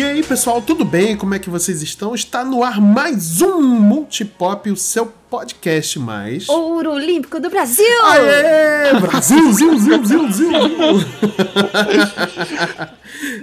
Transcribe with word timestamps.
E 0.00 0.02
aí, 0.02 0.22
pessoal, 0.22 0.62
tudo 0.62 0.82
bem? 0.82 1.14
Como 1.14 1.34
é 1.34 1.38
que 1.38 1.50
vocês 1.50 1.82
estão? 1.82 2.14
Está 2.14 2.42
no 2.42 2.64
ar 2.64 2.80
mais 2.80 3.42
um 3.42 3.60
Multipop, 3.60 4.70
o 4.70 4.74
seu 4.74 5.04
podcast 5.28 5.98
mais. 5.98 6.48
Ouro 6.48 6.92
Olímpico 6.92 7.38
do 7.38 7.50
Brasil! 7.50 7.84
Aê! 8.04 8.98
Brasil, 8.98 9.52
zil, 9.52 9.78
zil, 9.78 10.02
zil, 10.06 10.32
zil. 10.32 10.50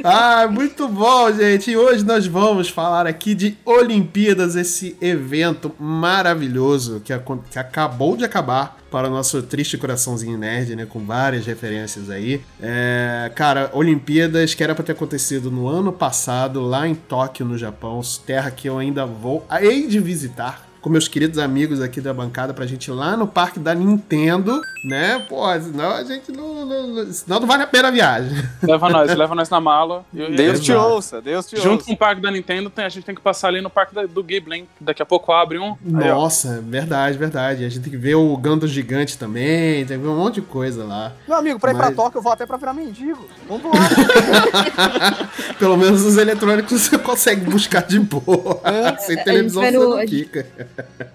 ah, 0.10 0.48
muito 0.48 0.88
bom, 0.88 1.30
gente. 1.34 1.72
E 1.72 1.76
hoje 1.76 2.06
nós 2.06 2.26
vamos 2.26 2.70
falar 2.70 3.06
aqui 3.06 3.36
de 3.36 3.58
Olimpíadas, 3.66 4.56
esse 4.56 4.96
evento 5.02 5.70
maravilhoso 5.78 7.02
que, 7.04 7.12
que 7.52 7.60
acabou 7.60 8.16
de 8.16 8.24
acabar 8.24 8.78
para 8.90 9.10
o 9.10 9.12
nosso 9.12 9.44
triste 9.44 9.78
coraçãozinho 9.78 10.38
nerd, 10.38 10.78
né? 10.78 10.86
Com 10.86 11.06
várias 11.06 11.46
referências 11.46 12.10
aí. 12.10 12.42
É, 12.62 13.30
cara, 13.36 13.70
Olimpíadas 13.74 14.54
que 14.54 14.64
era 14.64 14.74
para 14.74 14.86
ter 14.86 14.94
acontecido 14.94 15.52
no 15.52 15.68
ano 15.68 15.92
passado, 15.92 16.62
lá 16.62 16.88
em 16.88 16.96
Tóquio, 16.96 17.46
no 17.46 17.58
Japão, 17.58 18.00
terra 18.26 18.50
que 18.50 18.70
eu 18.70 18.78
ainda 18.78 19.06
vou, 19.06 19.46
hei 19.60 19.88
de 19.88 20.00
visitar 20.00 20.67
com 20.88 20.92
meus 20.94 21.10
queridos 21.10 21.38
amigos 21.38 21.82
aqui 21.82 22.00
da 22.00 22.14
bancada 22.14 22.54
pra 22.54 22.66
gente 22.66 22.88
ir 22.88 22.94
lá 22.94 23.18
no 23.18 23.28
parque 23.28 23.60
da 23.60 23.76
Nintendo, 23.76 24.62
né? 24.86 25.20
Pô, 25.28 25.44
senão 25.60 25.92
a 25.92 26.04
gente 26.06 26.32
não. 26.32 26.66
não 26.66 27.12
senão 27.12 27.42
não 27.42 27.48
vale 27.48 27.64
a 27.64 27.68
pena 27.68 27.90
a 27.90 27.92
viagem. 27.92 28.32
Leva 28.64 28.90
nós, 28.90 29.14
leva 29.14 29.36
nós 29.36 29.50
na 29.50 29.60
mala. 29.60 30.06
Eu, 30.16 30.34
Deus 30.34 30.62
te 30.62 30.72
ouça, 30.72 31.22
Deus 31.22 31.46
te 31.46 31.56
ouça. 31.56 31.68
Junto 31.68 31.84
com 31.84 31.92
o 31.92 31.98
parque 31.98 32.22
da 32.22 32.32
Nintendo, 32.32 32.70
tem, 32.70 32.86
a 32.86 32.90
gente 32.90 33.04
tem 33.04 33.14
que 33.14 33.20
passar 33.20 33.50
ali 33.50 33.60
no 33.60 33.70
parque 33.70 33.94
da, 33.94 34.06
do 34.06 34.24
Ghibli, 34.24 34.60
hein? 34.60 34.68
Daqui 34.80 35.02
a 35.02 35.06
pouco 35.06 35.34
abre 35.34 35.60
um. 35.60 35.76
Nossa, 35.84 36.54
aí, 36.54 36.62
verdade, 36.62 37.18
verdade. 37.18 37.66
A 37.66 37.70
gente 37.70 37.82
tem 37.82 37.92
que 37.92 37.98
ver 37.98 38.16
o 38.16 38.38
Gando 38.38 38.66
Gigante 38.66 39.18
também, 39.18 39.86
tem 39.86 39.98
que 39.98 40.04
ver 40.04 40.10
um 40.10 40.18
monte 40.18 40.36
de 40.36 40.42
coisa 40.44 40.86
lá. 40.86 41.12
Meu 41.28 41.38
amigo, 41.38 41.60
pra 41.60 41.72
ir 41.72 41.76
Mas... 41.76 41.88
pra 41.88 41.96
Tóquio 41.96 42.20
eu 42.20 42.24
vou 42.24 42.32
até 42.32 42.46
pra 42.46 42.56
virar 42.56 42.74
mendigo. 42.74 43.28
Vamos 43.50 43.66
lá. 43.66 45.30
Pelo 45.60 45.76
menos 45.76 46.02
os 46.04 46.16
eletrônicos 46.16 46.80
você 46.88 46.98
consegue 46.98 47.42
buscar 47.42 47.82
de 47.86 48.00
boa. 48.00 48.62
É, 48.64 48.96
Sem 49.00 49.22
televisão 49.22 49.62
você 49.62 49.72
não 49.72 50.08
fica. 50.08 50.48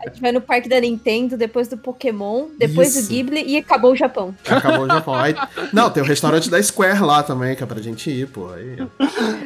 A 0.01 0.09
gente 0.09 0.21
vai 0.21 0.33
no 0.33 0.41
parque 0.41 0.69
da 0.69 0.81
Nintendo, 0.81 1.37
depois 1.37 1.69
do 1.69 1.77
Pokémon, 1.77 2.49
depois 2.59 2.97
Isso. 2.97 3.07
do 3.07 3.09
Ghibli 3.09 3.45
e 3.47 3.57
acabou 3.57 3.93
o 3.93 3.97
Japão. 3.97 4.35
Acabou 4.49 4.85
o 4.85 4.89
Japão. 4.91 5.15
Aí, 5.15 5.35
não, 5.73 5.91
tem 5.91 6.03
o 6.03 6.07
restaurante 6.07 6.51
da 6.51 6.61
Square 6.63 7.01
lá 7.01 7.23
também, 7.23 7.55
que 7.55 7.63
é 7.63 7.67
pra 7.67 7.81
gente 7.81 8.11
ir, 8.11 8.27
pô. 8.27 8.51
Aí... 8.53 8.77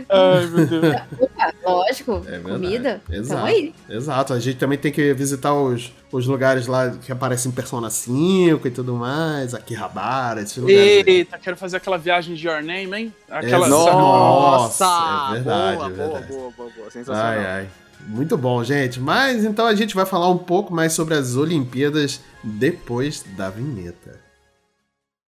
Ai, 0.08 0.46
meu 0.46 0.66
Deus. 0.66 0.96
lógico, 1.62 2.24
é 2.26 2.38
comida. 2.38 3.00
Exato. 3.10 3.44
aí. 3.44 3.74
Exato. 3.88 4.32
A 4.32 4.40
gente 4.40 4.56
também 4.56 4.78
tem 4.78 4.90
que 4.90 5.12
visitar 5.12 5.54
os, 5.54 5.92
os 6.10 6.26
lugares 6.26 6.66
lá 6.66 6.90
que 6.90 7.12
aparecem 7.12 7.50
em 7.50 7.54
Persona 7.54 7.90
5 7.90 8.66
e 8.66 8.70
tudo 8.70 8.94
mais, 8.94 9.54
Akihabara, 9.54 10.42
esses 10.42 10.56
lugares. 10.56 11.06
Eita, 11.06 11.36
aí. 11.36 11.42
quero 11.42 11.56
fazer 11.56 11.76
aquela 11.76 11.98
viagem 11.98 12.34
de 12.34 12.46
Your 12.46 12.62
Name, 12.62 12.96
hein? 12.96 13.14
Aquela... 13.28 13.68
Nossa! 13.68 14.84
Nossa! 14.84 15.30
É 15.30 15.34
verdade, 15.34 15.76
boa, 15.76 15.86
é 15.86 15.90
verdade. 15.90 16.26
boa, 16.28 16.40
boa, 16.40 16.52
boa, 16.56 16.70
boa. 16.76 16.90
Sensacional. 16.90 17.32
Ai, 17.32 17.46
ai. 17.46 17.68
Muito 18.06 18.38
bom, 18.38 18.62
gente. 18.62 19.00
Mas 19.00 19.44
então 19.44 19.66
a 19.66 19.74
gente 19.74 19.94
vai 19.94 20.06
falar 20.06 20.30
um 20.30 20.38
pouco 20.38 20.72
mais 20.72 20.92
sobre 20.92 21.14
as 21.14 21.36
Olimpíadas 21.36 22.20
depois 22.42 23.24
da 23.36 23.50
vinheta. 23.50 24.20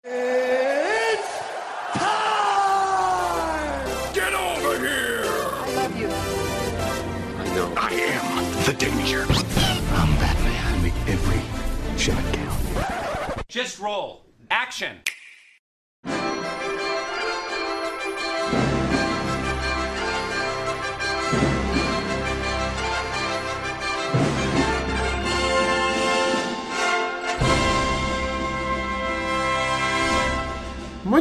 It's 0.04 1.28
time! 1.92 2.32
Get 4.14 4.32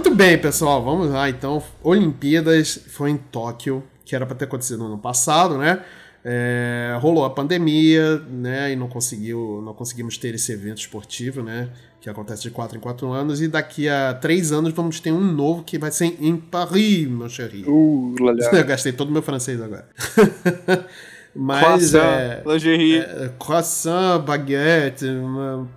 Muito 0.01 0.15
bem, 0.15 0.35
pessoal, 0.35 0.83
vamos 0.83 1.11
lá 1.11 1.29
então. 1.29 1.61
Olimpíadas 1.83 2.85
foi 2.87 3.11
em 3.11 3.17
Tóquio, 3.17 3.83
que 4.03 4.15
era 4.15 4.25
para 4.25 4.35
ter 4.35 4.45
acontecido 4.45 4.79
no 4.79 4.87
ano 4.87 4.97
passado, 4.97 5.59
né? 5.59 5.83
É, 6.25 6.97
rolou 6.99 7.23
a 7.23 7.29
pandemia, 7.29 8.17
né? 8.17 8.71
E 8.71 8.75
não 8.75 8.87
conseguiu, 8.87 9.61
não 9.63 9.75
conseguimos 9.75 10.17
ter 10.17 10.33
esse 10.33 10.51
evento 10.51 10.79
esportivo, 10.79 11.43
né? 11.43 11.69
Que 12.01 12.09
acontece 12.09 12.41
de 12.41 12.49
4 12.49 12.79
em 12.79 12.81
4 12.81 13.11
anos. 13.11 13.43
E 13.43 13.47
daqui 13.47 13.87
a 13.87 14.15
3 14.15 14.51
anos 14.51 14.73
vamos 14.73 14.99
ter 14.99 15.11
um 15.11 15.21
novo 15.21 15.63
que 15.63 15.77
vai 15.77 15.91
ser 15.91 16.17
em 16.19 16.35
Paris, 16.35 17.07
meu 17.07 17.29
chéri. 17.29 17.63
Uh, 17.67 18.15
Eu 18.57 18.65
gastei 18.65 18.91
todo 18.91 19.09
o 19.09 19.11
meu 19.11 19.21
francês 19.21 19.61
agora. 19.61 19.87
Mas 21.35 21.63
croissant, 21.63 21.99
é, 21.99 22.43
lingerie. 22.45 22.97
É, 22.99 23.31
croissant, 23.39 24.19
baguete, 24.19 25.05
uma, 25.05 25.67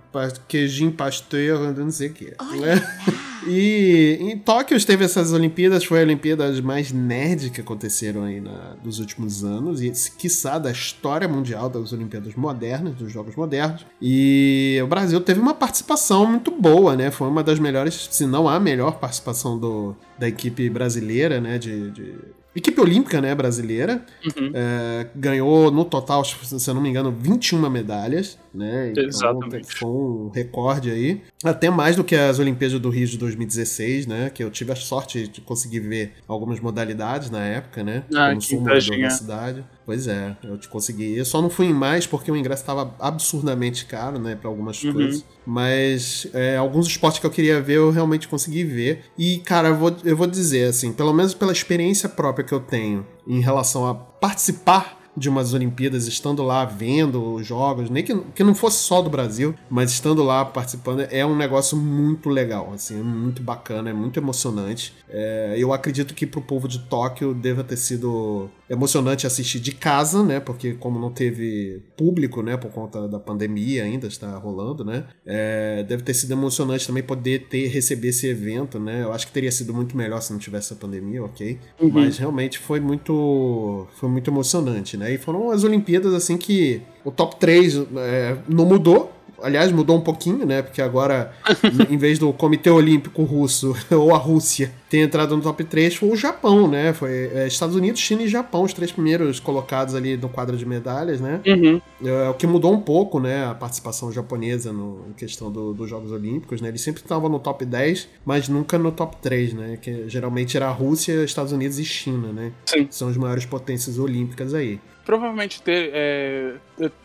queijinho 0.47 0.91
pasteur, 0.91 1.73
não 1.73 1.91
sei 1.91 2.09
o 2.09 2.13
que. 2.13 2.25
Né? 2.25 3.15
E 3.47 4.17
em 4.19 4.37
Tóquio 4.39 4.83
teve 4.83 5.05
essas 5.05 5.31
Olimpíadas, 5.31 5.85
foi 5.85 5.99
a 5.99 6.03
Olimpíadas 6.03 6.59
mais 6.59 6.91
nerd 6.91 7.51
que 7.51 7.61
aconteceram 7.61 8.23
aí 8.23 8.41
na, 8.41 8.75
nos 8.83 8.99
últimos 8.99 9.43
anos, 9.43 9.83
e 9.83 9.91
quiçá 10.17 10.57
da 10.57 10.71
história 10.71 11.27
mundial 11.27 11.69
das 11.69 11.93
Olimpíadas 11.93 12.33
modernas, 12.33 12.95
dos 12.95 13.11
Jogos 13.11 13.35
Modernos. 13.35 13.85
E 14.01 14.79
o 14.83 14.87
Brasil 14.87 15.21
teve 15.21 15.39
uma 15.39 15.53
participação 15.53 16.25
muito 16.25 16.49
boa, 16.49 16.95
né? 16.95 17.11
Foi 17.11 17.27
uma 17.27 17.43
das 17.43 17.59
melhores, 17.59 18.07
se 18.09 18.25
não 18.25 18.49
a 18.49 18.59
melhor 18.59 18.99
participação 18.99 19.59
do, 19.59 19.95
da 20.17 20.27
equipe 20.27 20.67
brasileira, 20.69 21.39
né? 21.39 21.59
de, 21.59 21.91
de 21.91 22.15
equipe 22.55 22.79
olímpica, 22.79 23.21
né, 23.21 23.35
brasileira. 23.35 24.05
Uhum. 24.25 24.51
É, 24.53 25.07
ganhou 25.15 25.69
no 25.69 25.85
total, 25.85 26.23
se 26.23 26.69
eu 26.69 26.73
não 26.73 26.81
me 26.81 26.89
engano, 26.89 27.11
21 27.11 27.69
medalhas, 27.69 28.37
né? 28.53 28.91
Então, 28.91 29.03
Exatamente. 29.03 29.75
Foi 29.75 29.89
um 29.89 30.29
recorde 30.33 30.89
aí. 30.89 31.21
Até 31.43 31.69
mais 31.69 31.95
do 31.95 32.03
que 32.03 32.15
as 32.15 32.39
Olimpíadas 32.39 32.79
do 32.79 32.89
Rio 32.89 33.07
de 33.07 33.17
2016, 33.17 34.07
né? 34.07 34.29
Que 34.33 34.43
eu 34.43 34.49
tive 34.49 34.71
a 34.71 34.75
sorte 34.75 35.27
de 35.27 35.41
conseguir 35.41 35.81
ver 35.81 36.13
algumas 36.27 36.59
modalidades 36.59 37.29
na 37.29 37.43
época, 37.43 37.83
né? 37.83 38.03
Ah, 38.15 38.29
Como 38.29 38.41
sou 38.41 38.61
da 38.61 39.09
cidade. 39.09 39.63
Pois 39.85 40.07
é, 40.07 40.35
eu 40.43 40.57
te 40.57 40.67
consegui. 40.67 41.15
Eu 41.15 41.25
só 41.25 41.41
não 41.41 41.49
fui 41.49 41.67
em 41.67 41.73
mais 41.73 42.07
porque 42.07 42.31
o 42.31 42.35
ingresso 42.35 42.63
estava 42.63 42.95
absurdamente 42.99 43.85
caro, 43.85 44.17
né, 44.17 44.35
para 44.35 44.49
algumas 44.49 44.83
uhum. 44.83 44.93
coisas. 44.93 45.23
Mas 45.45 46.27
é, 46.33 46.57
alguns 46.57 46.87
esportes 46.87 47.19
que 47.19 47.25
eu 47.25 47.31
queria 47.31 47.61
ver, 47.61 47.77
eu 47.77 47.91
realmente 47.91 48.27
consegui 48.27 48.63
ver. 48.63 49.03
E, 49.15 49.37
cara, 49.39 49.67
eu 49.69 49.75
vou, 49.75 49.95
eu 50.03 50.17
vou 50.17 50.25
dizer, 50.25 50.69
assim, 50.69 50.91
pelo 50.91 51.13
menos 51.13 51.35
pela 51.35 51.51
experiência 51.51 52.09
própria 52.09 52.43
que 52.43 52.53
eu 52.53 52.59
tenho 52.59 53.05
em 53.27 53.41
relação 53.41 53.87
a 53.87 53.93
participar 53.93 54.94
de 55.15 55.29
umas 55.29 55.53
Olimpíadas, 55.53 56.07
estando 56.07 56.43
lá 56.43 56.65
vendo 56.65 57.35
os 57.35 57.45
jogos, 57.45 57.89
nem 57.89 58.03
que, 58.03 58.15
que 58.35 58.43
não 58.43 58.55
fosse 58.55 58.79
só 58.83 59.01
do 59.01 59.09
Brasil, 59.09 59.55
mas 59.69 59.91
estando 59.91 60.23
lá 60.23 60.43
participando, 60.43 61.01
é 61.09 61.25
um 61.25 61.35
negócio 61.35 61.77
muito 61.77 62.29
legal, 62.29 62.71
assim, 62.73 62.99
é 62.99 63.03
muito 63.03 63.41
bacana, 63.41 63.89
é 63.89 63.93
muito 63.93 64.19
emocionante. 64.19 64.93
É, 65.09 65.55
eu 65.57 65.71
acredito 65.71 66.13
que 66.13 66.25
pro 66.25 66.41
povo 66.41 66.67
de 66.67 66.79
Tóquio 66.79 67.33
deva 67.33 67.63
ter 67.63 67.77
sido 67.77 68.49
emocionante 68.69 69.27
assistir 69.27 69.59
de 69.59 69.71
casa, 69.71 70.23
né? 70.23 70.39
Porque 70.39 70.73
como 70.73 70.99
não 70.99 71.11
teve 71.11 71.83
público, 71.95 72.41
né? 72.41 72.57
Por 72.57 72.71
conta 72.71 73.07
da 73.07 73.19
pandemia 73.19 73.83
ainda 73.83 74.07
está 74.07 74.35
rolando, 74.37 74.83
né? 74.83 75.05
É, 75.25 75.83
deve 75.83 76.03
ter 76.03 76.13
sido 76.13 76.31
emocionante 76.33 76.87
também 76.87 77.03
poder 77.03 77.47
ter 77.47 77.67
receber 77.67 78.09
esse 78.09 78.27
evento, 78.27 78.79
né? 78.79 79.03
Eu 79.03 79.13
acho 79.13 79.27
que 79.27 79.33
teria 79.33 79.51
sido 79.51 79.73
muito 79.73 79.95
melhor 79.95 80.21
se 80.21 80.31
não 80.31 80.39
tivesse 80.39 80.73
a 80.73 80.75
pandemia, 80.75 81.23
ok? 81.23 81.59
Uhum. 81.79 81.91
Mas 81.91 82.17
realmente 82.17 82.57
foi 82.59 82.79
muito, 82.79 83.87
foi 83.95 84.09
muito 84.09 84.29
emocionante, 84.29 84.97
né? 84.97 85.04
E 85.11 85.17
foram 85.17 85.51
as 85.51 85.63
Olimpíadas 85.63 86.13
assim 86.13 86.37
que 86.37 86.81
o 87.03 87.11
top 87.11 87.35
3 87.37 87.83
é, 87.97 88.35
não 88.47 88.65
mudou, 88.65 89.15
Aliás, 89.41 89.71
mudou 89.71 89.97
um 89.97 90.01
pouquinho, 90.01 90.45
né? 90.45 90.61
Porque 90.61 90.81
agora, 90.81 91.31
em 91.89 91.97
vez 91.97 92.17
do 92.17 92.31
Comitê 92.33 92.69
Olímpico 92.69 93.23
Russo 93.23 93.75
ou 93.91 94.13
a 94.13 94.17
Rússia 94.17 94.71
ter 94.89 94.99
entrado 94.99 95.35
no 95.35 95.41
top 95.41 95.63
3, 95.63 95.95
foi 95.95 96.09
o 96.09 96.15
Japão, 96.15 96.67
né? 96.67 96.93
Foi 96.93 97.29
é, 97.33 97.47
Estados 97.47 97.75
Unidos, 97.75 97.99
China 97.99 98.23
e 98.23 98.27
Japão, 98.27 98.63
os 98.63 98.73
três 98.73 98.91
primeiros 98.91 99.39
colocados 99.39 99.93
ali 99.93 100.15
no 100.15 100.29
quadro 100.29 100.55
de 100.55 100.65
medalhas, 100.65 101.19
né? 101.19 101.41
Uhum. 101.45 101.81
É, 102.03 102.29
o 102.29 102.33
que 102.33 102.47
mudou 102.47 102.73
um 102.73 102.79
pouco, 102.79 103.19
né? 103.19 103.45
A 103.45 103.53
participação 103.53 104.11
japonesa 104.11 104.71
no, 104.71 105.05
em 105.09 105.13
questão 105.13 105.51
do, 105.51 105.73
dos 105.73 105.89
Jogos 105.89 106.11
Olímpicos, 106.11 106.61
né? 106.61 106.69
Eles 106.69 106.81
sempre 106.81 107.01
estavam 107.01 107.29
no 107.29 107.39
top 107.39 107.65
10, 107.65 108.07
mas 108.25 108.47
nunca 108.47 108.77
no 108.77 108.91
top 108.91 109.17
3, 109.21 109.53
né? 109.53 109.77
Que 109.81 110.07
geralmente 110.07 110.55
era 110.55 110.67
a 110.67 110.71
Rússia, 110.71 111.23
Estados 111.23 111.51
Unidos 111.51 111.77
e 111.77 111.85
China, 111.85 112.31
né? 112.31 112.51
Sim. 112.65 112.87
São 112.89 113.09
as 113.09 113.17
maiores 113.17 113.45
potências 113.45 113.99
olímpicas 113.99 114.53
aí 114.53 114.79
provavelmente 115.05 115.61
ter, 115.61 115.91
é, 115.93 116.55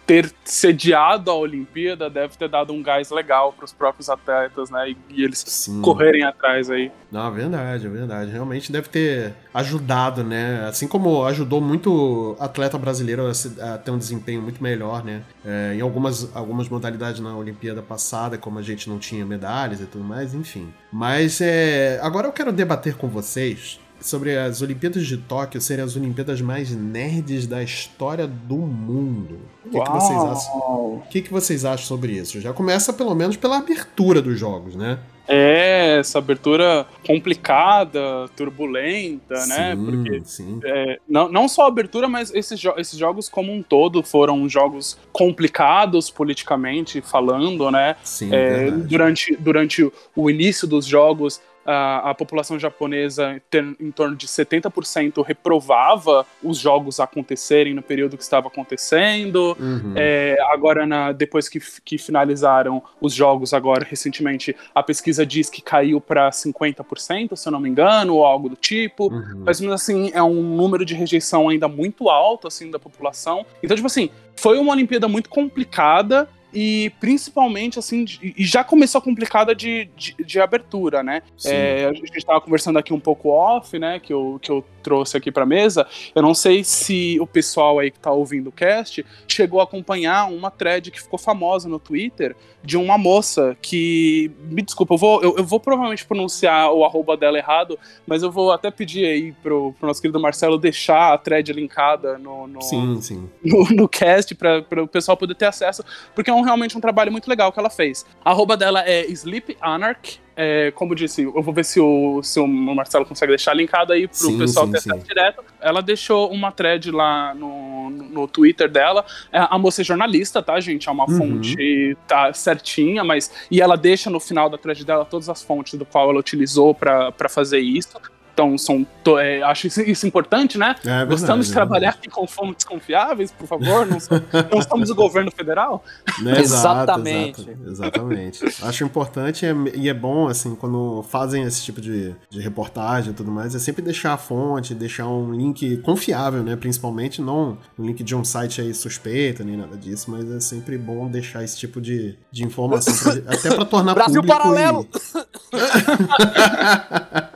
ter 0.07 0.33
sediado 0.45 1.31
a 1.31 1.35
Olimpíada 1.35 2.09
deve 2.09 2.37
ter 2.37 2.49
dado 2.49 2.73
um 2.73 2.83
gás 2.83 3.11
legal 3.11 3.53
para 3.53 3.65
os 3.65 3.73
próprios 3.73 4.09
atletas, 4.09 4.71
né? 4.71 4.91
E, 4.91 4.97
e 5.11 5.23
eles 5.23 5.45
Sim. 5.47 5.83
correrem 5.83 6.25
atrás 6.25 6.71
aí. 6.71 6.91
Não, 7.13 7.29
é 7.29 7.31
verdade, 7.31 7.87
é 7.87 7.91
verdade. 7.91 8.31
Realmente 8.31 8.73
deve 8.73 8.89
ter 8.89 9.35
ajudado, 9.53 10.25
né? 10.25 10.67
Assim 10.67 10.89
como 10.89 11.25
ajudou 11.27 11.61
muito 11.61 12.37
atleta 12.41 12.79
brasileiro 12.79 13.27
a, 13.27 13.75
a 13.75 13.79
ter 13.79 13.91
um 13.91 13.99
desempenho 13.99 14.41
muito 14.41 14.63
melhor, 14.63 15.05
né? 15.05 15.23
É, 15.45 15.75
em 15.75 15.81
algumas, 15.81 16.35
algumas 16.35 16.69
modalidades 16.69 17.21
na 17.21 17.37
Olimpíada 17.37 17.83
passada, 17.83 18.39
como 18.39 18.59
a 18.59 18.63
gente 18.63 18.89
não 18.89 18.99
tinha 18.99 19.27
medalhas 19.27 19.81
e 19.81 19.87
tudo 19.87 20.03
mais, 20.03 20.33
enfim. 20.33 20.73
Mas 20.91 21.41
é, 21.41 22.01
agora 22.03 22.27
eu 22.27 22.33
quero 22.33 22.51
debater 22.51 22.97
com 22.97 23.09
vocês 23.09 23.79
sobre 24.01 24.37
as 24.37 24.63
Olimpíadas 24.63 25.07
de 25.07 25.17
Tóquio 25.17 25.61
serem 25.61 25.85
as 25.85 25.97
Olimpíadas 25.97 26.41
mais 26.41 26.71
nerds 26.71 27.47
da 27.47 27.63
história 27.63 28.27
do 28.27 28.57
mundo. 28.57 29.39
O 29.65 29.71
que, 29.71 29.81
que 29.81 29.91
vocês 29.91 30.19
acham? 30.19 30.55
O 30.59 31.03
que, 31.11 31.23
que 31.23 31.33
vocês 31.33 31.65
acham 31.65 31.87
sobre 31.87 32.13
isso? 32.13 32.41
Já 32.41 32.53
começa 32.53 32.93
pelo 32.93 33.15
menos 33.15 33.37
pela 33.37 33.59
abertura 33.59 34.21
dos 34.23 34.39
jogos, 34.39 34.75
né? 34.75 34.99
É, 35.33 35.99
essa 36.01 36.19
abertura 36.19 36.85
complicada, 37.07 38.29
turbulenta, 38.37 39.35
né? 39.47 39.47
sim, 39.47 39.53
né? 39.53 39.77
Porque 39.77 40.23
sim. 40.25 40.61
É, 40.65 40.99
não, 41.09 41.31
não 41.31 41.47
só 41.47 41.67
a 41.67 41.69
abertura, 41.69 42.09
mas 42.09 42.35
esses, 42.35 42.59
jo 42.59 42.75
esses 42.77 42.99
jogos 42.99 43.29
como 43.29 43.53
um 43.53 43.63
todo 43.63 44.03
foram 44.03 44.49
jogos 44.49 44.99
complicados 45.13 46.11
politicamente 46.11 47.01
falando, 47.01 47.71
né? 47.71 47.95
Sim, 48.03 48.35
é, 48.35 48.73
durante, 48.73 49.37
durante 49.37 49.93
o 50.17 50.29
início 50.29 50.67
dos 50.67 50.85
jogos, 50.85 51.41
a, 51.65 52.11
a 52.11 52.15
população 52.15 52.59
japonesa, 52.59 53.41
em 53.79 53.91
torno 53.91 54.17
de 54.17 54.27
70%, 54.27 55.25
reprovava 55.25 56.27
os 56.43 56.59
jogos 56.59 57.01
acontecerem 57.01 57.75
no 57.75 57.83
período 57.83 58.17
que 58.17 58.23
estava 58.23 58.49
acontecendo. 58.49 59.57
Uhum. 59.59 59.95
É, 59.97 60.37
agora, 60.49 60.87
na, 60.87 61.13
depois 61.13 61.49
que, 61.49 61.61
que 61.85 61.99
finalizaram 61.99 62.83
os 63.01 63.15
jogos, 63.15 63.53
agora 63.53 63.87
recentemente, 63.89 64.57
a 64.75 64.83
pesquisa 64.83 65.25
diz 65.25 65.51
que 65.51 65.63
caiu 65.63 66.01
para 66.01 66.31
50%, 66.31 67.37
se 67.37 67.49
eu 67.49 67.53
não 67.53 67.61
me 67.61 67.69
engano, 67.69 68.17
ou 68.17 68.25
algo 68.25 68.49
do 68.49 68.57
tipo. 68.57 69.13
Uhum. 69.13 69.43
Mas 69.45 69.61
mesmo 69.61 69.75
assim, 69.75 70.11
é 70.15 70.23
um 70.23 70.43
número 70.43 70.85
de 70.85 70.95
rejeição 70.95 71.49
ainda 71.49 71.69
muito 71.69 72.09
alto 72.09 72.47
assim 72.47 72.71
da 72.71 72.79
população. 72.79 73.45
Então, 73.63 73.77
tipo 73.77 73.87
assim, 73.87 74.11
foi 74.37 74.59
uma 74.59 74.73
Olimpíada 74.73 75.07
muito 75.09 75.29
complicada 75.29 76.29
e 76.53 76.93
principalmente, 77.01 77.79
assim, 77.79 78.05
e 78.23 78.45
já 78.45 78.65
começou 78.65 79.01
complicada 79.01 79.55
de, 79.55 79.89
de, 79.97 80.15
de 80.25 80.41
abertura, 80.41 81.03
né? 81.03 81.23
É, 81.45 81.87
a 81.87 81.93
gente 81.93 82.17
estava 82.17 82.41
conversando 82.41 82.79
aqui 82.79 82.93
um 82.93 83.01
pouco 83.01 83.29
off, 83.29 83.79
né? 83.79 84.01
Que 84.01 84.13
eu, 84.13 84.39
que 84.43 84.51
eu 84.51 84.65
trouxe 84.83 85.17
aqui 85.17 85.31
para 85.31 85.47
mesa. 85.47 85.87
Eu 86.15 86.23
não 86.23 86.35
sei 86.35 86.65
se 86.65 87.19
o 87.21 87.27
pessoal 87.27 87.79
aí 87.79 87.91
que 87.91 87.99
está 87.99 88.11
ouvindo 88.11 88.49
o 88.49 88.53
cast 88.53 89.05
chegou 89.29 89.61
a 89.61 89.65
acompanhar 89.65 90.31
uma 90.31 90.51
thread 90.51 90.91
que 90.91 91.01
ficou 91.01 91.19
famosa 91.19 91.69
no 91.69 91.79
Twitter 91.79 92.35
de 92.63 92.77
uma 92.77 92.99
moça 92.99 93.57
que. 93.61 94.31
Me 94.51 94.63
desculpa, 94.63 94.95
eu 94.95 94.99
vou, 94.99 95.23
eu, 95.23 95.37
eu 95.39 95.45
vou 95.45 95.61
provavelmente 95.61 96.05
pronunciar 96.05 96.73
o 96.73 96.85
arroba 96.85 97.17
dela 97.17 97.39
errado, 97.39 97.79
mas 98.07 98.23
eu 98.23 98.31
vou 98.31 98.53
até 98.53 98.71
pedir 98.71 99.07
aí 99.07 99.33
pro, 99.43 99.73
pro 99.79 99.87
nosso 99.87 100.01
querido 100.01 100.21
Marcelo 100.21 100.59
deixar 100.59 101.13
a 101.13 101.19
thread 101.19 101.53
linkada 101.53 102.19
no, 102.19 102.47
no, 102.47 102.61
sim, 102.61 103.01
sim. 103.01 103.29
no, 103.43 103.65
no 103.71 103.89
cast 103.89 104.35
para 104.35 104.83
o 104.83 104.89
pessoal 104.89 105.17
poder 105.17 105.35
ter 105.35 105.47
acesso, 105.47 105.85
porque 106.15 106.31
é 106.31 106.35
um, 106.35 106.40
realmente 106.43 106.77
um 106.77 106.81
trabalho 106.81 107.11
muito 107.13 107.29
legal 107.29 107.53
que 107.53 107.59
ela 107.59 107.71
fez. 107.71 108.05
A 108.25 108.31
arroba 108.31 108.57
dela 108.57 108.83
é 108.87 109.07
Sleep 109.11 109.57
Anarch, 109.61 110.21
é, 110.43 110.71
como 110.71 110.95
disse, 110.95 111.23
eu 111.23 111.43
vou 111.43 111.53
ver 111.53 111.67
se 111.67 111.79
o, 111.79 112.23
se 112.23 112.41
o 112.41 112.47
Marcelo 112.47 113.05
consegue 113.05 113.33
deixar 113.33 113.53
linkado 113.53 113.93
aí 113.93 114.09
pro 114.09 114.17
sim, 114.17 114.39
pessoal 114.39 114.65
sim, 114.65 114.73
ter 114.73 114.79
acesso 114.79 115.07
direto. 115.07 115.45
Ela 115.61 115.83
deixou 115.83 116.33
uma 116.33 116.51
thread 116.51 116.91
lá 116.91 117.35
no, 117.35 117.91
no 117.91 118.27
Twitter 118.27 118.67
dela. 118.71 119.05
É, 119.31 119.39
a 119.39 119.59
moça 119.59 119.83
é 119.83 119.85
jornalista, 119.85 120.43
tá, 120.43 120.59
gente? 120.59 120.89
É 120.89 120.93
uma 120.93 121.05
uhum. 121.11 121.19
fonte 121.19 121.95
tá, 122.09 122.33
certinha, 122.33 123.05
mas. 123.05 123.31
E 123.51 123.61
ela 123.61 123.77
deixa 123.77 124.09
no 124.09 124.19
final 124.19 124.49
da 124.49 124.57
thread 124.57 124.83
dela 124.83 125.05
todas 125.05 125.29
as 125.29 125.43
fontes 125.43 125.79
do 125.79 125.85
qual 125.85 126.09
ela 126.09 126.21
utilizou 126.21 126.75
para 126.75 127.29
fazer 127.29 127.59
isso. 127.59 128.01
Então, 128.41 128.57
são, 128.57 128.87
é, 129.19 129.43
acho 129.43 129.67
isso, 129.67 129.83
isso, 129.83 130.07
importante, 130.07 130.57
né? 130.57 130.75
É, 130.81 130.89
verdade, 130.89 131.11
Gostamos 131.11 131.47
de 131.47 131.53
é 131.53 131.55
trabalhar 131.55 131.91
aqui 131.91 132.09
com 132.09 132.27
fontes 132.27 132.65
confiáveis, 132.65 133.31
por 133.31 133.47
favor. 133.47 133.87
Não, 133.87 134.01
sou, 134.01 134.19
não 134.51 134.63
somos 134.63 134.89
o 134.89 134.95
governo 134.95 135.31
federal. 135.31 135.85
Né, 136.23 136.41
exatamente. 136.41 137.43
Exato, 137.43 137.69
exatamente. 137.69 138.45
acho 138.63 138.83
importante 138.85 139.45
e 139.75 139.91
é 139.91 139.95
bom, 139.95 140.27
assim, 140.27 140.55
quando 140.55 141.03
fazem 141.03 141.43
esse 141.43 141.63
tipo 141.63 141.83
de, 141.83 142.15
de 142.31 142.41
reportagem 142.41 143.11
e 143.11 143.15
tudo 143.15 143.31
mais, 143.31 143.55
é 143.55 143.59
sempre 143.59 143.83
deixar 143.83 144.15
a 144.15 144.17
fonte, 144.17 144.75
deixar 144.75 145.07
um 145.07 145.35
link 145.35 145.77
confiável, 145.79 146.43
né? 146.43 146.57
Principalmente, 146.57 147.21
não 147.21 147.59
um 147.79 147.85
link 147.85 148.03
de 148.03 148.17
um 148.17 148.25
site 148.25 148.63
aí 148.63 148.73
suspeito, 148.73 149.45
nem 149.45 149.59
nada 149.59 149.77
disso, 149.77 150.11
mas 150.11 150.31
é 150.31 150.41
sempre 150.41 150.79
bom 150.79 151.11
deixar 151.11 151.45
esse 151.45 151.59
tipo 151.59 151.79
de, 151.79 152.17
de 152.33 152.43
informação, 152.43 152.95
pra, 152.95 153.35
até 153.35 153.55
para 153.55 153.67
tornar 153.67 153.93
Brasil 154.01 154.23
público. 154.23 154.39
Paralelo! 154.39 154.89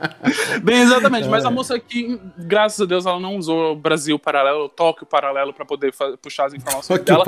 E... 0.09 0.14
Bem, 0.63 0.81
exatamente. 0.81 1.27
É. 1.27 1.29
Mas 1.29 1.45
a 1.45 1.51
moça 1.51 1.75
aqui, 1.75 2.19
graças 2.37 2.81
a 2.81 2.85
Deus, 2.85 3.05
ela 3.05 3.19
não 3.19 3.37
usou 3.37 3.75
Brasil 3.75 4.17
paralelo, 4.17 4.69
Tóquio 4.69 5.05
paralelo 5.05 5.53
para 5.53 5.65
poder 5.65 5.93
puxar 6.21 6.45
as 6.45 6.53
informações 6.53 7.01
dela. 7.01 7.25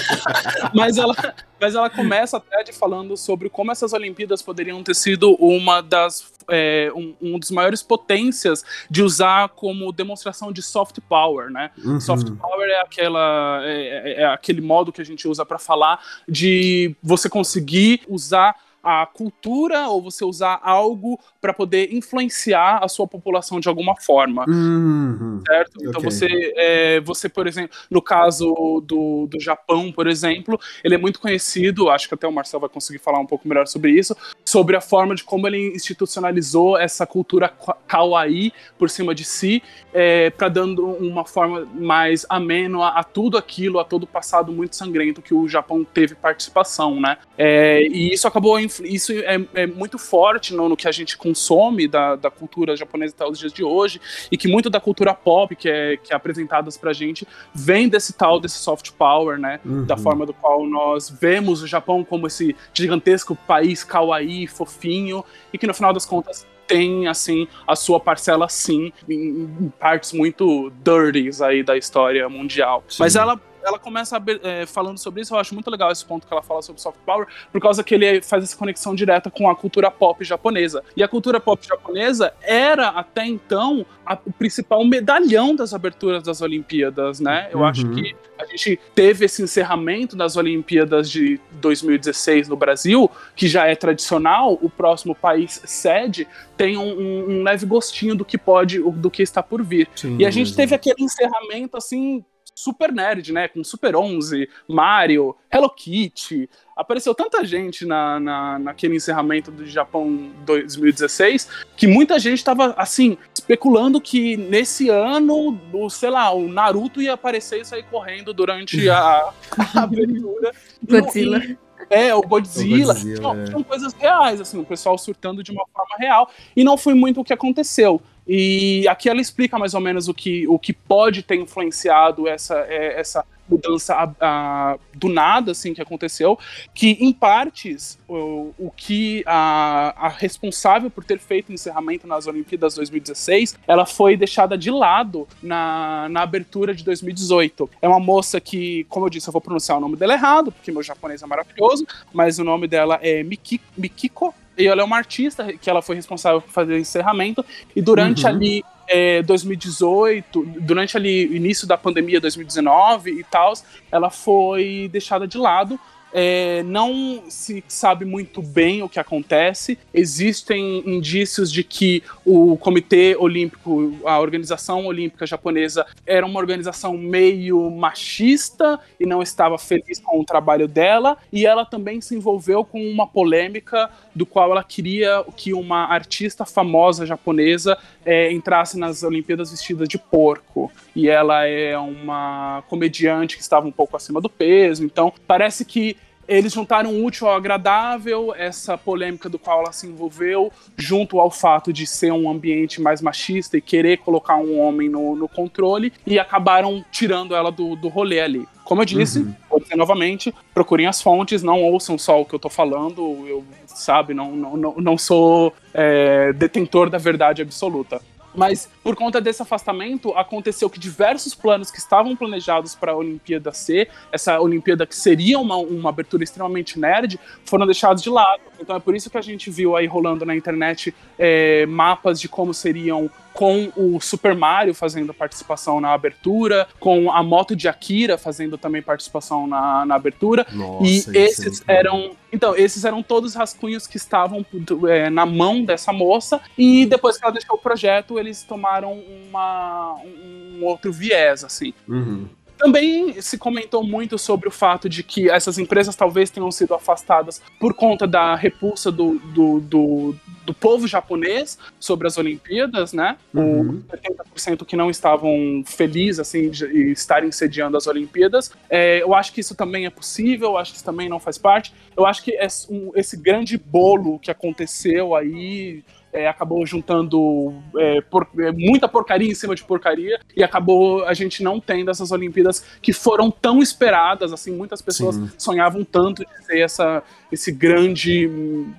mas, 0.74 0.98
ela, 0.98 1.14
mas 1.60 1.74
ela 1.74 1.90
começa 1.90 2.36
até 2.36 2.62
de 2.62 2.72
falando 2.72 3.16
sobre 3.16 3.48
como 3.48 3.72
essas 3.72 3.92
Olimpíadas 3.92 4.42
poderiam 4.42 4.82
ter 4.82 4.94
sido 4.94 5.34
uma 5.34 5.80
das 5.80 6.32
é, 6.50 6.90
um, 6.94 7.14
um, 7.20 7.38
dos 7.38 7.50
maiores 7.50 7.82
potências 7.82 8.64
de 8.90 9.02
usar 9.02 9.50
como 9.50 9.92
demonstração 9.92 10.50
de 10.50 10.62
soft 10.62 10.98
power, 11.08 11.50
né? 11.50 11.70
Uhum. 11.84 12.00
Soft 12.00 12.30
power 12.36 12.68
é 12.70 12.80
aquela 12.80 13.60
é, 13.64 13.72
é, 13.72 14.22
é 14.22 14.26
aquele 14.26 14.60
modo 14.60 14.92
que 14.92 15.00
a 15.00 15.04
gente 15.04 15.28
usa 15.28 15.44
para 15.44 15.58
falar 15.58 16.02
de 16.26 16.96
você 17.02 17.28
conseguir 17.28 18.02
usar 18.08 18.56
a 18.82 19.06
cultura 19.06 19.88
ou 19.88 20.02
você 20.02 20.24
usar 20.24 20.60
algo 20.62 21.18
para 21.40 21.52
poder 21.52 21.92
influenciar 21.92 22.78
a 22.82 22.88
sua 22.88 23.06
população 23.06 23.60
de 23.60 23.68
alguma 23.68 23.96
forma. 23.96 24.44
Uhum. 24.48 25.42
Certo? 25.46 25.72
Então 25.80 26.00
okay. 26.00 26.10
você, 26.10 26.52
é, 26.56 27.00
você, 27.00 27.28
por 27.28 27.46
exemplo, 27.46 27.76
no 27.90 28.00
caso 28.00 28.82
do, 28.86 29.26
do 29.26 29.40
Japão, 29.40 29.92
por 29.92 30.06
exemplo, 30.06 30.58
ele 30.82 30.94
é 30.94 30.98
muito 30.98 31.20
conhecido, 31.20 31.90
acho 31.90 32.08
que 32.08 32.14
até 32.14 32.26
o 32.26 32.32
Marcel 32.32 32.60
vai 32.60 32.68
conseguir 32.68 32.98
falar 32.98 33.18
um 33.18 33.26
pouco 33.26 33.46
melhor 33.48 33.66
sobre 33.66 33.92
isso, 33.92 34.16
sobre 34.44 34.76
a 34.76 34.80
forma 34.80 35.14
de 35.14 35.24
como 35.24 35.46
ele 35.46 35.74
institucionalizou 35.74 36.78
essa 36.78 37.06
cultura 37.06 37.52
kawaii 37.86 38.52
por 38.78 38.88
cima 38.90 39.14
de 39.14 39.24
si, 39.24 39.62
é, 39.92 40.30
para 40.30 40.48
dando 40.48 40.86
uma 40.86 41.24
forma 41.24 41.66
mais 41.74 42.26
ameno 42.28 42.82
a, 42.82 42.90
a, 42.90 43.04
tudo 43.04 43.36
aquilo, 43.36 43.78
a 43.78 43.84
todo 43.84 44.04
o 44.04 44.06
passado 44.06 44.52
muito 44.52 44.76
sangrento 44.76 45.22
que 45.22 45.34
o 45.34 45.48
Japão 45.48 45.84
teve 45.84 46.14
participação, 46.14 47.00
né? 47.00 47.18
É, 47.36 47.82
e 47.82 48.12
isso 48.12 48.26
acabou, 48.26 48.58
isso 48.84 49.12
é, 49.12 49.40
é 49.54 49.66
muito 49.66 49.98
forte 49.98 50.54
no, 50.54 50.68
no 50.68 50.76
que 50.76 50.86
a 50.88 50.92
gente 50.92 51.16
consome 51.16 51.88
da, 51.88 52.16
da 52.16 52.30
cultura 52.30 52.76
japonesa 52.76 53.14
até 53.14 53.26
os 53.26 53.38
dias 53.38 53.52
de 53.52 53.64
hoje, 53.64 54.00
e 54.30 54.36
que 54.36 54.48
muito 54.48 54.70
da 54.70 54.80
cultura 54.80 55.14
pop 55.14 55.54
que 55.56 55.68
é, 55.68 55.96
que 55.96 56.12
é 56.12 56.16
apresentadas 56.16 56.76
pra 56.76 56.92
gente 56.92 57.26
vem 57.54 57.88
desse 57.88 58.12
tal, 58.12 58.38
desse 58.40 58.58
soft 58.58 58.92
power, 58.92 59.38
né? 59.38 59.60
Uhum. 59.64 59.84
Da 59.84 59.96
forma 59.96 60.24
do 60.24 60.32
qual 60.32 60.66
nós 60.66 61.08
vemos 61.10 61.62
o 61.62 61.66
Japão 61.66 62.04
como 62.04 62.26
esse 62.26 62.54
gigantesco 62.72 63.34
país 63.34 63.82
kawaii, 63.84 64.46
fofinho, 64.46 65.24
e 65.52 65.58
que 65.58 65.66
no 65.66 65.74
final 65.74 65.92
das 65.92 66.04
contas 66.04 66.46
tem, 66.66 67.08
assim, 67.08 67.48
a 67.66 67.74
sua 67.74 67.98
parcela, 67.98 68.46
sim, 68.48 68.92
em, 69.08 69.48
em 69.60 69.72
partes 69.80 70.12
muito 70.12 70.70
dirties 70.84 71.40
aí 71.40 71.62
da 71.62 71.76
história 71.78 72.28
mundial. 72.28 72.84
Sim. 72.86 72.98
Mas 73.00 73.16
ela 73.16 73.40
ela 73.68 73.78
começa 73.78 74.20
é, 74.42 74.66
falando 74.66 74.98
sobre 74.98 75.22
isso, 75.22 75.34
eu 75.34 75.38
acho 75.38 75.54
muito 75.54 75.70
legal 75.70 75.90
esse 75.90 76.04
ponto 76.04 76.26
que 76.26 76.32
ela 76.32 76.42
fala 76.42 76.62
sobre 76.62 76.80
soft 76.80 76.98
power, 77.04 77.26
por 77.52 77.60
causa 77.60 77.84
que 77.84 77.94
ele 77.94 78.22
faz 78.22 78.42
essa 78.42 78.56
conexão 78.56 78.94
direta 78.94 79.30
com 79.30 79.48
a 79.48 79.54
cultura 79.54 79.90
pop 79.90 80.24
japonesa. 80.24 80.82
E 80.96 81.02
a 81.02 81.08
cultura 81.08 81.38
pop 81.38 81.64
japonesa 81.66 82.32
era, 82.42 82.88
até 82.88 83.26
então, 83.26 83.84
a, 84.04 84.18
o 84.24 84.32
principal 84.32 84.84
medalhão 84.84 85.54
das 85.54 85.74
aberturas 85.74 86.22
das 86.22 86.40
Olimpíadas, 86.40 87.20
né? 87.20 87.48
Eu 87.52 87.60
uhum. 87.60 87.64
acho 87.64 87.88
que 87.90 88.16
a 88.38 88.46
gente 88.46 88.78
teve 88.94 89.24
esse 89.24 89.42
encerramento 89.42 90.16
das 90.16 90.36
Olimpíadas 90.36 91.10
de 91.10 91.40
2016 91.52 92.48
no 92.48 92.56
Brasil, 92.56 93.10
que 93.34 93.48
já 93.48 93.66
é 93.66 93.74
tradicional, 93.74 94.58
o 94.62 94.70
próximo 94.70 95.14
país 95.14 95.60
sede 95.64 96.26
tem 96.56 96.76
um, 96.76 97.30
um 97.30 97.42
leve 97.42 97.66
gostinho 97.66 98.14
do 98.14 98.24
que 98.24 98.38
pode, 98.38 98.80
do 98.80 99.10
que 99.10 99.22
está 99.22 99.42
por 99.42 99.62
vir. 99.62 99.88
Sim, 99.94 100.16
e 100.18 100.26
a 100.26 100.30
gente 100.30 100.54
teve 100.54 100.74
aquele 100.74 101.02
encerramento 101.02 101.76
assim 101.76 102.24
super 102.58 102.92
nerd, 102.92 103.32
né? 103.32 103.46
Com 103.46 103.62
Super 103.62 103.94
11, 103.94 104.48
Mario, 104.66 105.36
Hello 105.50 105.70
Kitty. 105.70 106.50
Apareceu 106.76 107.14
tanta 107.14 107.44
gente 107.44 107.86
na, 107.86 108.18
na, 108.18 108.58
naquele 108.58 108.96
encerramento 108.96 109.50
do 109.50 109.64
Japão 109.64 110.30
2016 110.44 111.48
que 111.76 111.86
muita 111.86 112.18
gente 112.18 112.38
estava, 112.38 112.74
assim, 112.76 113.16
especulando 113.32 114.00
que 114.00 114.36
nesse 114.36 114.88
ano, 114.88 115.58
o, 115.72 115.88
sei 115.88 116.10
lá, 116.10 116.32
o 116.32 116.48
Naruto 116.48 117.00
ia 117.00 117.12
aparecer 117.12 117.60
e 117.60 117.64
sair 117.64 117.84
correndo 117.84 118.34
durante 118.34 118.90
a, 118.90 119.32
a 119.74 119.82
abertura. 119.82 120.52
Godzilla. 120.82 121.38
E, 121.44 121.56
é, 121.88 122.12
o 122.14 122.22
Godzilla. 122.22 122.92
O 122.92 122.96
Godzilla 122.96 123.34
não, 123.34 123.42
é. 123.42 123.46
São 123.46 123.62
coisas 123.62 123.92
reais, 123.92 124.40
assim, 124.40 124.60
o 124.60 124.64
pessoal 124.64 124.98
surtando 124.98 125.42
de 125.44 125.52
uma 125.52 125.64
forma 125.72 125.96
real. 125.96 126.28
E 126.56 126.64
não 126.64 126.76
foi 126.76 126.94
muito 126.94 127.20
o 127.20 127.24
que 127.24 127.32
aconteceu. 127.32 128.02
E 128.28 128.86
aqui 128.86 129.08
ela 129.08 129.20
explica 129.20 129.58
mais 129.58 129.72
ou 129.72 129.80
menos 129.80 130.06
o 130.06 130.12
que, 130.12 130.46
o 130.46 130.58
que 130.58 130.72
pode 130.72 131.22
ter 131.22 131.36
influenciado 131.36 132.28
essa, 132.28 132.58
é, 132.68 133.00
essa 133.00 133.24
mudança 133.48 133.94
a, 133.94 134.12
a, 134.20 134.78
do 134.94 135.08
nada, 135.08 135.52
assim, 135.52 135.72
que 135.72 135.80
aconteceu, 135.80 136.38
que 136.74 136.90
em 137.00 137.12
partes 137.12 137.98
o, 138.06 138.52
o 138.58 138.70
que 138.76 139.22
a, 139.26 139.94
a, 139.96 140.08
responsável 140.08 140.90
por 140.90 141.02
ter 141.02 141.18
feito 141.18 141.48
o 141.48 141.52
encerramento 141.52 142.06
nas 142.06 142.26
Olimpíadas 142.26 142.74
2016, 142.74 143.58
ela 143.66 143.86
foi 143.86 144.16
deixada 144.16 144.58
de 144.58 144.70
lado 144.70 145.26
na, 145.42 146.08
na 146.10 146.22
abertura 146.22 146.74
de 146.74 146.84
2018. 146.84 147.70
É 147.80 147.88
uma 147.88 148.00
moça 148.00 148.40
que, 148.40 148.84
como 148.90 149.06
eu 149.06 149.10
disse, 149.10 149.28
eu 149.28 149.32
vou 149.32 149.40
pronunciar 149.40 149.78
o 149.78 149.80
nome 149.80 149.96
dela 149.96 150.12
errado, 150.12 150.52
porque 150.52 150.70
meu 150.70 150.82
japonês 150.82 151.22
é 151.22 151.26
maravilhoso, 151.26 151.86
mas 152.12 152.38
o 152.38 152.44
nome 152.44 152.68
dela 152.68 152.98
é 153.00 153.22
Miki, 153.22 153.60
Mikiko 153.76 154.34
E 154.58 154.66
ela 154.66 154.82
é 154.82 154.84
uma 154.84 154.96
artista 154.96 155.52
que 155.52 155.70
ela 155.70 155.80
foi 155.80 155.96
responsável 155.96 156.40
por 156.40 156.50
fazer 156.50 156.74
o 156.74 156.78
encerramento. 156.78 157.44
E 157.76 157.80
durante 157.80 158.24
Uhum. 158.24 158.28
ali 158.28 158.64
é, 158.88 159.22
2018, 159.22 160.44
durante 160.60 160.96
ali 160.96 161.28
o 161.28 161.36
início 161.36 161.66
da 161.66 161.76
pandemia 161.76 162.20
2019 162.20 163.10
e 163.10 163.24
tal, 163.24 163.52
ela 163.92 164.10
foi 164.10 164.88
deixada 164.90 165.28
de 165.28 165.38
lado. 165.38 165.78
É, 166.12 166.62
não 166.64 167.24
se 167.28 167.62
sabe 167.68 168.04
muito 168.04 168.42
bem 168.42 168.82
o 168.82 168.88
que 168.88 168.98
acontece. 168.98 169.78
Existem 169.92 170.82
indícios 170.86 171.52
de 171.52 171.62
que 171.62 172.02
o 172.24 172.56
Comitê 172.56 173.16
Olímpico, 173.16 173.94
a 174.04 174.18
Organização 174.18 174.86
Olímpica 174.86 175.26
Japonesa, 175.26 175.86
era 176.06 176.24
uma 176.24 176.38
organização 176.38 176.96
meio 176.96 177.70
machista 177.70 178.80
e 178.98 179.06
não 179.06 179.22
estava 179.22 179.58
feliz 179.58 180.00
com 180.00 180.20
o 180.20 180.24
trabalho 180.24 180.66
dela. 180.66 181.16
E 181.32 181.46
ela 181.46 181.64
também 181.64 182.00
se 182.00 182.14
envolveu 182.14 182.64
com 182.64 182.80
uma 182.80 183.06
polêmica 183.06 183.90
do 184.14 184.24
qual 184.24 184.50
ela 184.50 184.64
queria 184.64 185.24
que 185.36 185.52
uma 185.52 185.84
artista 185.86 186.44
famosa 186.44 187.06
japonesa 187.06 187.78
é, 188.04 188.32
entrasse 188.32 188.78
nas 188.78 189.02
Olimpíadas 189.02 189.50
vestida 189.50 189.86
de 189.86 189.98
porco. 189.98 190.70
E 190.98 191.08
ela 191.08 191.46
é 191.46 191.78
uma 191.78 192.64
comediante 192.66 193.36
que 193.36 193.42
estava 193.42 193.68
um 193.68 193.70
pouco 193.70 193.96
acima 193.96 194.20
do 194.20 194.28
peso. 194.28 194.84
Então, 194.84 195.12
parece 195.28 195.64
que 195.64 195.96
eles 196.26 196.52
juntaram 196.52 197.04
útil 197.04 197.28
ao 197.28 197.36
agradável, 197.36 198.34
essa 198.36 198.76
polêmica 198.76 199.28
do 199.28 199.38
qual 199.38 199.60
ela 199.60 199.70
se 199.70 199.86
envolveu, 199.86 200.52
junto 200.76 201.20
ao 201.20 201.30
fato 201.30 201.72
de 201.72 201.86
ser 201.86 202.12
um 202.12 202.28
ambiente 202.28 202.80
mais 202.80 203.00
machista 203.00 203.56
e 203.56 203.60
querer 203.62 203.98
colocar 203.98 204.38
um 204.38 204.58
homem 204.58 204.88
no, 204.88 205.14
no 205.14 205.28
controle, 205.28 205.92
e 206.04 206.18
acabaram 206.18 206.84
tirando 206.90 207.32
ela 207.32 207.52
do, 207.52 207.76
do 207.76 207.86
rolê 207.86 208.20
ali. 208.20 208.48
Como 208.64 208.82
eu 208.82 208.84
disse, 208.84 209.24
vou 209.48 209.60
dizer 209.60 209.76
novamente, 209.76 210.34
procurem 210.52 210.88
as 210.88 211.00
fontes, 211.00 211.44
não 211.44 211.62
ouçam 211.62 211.96
só 211.96 212.20
o 212.20 212.24
que 212.24 212.34
eu 212.34 212.40
tô 212.40 212.50
falando, 212.50 213.24
eu, 213.28 213.44
sabe, 213.66 214.14
não, 214.14 214.32
não, 214.32 214.56
não, 214.56 214.74
não 214.78 214.98
sou 214.98 215.54
é, 215.72 216.32
detentor 216.32 216.90
da 216.90 216.98
verdade 216.98 217.40
absoluta. 217.40 218.02
Mas 218.34 218.68
por 218.88 218.96
conta 218.96 219.20
desse 219.20 219.42
afastamento, 219.42 220.14
aconteceu 220.14 220.70
que 220.70 220.78
diversos 220.78 221.34
planos 221.34 221.70
que 221.70 221.76
estavam 221.78 222.16
planejados 222.16 222.74
para 222.74 222.92
a 222.92 222.96
Olimpíada 222.96 223.52
C, 223.52 223.86
essa 224.10 224.40
Olimpíada 224.40 224.86
que 224.86 224.96
seria 224.96 225.38
uma, 225.38 225.58
uma 225.58 225.90
abertura 225.90 226.24
extremamente 226.24 226.78
nerd, 226.80 227.20
foram 227.44 227.66
deixados 227.66 228.02
de 228.02 228.08
lado. 228.08 228.40
Então 228.58 228.74
é 228.74 228.80
por 228.80 228.96
isso 228.96 229.10
que 229.10 229.18
a 229.18 229.20
gente 229.20 229.50
viu 229.50 229.76
aí 229.76 229.86
rolando 229.86 230.24
na 230.24 230.34
internet 230.34 230.94
é, 231.18 231.66
mapas 231.66 232.18
de 232.18 232.30
como 232.30 232.54
seriam 232.54 233.10
com 233.38 233.70
o 233.76 234.00
Super 234.00 234.34
Mario 234.34 234.74
fazendo 234.74 235.14
participação 235.14 235.80
na 235.80 235.92
abertura, 235.92 236.66
com 236.80 237.08
a 237.12 237.22
moto 237.22 237.54
de 237.54 237.68
Akira 237.68 238.18
fazendo 238.18 238.58
também 238.58 238.82
participação 238.82 239.46
na, 239.46 239.86
na 239.86 239.94
abertura. 239.94 240.44
Nossa, 240.52 240.84
e 240.84 241.16
é 241.16 241.20
esses 241.24 241.60
bom. 241.60 241.72
eram. 241.72 242.16
Então, 242.32 242.56
esses 242.56 242.84
eram 242.84 243.00
todos 243.00 243.36
rascunhos 243.36 243.86
que 243.86 243.96
estavam 243.96 244.44
é, 244.88 245.08
na 245.08 245.24
mão 245.24 245.64
dessa 245.64 245.92
moça. 245.92 246.40
E 246.58 246.84
depois 246.84 247.16
que 247.16 247.24
ela 247.24 247.32
deixou 247.32 247.54
o 247.54 247.58
projeto, 247.60 248.18
eles 248.18 248.42
tomaram 248.42 248.77
uma, 248.86 249.94
um 250.04 250.64
outro 250.64 250.92
viés, 250.92 251.44
assim. 251.44 251.72
Uhum. 251.88 252.28
Também 252.58 253.20
se 253.22 253.38
comentou 253.38 253.84
muito 253.84 254.18
sobre 254.18 254.48
o 254.48 254.50
fato 254.50 254.88
de 254.88 255.04
que 255.04 255.30
essas 255.30 255.58
empresas 255.58 255.94
talvez 255.94 256.28
tenham 256.28 256.50
sido 256.50 256.74
afastadas 256.74 257.40
por 257.60 257.72
conta 257.72 258.04
da 258.04 258.34
repulsa 258.34 258.90
do, 258.90 259.14
do, 259.32 259.60
do, 259.60 260.16
do 260.44 260.52
povo 260.52 260.88
japonês 260.88 261.56
sobre 261.78 262.08
as 262.08 262.18
Olimpíadas, 262.18 262.92
né? 262.92 263.16
Uhum. 263.32 263.84
O 263.88 264.36
70% 264.36 264.66
que 264.66 264.74
não 264.74 264.90
estavam 264.90 265.62
felizes 265.64 266.18
assim, 266.18 266.50
de 266.50 266.90
estarem 266.90 267.30
sediando 267.30 267.76
as 267.76 267.86
Olimpíadas. 267.86 268.50
É, 268.68 269.00
eu 269.02 269.14
acho 269.14 269.32
que 269.32 269.40
isso 269.40 269.54
também 269.54 269.86
é 269.86 269.90
possível, 269.90 270.50
eu 270.50 270.58
acho 270.58 270.72
que 270.72 270.78
isso 270.78 270.84
também 270.84 271.08
não 271.08 271.20
faz 271.20 271.38
parte. 271.38 271.72
Eu 271.96 272.04
acho 272.04 272.24
que 272.24 272.32
esse, 272.32 272.72
um, 272.72 272.90
esse 272.96 273.16
grande 273.16 273.56
bolo 273.56 274.18
que 274.18 274.32
aconteceu 274.32 275.14
aí 275.14 275.84
é, 276.12 276.26
acabou 276.28 276.64
juntando 276.66 277.54
é, 277.76 278.00
por, 278.00 278.26
é, 278.38 278.50
muita 278.52 278.88
porcaria 278.88 279.30
em 279.30 279.34
cima 279.34 279.54
de 279.54 279.62
porcaria 279.62 280.18
e 280.34 280.42
acabou 280.42 281.04
a 281.04 281.12
gente 281.14 281.42
não 281.42 281.60
tendo 281.60 281.90
essas 281.90 282.10
Olimpíadas 282.10 282.64
que 282.80 282.92
foram 282.92 283.30
tão 283.30 283.60
esperadas, 283.60 284.32
assim, 284.32 284.52
muitas 284.52 284.80
pessoas 284.80 285.16
Sim. 285.16 285.30
sonhavam 285.36 285.84
tanto 285.84 286.24
de 286.24 286.44
ser 286.46 286.60
essa, 286.60 287.02
esse 287.30 287.52
grande 287.52 288.28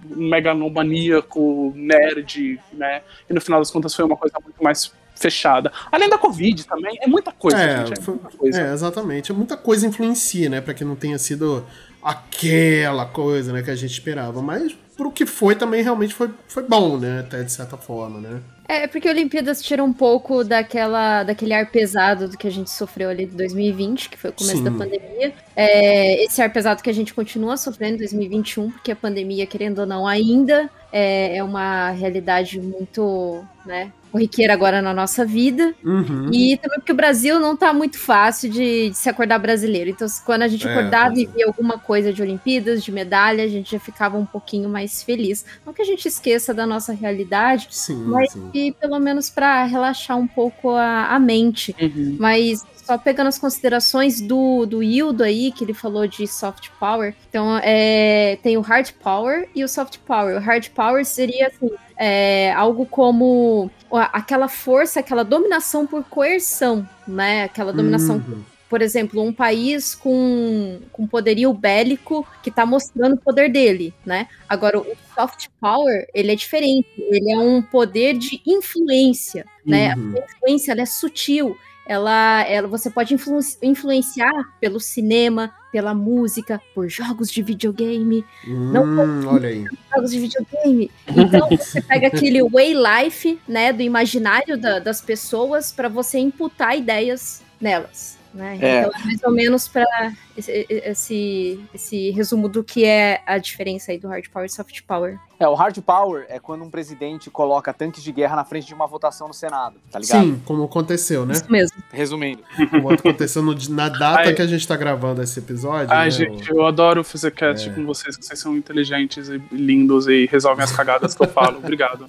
megalomaníaco 0.09 1.71
nerd, 1.75 2.59
né? 2.73 3.01
E 3.29 3.33
no 3.33 3.41
final 3.41 3.59
das 3.59 3.71
contas 3.71 3.93
foi 3.93 4.05
uma 4.05 4.17
coisa 4.17 4.35
muito 4.43 4.61
mais 4.63 4.91
fechada. 5.15 5.71
Além 5.91 6.09
da 6.09 6.17
Covid 6.17 6.65
também, 6.65 6.97
é 7.01 7.07
muita 7.07 7.31
coisa, 7.31 7.57
É, 7.57 7.77
gente. 7.85 7.99
É 7.99 8.01
foi- 8.01 8.15
muita 8.15 8.37
coisa. 8.37 8.61
É, 8.61 8.73
exatamente. 8.73 9.33
Muita 9.33 9.57
coisa 9.57 9.85
influencia, 9.85 10.49
né? 10.49 10.61
Pra 10.61 10.73
que 10.73 10.85
não 10.85 10.95
tenha 10.95 11.17
sido 11.17 11.65
aquela 12.01 13.05
coisa, 13.05 13.51
né, 13.51 13.61
que 13.61 13.69
a 13.69 13.75
gente 13.75 13.91
esperava. 13.91 14.41
Mas 14.41 14.75
pro 14.99 15.13
que 15.13 15.25
foi 15.25 15.55
também 15.55 15.81
realmente 15.81 16.13
foi, 16.13 16.29
foi 16.49 16.63
bom, 16.63 16.97
né? 16.97 17.21
Até 17.21 17.41
de 17.41 17.51
certa 17.53 17.77
forma, 17.77 18.19
né? 18.19 18.41
É, 18.67 18.85
porque 18.85 19.07
a 19.07 19.11
Olimpíadas 19.11 19.61
tira 19.61 19.81
um 19.81 19.93
pouco 19.93 20.43
daquela, 20.43 21.23
daquele 21.23 21.53
ar 21.53 21.71
pesado 21.71 22.27
do 22.27 22.37
que 22.37 22.45
a 22.45 22.51
gente 22.51 22.69
sofreu 22.69 23.09
ali 23.09 23.23
em 23.23 23.27
2020, 23.27 24.09
que 24.09 24.17
foi 24.17 24.29
o 24.29 24.33
começo 24.33 24.57
Sim. 24.57 24.63
da 24.65 24.71
pandemia. 24.71 25.33
É, 25.55 26.25
esse 26.25 26.41
ar 26.41 26.51
pesado 26.51 26.83
que 26.83 26.89
a 26.89 26.93
gente 26.93 27.13
continua 27.13 27.55
sofrendo 27.55 27.95
em 27.95 27.99
2021, 27.99 28.71
porque 28.71 28.91
a 28.91 28.95
pandemia, 28.95 29.47
querendo 29.47 29.79
ou 29.79 29.85
não, 29.85 30.05
ainda 30.05 30.69
é, 30.91 31.37
é 31.37 31.43
uma 31.43 31.91
realidade 31.91 32.59
muito, 32.59 33.41
né, 33.65 33.93
corriqueira 34.11 34.53
agora 34.53 34.81
na 34.81 34.93
nossa 34.93 35.25
vida. 35.25 35.73
Uhum. 35.83 36.29
E 36.33 36.57
também 36.57 36.79
porque 36.79 36.91
o 36.91 36.95
Brasil 36.95 37.39
não 37.39 37.55
tá 37.55 37.73
muito 37.73 37.97
fácil 37.97 38.49
de, 38.49 38.89
de 38.89 38.97
se 38.97 39.09
acordar 39.09 39.39
brasileiro. 39.39 39.89
Então, 39.89 40.07
quando 40.25 40.43
a 40.43 40.47
gente 40.47 40.67
É, 40.67 40.71
acordava 40.71 41.13
pois 41.13 41.19
e 41.19 41.25
via 41.25 41.45
alguma 41.45 41.77
coisa 41.77 42.11
de 42.11 42.21
Olimpíadas, 42.21 42.83
de 42.83 42.91
medalha, 42.91 43.43
a 43.43 43.47
gente 43.47 43.71
já 43.71 43.79
ficava 43.79 44.17
um 44.17 44.25
pouquinho 44.25 44.69
mais 44.69 45.03
feliz. 45.03 45.45
Não 45.65 45.73
que 45.73 45.81
a 45.81 45.85
gente 45.85 46.07
esqueça 46.07 46.53
da 46.53 46.65
nossa 46.65 46.93
realidade, 46.93 47.67
Sim, 47.71 48.03
mas 48.05 48.31
sim. 48.31 48.49
e 48.53 48.71
pelo 48.71 48.99
menos 48.99 49.29
para 49.29 49.63
relaxar 49.65 50.17
um 50.17 50.27
pouco 50.27 50.69
a, 50.71 51.07
a 51.15 51.19
mente. 51.19 51.75
Uhum. 51.79 52.17
Mas 52.19 52.63
só 52.75 52.97
pegando 52.97 53.27
as 53.27 53.37
considerações 53.37 54.19
do, 54.19 54.65
do 54.65 54.81
Hildo 54.81 55.23
aí, 55.23 55.51
que 55.51 55.63
ele 55.63 55.75
falou 55.75 56.07
de 56.07 56.27
soft 56.27 56.69
power. 56.79 57.13
Então, 57.29 57.59
é, 57.61 58.39
tem 58.41 58.57
o 58.57 58.61
hard 58.61 58.89
power 59.03 59.47
e 59.53 59.63
o 59.63 59.67
soft 59.67 59.99
power. 59.99 60.35
O 60.37 60.39
hard 60.39 60.69
power 60.69 61.05
seria 61.05 61.47
assim, 61.47 61.69
é, 61.95 62.51
algo 62.53 62.87
como 62.87 63.69
aquela 63.97 64.47
força, 64.47 64.99
aquela 64.99 65.23
dominação 65.23 65.85
por 65.87 66.03
coerção, 66.03 66.87
né? 67.07 67.43
Aquela 67.43 67.73
dominação 67.73 68.17
Uhum. 68.17 68.43
por 68.69 68.81
exemplo, 68.81 69.21
um 69.23 69.33
país 69.33 69.95
com, 69.95 70.79
com 70.91 71.07
poderio 71.07 71.51
bélico 71.53 72.27
que 72.43 72.49
está 72.49 72.65
mostrando 72.65 73.13
o 73.15 73.17
poder 73.17 73.51
dele, 73.51 73.93
né? 74.05 74.27
Agora, 74.47 74.79
o 74.79 74.85
soft 75.15 75.47
power, 75.59 76.07
ele 76.13 76.31
é 76.31 76.35
diferente. 76.35 76.87
Ele 76.97 77.31
é 77.31 77.37
um 77.39 77.61
poder 77.61 78.15
de 78.17 78.41
influência, 78.45 79.45
né? 79.65 79.95
Uhum. 79.95 80.13
A 80.17 80.19
influência, 80.25 80.71
ela 80.71 80.81
é 80.81 80.85
sutil. 80.85 81.57
Ela, 81.93 82.43
ela, 82.47 82.67
você 82.67 82.87
pode 82.87 83.15
influ- 83.15 83.39
influenciar 83.63 84.31
pelo 84.61 84.79
cinema, 84.79 85.51
pela 85.71 85.91
música, 85.91 86.61
por 86.75 86.87
jogos 86.87 87.31
de 87.31 87.41
videogame, 87.41 88.23
Não 88.45 88.83
Hum, 88.83 89.27
olha 89.27 89.49
aí. 89.49 89.65
jogos 89.95 90.11
de 90.11 90.19
videogame. 90.19 90.91
Então 91.07 91.47
você 91.49 91.81
pega 91.81 92.05
aquele 92.07 92.43
way 92.47 92.75
life, 92.75 93.39
né, 93.47 93.73
do 93.73 93.81
imaginário 93.81 94.55
da- 94.55 94.77
das 94.77 95.01
pessoas 95.01 95.71
para 95.71 95.89
você 95.89 96.19
imputar 96.19 96.77
ideias 96.77 97.41
nelas. 97.59 98.19
Né? 98.35 98.59
É. 98.61 98.79
Então 98.81 98.91
é 98.95 99.05
mais 99.05 99.23
ou 99.23 99.31
menos 99.31 99.67
para 99.67 100.13
esse, 100.39 100.65
esse, 100.69 101.59
esse 101.73 102.11
resumo 102.11 102.47
do 102.49 102.63
que 102.63 102.85
é 102.85 103.21
a 103.25 103.37
diferença 103.37 103.91
aí 103.91 103.97
do 103.99 104.07
hard 104.07 104.27
power 104.29 104.45
e 104.45 104.49
soft 104.49 104.81
power. 104.87 105.17
É, 105.39 105.47
o 105.47 105.53
hard 105.53 105.77
power 105.79 106.25
é 106.27 106.37
quando 106.37 106.65
um 106.65 106.69
presidente 106.69 107.29
coloca 107.29 107.73
tanques 107.73 108.03
de 108.03 108.11
guerra 108.11 108.35
na 108.35 108.43
frente 108.43 108.67
de 108.67 108.73
uma 108.73 108.85
votação 108.85 109.27
no 109.27 109.33
Senado, 109.33 109.75
tá 109.89 109.97
ligado? 109.97 110.21
Sim, 110.25 110.41
como 110.43 110.63
aconteceu, 110.65 111.25
né? 111.25 111.33
Isso 111.33 111.49
mesmo. 111.49 111.77
Resumindo. 111.93 112.43
Como 112.69 112.91
aconteceu 112.91 113.41
no- 113.41 113.55
na 113.69 113.87
data 113.87 114.27
Ai. 114.27 114.33
que 114.33 114.41
a 114.41 114.47
gente 114.47 114.67
tá 114.67 114.75
gravando 114.75 115.21
esse 115.21 115.39
episódio. 115.39 115.93
Ai, 115.93 116.05
né? 116.05 116.11
gente, 116.11 116.49
eu 116.49 116.65
adoro 116.65 117.05
fazer 117.05 117.31
cast 117.31 117.69
com 117.69 117.85
vocês, 117.85 118.17
que 118.17 118.25
vocês 118.25 118.37
são 118.37 118.57
inteligentes 118.57 119.29
e 119.29 119.41
lindos 119.49 120.07
e 120.07 120.25
resolvem 120.25 120.63
as 120.65 120.73
cagadas 120.73 121.15
que 121.15 121.23
eu 121.23 121.27
falo. 121.29 121.59
Obrigado. 121.63 122.05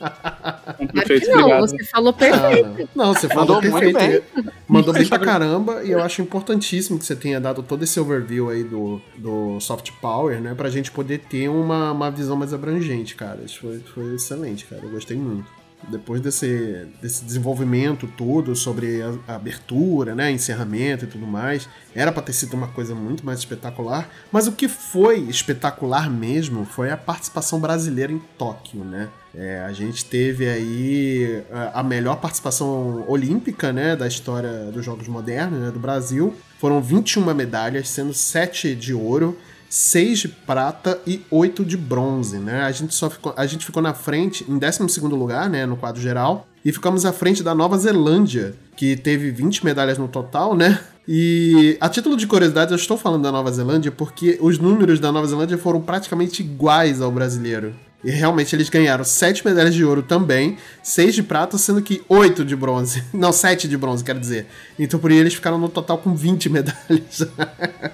Um 0.80 0.86
perfeito, 0.88 1.28
não, 1.30 1.38
obrigado. 1.40 1.60
você 1.60 1.84
falou 1.84 2.12
perfeito. 2.12 2.82
Ah, 2.82 2.88
não, 2.96 3.14
você 3.14 3.28
falou 3.28 3.40
Mandou 3.56 3.70
muito 3.70 3.92
perfeito. 3.98 4.52
Mandou 4.66 4.92
bem 4.94 5.06
pra 5.06 5.18
caramba. 5.20 5.84
E 5.84 5.90
eu 5.92 6.02
acho 6.02 6.20
importantíssimo 6.20 6.98
que 6.98 7.04
você 7.04 7.14
tenha 7.14 7.40
dado 7.40 7.62
todo 7.62 7.84
esse 7.84 7.98
overview 8.00 8.19
aí 8.50 8.64
do, 8.64 9.00
do 9.16 9.60
soft 9.60 9.90
power, 10.00 10.40
né? 10.40 10.54
Pra 10.54 10.68
gente 10.70 10.90
poder 10.90 11.18
ter 11.18 11.48
uma, 11.48 11.92
uma 11.92 12.10
visão 12.10 12.36
mais 12.36 12.52
abrangente, 12.52 13.14
cara. 13.14 13.40
Isso 13.44 13.60
foi, 13.60 13.78
foi 13.80 14.14
excelente, 14.14 14.64
cara. 14.66 14.82
Eu 14.82 14.90
gostei 14.90 15.16
muito. 15.16 15.60
Depois 15.88 16.20
desse, 16.20 16.86
desse 17.00 17.24
desenvolvimento 17.24 18.06
todo 18.06 18.54
sobre 18.54 19.00
a, 19.02 19.32
a 19.32 19.36
abertura, 19.36 20.14
né, 20.14 20.30
encerramento 20.30 21.04
e 21.04 21.08
tudo 21.08 21.26
mais, 21.26 21.68
era 21.94 22.12
pra 22.12 22.22
ter 22.22 22.34
sido 22.34 22.54
uma 22.54 22.68
coisa 22.68 22.94
muito 22.94 23.24
mais 23.24 23.38
espetacular. 23.38 24.08
Mas 24.30 24.46
o 24.46 24.52
que 24.52 24.68
foi 24.68 25.20
espetacular 25.20 26.10
mesmo 26.10 26.66
foi 26.66 26.90
a 26.90 26.96
participação 26.96 27.58
brasileira 27.58 28.12
em 28.12 28.20
Tóquio, 28.36 28.84
né? 28.84 29.08
É, 29.34 29.60
a 29.60 29.72
gente 29.72 30.04
teve 30.04 30.48
aí 30.48 31.42
a, 31.50 31.80
a 31.80 31.82
melhor 31.82 32.16
participação 32.16 33.04
olímpica, 33.08 33.72
né, 33.72 33.96
da 33.96 34.06
história 34.06 34.70
dos 34.72 34.84
Jogos 34.84 35.08
Modernos, 35.08 35.60
né, 35.60 35.70
do 35.70 35.78
Brasil. 35.78 36.34
Foram 36.60 36.82
21 36.82 37.32
medalhas, 37.32 37.88
sendo 37.88 38.12
7 38.12 38.74
de 38.74 38.92
ouro 38.92 39.34
6 39.70 40.18
de 40.18 40.28
prata 40.28 41.00
e 41.06 41.22
8 41.30 41.64
de 41.64 41.76
bronze, 41.76 42.38
né? 42.38 42.64
A 42.64 42.72
gente 42.72 42.92
só 42.92 43.08
ficou, 43.08 43.32
a 43.36 43.46
gente 43.46 43.64
ficou 43.64 43.80
na 43.80 43.94
frente 43.94 44.44
em 44.46 44.58
12 44.58 45.00
lugar, 45.02 45.48
né, 45.48 45.64
no 45.64 45.76
quadro 45.76 46.02
geral, 46.02 46.46
e 46.64 46.72
ficamos 46.72 47.06
à 47.06 47.12
frente 47.12 47.42
da 47.42 47.54
Nova 47.54 47.78
Zelândia, 47.78 48.54
que 48.76 48.96
teve 48.96 49.30
20 49.30 49.64
medalhas 49.64 49.96
no 49.96 50.08
total, 50.08 50.56
né? 50.56 50.80
E 51.06 51.78
a 51.80 51.88
título 51.88 52.16
de 52.16 52.26
curiosidade, 52.26 52.72
eu 52.72 52.76
estou 52.76 52.98
falando 52.98 53.22
da 53.22 53.32
Nova 53.32 53.50
Zelândia 53.50 53.92
porque 53.92 54.38
os 54.42 54.58
números 54.58 55.00
da 55.00 55.10
Nova 55.10 55.26
Zelândia 55.26 55.56
foram 55.56 55.80
praticamente 55.80 56.42
iguais 56.42 57.00
ao 57.00 57.10
brasileiro. 57.10 57.74
E 58.02 58.10
realmente 58.10 58.54
eles 58.56 58.68
ganharam 58.68 59.04
7 59.04 59.44
medalhas 59.44 59.74
de 59.74 59.84
ouro 59.84 60.02
também, 60.02 60.56
6 60.82 61.14
de 61.14 61.22
prata, 61.22 61.58
sendo 61.58 61.82
que 61.82 62.02
8 62.08 62.44
de 62.44 62.56
bronze. 62.56 63.04
Não, 63.12 63.32
7 63.32 63.68
de 63.68 63.76
bronze, 63.76 64.02
quero 64.02 64.18
dizer. 64.18 64.46
Então 64.78 64.98
por 64.98 65.10
aí 65.10 65.18
eles 65.18 65.34
ficaram 65.34 65.58
no 65.58 65.68
total 65.68 65.98
com 65.98 66.14
20 66.14 66.48
medalhas. 66.48 67.26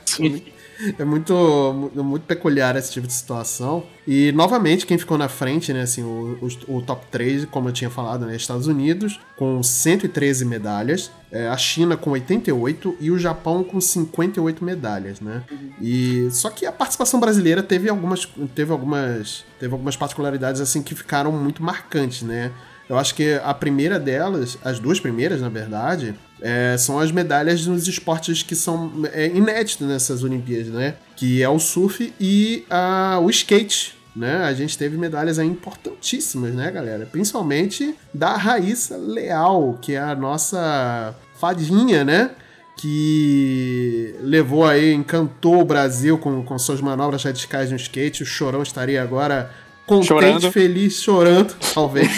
Sim. 0.05 0.43
É 0.99 1.05
muito, 1.05 1.91
muito 1.95 2.23
peculiar 2.25 2.77
esse 2.77 2.93
tipo 2.93 3.07
de 3.07 3.13
situação. 3.13 3.85
E, 4.07 4.31
novamente, 4.33 4.87
quem 4.87 4.99
ficou 4.99 5.19
na 5.19 5.29
frente, 5.29 5.73
né, 5.73 5.83
assim, 5.83 6.03
o, 6.03 6.39
o, 6.69 6.77
o 6.77 6.83
top 6.83 7.07
3, 7.11 7.47
como 7.47 7.69
eu 7.69 7.73
tinha 7.73 7.91
falado, 7.91 8.27
né, 8.27 8.37
Estados 8.37 8.67
Unidos, 8.67 9.19
com 9.37 9.63
113 9.63 10.45
medalhas, 10.45 11.11
é, 11.31 11.49
a 11.49 11.57
China 11.57 11.97
com 11.97 12.11
88 12.11 12.97
e 13.01 13.11
o 13.11 13.19
Japão 13.19 13.65
com 13.65 13.81
58 13.81 14.65
medalhas, 14.65 15.21
né? 15.21 15.43
E 15.81 16.29
só 16.31 16.49
que 16.51 16.65
a 16.65 16.73
participação 16.73 17.19
brasileira 17.19 17.63
teve 17.63 17.89
algumas, 17.89 18.27
teve 18.55 18.71
algumas, 18.71 19.45
teve 19.59 19.73
algumas 19.73 19.97
particularidades 19.97 20.61
assim 20.61 20.83
que 20.83 20.95
ficaram 20.95 21.33
muito 21.33 21.63
marcantes, 21.63 22.23
né? 22.23 22.53
Eu 22.89 22.97
acho 22.97 23.15
que 23.15 23.35
a 23.45 23.53
primeira 23.53 23.99
delas, 23.99 24.57
as 24.65 24.79
duas 24.79 25.01
primeiras, 25.01 25.41
na 25.41 25.49
verdade, 25.49 26.15
é, 26.41 26.77
são 26.79 26.99
as 26.99 27.11
medalhas 27.11 27.67
nos 27.67 27.89
esportes 27.89 28.43
que 28.43 28.55
são 28.55 28.93
é, 29.13 29.27
inéditos 29.29 29.87
nessas 29.87 30.23
Olimpíadas, 30.23 30.69
né? 30.69 30.95
Que 31.17 31.43
é 31.43 31.49
o 31.49 31.59
surf 31.59 32.13
e 32.21 32.65
a, 32.69 33.19
o 33.23 33.31
skate. 33.31 33.97
Né? 34.15 34.37
A 34.45 34.55
gente 34.55 34.79
teve 34.79 34.97
medalhas 34.97 35.39
importantíssimas, 35.39 36.55
né, 36.55 36.71
galera? 36.71 37.05
Principalmente 37.05 37.95
da 38.15 38.35
Raíssa 38.35 38.97
Leal, 38.97 39.79
que 39.81 39.93
é 39.93 39.99
a 39.99 40.15
nossa 40.15 41.15
fadinha, 41.39 42.03
né? 42.03 42.31
que 42.77 44.15
levou 44.21 44.67
aí, 44.67 44.93
encantou 44.93 45.63
o 45.63 45.65
Brasil 45.65 46.19
com, 46.19 46.43
com 46.45 46.59
suas 46.59 46.81
manobras 46.81 47.25
radicais 47.25 47.71
no 47.71 47.77
skate. 47.77 48.23
O 48.23 48.27
Chorão 48.27 48.63
estaria 48.63 49.03
agora 49.03 49.51
contente, 49.87 50.09
chorando. 50.09 50.53
feliz, 50.53 51.01
chorando, 51.01 51.55
talvez, 51.73 52.09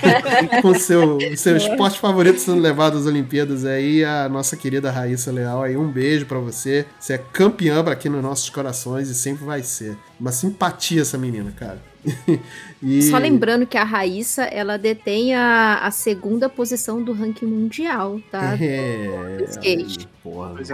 com 0.62 0.74
seu 0.74 1.18
seu 1.36 1.56
esporte 1.56 1.98
favorito 1.98 2.40
sendo 2.40 2.60
levado 2.60 2.96
às 2.96 3.06
Olimpíadas 3.06 3.64
aí, 3.64 4.04
a 4.04 4.28
nossa 4.28 4.56
querida 4.56 4.90
Raíssa 4.90 5.30
Leal 5.30 5.62
aí, 5.62 5.76
um 5.76 5.90
beijo 5.90 6.26
para 6.26 6.38
você. 6.38 6.86
Você 6.98 7.14
é 7.14 7.18
campeã 7.18 7.80
aqui 7.80 8.08
nos 8.08 8.22
nossos 8.22 8.48
corações 8.48 9.08
e 9.10 9.14
sempre 9.14 9.44
vai 9.44 9.62
ser. 9.62 9.96
Uma 10.18 10.32
simpatia 10.32 11.02
essa 11.02 11.18
menina, 11.18 11.52
cara. 11.52 11.93
e... 12.82 13.02
Só 13.02 13.18
lembrando 13.18 13.66
que 13.66 13.76
a 13.76 13.84
Raíssa, 13.84 14.44
ela 14.44 14.76
detém 14.76 15.34
a, 15.34 15.78
a 15.78 15.90
segunda 15.90 16.48
posição 16.48 17.02
do 17.02 17.12
ranking 17.12 17.46
mundial, 17.46 18.20
tá? 18.30 18.56
É, 18.60 19.44
skate. 19.48 20.08
É. 20.08 20.14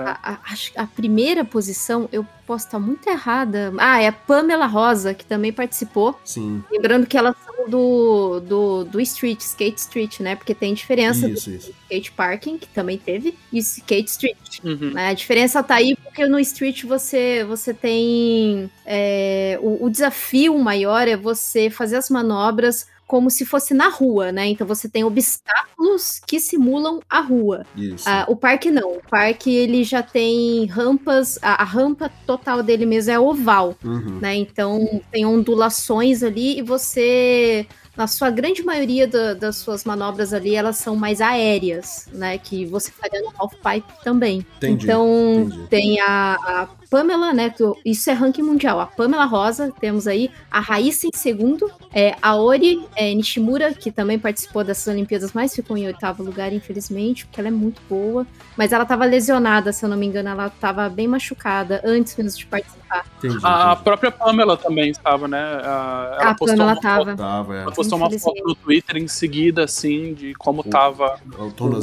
A, 0.01 0.19
a, 0.23 0.83
a, 0.83 0.87
primeira 0.87 1.45
posição, 1.45 2.09
eu 2.13 2.25
posso 2.47 2.67
estar 2.67 2.79
muito 2.79 3.09
errada. 3.09 3.73
Ah, 3.79 4.01
é 4.01 4.07
a 4.07 4.13
Pamela 4.13 4.67
Rosa, 4.67 5.13
que 5.13 5.25
também 5.25 5.53
participou. 5.53 6.19
Sim. 6.25 6.63
Lembrando 6.71 7.07
que 7.07 7.19
elas 7.19 7.35
do, 7.69 8.41
do, 8.41 8.85
do 8.85 9.01
Street, 9.01 9.41
Skate 9.41 9.81
Street, 9.81 10.21
né? 10.21 10.37
Porque 10.37 10.55
tem 10.55 10.75
diferença 10.75 11.29
isso, 11.29 11.51
do 11.51 11.57
isso. 11.57 11.75
Skate 11.83 12.13
Parking, 12.13 12.59
que 12.59 12.69
também 12.69 12.99
teve, 12.99 13.37
e 13.53 13.59
Skate 13.59 14.11
Street. 14.11 14.59
Uhum. 14.65 14.93
Né? 14.93 15.09
A 15.09 15.15
diferença 15.15 15.63
tá 15.63 15.77
aí 15.77 15.97
porque 15.97 16.27
no 16.27 16.39
Street 16.41 16.85
você, 16.85 17.45
você 17.45 17.75
tem. 17.75 18.71
É, 18.85 19.59
o, 19.61 19.85
o 19.85 19.91
desafio 19.91 20.59
maior 20.59 21.07
é 21.09 21.17
você 21.17 21.71
fazer 21.71 21.97
as 21.97 22.11
manobras 22.11 22.87
como 23.11 23.29
se 23.29 23.45
fosse 23.45 23.75
na 23.75 23.89
rua, 23.89 24.31
né? 24.31 24.47
Então 24.47 24.65
você 24.65 24.89
tem 24.89 25.03
obstáculos 25.03 26.21
que 26.25 26.39
simulam 26.39 27.01
a 27.11 27.19
rua. 27.19 27.67
Ah, 28.07 28.25
o 28.29 28.37
parque 28.37 28.71
não. 28.71 28.99
O 28.99 29.03
parque 29.11 29.53
ele 29.53 29.83
já 29.83 30.01
tem 30.01 30.65
rampas. 30.67 31.37
A, 31.43 31.61
a 31.61 31.65
rampa 31.65 32.09
total 32.25 32.63
dele 32.63 32.87
mesmo 32.87 33.11
é 33.11 33.19
oval, 33.19 33.77
uhum. 33.85 34.21
né? 34.21 34.37
Então 34.37 35.03
tem 35.11 35.27
ondulações 35.27 36.23
ali 36.23 36.61
e 36.61 36.63
você 36.63 37.67
na 38.01 38.07
sua 38.07 38.31
grande 38.31 38.63
maioria 38.63 39.07
da, 39.07 39.35
das 39.35 39.57
suas 39.57 39.85
manobras 39.85 40.33
ali, 40.33 40.55
elas 40.55 40.79
são 40.79 40.97
mais 40.97 41.21
aéreas, 41.21 42.09
né? 42.11 42.39
Que 42.39 42.65
você 42.65 42.91
faria 42.91 43.21
no 43.21 43.31
half 43.37 43.53
pipe 43.57 43.93
também. 44.03 44.39
Entendi, 44.57 44.85
então 44.85 45.43
entendi. 45.43 45.67
tem 45.69 46.01
a, 46.01 46.33
a 46.33 46.69
Pamela, 46.89 47.35
né? 47.35 47.55
Isso 47.85 48.09
é 48.09 48.15
ranking 48.15 48.41
mundial. 48.41 48.81
A 48.81 48.87
Pamela 48.87 49.27
Rosa, 49.27 49.71
temos 49.79 50.07
aí 50.07 50.31
a 50.51 50.61
Raíssa 50.61 51.09
em 51.09 51.11
segundo, 51.15 51.71
é, 51.93 52.17
a 52.23 52.37
Ori 52.37 52.83
é, 52.97 53.13
Nishimura, 53.13 53.75
que 53.75 53.93
também 53.93 54.19
participou 54.19 54.65
dessas 54.65 54.87
Olimpíadas, 54.87 55.35
mas 55.35 55.55
ficou 55.55 55.77
em 55.77 55.87
oitavo 55.87 56.23
lugar, 56.23 56.55
infelizmente, 56.55 57.27
porque 57.27 57.39
ela 57.39 57.49
é 57.49 57.53
muito 57.53 57.83
boa. 57.87 58.27
Mas 58.57 58.73
ela 58.73 58.85
estava 58.85 59.05
lesionada, 59.05 59.75
se 59.75 59.85
eu 59.85 59.91
não 59.91 59.97
me 59.99 60.07
engano, 60.07 60.31
ela 60.31 60.47
estava 60.47 60.89
bem 60.89 61.07
machucada 61.07 61.83
antes 61.85 62.17
mesmo 62.17 62.39
de 62.39 62.47
participar. 62.47 62.80
Entendi, 63.19 63.39
a 63.43 63.77
própria 63.77 64.11
Pamela 64.11 64.57
também 64.57 64.91
estava, 64.91 65.29
né? 65.29 65.39
Ela 65.63 66.31
a 66.31 66.35
Pamela 66.35 66.73
estava. 66.73 67.11
É. 67.55 67.63
Ela 67.63 67.73
postou 67.73 67.99
uma 67.99 68.11
foto 68.11 68.43
no 68.45 68.55
Twitter 68.55 68.97
em 68.97 69.07
seguida, 69.07 69.65
assim, 69.65 70.15
de 70.15 70.35
como 70.35 70.63
estava. 70.63 71.21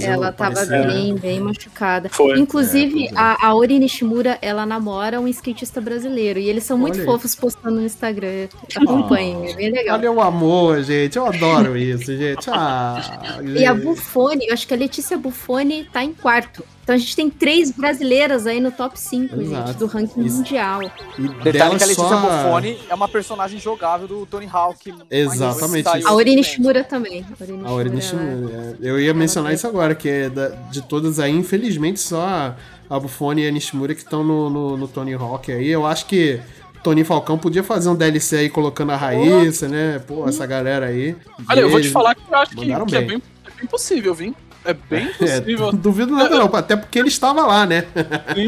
Ela 0.01 0.29
estava 0.29 0.65
bem, 0.65 1.15
bem 1.15 1.39
machucada. 1.39 2.09
Foi. 2.09 2.37
Inclusive, 2.37 3.07
é, 3.07 3.11
a, 3.15 3.47
a 3.47 3.55
Ori 3.55 3.79
Nishimura, 3.79 4.37
ela 4.41 4.65
namora 4.65 5.19
um 5.19 5.27
skatista 5.27 5.79
brasileiro. 5.79 6.39
E 6.39 6.49
eles 6.49 6.63
são 6.63 6.77
muito 6.77 6.97
Olha 6.97 7.05
fofos 7.05 7.35
postando 7.35 7.75
no 7.75 7.85
Instagram. 7.85 8.47
Acompanhem, 8.75 9.37
oh, 9.37 9.49
é 9.49 9.53
bem 9.53 9.71
legal. 9.71 9.97
Olha 9.97 10.11
o 10.11 10.21
amor, 10.21 10.81
gente. 10.83 11.17
Eu 11.17 11.25
adoro 11.25 11.77
isso, 11.77 12.15
gente. 12.17 12.49
Ah, 12.49 13.39
gente. 13.41 13.59
E 13.59 13.65
a 13.65 13.73
Buffone, 13.73 14.47
eu 14.47 14.53
acho 14.53 14.67
que 14.67 14.73
a 14.73 14.77
Letícia 14.77 15.17
Buffone 15.17 15.85
tá 15.85 16.03
em 16.03 16.13
quarto. 16.13 16.63
Então 16.87 16.95
a 16.95 16.99
gente 16.99 17.17
tem 17.17 17.29
três 17.29 17.69
brasileiras 17.69 18.47
aí 18.47 18.61
no 18.61 18.71
top 18.71 18.97
5, 18.97 19.43
gente, 19.43 19.73
do 19.73 19.87
ranking 19.87 20.23
Isso. 20.23 20.37
mundial. 20.37 20.81
E 20.81 21.27
Detalhe 21.43 21.75
que 21.75 21.83
a 21.83 21.85
Letícia 21.85 21.95
só... 21.95 22.61
É 22.89 22.93
uma 22.95 23.09
personagem 23.09 23.59
jogável 23.59 24.07
do 24.07 24.25
Tony 24.25 24.47
Hawk. 24.49 24.93
Exatamente. 25.11 25.85
A 26.05 26.13
Orini 26.13 26.41
Shimura 26.41 26.85
também. 26.85 27.25
A 27.65 27.73
Orini 27.73 28.01
Shimura. 28.01 28.77
É. 28.81 28.89
Eu 28.89 28.97
ia 29.01 29.13
mencionar 29.13 29.53
isso 29.53 29.67
agora, 29.67 29.93
que 29.93 30.07
é 30.07 30.29
da, 30.29 30.47
de 30.47 30.81
todas 30.81 31.19
aí, 31.19 31.33
infelizmente, 31.33 31.99
só 31.99 32.55
a, 32.89 32.97
Buffoni 32.97 33.41
e 33.41 33.47
a 33.49 33.51
Nishimura 33.51 33.93
que 33.93 33.99
estão 33.99 34.23
no, 34.23 34.49
no, 34.49 34.77
no 34.77 34.87
Tony 34.87 35.13
Hawk 35.13 35.51
aí. 35.51 35.67
Eu 35.67 35.85
acho 35.85 36.05
que 36.05 36.39
Tony 36.85 37.03
Falcão 37.03 37.37
podia 37.37 37.65
fazer 37.65 37.89
um 37.89 37.95
DLC 37.95 38.37
aí 38.37 38.49
colocando 38.49 38.93
a 38.93 38.95
Raíssa, 38.95 39.67
né? 39.67 39.99
Pô, 40.07 40.25
essa 40.25 40.45
galera 40.45 40.85
aí. 40.85 41.17
Olha, 41.49 41.59
eu 41.59 41.69
vou 41.69 41.81
te 41.81 41.89
falar 41.89 42.15
que 42.15 42.21
eu 42.31 42.37
acho 42.37 42.55
que, 42.55 42.65
que 42.65 42.95
é, 42.95 43.01
bem, 43.01 43.21
é 43.45 43.59
bem 43.59 43.67
possível, 43.69 44.13
viu? 44.15 44.33
É 44.63 44.73
bem 44.73 45.07
é, 45.07 45.13
possível. 45.13 45.69
É, 45.69 45.71
duvido 45.77 46.15
nada, 46.15 46.37
não, 46.37 46.45
até 46.53 46.75
porque 46.75 46.99
ele 46.99 47.07
estava 47.07 47.45
lá, 47.45 47.65
né? 47.65 47.83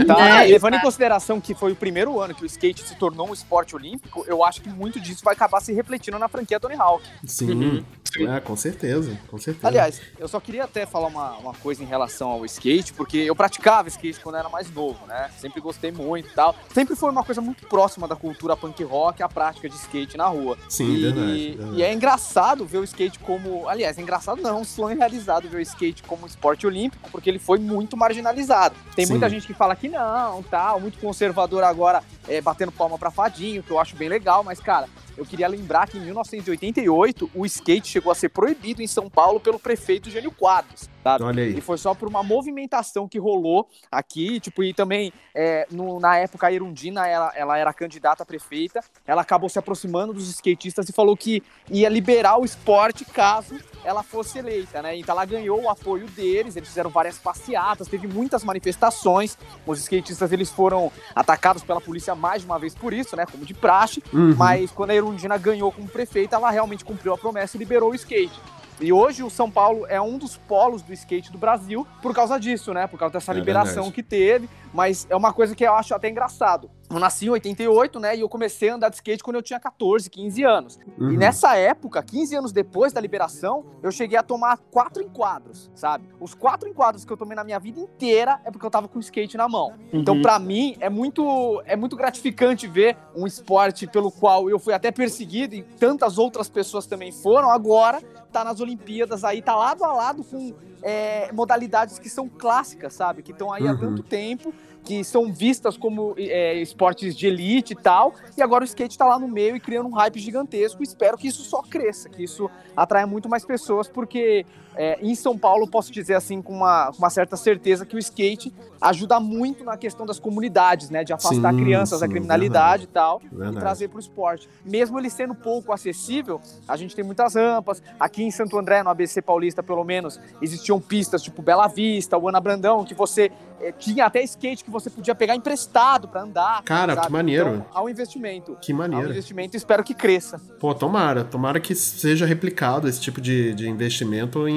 Tá, 0.06 0.43
é, 0.43 0.48
levando 0.48 0.76
em 0.76 0.82
consideração 0.82 1.39
que 1.39 1.54
foi 1.54 1.72
o 1.72 1.76
primeiro 1.76 2.19
ano 2.19 2.34
que 2.34 2.43
o 2.43 2.45
skate 2.45 2.84
se 2.84 2.95
tornou 2.95 3.30
um 3.30 3.34
esporte 3.34 3.76
olímpico, 3.76 4.24
eu 4.28 4.43
acho 4.43 4.62
que 4.62 4.69
muito 4.69 5.00
disso 5.00 5.24
vai 5.24 5.34
acabar 5.34 5.62
se 5.62 5.74
refletindo 5.74 6.19
na 6.19 6.28
franquia 6.28 6.60
Tony 6.60 6.76
Hawk. 6.76 7.04
Sim. 7.26 7.52
Uhum. 7.52 7.84
É, 8.28 8.39
com 8.39 8.56
certeza, 8.56 9.17
com 9.28 9.38
certeza. 9.38 9.67
Aliás, 9.67 10.02
eu 10.17 10.28
só 10.28 10.39
queria 10.39 10.63
até 10.63 10.86
falar 10.86 11.08
uma, 11.08 11.38
uma 11.38 11.54
coisa 11.54 11.84
em 11.84 11.86
relação 11.86 12.30
ao 12.30 12.45
skate, 12.45 12.93
porque 12.93 13.17
eu 13.17 13.36
praticava 13.36 13.88
skate 13.88 14.19
quando 14.19 14.36
era 14.36 14.50
mais 14.50 14.72
novo, 14.74 15.06
né? 15.06 15.30
Sempre 15.38 15.62
gostei 15.62 15.91
muito 15.91 16.28
e 16.28 16.34
tal. 16.34 16.56
Sempre 16.74 16.95
foi 16.95 17.12
uma 17.12 17.24
coisa 17.24 17.39
muito 17.39 17.67
próxima 17.67 18.08
da 18.08 18.15
cultura 18.15 18.58
punk 18.58 18.84
rock, 18.84 19.22
a 19.22 19.30
prática 19.30 19.69
de 19.69 19.76
skate 19.76 20.17
na 20.17 20.28
rua. 20.28 20.58
Sim, 20.67 20.91
e, 20.91 21.02
verdade, 21.02 21.56
verdade. 21.56 21.78
E 21.78 21.84
é 21.84 21.93
engraçado 21.93 22.65
ver 22.65 22.80
o 22.80 22.84
skate 22.84 23.19
como. 23.19 23.67
Aliás, 23.69 23.98
é 23.98 24.02
engraçado 24.02 24.41
não, 24.41 24.62
um 24.62 24.65
sonho 24.65 24.98
realizado 24.98 25.48
ver 25.48 25.58
o 25.58 25.62
skate 25.62 26.04
como 26.10 26.26
esporte 26.26 26.65
olímpico, 26.65 27.10
porque 27.12 27.30
ele 27.30 27.38
foi 27.38 27.60
muito 27.60 27.95
marginalizado. 27.95 28.76
Tem 28.95 29.06
Sim. 29.06 29.13
muita 29.13 29.30
gente 29.30 29.45
que 29.45 29.54
fala 29.54 29.76
que 29.76 29.88
não, 29.88 30.41
tal, 30.41 30.80
muito 30.80 30.98
conservador 30.98 31.63
agora, 31.63 32.04
é, 32.28 32.41
batendo 32.41 32.72
palma 32.72 32.98
pra 32.98 33.12
fadinho, 33.12 33.62
que 33.62 33.69
eu 33.69 33.80
acho 33.80 33.95
bem 33.95 34.10
legal, 34.10 34.43
mas, 34.43 34.60
cara, 34.60 34.89
eu 35.19 35.26
queria 35.26 35.48
lembrar 35.50 35.88
que 35.88 35.98
em 35.98 36.02
1988 36.02 37.30
o 37.36 37.45
skate 37.45 37.89
chegou 37.89 38.10
a 38.10 38.15
ser 38.15 38.30
proibido 38.30 38.82
em 38.82 38.88
São 38.88 39.10
Paulo 39.10 39.38
pelo 39.39 39.60
prefeito 39.60 40.10
Gênio 40.10 40.32
Quadros. 40.32 40.89
Sabe? 41.04 41.24
Olha 41.26 41.43
aí. 41.43 41.58
E 41.58 41.62
foi 41.62 41.78
só 41.78 41.93
por 41.93 42.08
uma 42.08 42.24
movimentação 42.24 43.08
que 43.08 43.19
rolou 43.19 43.67
aqui, 43.91 44.39
tipo, 44.39 44.63
e 44.63 44.74
também 44.74 45.12
é, 45.36 45.67
no, 45.69 46.00
na 46.00 46.17
época 46.17 46.48
a 46.48 46.54
Erundina, 46.54 47.06
ela, 47.06 47.32
ela 47.36 47.58
era 47.58 47.74
candidata 47.74 48.24
a 48.24 48.26
prefeita, 48.26 48.82
ela 49.06 49.22
acabou 49.22 49.50
se 49.50 49.60
aproximando 49.60 50.13
dos 50.13 50.30
skatistas 50.30 50.88
e 50.88 50.93
falou 50.93 51.17
que 51.17 51.43
ia 51.69 51.89
liberar 51.89 52.39
o 52.39 52.45
esporte 52.45 53.04
caso 53.04 53.60
ela 53.84 54.04
fosse 54.04 54.39
eleita, 54.39 54.82
né? 54.82 54.98
Então 54.98 55.13
ela 55.13 55.26
ganhou 55.26 55.62
o 55.62 55.70
apoio 55.70 56.08
deles, 56.08 56.56
eles 56.56 56.70
fizeram 56.70 56.89
várias 56.89 57.18
passeatas, 57.18 57.88
teve 57.88 58.08
muitas 58.08 58.44
manifestações. 58.44 59.38
Os 59.65 59.80
skatistas 59.80 60.32
eles 60.32 60.50
foram 60.50 60.92
atacados 61.15 61.63
pela 61.63 61.82
polícia 61.82 62.15
mais 62.15 62.42
de 62.42 62.48
uma 62.48 62.60
vez 62.60 62.76
por 62.76 62.94
isso, 62.94 63.15
né? 63.15 63.26
Como 63.26 63.46
de 63.46 63.54
praxe. 63.54 64.04
Uhum. 64.13 64.36
Mas 64.36 64.72
quando 64.72 64.92
a 64.92 64.96
Erundina 64.96 65.38
ganhou 65.38 65.72
como 65.72 65.88
prefeita, 65.88 66.36
ela 66.36 66.50
realmente 66.50 66.84
cumpriu 66.84 67.13
a 67.13 67.18
promessa 67.18 67.58
e 67.58 67.60
liberou 67.60 67.92
o 67.92 67.96
skate. 67.96 68.39
E 68.82 68.94
hoje 68.94 69.24
o 69.24 69.30
São 69.30 69.52
Paulo 69.52 69.86
é 69.88 70.00
um 70.00 70.18
dos 70.18 70.38
polos 70.38 70.82
do 70.82 70.94
skate 70.94 71.32
do 71.32 71.38
Brasil 71.38 71.86
por 72.02 72.13
causa 72.13 72.39
disso, 72.39 72.74
né? 72.74 72.88
Por 72.88 72.98
causa 72.98 73.13
dessa 73.13 73.34
é 73.34 73.36
liberação 73.36 73.84
verdade. 73.84 73.92
que 73.92 74.04
teve. 74.04 74.50
Mas 74.74 75.06
é 75.10 75.15
uma 75.15 75.34
coisa 75.34 75.54
que 75.54 75.65
eu 75.65 75.74
acho 75.74 75.94
até 75.94 76.10
engraçado. 76.10 76.72
Eu 76.89 76.99
nasci 76.99 77.28
em 77.28 77.30
88, 77.30 77.99
né? 77.99 78.15
E 78.17 78.21
eu 78.21 78.30
comecei 78.30 78.69
a 78.69 78.75
andar 78.75 78.89
de 78.89 78.95
skate 78.95 79.23
quando 79.23 79.36
eu 79.36 79.41
tinha 79.43 79.60
14, 79.60 80.10
15 80.10 80.43
anos. 80.43 80.80
Uhum. 80.97 81.12
E 81.12 81.17
nessa 81.17 81.56
época, 81.56 82.02
15 82.02 82.36
anos 82.36 82.52
depois 82.52 82.91
da 82.91 82.99
liberação, 82.99 83.63
eu 83.84 83.91
cheguei 83.91 84.17
a 84.17 84.23
tomar 84.23 84.58
quatro 84.71 85.04
enquadros, 85.04 85.69
sabe? 85.75 86.10
Os 86.19 86.34
quatro 86.34 86.67
enquadros 86.67 87.06
que 87.06 87.12
eu 87.13 87.17
tomei 87.17 87.36
na 87.36 87.43
minha 87.43 87.60
vida 87.60 87.80
inteira 87.80 88.39
é 88.43 88.49
porque 88.52 88.65
eu 88.65 88.71
tava 88.71 88.88
com 88.88 88.97
o 88.97 89.02
skate 89.02 89.38
na 89.38 89.47
mão. 89.47 89.73
Então, 89.93 90.15
Uhum. 90.15 90.21
pra 90.21 90.39
mim, 90.39 90.75
é 90.80 90.89
muito, 90.89 91.62
é 91.65 91.75
muito 91.75 91.95
gratificante 91.95 92.67
ver 92.67 92.97
um 93.15 93.28
esporte 93.28 93.86
pelo 93.86 94.12
qual 94.12 94.49
eu 94.49 94.58
fui 94.58 94.73
até 94.73 94.91
perseguido 94.91 95.54
e 95.56 95.62
tantas 95.62 96.17
outras 96.17 96.49
pessoas 96.49 96.86
também 96.88 97.12
foram, 97.12 97.49
agora 97.49 98.02
tá 98.32 98.43
nas 98.43 98.60
Olimpíadas 98.60 99.23
aí, 99.23 99.41
tá 99.41 99.56
lado 99.56 99.84
a 99.84 99.91
lado 99.93 100.23
com 100.23 100.54
é, 100.82 101.32
modalidades 101.34 101.99
que 101.99 102.10
são 102.10 102.30
clássicas, 102.30 102.93
sabe? 102.93 103.21
Que 103.21 103.32
estão 103.32 103.52
aí 103.52 103.67
há 103.67 103.71
Uhum. 103.71 103.80
tanto 103.80 104.04
tempo, 104.04 104.54
que 104.89 105.04
são 105.04 105.32
vistas 105.32 105.78
como 105.78 106.15
é, 106.17 106.56
esportes 106.56 107.15
de 107.15 107.28
elite 107.28 107.73
e 107.73 107.75
tal, 107.75 108.15
e 108.36 108.41
agora 108.41 108.63
o 108.63 108.65
skate 108.65 108.97
tá 108.97 109.06
lá 109.06 109.19
no 109.19 109.28
meio 109.28 109.56
e 109.56 109.60
criando 109.60 109.88
um 109.88 109.91
hype 109.91 110.19
gigantesco. 110.19 110.82
Espero 110.82 111.15
que 111.15 111.28
isso 111.28 111.43
só 111.43 111.62
cresça, 111.62 112.10
que 112.10 112.23
isso 112.23 112.49
atraia 112.75 113.06
muito 113.06 113.30
mais 113.30 113.45
pessoas, 113.45 113.88
porque 113.88 114.47
é, 114.75 114.97
em 115.01 115.13
São 115.15 115.38
Paulo, 115.38 115.67
posso 115.67 115.91
dizer 115.91 116.15
assim, 116.15 116.41
com 116.41 116.53
uma, 116.53 116.91
com 116.91 116.99
uma 116.99 117.10
certa 117.10 117.36
certeza, 117.36 117.86
que 117.86 117.95
o 117.95 117.99
skate 117.99 118.53
ajuda 118.82 119.19
muito 119.19 119.63
na 119.63 119.75
questão 119.77 120.05
das 120.05 120.19
comunidades, 120.19 120.89
né? 120.89 121.03
De 121.03 121.12
afastar 121.12 121.53
Sim, 121.53 121.60
crianças 121.60 121.99
da 121.99 122.05
sim, 122.05 122.13
criminalidade 122.13 122.84
e 122.86 122.88
tal, 122.88 123.21
e 123.23 123.36
Verdade. 123.36 123.60
trazer 123.60 123.88
para 123.89 123.97
o 123.97 123.99
esporte. 123.99 124.47
Mesmo 124.63 124.97
ele 124.97 125.10
sendo 125.10 125.36
pouco 125.36 125.73
acessível, 125.73 126.39
a 126.67 126.77
gente 126.77 126.95
tem 126.95 127.03
muitas 127.03 127.36
rampas. 127.36 127.82
Aqui 127.99 128.23
em 128.23 128.32
Santo 128.32 128.58
André, 128.58 128.82
no 128.84 128.89
ABC 128.89 129.21
Paulista, 129.21 129.62
pelo 129.62 129.84
menos, 129.84 130.19
existiam 130.41 130.79
pistas 130.79 131.21
tipo 131.21 131.41
Bela 131.41 131.67
Vista, 131.67 132.17
o 132.17 132.29
Ana 132.29 132.39
Brandão, 132.39 132.86
que 132.86 132.93
você 132.93 133.32
eh, 133.62 133.73
tinha 133.77 134.05
até 134.05 134.23
skate 134.23 134.63
que 134.63 134.71
você 134.71 134.89
podia 134.89 135.13
pegar 135.13 135.36
emprestado 135.36 136.08
para 136.08 136.21
andar. 136.21 136.63
Cara, 136.63 136.95
sabe? 136.95 137.08
que 137.08 137.13
maneiro. 137.13 137.49
Então, 137.49 137.65
há 137.73 137.84
um 137.84 137.89
investimento. 137.89 138.58
Que 138.62 138.71
Há 138.71 138.75
um 138.75 138.77
maneiro. 138.77 139.10
investimento 139.10 139.55
e 139.55 139.58
espero 139.58 139.84
que 139.84 139.93
cresça. 139.93 140.39
Pô, 140.60 140.73
tomara. 140.73 141.23
Tomara 141.23 141.60
que 141.60 141.75
seja 141.75 142.25
replicado 142.25 142.88
esse 142.88 143.01
tipo 143.01 143.19
de, 143.19 143.53
de 143.53 143.67
investimento 143.69 144.47
em, 144.47 144.53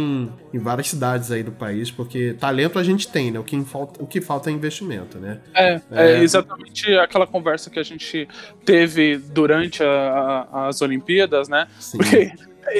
em 0.53 0.59
várias 0.59 0.89
cidades 0.89 1.31
aí 1.31 1.43
do 1.43 1.53
país, 1.53 1.91
porque 1.91 2.35
talento 2.39 2.79
a 2.79 2.83
gente 2.83 3.09
tem, 3.09 3.31
né? 3.31 3.39
O 3.39 3.45
que 3.45 3.61
falta, 3.65 4.03
o 4.03 4.07
que 4.07 4.21
falta 4.21 4.51
é 4.51 4.53
investimento, 4.53 5.19
né? 5.19 5.41
É, 5.55 5.81
É. 5.91 6.13
é 6.13 6.23
exatamente 6.23 6.93
aquela 6.99 7.27
conversa 7.27 7.71
que 7.71 7.79
a 7.79 7.83
gente 7.83 8.29
teve 8.65 9.17
durante 9.17 9.83
a- 9.83 10.47
a- 10.53 10.69
as 10.69 10.81
Olimpíadas, 10.83 11.49
né? 11.49 11.67
Sim. 11.79 11.99
Porque 11.99 12.33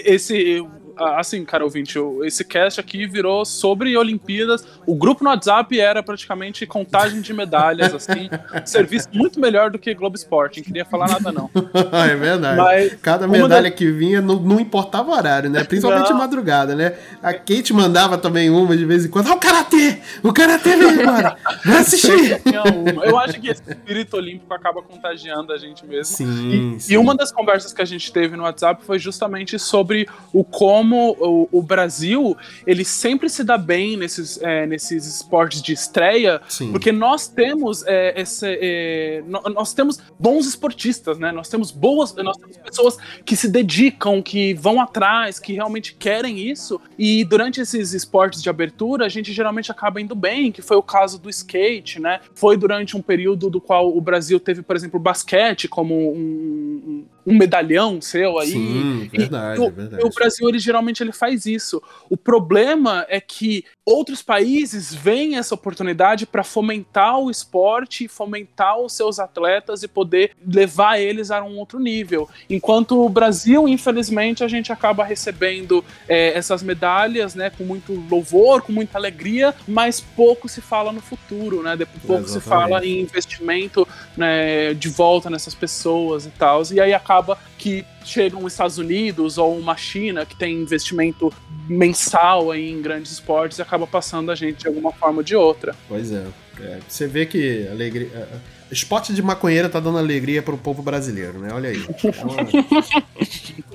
esse. 0.05 0.65
Assim, 0.97 1.45
cara 1.45 1.65
ouvinte, 1.65 1.99
esse 2.25 2.45
cast 2.45 2.81
aqui 2.81 3.07
virou 3.07 3.45
sobre 3.45 3.97
Olimpíadas. 3.97 4.65
O 4.87 4.95
grupo 4.95 5.25
no 5.25 5.31
WhatsApp 5.31 5.79
era 5.79 6.03
praticamente 6.03 6.67
contagem 6.67 7.21
de 7.21 7.33
medalhas, 7.33 7.95
assim. 7.95 8.29
serviço 8.65 9.09
muito 9.13 9.41
melhor 9.41 9.71
do 9.71 9.79
que 9.79 9.93
Globo 9.95 10.17
Esporte. 10.17 10.61
Não 10.61 10.65
queria 10.65 10.85
falar 10.85 11.09
nada, 11.09 11.33
não. 11.33 11.51
é 12.11 12.15
verdade. 12.15 12.57
Mas 12.57 12.95
Cada 13.01 13.27
medalha 13.27 13.71
que 13.71 13.91
vinha 13.91 14.21
não, 14.21 14.37
não 14.41 14.61
importava 14.61 15.11
o 15.11 15.15
horário, 15.15 15.49
né? 15.51 15.65
Principalmente 15.65 16.11
Não. 16.11 16.19
madrugada, 16.19 16.75
né? 16.75 16.95
A 17.23 17.33
Kate 17.33 17.73
mandava 17.73 18.19
também 18.19 18.51
uma 18.51 18.77
de 18.77 18.85
vez 18.85 19.05
em 19.07 19.09
quando. 19.09 19.29
Ah, 19.29 19.35
o 19.35 19.39
Karatê! 19.41 19.99
O 20.23 20.33
Karatê 20.33 20.77
veio 20.77 21.01
agora! 21.01 21.37
Vai 21.65 21.79
assistir! 21.79 22.41
Eu 23.05 23.19
acho 23.19 23.41
que 23.41 23.49
esse 23.49 23.63
espírito 23.67 24.17
olímpico 24.17 24.53
acaba 24.53 24.83
contagiando 24.83 25.53
a 25.53 25.59
gente 25.59 25.87
mesmo. 25.87 26.17
Sim, 26.17 26.75
E, 26.77 26.81
sim. 26.81 26.93
e 26.95 26.99
uma 26.99 27.15
das 27.15 27.33
conversas 27.33 27.73
que 27.73 27.81
a 27.83 27.85
gente 27.85 28.13
teve 28.13 28.37
no 28.37 28.43
WhatsApp 28.43 28.85
foi 28.85 28.99
justamente 28.99 29.59
sobre 29.59 30.09
o 30.33 30.45
como 30.45 30.82
o, 30.91 31.49
o 31.51 31.63
Brasil 31.63 32.37
ele 32.67 32.85
sempre 32.85 33.29
se 33.29 33.45
dá 33.45 33.57
bem 33.57 33.97
nesses, 33.97 34.41
é, 34.43 34.67
nesses 34.67 35.07
esportes 35.07 35.63
de 35.63 35.73
estreia, 35.73 36.41
Sim. 36.49 36.73
porque 36.73 36.91
nós 36.91 37.29
temos 37.29 37.85
é, 37.87 38.21
esse, 38.21 38.47
é, 38.61 39.23
nós 39.27 39.73
temos 39.73 39.99
bons 40.19 40.47
esportistas, 40.47 41.19
né? 41.19 41.33
Nós 41.33 41.49
temos 41.49 41.71
boas, 41.71 42.15
nós 42.15 42.37
temos 42.37 42.57
pessoas 42.57 42.97
que 43.25 43.37
se 43.37 43.49
dedicam, 43.49 44.23
que 44.23 44.55
vão 44.55 44.81
atrás, 44.81 45.39
que 45.39 45.53
realmente 45.53 45.95
querem 45.95 46.39
isso. 46.39 46.81
E 46.99 47.25
durante 47.25 47.61
esses 47.61 47.93
esportes 47.93 48.43
de 48.43 48.51
abertura, 48.51 49.07
a 49.07 49.09
gente 49.09 49.33
geralmente 49.33 49.71
acaba 49.71 50.01
indo 50.01 50.15
bem, 50.15 50.51
que 50.51 50.63
foi 50.63 50.77
o 50.77 50.83
caso 50.83 51.19
do 51.19 51.31
skate, 51.31 52.01
né? 52.01 52.21
Foi 52.35 52.57
durante 52.57 52.97
um 52.97 53.03
período 53.03 53.51
do 53.51 53.61
qual 53.61 53.97
o 53.97 54.01
Brasil 54.01 54.39
teve, 54.41 54.63
por 54.63 54.77
exemplo, 54.77 54.99
o 54.99 55.03
basquete 55.03 55.69
como 55.69 55.95
um, 56.13 57.05
um- 57.27 57.37
medalhão 57.37 58.01
seu 58.01 58.39
aí. 58.39 58.51
Sim, 58.51 59.11
E 59.13 59.19
verdade, 59.19 59.61
o, 59.61 59.71
verdade. 59.71 60.05
o 60.05 60.11
Brasil, 60.11 60.49
ele 60.49 60.59
geralmente 60.59 61.03
ele 61.03 61.13
faz 61.13 61.47
isso. 61.47 61.83
O 62.11 62.17
problema 62.17 63.07
é 63.09 63.21
que 63.21 63.65
outros 63.85 64.23
países 64.23 64.95
veem 64.95 65.37
essa 65.37 65.55
oportunidade 65.55 66.25
para 66.25 66.45
fomentar 66.45 67.19
o 67.19 67.31
esporte, 67.31 68.07
fomentar 68.07 68.79
os 68.79 68.93
seus 68.93 69.19
atletas 69.19 69.83
e 69.83 69.89
poder 69.89 70.33
levar 70.47 71.01
eles 71.01 71.31
a 71.31 71.43
um 71.43 71.59
outro 71.59 71.81
nível. 71.81 72.29
Enquanto 72.49 73.05
o 73.05 73.09
Brasil, 73.09 73.69
infelizmente, 73.69 74.45
a 74.45 74.49
gente 74.49 74.73
acaba 74.73 75.05
recebendo 75.05 75.85
é, 76.09 76.37
essas 76.37 76.63
medalhas, 76.63 77.35
né, 77.35 77.51
com 77.51 77.65
muito 77.65 77.93
louvor, 78.09 78.63
com 78.63 78.73
muita 78.73 78.99
alegria, 78.99 79.55
mas 79.67 80.01
pouco 80.01 80.49
se 80.49 80.61
fala 80.61 80.93
no 80.93 81.01
futuro, 81.01 81.63
né? 81.63 81.77
Pouco 82.07 82.29
se 82.29 82.39
Exatamente. 82.39 82.69
fala 82.69 82.87
em 82.87 83.01
investimento 83.01 83.87
né, 84.17 84.75
de 84.75 84.89
volta 84.89 85.29
nessas 85.29 85.55
pessoas 85.55 86.27
e 86.27 86.31
tal. 86.31 86.63
E 86.71 86.81
aí 86.81 86.95
acaba 86.95 87.39
que 87.59 87.85
chegam 88.05 88.45
os 88.45 88.53
Estados 88.53 88.79
Unidos 88.79 89.39
ou 89.39 89.57
uma 89.57 89.77
China 89.77 90.25
que 90.27 90.37
tem 90.37 90.55
investimento 90.55 91.33
mensal 91.69 92.51
aí 92.51 92.71
em 92.71 92.83
grandes 92.83 93.13
esportes 93.13 93.59
e 93.59 93.63
acaba 93.63 93.87
passando 93.87 94.31
a 94.31 94.35
gente 94.35 94.59
de 94.59 94.69
alguma 94.69 94.93
forma 94.93 95.19
ou 95.19 95.23
de 95.23 95.37
outra. 95.37 95.75
Pois 95.89 96.13
é. 96.13 96.27
É, 96.61 96.79
Você 96.87 97.07
vê 97.07 97.27
que 97.27 97.67
alegria. 97.69 98.09
é, 98.15 98.19
é, 98.19 98.29
Esporte 98.71 99.13
de 99.13 99.21
maconheira 99.21 99.69
tá 99.69 99.79
dando 99.79 99.99
alegria 99.99 100.43
pro 100.43 100.57
povo 100.57 100.83
brasileiro, 100.83 101.39
né? 101.39 101.51
Olha 101.53 101.69
aí. 101.69 101.85
Então, 102.05 102.13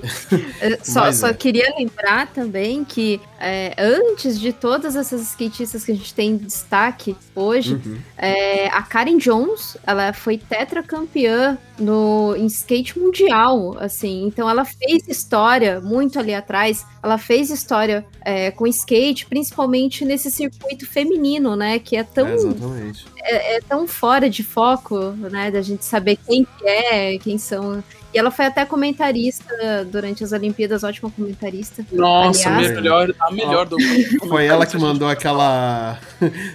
Eu 0.60 0.78
Só, 0.82 1.10
só 1.12 1.28
é. 1.28 1.34
queria 1.34 1.72
lembrar 1.76 2.26
também 2.28 2.84
que 2.84 3.20
é, 3.40 3.74
antes 3.78 4.40
de 4.40 4.52
todas 4.52 4.96
essas 4.96 5.20
skatistas 5.22 5.84
que 5.84 5.92
a 5.92 5.94
gente 5.94 6.14
tem 6.14 6.30
em 6.30 6.36
destaque 6.36 7.16
hoje, 7.34 7.74
uhum. 7.74 7.98
é, 8.16 8.68
a 8.68 8.82
Karen 8.82 9.18
Jones, 9.18 9.76
ela 9.86 10.12
foi 10.12 10.38
tetracampeã 10.38 11.58
no 11.78 12.34
em 12.36 12.46
skate 12.46 12.98
mundial, 12.98 13.76
assim. 13.78 14.24
Então 14.26 14.48
ela 14.48 14.64
fez 14.64 15.06
história 15.08 15.80
muito 15.80 16.18
ali 16.18 16.34
atrás. 16.34 16.84
Ela 17.02 17.18
fez 17.18 17.50
história 17.50 18.04
é, 18.24 18.50
com 18.50 18.66
skate, 18.66 19.26
principalmente 19.26 20.04
nesse 20.04 20.30
circuito 20.30 20.86
feminino, 20.86 21.54
né? 21.56 21.78
Que 21.78 21.96
é 21.96 22.02
tão 22.02 22.26
É, 22.26 22.34
exatamente. 22.34 23.06
é 23.22 23.60
tão 23.68 23.86
fora 23.86 24.28
de 24.28 24.42
foco, 24.42 24.98
né, 25.30 25.50
da 25.50 25.62
gente 25.62 25.84
saber 25.84 26.16
quem 26.26 26.44
que 26.44 26.66
é, 26.66 27.18
quem 27.18 27.38
são. 27.38 27.82
E 28.12 28.18
ela 28.18 28.30
foi 28.30 28.46
até 28.46 28.64
comentarista 28.64 29.84
durante 29.92 30.24
as 30.24 30.32
Olimpíadas, 30.32 30.82
ótima 30.82 31.10
comentarista. 31.10 31.84
Nossa, 31.92 32.48
Aliás- 32.48 32.74
melhor, 32.74 33.14
a 33.20 33.30
melhor 33.30 33.66
do 33.66 33.78
mundo. 33.78 34.26
Foi 34.28 34.46
ela 34.46 34.64
que 34.64 34.78
mandou 34.78 35.08
aquela. 35.08 35.98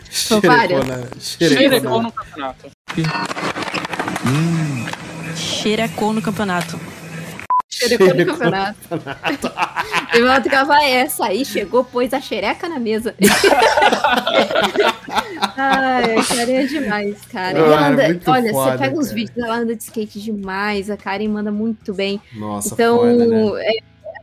xerecona. 0.09 1.07
Xerecona. 1.19 2.03
no 2.03 2.11
campeonato. 2.11 2.71
Xerecou 5.63 6.11
no 6.13 6.21
campeonato. 6.21 6.77
Xerecou 7.69 8.13
no 8.13 8.25
campeonato. 8.25 8.77
Que 10.11 10.55
ela 10.55 10.63
vai, 10.65 10.91
essa 10.91 11.25
aí 11.27 11.43
chegou, 11.45 11.83
pôs 11.83 12.13
a 12.13 12.19
xereca 12.21 12.67
na 12.69 12.79
mesa. 12.79 13.15
Ai, 15.57 16.17
a 16.17 16.23
Karen 16.23 16.53
é 16.53 16.65
demais, 16.65 17.17
cara. 17.31 17.57
Ah, 17.59 17.87
é 17.87 17.87
anda- 17.87 18.03
olha, 18.31 18.51
foda, 18.53 18.71
você 18.71 18.77
pega 18.77 18.99
uns 18.99 19.05
cara. 19.07 19.15
vídeos, 19.15 19.37
ela 19.37 19.55
anda 19.57 19.75
de 19.75 19.83
skate 19.83 20.19
demais, 20.21 20.89
a 20.89 20.97
Karen 20.97 21.29
manda 21.29 21.51
muito 21.51 21.93
bem. 21.93 22.21
Nossa, 22.33 22.73
Então, 22.73 22.97
foda, 22.99 23.25
né? 23.25 23.63
é, 23.63 23.77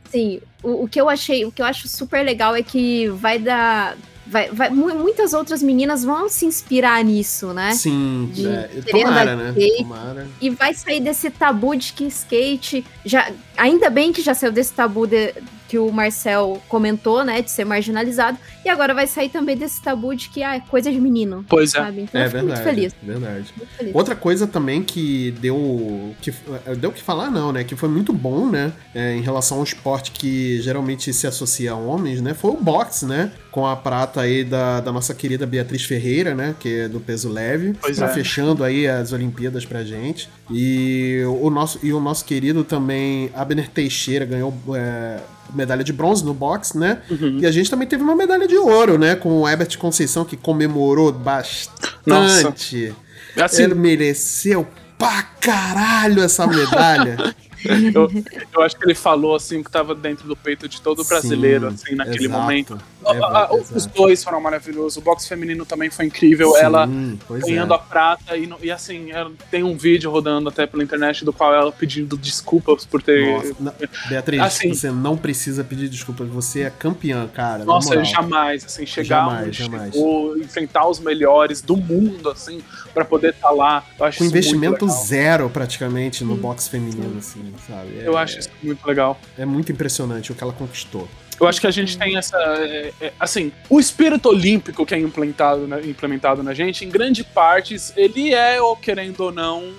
assim, 0.07 0.41
o, 0.63 0.83
o 0.83 0.87
que 0.87 0.99
eu 1.01 1.09
achei, 1.09 1.43
o 1.45 1.51
que 1.51 1.61
eu 1.61 1.65
acho 1.65 1.87
super 1.87 2.23
legal 2.23 2.55
é 2.55 2.61
que 2.63 3.07
vai 3.09 3.39
dar. 3.39 3.95
Vai, 4.31 4.49
vai, 4.49 4.69
mu- 4.69 4.95
muitas 4.97 5.33
outras 5.33 5.61
meninas 5.61 6.05
vão 6.05 6.29
se 6.29 6.45
inspirar 6.45 7.03
nisso, 7.03 7.53
né? 7.53 7.73
Sim, 7.73 8.29
de 8.33 8.47
é, 8.47 8.69
tomara, 8.89 9.35
né? 9.35 9.53
Tomara. 9.77 10.27
E 10.39 10.49
vai 10.49 10.73
sair 10.73 11.01
desse 11.01 11.29
tabu 11.29 11.75
de 11.75 11.91
que 11.91 12.05
skate. 12.05 12.85
Já, 13.03 13.29
ainda 13.57 13.89
bem 13.89 14.11
que 14.13 14.21
já 14.21 14.33
saiu 14.33 14.51
desse 14.51 14.73
tabu 14.73 15.05
de- 15.07 15.33
que 15.67 15.79
o 15.79 15.89
Marcel 15.89 16.61
comentou, 16.67 17.23
né? 17.23 17.41
De 17.41 17.49
ser 17.49 17.63
marginalizado. 17.63 18.37
E 18.65 18.67
agora 18.69 18.93
vai 18.93 19.07
sair 19.07 19.29
também 19.29 19.55
desse 19.55 19.81
tabu 19.81 20.13
de 20.13 20.27
que 20.27 20.43
ah, 20.43 20.55
é 20.57 20.59
coisa 20.59 20.91
de 20.91 20.99
menino. 20.99 21.45
Pois 21.47 21.73
é. 21.73 21.79
Sabe? 21.79 22.01
Então 22.01 22.19
É 22.19 22.25
eu 22.25 22.29
fico 22.29 22.45
verdade. 22.45 22.61
muito 22.61 22.75
feliz. 22.75 22.95
Verdade. 23.01 23.53
Muito 23.55 23.69
feliz. 23.77 23.95
Outra 23.95 24.13
coisa 24.13 24.45
também 24.45 24.83
que 24.83 25.31
deu 25.39 26.13
que 26.21 26.33
deu 26.77 26.89
o 26.89 26.93
que 26.93 27.01
falar 27.01 27.31
não, 27.31 27.53
né? 27.53 27.63
Que 27.63 27.73
foi 27.77 27.87
muito 27.87 28.11
bom, 28.11 28.49
né? 28.49 28.73
é, 28.93 29.15
em 29.15 29.21
relação 29.21 29.59
ao 29.59 29.63
esporte 29.63 30.11
que 30.11 30.61
geralmente 30.61 31.13
se 31.13 31.25
associa 31.25 31.71
a 31.71 31.75
homens, 31.75 32.19
né? 32.21 32.33
Foi 32.33 32.51
o 32.51 32.57
boxe, 32.57 33.05
né? 33.05 33.31
Com 33.49 33.65
a 33.65 33.75
prata 33.77 34.19
aí 34.21 34.43
da, 34.43 34.81
da 34.81 34.91
nossa 34.91 35.13
querida 35.13 35.45
Beatriz 35.45 35.83
Ferreira, 35.85 36.35
né? 36.35 36.53
Que 36.59 36.81
é 36.81 36.87
do 36.89 36.99
peso 36.99 37.29
leve. 37.29 37.75
Pois 37.79 37.97
tá 37.97 38.07
é. 38.07 38.09
fechando 38.09 38.61
aí 38.65 38.87
as 38.89 39.13
Olimpíadas 39.13 39.63
pra 39.65 39.85
gente. 39.85 40.29
E 40.49 41.21
o 41.39 41.49
nosso, 41.49 41.79
e 41.81 41.93
o 41.93 41.99
nosso 42.01 42.25
querido 42.25 42.65
também, 42.65 43.31
Abner 43.41 43.69
Teixeira, 43.69 44.25
ganhou 44.25 44.53
é, 44.75 45.19
medalha 45.53 45.83
de 45.83 45.93
bronze 45.93 46.23
no 46.23 46.33
boxe, 46.33 46.77
né? 46.77 47.01
Uhum. 47.09 47.39
E 47.39 47.45
a 47.45 47.51
gente 47.51 47.69
também 47.69 47.87
teve 47.87 48.03
uma 48.03 48.15
medalha 48.15 48.47
de 48.47 48.57
ouro, 48.57 48.97
né? 48.97 49.15
Com 49.15 49.41
o 49.41 49.47
Herbert 49.47 49.77
Conceição, 49.77 50.23
que 50.25 50.37
comemorou 50.37 51.11
bastante. 51.11 52.93
Assim, 53.37 53.63
Ele 53.63 53.75
mereceu 53.75 54.67
pra 54.97 55.23
caralho 55.23 56.21
essa 56.21 56.45
medalha. 56.45 57.17
eu, 57.93 58.09
eu, 58.53 58.61
acho 58.61 58.75
que 58.77 58.85
ele 58.85 58.95
falou 58.95 59.35
assim 59.35 59.61
que 59.61 59.69
estava 59.69 59.93
dentro 59.95 60.27
do 60.27 60.35
peito 60.35 60.67
de 60.67 60.81
todo 60.81 61.03
brasileiro, 61.03 61.69
Sim, 61.71 61.75
assim, 61.75 61.95
naquele 61.95 62.25
exato. 62.25 62.41
momento. 62.41 62.81
É, 63.05 63.75
os 63.75 63.85
dois 63.87 64.23
foram 64.23 64.39
maravilhosos. 64.41 64.97
O 64.97 65.01
boxe 65.01 65.27
feminino 65.27 65.65
também 65.65 65.89
foi 65.89 66.05
incrível. 66.05 66.51
Sim, 66.53 66.59
ela 66.59 66.89
ganhando 67.29 67.73
é. 67.73 67.75
a 67.75 67.79
prata 67.79 68.37
e, 68.37 68.49
e 68.61 68.71
assim, 68.71 69.09
tem 69.49 69.63
um 69.63 69.75
vídeo 69.75 70.11
rodando 70.11 70.49
até 70.49 70.65
pela 70.65 70.83
internet 70.83 71.25
do 71.25 71.33
qual 71.33 71.53
ela 71.53 71.71
pedindo 71.71 72.17
desculpas 72.17 72.85
por 72.85 73.01
ter. 73.01 73.53
Nossa, 73.59 73.75
Beatriz, 74.09 74.41
assim, 74.41 74.73
você 74.73 74.91
não 74.91 75.17
precisa 75.17 75.63
pedir 75.63 75.89
desculpas. 75.89 76.27
Você 76.29 76.61
é 76.61 76.69
campeã, 76.69 77.27
cara. 77.27 77.63
Nossa, 77.63 78.03
jamais. 78.03 78.65
Assim, 78.65 78.85
chegar 78.85 79.25
jamais, 79.25 79.55
jamais. 79.55 79.93
Chegou, 79.93 80.37
enfrentar 80.37 80.87
os 80.87 80.99
melhores 80.99 81.61
do 81.61 81.77
mundo, 81.77 82.29
assim, 82.29 82.61
para 82.93 83.05
poder 83.05 83.31
estar 83.31 83.49
tá 83.49 83.53
lá. 83.53 83.83
Com 84.17 84.25
investimento 84.25 84.87
zero 84.87 85.49
praticamente 85.49 86.23
no 86.23 86.35
boxe 86.35 86.69
feminino, 86.69 87.17
assim 87.17 87.51
sabe? 87.67 87.99
É, 87.99 88.07
eu 88.07 88.17
acho 88.17 88.39
isso 88.39 88.49
muito 88.61 88.85
legal. 88.85 89.19
É 89.37 89.45
muito 89.45 89.71
impressionante 89.71 90.31
o 90.31 90.35
que 90.35 90.43
ela 90.43 90.53
conquistou. 90.53 91.07
Eu 91.41 91.47
acho 91.47 91.59
que 91.59 91.65
a 91.65 91.71
gente 91.71 91.97
tem 91.97 92.17
essa. 92.17 92.37
É, 92.37 92.93
é, 93.01 93.13
assim, 93.19 93.51
o 93.67 93.79
espírito 93.79 94.29
olímpico 94.29 94.85
que 94.85 94.93
é 94.93 94.99
implementado, 94.99 95.67
né, 95.67 95.81
implementado 95.83 96.43
na 96.43 96.53
gente, 96.53 96.85
em 96.85 96.89
grande 96.89 97.23
partes, 97.23 97.91
ele 97.97 98.31
é, 98.31 98.61
ou 98.61 98.75
querendo 98.75 99.19
ou 99.21 99.31
não, 99.31 99.73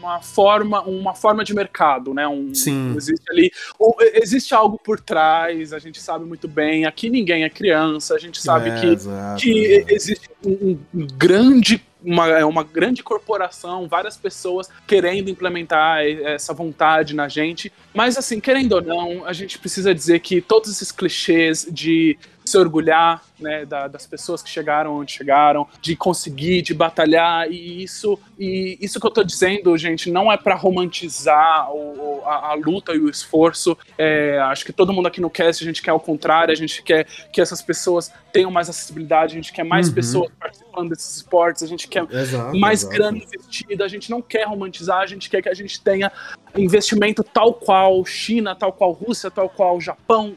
uma 0.00 0.22
forma, 0.22 0.80
uma 0.80 1.14
forma 1.14 1.44
de 1.44 1.54
mercado, 1.54 2.14
né? 2.14 2.26
Um, 2.26 2.54
Sim. 2.54 2.94
Existe 2.96 3.30
ali, 3.30 3.52
ou, 3.78 3.94
existe 4.00 4.54
algo 4.54 4.80
por 4.82 4.98
trás, 4.98 5.74
a 5.74 5.78
gente 5.78 6.00
sabe 6.00 6.24
muito 6.24 6.48
bem. 6.48 6.86
Aqui 6.86 7.10
ninguém 7.10 7.44
é 7.44 7.50
criança, 7.50 8.14
a 8.14 8.18
gente 8.18 8.40
sabe 8.40 8.70
é, 8.70 8.80
que, 8.80 8.86
exato, 8.86 9.42
que 9.42 9.84
existe 9.88 10.30
um, 10.42 10.78
um 10.94 11.06
grande 11.06 11.84
uma, 12.02 12.28
é 12.28 12.44
uma 12.44 12.64
grande 12.64 13.02
corporação, 13.02 13.88
várias 13.88 14.16
pessoas 14.16 14.68
querendo 14.86 15.28
implementar 15.28 16.02
essa 16.04 16.52
vontade 16.52 17.14
na 17.14 17.28
gente. 17.28 17.72
Mas, 17.94 18.16
assim, 18.16 18.40
querendo 18.40 18.72
ou 18.72 18.82
não, 18.82 19.24
a 19.26 19.32
gente 19.32 19.58
precisa 19.58 19.94
dizer 19.94 20.20
que 20.20 20.40
todos 20.40 20.70
esses 20.70 20.90
clichês 20.90 21.66
de 21.70 22.18
se 22.50 22.58
orgulhar 22.58 23.22
né, 23.38 23.64
da, 23.64 23.88
das 23.88 24.06
pessoas 24.06 24.42
que 24.42 24.50
chegaram 24.50 24.96
onde 24.96 25.12
chegaram, 25.12 25.66
de 25.80 25.96
conseguir, 25.96 26.62
de 26.62 26.74
batalhar, 26.74 27.50
e 27.50 27.82
isso, 27.82 28.18
e 28.38 28.76
isso 28.80 29.00
que 29.00 29.06
eu 29.06 29.10
tô 29.10 29.22
dizendo, 29.22 29.76
gente, 29.76 30.10
não 30.10 30.30
é 30.30 30.36
para 30.36 30.54
romantizar 30.54 31.72
o, 31.72 32.22
a, 32.24 32.50
a, 32.50 32.54
luta 32.54 32.92
e 32.92 32.98
o 32.98 33.08
esforço. 33.08 33.76
É, 33.96 34.38
acho 34.40 34.64
que 34.64 34.72
todo 34.72 34.92
mundo 34.92 35.06
aqui 35.06 35.20
no 35.20 35.30
cast, 35.30 35.62
a 35.62 35.66
gente 35.66 35.82
quer 35.82 35.92
o 35.92 36.00
contrário, 36.00 36.52
a 36.52 36.56
gente 36.56 36.82
quer 36.82 37.06
que 37.32 37.40
essas 37.40 37.62
pessoas 37.62 38.12
tenham 38.32 38.50
mais 38.50 38.68
acessibilidade, 38.68 39.32
a 39.32 39.36
gente 39.36 39.52
quer 39.52 39.64
mais 39.64 39.88
uhum. 39.88 39.94
pessoas 39.94 40.30
participando 40.38 40.90
desses 40.90 41.16
esportes, 41.16 41.62
a 41.62 41.66
gente 41.66 41.88
quer 41.88 42.04
exato, 42.10 42.56
mais 42.58 42.82
exato. 42.82 42.96
grana 42.96 43.18
investida, 43.18 43.84
a 43.84 43.88
gente 43.88 44.10
não 44.10 44.20
quer 44.20 44.46
romantizar, 44.46 45.00
a 45.00 45.06
gente 45.06 45.28
quer 45.28 45.42
que 45.42 45.48
a 45.48 45.54
gente 45.54 45.80
tenha 45.80 46.12
investimento 46.56 47.22
tal 47.22 47.54
qual 47.54 48.04
China, 48.04 48.54
tal 48.54 48.72
qual 48.72 48.92
Rússia, 48.92 49.30
tal 49.30 49.48
qual 49.48 49.80
Japão, 49.80 50.36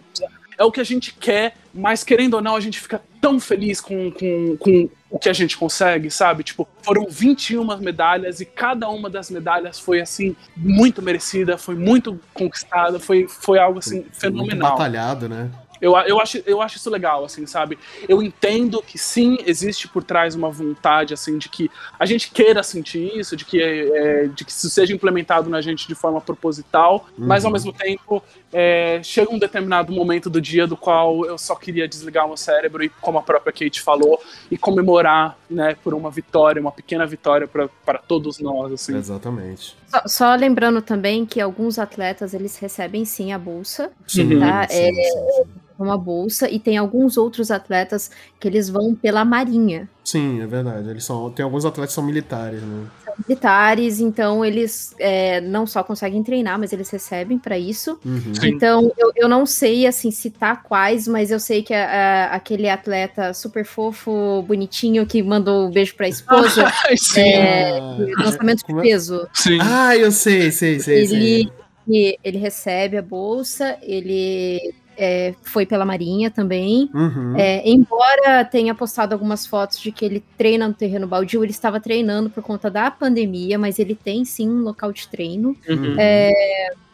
é 0.58 0.64
o 0.64 0.72
que 0.72 0.80
a 0.80 0.84
gente 0.84 1.14
quer, 1.14 1.56
mas 1.74 2.04
querendo 2.04 2.36
ou 2.36 2.42
não, 2.42 2.56
a 2.56 2.60
gente 2.60 2.80
fica 2.80 3.02
tão 3.20 3.40
feliz 3.40 3.80
com, 3.80 4.12
com, 4.12 4.58
com 4.58 4.90
o 5.10 5.20
que 5.20 5.30
a 5.30 5.34
gente 5.34 5.58
consegue, 5.58 6.10
sabe? 6.10 6.44
Tipo, 6.44 6.68
foram 6.82 7.08
21 7.10 7.78
medalhas 7.78 8.42
e 8.42 8.46
cada 8.46 8.90
uma 8.90 9.10
das 9.10 9.30
medalhas 9.30 9.80
foi, 9.80 10.02
assim, 10.02 10.36
muito 10.58 11.02
merecida, 11.02 11.58
foi 11.58 11.76
muito 11.76 12.20
conquistada, 12.34 13.00
foi, 13.00 13.28
foi 13.28 13.60
algo, 13.60 13.80
assim, 13.80 14.04
foi 14.12 14.30
fenomenal. 14.32 14.48
Muito 14.48 14.60
batalhado, 14.60 15.30
né? 15.30 15.50
Eu, 15.84 15.98
eu, 15.98 16.18
acho, 16.18 16.42
eu 16.46 16.62
acho 16.62 16.78
isso 16.78 16.90
legal, 16.90 17.26
assim, 17.26 17.46
sabe? 17.46 17.78
Eu 18.08 18.24
entendo 18.24 18.82
que 18.82 18.98
sim, 18.98 19.38
existe 19.46 19.86
por 19.86 20.02
trás 20.02 20.34
uma 20.34 20.50
vontade, 20.50 21.14
assim, 21.14 21.38
de 21.38 21.50
que 21.50 21.70
a 22.00 22.06
gente 22.06 22.32
queira 22.32 22.64
sentir 22.64 23.20
isso, 23.20 23.36
de 23.36 23.44
que, 23.44 23.62
é, 23.62 24.28
de 24.28 24.46
que 24.46 24.52
isso 24.52 24.70
seja 24.70 24.94
implementado 24.94 25.50
na 25.50 25.60
gente 25.60 25.86
de 25.86 25.94
forma 25.94 26.22
proposital, 26.22 27.06
uhum. 27.18 27.28
mas 27.28 27.44
ao 27.44 27.52
mesmo 27.52 27.74
tempo 27.74 28.24
é, 28.54 29.02
chega 29.04 29.30
um 29.30 29.38
determinado 29.38 29.92
momento 29.92 30.30
do 30.30 30.40
dia 30.40 30.66
do 30.66 30.78
qual 30.78 31.26
eu 31.26 31.38
só 31.38 31.54
queria 31.54 31.86
desligar 31.86 32.24
o 32.24 32.30
meu 32.30 32.38
cérebro 32.38 32.82
e, 32.82 32.88
como 32.88 33.18
a 33.18 33.22
própria 33.22 33.52
Kate 33.52 33.82
falou, 33.82 34.22
e 34.50 34.58
comemorar, 34.58 35.38
né, 35.50 35.76
por 35.84 35.94
uma 35.94 36.10
vitória, 36.10 36.62
uma 36.62 36.72
pequena 36.72 37.06
vitória 37.06 37.46
para 37.46 37.98
todos 37.98 38.40
nós, 38.40 38.72
assim. 38.72 38.96
Exatamente. 38.96 39.76
Só, 39.90 40.02
só, 40.06 40.36
lembrando 40.36 40.82
também 40.82 41.26
que 41.26 41.42
alguns 41.42 41.78
atletas, 41.78 42.34
eles 42.34 42.58
recebem 42.58 43.04
sim 43.04 43.34
a 43.34 43.38
bolsa, 43.38 43.92
sim, 44.08 44.40
tá? 44.40 44.66
Sim, 44.70 44.78
é, 44.78 44.92
sim, 44.92 45.44
uma 45.84 45.98
bolsa 45.98 46.50
e 46.50 46.60
tem 46.60 46.78
alguns 46.78 47.18
outros 47.18 47.52
atletas 47.52 48.10
que 48.40 48.48
eles 48.48 48.70
vão 48.70 48.96
pela 48.96 49.24
marinha. 49.24 49.90
Sim, 50.04 50.42
é 50.42 50.48
verdade. 50.48 50.90
Eles 50.90 51.06
são, 51.06 51.30
tem 51.32 51.44
alguns 51.44 51.66
atletas 51.66 51.92
que 51.92 51.96
são 51.96 52.04
militares, 52.04 52.62
né? 52.62 52.86
São 53.06 53.14
militares, 53.26 54.00
então 54.00 54.44
eles 54.44 54.94
é, 55.00 55.40
não 55.40 55.66
só 55.66 55.82
conseguem 55.84 56.22
treinar, 56.24 56.60
mas 56.60 56.74
eles 56.74 56.90
recebem 56.90 57.38
para 57.38 57.58
isso. 57.58 57.98
Uhum. 58.04 58.34
Então 58.44 58.92
eu, 58.98 59.12
eu 59.16 59.30
não 59.30 59.46
sei 59.46 59.88
assim 59.88 60.12
citar 60.12 60.64
quais, 60.64 61.08
mas 61.08 61.32
eu 61.32 61.40
sei 61.40 61.64
que 61.64 61.74
a, 61.74 61.86
a, 61.86 62.36
aquele 62.36 62.70
atleta 62.70 63.34
super 63.34 63.64
fofo, 63.66 64.44
bonitinho 64.44 65.06
que 65.06 65.24
mandou 65.24 65.68
um 65.68 65.72
beijo 65.72 65.96
para 65.96 66.06
a 66.06 66.10
esposa, 66.10 66.72
Sim. 66.98 67.22
É, 67.22 67.80
lançamento 68.18 68.66
de 68.68 68.78
é? 68.78 68.82
peso. 68.82 69.28
Sim. 69.34 69.60
Ah, 69.62 69.96
eu 69.96 70.12
sei, 70.12 70.52
sei, 70.52 70.80
sei. 70.80 70.98
Ele, 70.98 71.08
sei. 71.08 71.52
Ele, 71.88 72.20
ele 72.24 72.38
recebe 72.38 72.98
a 72.98 73.02
bolsa, 73.02 73.78
ele 73.82 74.74
é, 74.98 75.34
foi 75.44 75.66
pela 75.66 75.86
Marinha 75.86 76.30
também. 76.30 76.90
Uhum. 76.94 77.36
É, 77.38 77.68
embora 77.68 78.46
tenha 78.46 78.74
postado 78.74 79.14
algumas 79.14 79.46
fotos 79.46 79.80
de 79.80 79.92
que 79.92 80.06
ele 80.06 80.24
treina 80.38 80.68
no 80.68 80.74
terreno 80.74 81.08
baldio, 81.08 81.44
ele 81.44 81.52
estava 81.52 81.80
treinando 81.80 82.30
por 82.30 82.44
conta 82.44 82.70
da 82.70 82.90
pandemia, 82.92 83.58
mas 83.58 83.80
ele 83.80 83.96
tem 83.96 84.26
sim 84.26 84.50
um 84.50 84.62
local 84.62 84.92
de 84.92 85.08
treino. 85.08 85.56
Uhum. 85.68 85.96
É, 85.98 86.32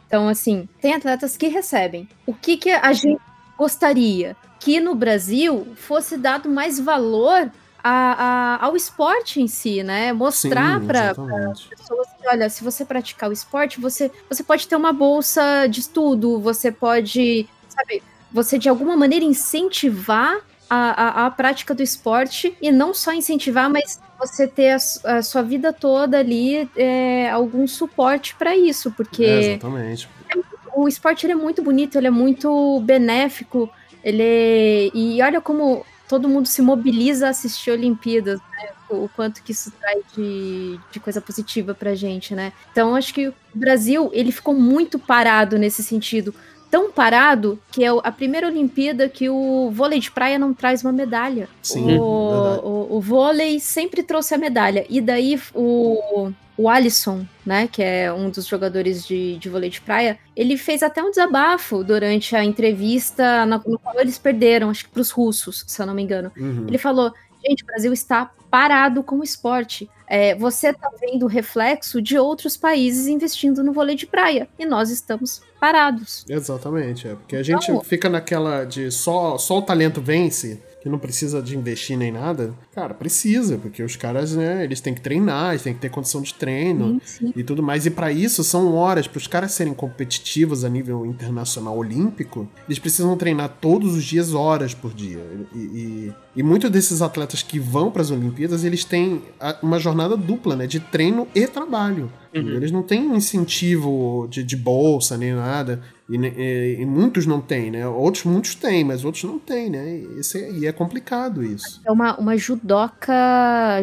então, 0.07 0.27
assim, 0.27 0.67
tem 0.81 0.93
atletas 0.93 1.37
que 1.37 1.47
recebem. 1.47 2.07
O 2.25 2.33
que, 2.33 2.57
que 2.57 2.71
a 2.71 2.91
gente 2.93 3.21
gostaria? 3.57 4.35
Que 4.59 4.79
no 4.79 4.95
Brasil 4.95 5.67
fosse 5.75 6.17
dado 6.17 6.49
mais 6.49 6.79
valor 6.79 7.51
a, 7.83 8.57
a, 8.59 8.65
ao 8.65 8.75
esporte 8.75 9.41
em 9.41 9.47
si, 9.47 9.83
né? 9.83 10.11
Mostrar 10.11 10.81
para 10.81 11.13
pessoas 11.13 12.07
que, 12.19 12.27
olha, 12.27 12.49
se 12.49 12.63
você 12.63 12.83
praticar 12.83 13.29
o 13.29 13.33
esporte, 13.33 13.79
você, 13.79 14.11
você 14.27 14.43
pode 14.43 14.67
ter 14.67 14.75
uma 14.75 14.91
bolsa 14.91 15.67
de 15.67 15.79
estudo, 15.79 16.39
você 16.39 16.71
pode 16.71 17.47
sabe, 17.79 18.03
você 18.31 18.57
de 18.57 18.69
alguma 18.69 18.95
maneira 18.95 19.25
incentivar 19.25 20.39
a, 20.69 21.23
a, 21.23 21.25
a, 21.25 21.31
prática 21.31 21.73
do 21.73 21.81
esporte 21.81 22.55
e 22.61 22.71
não 22.71 22.93
só 22.93 23.11
incentivar, 23.11 23.69
mas 23.69 23.99
você 24.19 24.47
ter 24.47 24.71
a, 24.71 25.17
a 25.17 25.21
sua 25.23 25.41
vida 25.41 25.73
toda 25.73 26.19
ali 26.19 26.69
é, 26.75 27.29
algum 27.31 27.65
suporte 27.67 28.35
para 28.35 28.55
isso, 28.55 28.91
porque 28.91 29.23
é, 29.23 29.39
exatamente. 29.53 30.07
o 30.75 30.87
esporte 30.87 31.25
ele 31.25 31.33
é 31.33 31.35
muito 31.35 31.63
bonito, 31.63 31.97
ele 31.97 32.07
é 32.07 32.11
muito 32.11 32.79
benéfico, 32.81 33.69
ele 34.03 34.21
é, 34.21 34.91
e 34.93 35.21
olha 35.23 35.41
como 35.41 35.83
todo 36.07 36.29
mundo 36.29 36.47
se 36.47 36.61
mobiliza 36.61 37.27
a 37.27 37.29
assistir 37.29 37.71
Olimpíadas, 37.71 38.39
né? 38.39 38.69
o 38.89 39.07
quanto 39.15 39.43
que 39.43 39.51
isso 39.51 39.71
traz 39.71 40.03
de, 40.15 40.79
de 40.91 40.99
coisa 40.99 41.21
positiva 41.21 41.75
pra 41.75 41.93
gente, 41.93 42.33
né? 42.33 42.51
Então 42.71 42.95
acho 42.95 43.13
que 43.13 43.27
o 43.27 43.33
Brasil 43.53 44.09
ele 44.13 44.31
ficou 44.31 44.53
muito 44.53 44.97
parado 44.97 45.57
nesse 45.59 45.83
sentido 45.83 46.33
tão 46.69 46.91
parado 46.91 47.59
que 47.71 47.83
é 47.83 47.89
a 47.89 48.11
primeira 48.11 48.47
Olimpíada 48.47 49.09
que 49.09 49.29
o 49.29 49.71
vôlei 49.71 49.99
de 49.99 50.11
praia 50.11 50.37
não 50.37 50.53
traz 50.53 50.83
uma 50.83 50.91
medalha. 50.91 51.49
Sim, 51.61 51.97
o, 51.97 52.03
o, 52.03 52.97
o, 52.97 53.01
vôlei 53.01 53.59
sempre 53.59 54.03
trouxe 54.03 54.35
a 54.35 54.37
medalha. 54.37 54.85
E 54.89 55.01
daí 55.01 55.39
o, 55.53 56.31
o 56.57 56.69
Alisson, 56.69 57.25
né, 57.45 57.67
que 57.67 57.81
é 57.81 58.11
um 58.13 58.29
dos 58.29 58.45
jogadores 58.45 59.05
de, 59.05 59.37
de 59.37 59.49
vôlei 59.49 59.69
de 59.69 59.81
praia, 59.81 60.19
ele 60.35 60.57
fez 60.57 60.83
até 60.83 61.01
um 61.01 61.09
desabafo 61.09 61.83
durante 61.83 62.35
a 62.35 62.43
entrevista 62.43 63.45
no, 63.45 63.61
no 63.65 63.79
qual 63.79 63.99
eles 63.99 64.17
perderam, 64.17 64.69
acho 64.69 64.85
que 64.85 64.91
para 64.91 65.01
os 65.01 65.09
russos, 65.09 65.63
se 65.67 65.81
eu 65.81 65.85
não 65.85 65.93
me 65.93 66.03
engano. 66.03 66.31
Uhum. 66.37 66.65
Ele 66.67 66.77
falou: 66.77 67.13
gente, 67.45 67.63
o 67.63 67.65
Brasil 67.65 67.93
está 67.93 68.31
parado 68.49 69.03
com 69.03 69.19
o 69.19 69.23
esporte. 69.23 69.89
É, 70.09 70.33
você 70.33 70.69
está 70.69 70.89
vendo 70.99 71.23
o 71.23 71.27
reflexo 71.27 72.01
de 72.01 72.17
outros 72.17 72.57
países 72.57 73.07
investindo 73.07 73.63
no 73.63 73.71
vôlei 73.71 73.95
de 73.95 74.07
praia 74.07 74.49
e 74.57 74.65
nós 74.65 74.89
estamos 74.89 75.43
parados. 75.59 76.25
Exatamente, 76.27 77.07
é 77.07 77.13
porque 77.13 77.35
a 77.35 77.43
gente 77.43 77.69
então, 77.69 77.81
fica 77.81 78.09
naquela 78.09 78.65
de 78.65 78.89
só, 78.89 79.37
só 79.37 79.59
o 79.59 79.61
talento 79.61 80.01
vence 80.01 80.63
que 80.81 80.87
não 80.87 80.97
precisa 80.97 81.41
de 81.41 81.57
investir 81.57 81.97
nem 81.97 82.11
nada, 82.11 82.53
cara, 82.73 82.93
precisa, 82.93 83.57
porque 83.57 83.83
os 83.83 83.95
caras, 83.95 84.35
né, 84.35 84.63
eles 84.63 84.79
têm 84.79 84.93
que 84.93 85.01
treinar, 85.01 85.51
eles 85.51 85.63
têm 85.63 85.73
que 85.73 85.79
ter 85.79 85.89
condição 85.89 86.21
de 86.21 86.33
treino 86.33 87.01
sim, 87.03 87.27
sim. 87.27 87.33
e 87.35 87.43
tudo 87.43 87.61
mais. 87.61 87.85
E 87.85 87.89
para 87.89 88.11
isso 88.11 88.43
são 88.43 88.73
horas, 88.73 89.07
para 89.07 89.17
os 89.17 89.27
caras 89.27 89.51
serem 89.51 89.73
competitivos 89.73 90.63
a 90.63 90.69
nível 90.69 91.05
internacional 91.05 91.77
olímpico, 91.77 92.47
eles 92.67 92.79
precisam 92.79 93.17
treinar 93.17 93.57
todos 93.59 93.95
os 93.95 94.03
dias, 94.05 94.33
horas 94.33 94.73
por 94.73 94.93
dia. 94.93 95.19
E, 95.53 95.57
e, 95.57 96.13
e 96.37 96.43
muitos 96.43 96.69
desses 96.69 97.01
atletas 97.01 97.43
que 97.43 97.59
vão 97.59 97.91
para 97.91 98.01
as 98.01 98.11
Olimpíadas, 98.11 98.63
eles 98.63 98.85
têm 98.85 99.21
uma 99.61 99.79
jornada 99.79 100.15
dupla, 100.15 100.55
né, 100.55 100.65
de 100.65 100.79
treino 100.79 101.27
e 101.35 101.45
trabalho. 101.45 102.11
Uhum. 102.33 102.49
Eles 102.51 102.71
não 102.71 102.83
têm 102.83 103.01
um 103.01 103.15
incentivo 103.15 104.27
de, 104.29 104.43
de 104.43 104.55
bolsa 104.55 105.17
nem 105.17 105.33
nada. 105.33 105.81
E, 106.09 106.15
e, 106.17 106.81
e, 106.81 106.85
muitos 106.85 107.25
não 107.25 107.39
têm, 107.39 107.69
né? 107.69 107.87
Outros, 107.87 108.23
muitos 108.23 108.55
têm, 108.55 108.83
mas 108.83 109.05
outros 109.05 109.23
não 109.23 109.37
têm, 109.37 109.69
né? 109.69 109.97
E, 109.97 110.19
esse, 110.19 110.49
e 110.51 110.65
é 110.65 110.71
complicado 110.71 111.43
isso. 111.43 111.79
É 111.85 111.91
uma, 111.91 112.17
uma 112.17 112.35
judoca, 112.35 113.13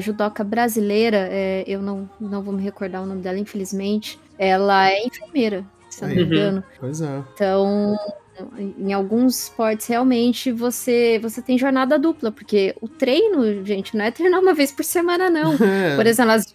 judoca 0.01 0.43
brasileira, 0.43 1.29
é, 1.31 1.65
eu 1.67 1.81
não, 1.81 2.11
não 2.21 2.43
vou 2.43 2.53
me 2.53 2.63
recordar 2.63 3.03
o 3.03 3.07
nome 3.07 3.23
dela, 3.23 3.39
infelizmente. 3.39 4.19
Ela 4.39 4.91
é 4.91 5.07
enfermeira, 5.07 5.65
se 5.89 6.05
eu 6.05 6.09
não 6.09 6.17
me 6.17 6.23
engano. 6.25 6.65
Pois 6.81 7.01
é. 7.01 7.23
Então, 7.35 7.97
em 8.79 8.93
alguns 8.93 9.45
esportes, 9.45 9.87
realmente, 9.87 10.53
você, 10.53 11.19
você 11.23 11.41
tem 11.41 11.59
jornada 11.59 11.99
dupla, 11.99 12.31
porque 12.31 12.75
o 12.81 12.89
treino, 12.89 13.65
gente, 13.65 13.97
não 13.97 14.05
é 14.05 14.11
treinar 14.11 14.41
uma 14.41 14.55
vez 14.55 14.73
por 14.73 14.85
semana, 14.85 15.31
não. 15.31 15.57
É. 15.67 15.97
Por 15.97 16.07
exemplo, 16.07 16.33
as 16.33 16.55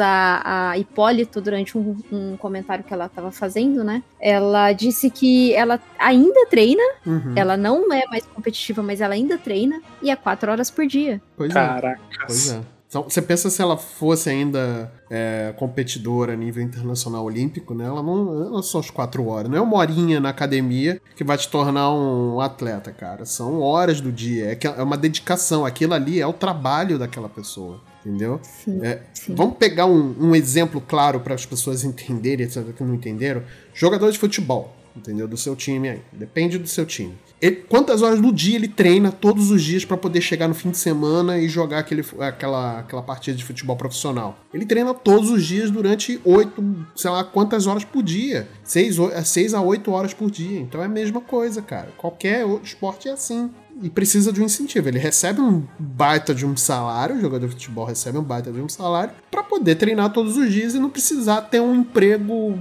a, 0.00 0.70
a 0.70 0.78
Hipólito, 0.78 1.40
durante 1.40 1.76
um, 1.76 1.96
um 2.10 2.36
comentário 2.36 2.84
que 2.84 2.92
ela 2.92 3.06
estava 3.06 3.30
fazendo, 3.30 3.82
né? 3.82 4.02
Ela 4.20 4.72
disse 4.72 5.10
que 5.10 5.52
ela 5.54 5.80
ainda 5.98 6.46
treina, 6.46 6.82
uhum. 7.06 7.32
ela 7.36 7.56
não 7.56 7.92
é 7.92 8.06
mais 8.06 8.24
competitiva, 8.26 8.82
mas 8.82 9.00
ela 9.00 9.14
ainda 9.14 9.38
treina, 9.38 9.80
e 10.02 10.10
é 10.10 10.16
quatro 10.16 10.50
horas 10.50 10.70
por 10.70 10.86
dia. 10.86 11.20
Pois 11.36 11.52
Caraca. 11.52 12.00
é. 12.12 12.26
Pois 12.26 12.50
é. 12.50 12.60
Então, 12.94 13.02
você 13.02 13.20
pensa 13.20 13.50
se 13.50 13.60
ela 13.60 13.76
fosse 13.76 14.30
ainda 14.30 14.88
é, 15.10 15.52
competidora 15.56 16.32
a 16.32 16.36
nível 16.36 16.62
internacional 16.62 17.24
olímpico, 17.24 17.74
né? 17.74 17.86
Ela 17.86 18.00
não, 18.04 18.50
não 18.50 18.62
são 18.62 18.78
as 18.78 18.88
quatro 18.88 19.26
horas, 19.26 19.50
não 19.50 19.58
é 19.58 19.60
uma 19.60 19.76
horinha 19.78 20.20
na 20.20 20.28
academia 20.28 21.00
que 21.16 21.24
vai 21.24 21.36
te 21.36 21.48
tornar 21.48 21.92
um 21.92 22.40
atleta, 22.40 22.92
cara. 22.92 23.24
São 23.24 23.60
horas 23.60 24.00
do 24.00 24.12
dia, 24.12 24.52
é, 24.52 24.58
é 24.78 24.82
uma 24.82 24.96
dedicação. 24.96 25.66
Aquilo 25.66 25.92
ali 25.92 26.20
é 26.20 26.26
o 26.26 26.32
trabalho 26.32 26.96
daquela 26.96 27.28
pessoa 27.28 27.80
entendeu? 28.04 28.38
Sim, 28.42 28.80
é, 28.82 29.00
sim. 29.14 29.34
Vamos 29.34 29.56
pegar 29.56 29.86
um, 29.86 30.14
um 30.20 30.36
exemplo 30.36 30.80
claro 30.80 31.20
para 31.20 31.34
as 31.34 31.46
pessoas 31.46 31.84
entenderem, 31.84 32.46
etc, 32.46 32.62
que 32.76 32.84
não 32.84 32.94
entenderam. 32.94 33.42
Jogador 33.72 34.10
de 34.10 34.18
futebol, 34.18 34.76
entendeu? 34.94 35.26
Do 35.26 35.36
seu 35.36 35.56
time 35.56 35.88
aí. 35.88 36.02
Depende 36.12 36.58
do 36.58 36.68
seu 36.68 36.84
time. 36.84 37.14
Ele, 37.40 37.56
quantas 37.56 38.00
horas 38.00 38.20
no 38.20 38.32
dia 38.32 38.56
ele 38.56 38.68
treina 38.68 39.10
todos 39.10 39.50
os 39.50 39.62
dias 39.62 39.84
para 39.84 39.96
poder 39.96 40.20
chegar 40.20 40.48
no 40.48 40.54
fim 40.54 40.70
de 40.70 40.78
semana 40.78 41.38
e 41.38 41.48
jogar 41.48 41.78
aquele, 41.78 42.04
aquela, 42.20 42.78
aquela 42.80 43.02
partida 43.02 43.36
de 43.36 43.44
futebol 43.44 43.76
profissional? 43.76 44.38
Ele 44.52 44.64
treina 44.64 44.94
todos 44.94 45.30
os 45.30 45.44
dias 45.44 45.70
durante 45.70 46.20
oito, 46.24 46.62
sei 46.94 47.10
lá, 47.10 47.24
quantas 47.24 47.66
horas 47.66 47.84
por 47.84 48.02
dia. 48.02 48.48
Seis, 48.62 48.96
seis 49.24 49.52
a 49.52 49.60
oito 49.60 49.90
horas 49.90 50.14
por 50.14 50.30
dia. 50.30 50.60
Então 50.60 50.80
é 50.80 50.86
a 50.86 50.88
mesma 50.88 51.20
coisa, 51.20 51.60
cara. 51.60 51.88
Qualquer 51.96 52.44
outro 52.44 52.66
esporte 52.66 53.08
é 53.08 53.12
assim 53.12 53.50
e 53.82 53.90
precisa 53.90 54.32
de 54.32 54.40
um 54.40 54.44
incentivo. 54.44 54.88
Ele 54.88 54.98
recebe 54.98 55.40
um 55.40 55.64
baita 55.78 56.34
de 56.34 56.46
um 56.46 56.56
salário, 56.56 57.16
o 57.16 57.20
jogador 57.20 57.46
de 57.46 57.52
futebol 57.54 57.84
recebe 57.84 58.18
um 58.18 58.22
baita 58.22 58.52
de 58.52 58.60
um 58.60 58.68
salário, 58.68 59.14
para 59.30 59.42
poder 59.42 59.74
treinar 59.76 60.12
todos 60.12 60.36
os 60.36 60.52
dias 60.52 60.74
e 60.74 60.78
não 60.78 60.90
precisar 60.90 61.42
ter 61.42 61.60
um 61.60 61.74
emprego, 61.74 62.58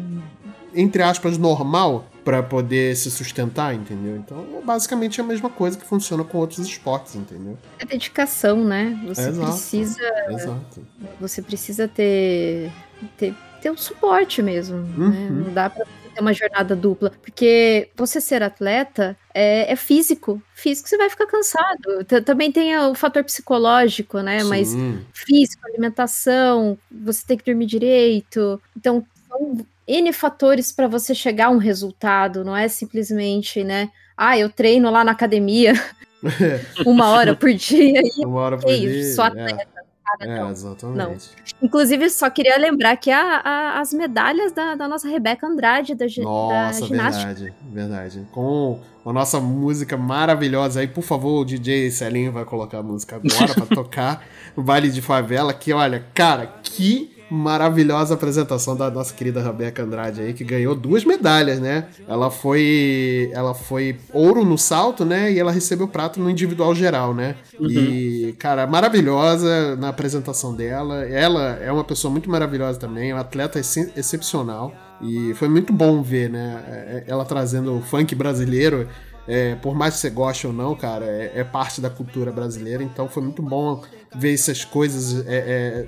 entre 0.73 1.03
aspas, 1.03 1.37
normal 1.37 2.05
para 2.23 2.41
poder 2.41 2.95
se 2.95 3.11
sustentar, 3.11 3.75
entendeu? 3.75 4.15
Então, 4.15 4.45
é 4.57 4.65
basicamente 4.65 5.19
a 5.19 5.23
mesma 5.23 5.49
coisa 5.49 5.77
que 5.77 5.85
funciona 5.85 6.23
com 6.23 6.37
outros 6.37 6.59
esportes, 6.59 7.15
entendeu? 7.15 7.57
É 7.77 7.85
dedicação, 7.85 8.63
né? 8.63 8.97
Você 9.07 9.31
precisa. 9.31 10.01
Exato. 10.29 10.87
Você 11.19 11.41
precisa 11.41 11.87
ter, 11.87 12.71
ter, 13.17 13.35
ter 13.61 13.71
um 13.71 13.77
suporte 13.77 14.41
mesmo. 14.41 14.77
Né? 14.77 14.95
Uhum. 14.97 15.09
Né? 15.09 15.43
Não 15.45 15.53
dá 15.53 15.69
pra 15.69 15.85
ter 16.13 16.21
uma 16.21 16.33
jornada 16.33 16.75
dupla. 16.75 17.11
Porque 17.21 17.89
você 17.95 18.21
ser 18.21 18.43
atleta 18.43 19.17
é, 19.33 19.71
é 19.71 19.75
físico. 19.75 20.41
Físico 20.53 20.87
você 20.87 20.97
vai 20.97 21.09
ficar 21.09 21.25
cansado. 21.27 22.03
T 22.07 22.21
Também 22.21 22.51
tem 22.51 22.77
o 22.77 22.95
fator 22.95 23.23
psicológico, 23.23 24.19
né? 24.21 24.39
Sim. 24.39 24.49
Mas 24.49 24.75
físico, 25.13 25.65
alimentação, 25.67 26.77
você 26.91 27.25
tem 27.25 27.37
que 27.37 27.45
dormir 27.45 27.65
direito. 27.65 28.61
Então, 28.77 29.05
são 29.27 29.65
N 29.87 30.13
fatores 30.13 30.71
para 30.71 30.87
você 30.87 31.13
chegar 31.13 31.47
a 31.47 31.51
um 31.51 31.57
resultado, 31.57 32.43
não 32.43 32.55
é 32.55 32.67
simplesmente, 32.67 33.63
né? 33.63 33.89
Ah, 34.15 34.37
eu 34.37 34.49
treino 34.49 34.89
lá 34.89 35.03
na 35.03 35.11
academia 35.11 35.73
uma 36.85 37.09
hora 37.09 37.35
por 37.35 37.51
dia 37.53 38.01
e 38.01 38.25
uma 38.25 38.39
hora 38.41 38.57
por 38.57 38.71
dia. 38.71 39.13
Sou 39.13 39.23
atleta. 39.23 39.61
É. 39.61 39.72
É, 40.19 40.49
exatamente. 40.49 40.97
Não. 40.97 41.17
Inclusive, 41.61 42.09
só 42.09 42.29
queria 42.29 42.57
lembrar 42.57 42.95
que 42.97 43.09
a, 43.09 43.37
a, 43.37 43.79
as 43.79 43.93
medalhas 43.93 44.51
da, 44.51 44.75
da, 44.75 44.87
nossa 44.87 45.07
Rebeca 45.07 45.47
Andrade 45.47 45.95
da, 45.95 46.05
nossa, 46.21 46.81
da 46.81 46.87
ginástica. 46.87 47.33
verdade, 47.33 47.53
verdade. 47.71 48.27
Com 48.31 48.79
a 49.05 49.13
nossa 49.13 49.39
música 49.39 49.97
maravilhosa 49.97 50.81
aí, 50.81 50.87
por 50.87 51.03
favor, 51.03 51.41
o 51.41 51.45
DJ 51.45 51.91
Celinho 51.91 52.31
vai 52.31 52.45
colocar 52.45 52.79
a 52.79 52.83
música 52.83 53.15
agora 53.15 53.53
para 53.53 53.65
tocar 53.75 54.25
no 54.55 54.63
baile 54.63 54.89
de 54.89 55.01
favela, 55.01 55.53
que 55.53 55.73
olha, 55.73 56.05
cara, 56.13 56.47
que 56.61 57.12
maravilhosa 57.33 58.13
apresentação 58.13 58.75
da 58.75 58.91
nossa 58.91 59.13
querida 59.13 59.41
Rebeca 59.41 59.81
Andrade 59.81 60.21
aí, 60.21 60.33
que 60.33 60.43
ganhou 60.43 60.75
duas 60.75 61.03
medalhas, 61.03 61.59
né? 61.59 61.87
Ela 62.07 62.29
foi 62.29 63.31
ela 63.33 63.55
foi 63.55 63.97
ouro 64.13 64.45
no 64.45 64.57
salto, 64.57 65.03
né? 65.03 65.31
E 65.31 65.39
ela 65.39 65.51
recebeu 65.51 65.87
prato 65.87 66.19
no 66.19 66.29
individual 66.29 66.75
geral, 66.75 67.13
né? 67.13 67.35
Uhum. 67.59 67.67
E, 67.67 68.35
cara, 68.37 68.67
maravilhosa 68.67 69.75
na 69.75 69.89
apresentação 69.89 70.53
dela. 70.53 71.03
Ela 71.05 71.57
é 71.61 71.71
uma 71.71 71.83
pessoa 71.83 72.11
muito 72.11 72.29
maravilhosa 72.29 72.79
também, 72.79 73.09
é 73.09 73.13
uma 73.13 73.21
atleta 73.21 73.57
ex 73.57 73.77
excepcional. 73.97 74.71
E 75.01 75.33
foi 75.33 75.49
muito 75.49 75.73
bom 75.73 76.01
ver, 76.03 76.29
né? 76.29 76.63
É, 76.67 76.73
é, 76.73 77.03
ela 77.07 77.25
trazendo 77.25 77.75
o 77.75 77.81
funk 77.81 78.13
brasileiro 78.13 78.87
é, 79.27 79.55
por 79.55 79.73
mais 79.73 79.95
que 79.95 80.01
você 80.01 80.09
goste 80.09 80.47
ou 80.47 80.53
não, 80.53 80.75
cara, 80.75 81.05
é, 81.05 81.31
é, 81.35 81.43
parte 81.43 81.79
da 81.79 81.89
cultura 81.89 82.31
brasileira, 82.31 82.83
então 82.83 83.07
foi 83.07 83.23
muito 83.23 83.41
bom 83.41 83.81
ver 84.15 84.33
essas 84.33 84.63
coisas 84.63 85.25
é, 85.27 85.37
é 85.37 85.85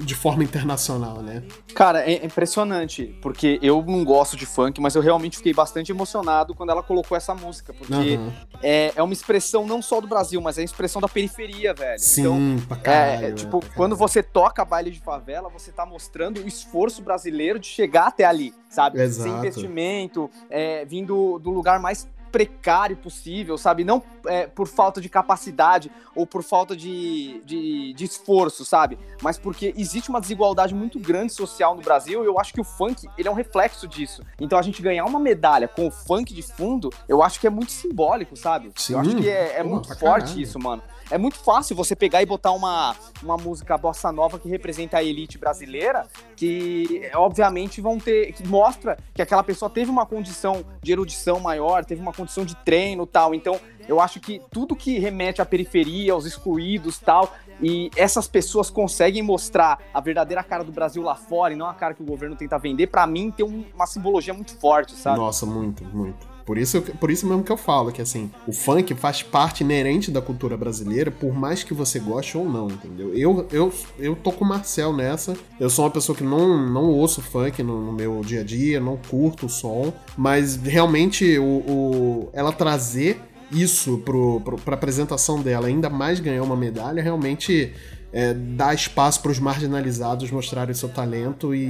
de 0.00 0.14
forma 0.14 0.42
internacional, 0.42 1.22
né? 1.22 1.42
Cara, 1.74 2.00
é 2.00 2.24
impressionante, 2.24 3.16
porque 3.20 3.58
eu 3.62 3.84
não 3.86 4.04
gosto 4.04 4.36
de 4.36 4.46
funk, 4.46 4.80
mas 4.80 4.94
eu 4.94 5.02
realmente 5.02 5.36
fiquei 5.36 5.52
bastante 5.52 5.92
emocionado 5.92 6.54
quando 6.54 6.70
ela 6.70 6.82
colocou 6.82 7.16
essa 7.16 7.34
música, 7.34 7.72
porque 7.72 8.16
uhum. 8.16 8.32
é, 8.62 8.92
é 8.96 9.02
uma 9.02 9.12
expressão 9.12 9.66
não 9.66 9.82
só 9.82 10.00
do 10.00 10.08
Brasil, 10.08 10.40
mas 10.40 10.58
é 10.58 10.62
a 10.62 10.64
expressão 10.64 11.00
da 11.00 11.08
periferia, 11.08 11.74
velho. 11.74 11.98
Sim, 11.98 12.20
então, 12.20 12.66
pra 12.66 12.76
caralho, 12.76 13.26
é, 13.26 13.32
tipo, 13.32 13.62
quando 13.74 13.96
você 13.96 14.22
toca 14.22 14.64
baile 14.64 14.90
de 14.90 15.00
favela, 15.00 15.48
você 15.48 15.70
tá 15.70 15.84
mostrando 15.84 16.40
o 16.40 16.48
esforço 16.48 17.02
brasileiro 17.02 17.58
de 17.58 17.66
chegar 17.66 18.08
até 18.08 18.24
ali, 18.24 18.54
sabe? 18.68 19.00
Exato. 19.00 19.28
Sem 19.28 19.38
investimento, 19.38 20.30
é, 20.50 20.84
vindo 20.84 21.38
do 21.38 21.50
lugar 21.50 21.78
mais 21.78 22.08
precário 22.30 22.96
possível, 22.96 23.58
sabe? 23.58 23.84
Não 23.84 24.02
é, 24.26 24.46
por 24.46 24.66
falta 24.66 25.00
de 25.00 25.08
capacidade 25.08 25.90
ou 26.14 26.26
por 26.26 26.42
falta 26.42 26.76
de, 26.76 27.42
de, 27.44 27.92
de, 27.92 28.04
esforço, 28.04 28.64
sabe? 28.64 28.98
Mas 29.22 29.38
porque 29.38 29.72
existe 29.76 30.10
uma 30.10 30.20
desigualdade 30.20 30.74
muito 30.74 30.98
grande 30.98 31.32
social 31.32 31.74
no 31.74 31.82
Brasil 31.82 32.22
e 32.22 32.26
eu 32.26 32.38
acho 32.38 32.52
que 32.52 32.60
o 32.60 32.64
funk, 32.64 33.08
ele 33.16 33.28
é 33.28 33.30
um 33.30 33.34
reflexo 33.34 33.86
disso. 33.86 34.22
Então 34.40 34.58
a 34.58 34.62
gente 34.62 34.82
ganhar 34.82 35.04
uma 35.04 35.18
medalha 35.18 35.68
com 35.68 35.86
o 35.86 35.90
funk 35.90 36.34
de 36.34 36.42
fundo, 36.42 36.90
eu 37.08 37.22
acho 37.22 37.40
que 37.40 37.46
é 37.46 37.50
muito 37.50 37.72
simbólico, 37.72 38.36
sabe? 38.36 38.70
Sim. 38.76 38.94
Eu 38.94 39.00
acho 39.00 39.16
que 39.16 39.28
é, 39.28 39.58
é 39.58 39.62
Pô, 39.62 39.70
muito 39.70 39.88
forte 39.88 40.26
caralho. 40.26 40.40
isso, 40.40 40.58
mano. 40.58 40.82
É 41.10 41.16
muito 41.16 41.38
fácil 41.38 41.74
você 41.74 41.96
pegar 41.96 42.22
e 42.22 42.26
botar 42.26 42.52
uma, 42.52 42.94
uma 43.22 43.36
música 43.36 43.78
bossa 43.78 44.12
nova 44.12 44.38
que 44.38 44.48
representa 44.48 44.98
a 44.98 45.02
elite 45.02 45.38
brasileira, 45.38 46.06
que 46.36 47.10
obviamente 47.14 47.80
vão 47.80 47.98
ter. 47.98 48.32
que 48.32 48.46
mostra 48.46 48.98
que 49.14 49.22
aquela 49.22 49.42
pessoa 49.42 49.70
teve 49.70 49.90
uma 49.90 50.04
condição 50.04 50.64
de 50.82 50.92
erudição 50.92 51.40
maior, 51.40 51.84
teve 51.84 52.00
uma 52.00 52.12
condição 52.12 52.44
de 52.44 52.54
treino 52.56 53.06
tal. 53.06 53.34
Então, 53.34 53.58
eu 53.88 54.00
acho 54.00 54.20
que 54.20 54.40
tudo 54.50 54.76
que 54.76 54.98
remete 54.98 55.40
à 55.40 55.46
periferia, 55.46 56.12
aos 56.12 56.26
excluídos 56.26 56.98
tal, 56.98 57.32
e 57.60 57.90
essas 57.96 58.28
pessoas 58.28 58.68
conseguem 58.68 59.22
mostrar 59.22 59.78
a 59.94 60.00
verdadeira 60.00 60.44
cara 60.44 60.62
do 60.62 60.70
Brasil 60.70 61.02
lá 61.02 61.14
fora 61.14 61.54
e 61.54 61.56
não 61.56 61.66
a 61.66 61.72
cara 61.72 61.94
que 61.94 62.02
o 62.02 62.06
governo 62.06 62.36
tenta 62.36 62.58
vender, 62.58 62.88
para 62.88 63.06
mim 63.06 63.30
tem 63.30 63.46
um, 63.46 63.64
uma 63.74 63.86
simbologia 63.86 64.34
muito 64.34 64.54
forte, 64.58 64.92
sabe? 64.92 65.18
Nossa, 65.18 65.46
muito, 65.46 65.82
muito. 65.86 66.27
Por 66.48 66.56
isso, 66.56 66.80
por 66.80 67.10
isso 67.10 67.26
mesmo 67.26 67.44
que 67.44 67.52
eu 67.52 67.58
falo 67.58 67.92
que 67.92 68.00
assim, 68.00 68.30
o 68.46 68.52
funk 68.54 68.94
faz 68.94 69.22
parte 69.22 69.62
inerente 69.62 70.10
da 70.10 70.22
cultura 70.22 70.56
brasileira, 70.56 71.10
por 71.10 71.34
mais 71.34 71.62
que 71.62 71.74
você 71.74 71.98
goste 71.98 72.38
ou 72.38 72.48
não, 72.48 72.68
entendeu? 72.68 73.14
Eu, 73.14 73.46
eu, 73.52 73.70
eu 73.98 74.16
tô 74.16 74.32
com 74.32 74.46
o 74.46 74.48
Marcel 74.48 74.94
nessa. 74.94 75.36
Eu 75.60 75.68
sou 75.68 75.84
uma 75.84 75.90
pessoa 75.90 76.16
que 76.16 76.24
não, 76.24 76.66
não 76.70 76.84
ouço 76.84 77.20
funk 77.20 77.62
no, 77.62 77.84
no 77.84 77.92
meu 77.92 78.22
dia 78.22 78.40
a 78.40 78.44
dia, 78.44 78.80
não 78.80 78.96
curto 78.96 79.44
o 79.44 79.48
som, 79.50 79.92
mas 80.16 80.56
realmente 80.56 81.38
o, 81.38 81.44
o 81.44 82.30
ela 82.32 82.50
trazer 82.50 83.20
isso 83.52 83.98
pro, 83.98 84.40
pro, 84.40 84.56
pra 84.56 84.74
apresentação 84.74 85.42
dela, 85.42 85.66
ainda 85.66 85.90
mais 85.90 86.18
ganhar 86.18 86.42
uma 86.42 86.56
medalha, 86.56 87.02
realmente 87.02 87.74
é, 88.12 88.32
dar 88.32 88.74
espaço 88.74 89.20
para 89.20 89.30
os 89.30 89.38
marginalizados 89.38 90.30
mostrarem 90.30 90.74
seu 90.74 90.88
talento 90.88 91.54
e, 91.54 91.66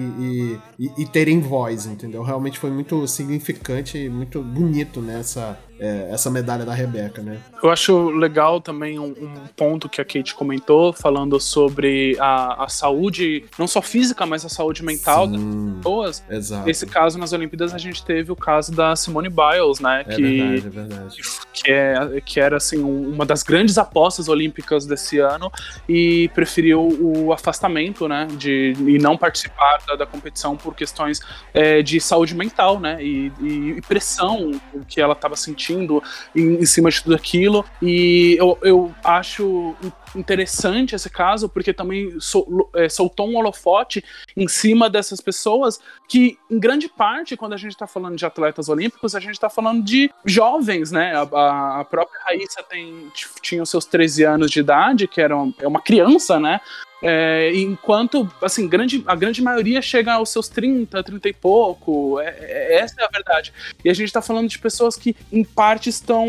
e, 0.78 0.90
e, 0.98 1.06
terem 1.06 1.40
voz, 1.40 1.86
entendeu? 1.86 2.22
Realmente 2.22 2.58
foi 2.58 2.70
muito 2.70 3.06
significante 3.06 3.98
e 3.98 4.08
muito 4.08 4.42
bonito 4.42 5.00
nessa 5.00 5.58
é, 5.80 6.08
essa 6.10 6.30
medalha 6.30 6.64
da 6.64 6.74
Rebeca, 6.74 7.22
né? 7.22 7.38
Eu 7.62 7.70
acho 7.70 8.10
legal 8.10 8.60
também 8.60 8.98
um, 8.98 9.06
um 9.06 9.34
ponto 9.56 9.88
que 9.88 10.00
a 10.00 10.04
Kate 10.04 10.34
comentou, 10.34 10.92
falando 10.92 11.38
sobre 11.40 12.16
a, 12.18 12.64
a, 12.64 12.68
saúde, 12.68 13.44
não 13.58 13.66
só 13.66 13.80
física, 13.80 14.26
mas 14.26 14.44
a 14.44 14.48
saúde 14.48 14.84
mental 14.84 15.26
Sim, 15.26 15.32
das 15.32 15.76
pessoas. 15.76 16.24
Exato. 16.28 16.66
Nesse 16.66 16.86
caso, 16.86 17.18
nas 17.18 17.32
Olimpíadas, 17.32 17.74
a 17.74 17.78
gente 17.78 18.04
teve 18.04 18.32
o 18.32 18.36
caso 18.36 18.72
da 18.72 18.96
Simone 18.96 19.28
Biles, 19.28 19.80
né? 19.80 20.04
É 20.06 20.14
que, 20.14 20.22
verdade, 20.22 20.66
é 20.66 20.70
verdade. 20.70 21.16
Que, 21.52 21.70
é, 21.70 22.20
que 22.24 22.40
era, 22.40 22.56
assim, 22.56 22.82
uma 22.82 23.24
das 23.24 23.42
grandes 23.42 23.78
apostas 23.78 24.28
olímpicas 24.28 24.86
desse 24.86 25.18
ano 25.18 25.50
e 25.88 26.28
preferiu 26.34 26.88
o 27.00 27.32
afastamento, 27.32 28.08
né? 28.08 28.26
De, 28.36 28.74
e 28.86 28.98
não 28.98 29.16
participar 29.16 29.78
da, 29.86 29.96
da 29.96 30.06
competição 30.06 30.56
por 30.56 30.74
questões 30.74 31.20
é, 31.54 31.82
de 31.82 32.00
saúde 32.00 32.34
mental, 32.34 32.80
né? 32.80 33.02
E, 33.02 33.32
e, 33.40 33.70
e 33.76 33.80
pressão 33.82 34.60
que 34.88 35.00
ela 35.00 35.12
estava 35.12 35.36
sentindo 35.36 35.67
em, 35.72 36.54
em, 36.54 36.66
cima 36.66 36.90
de 36.90 37.02
tudo 37.02 37.14
aquilo. 37.14 37.64
E 37.82 38.36
eu, 38.38 38.58
eu 38.62 38.94
acho 39.04 39.74
interessante 40.14 40.94
esse 40.94 41.10
caso, 41.10 41.48
porque 41.48 41.72
também 41.72 42.18
sol, 42.20 42.70
é, 42.74 42.88
soltou 42.88 43.28
um 43.28 43.36
holofote 43.36 44.04
em 44.36 44.48
cima 44.48 44.88
dessas 44.88 45.20
pessoas 45.20 45.80
que, 46.08 46.38
em 46.50 46.58
grande 46.58 46.88
parte, 46.88 47.36
quando 47.36 47.52
a 47.52 47.56
gente 47.56 47.72
está 47.72 47.86
falando 47.86 48.16
de 48.16 48.24
atletas 48.24 48.68
olímpicos, 48.68 49.14
a 49.14 49.20
gente 49.20 49.32
está 49.32 49.50
falando 49.50 49.82
de 49.82 50.10
jovens, 50.24 50.90
né? 50.90 51.12
A, 51.14 51.80
a 51.80 51.84
própria 51.84 52.20
Raíssa 52.24 52.62
tem, 52.62 53.10
tinha 53.42 53.62
os 53.62 53.70
seus 53.70 53.84
13 53.84 54.24
anos 54.24 54.50
de 54.50 54.60
idade, 54.60 55.06
que 55.06 55.20
era 55.20 55.36
uma, 55.36 55.54
é 55.60 55.68
uma 55.68 55.80
criança, 55.80 56.40
né? 56.40 56.60
É, 57.02 57.52
enquanto, 57.54 58.28
assim, 58.42 58.68
grande, 58.68 59.02
a 59.06 59.14
grande 59.14 59.40
maioria 59.40 59.80
chega 59.80 60.14
aos 60.14 60.30
seus 60.30 60.48
30, 60.48 61.02
30 61.02 61.28
e 61.28 61.32
pouco. 61.32 62.18
É, 62.20 62.28
é, 62.40 62.78
essa 62.80 62.94
é 63.00 63.04
a 63.04 63.08
verdade. 63.08 63.52
E 63.84 63.90
a 63.90 63.94
gente 63.94 64.12
tá 64.12 64.20
falando 64.20 64.48
de 64.48 64.58
pessoas 64.58 64.96
que, 64.96 65.14
em 65.32 65.44
parte, 65.44 65.88
estão 65.88 66.26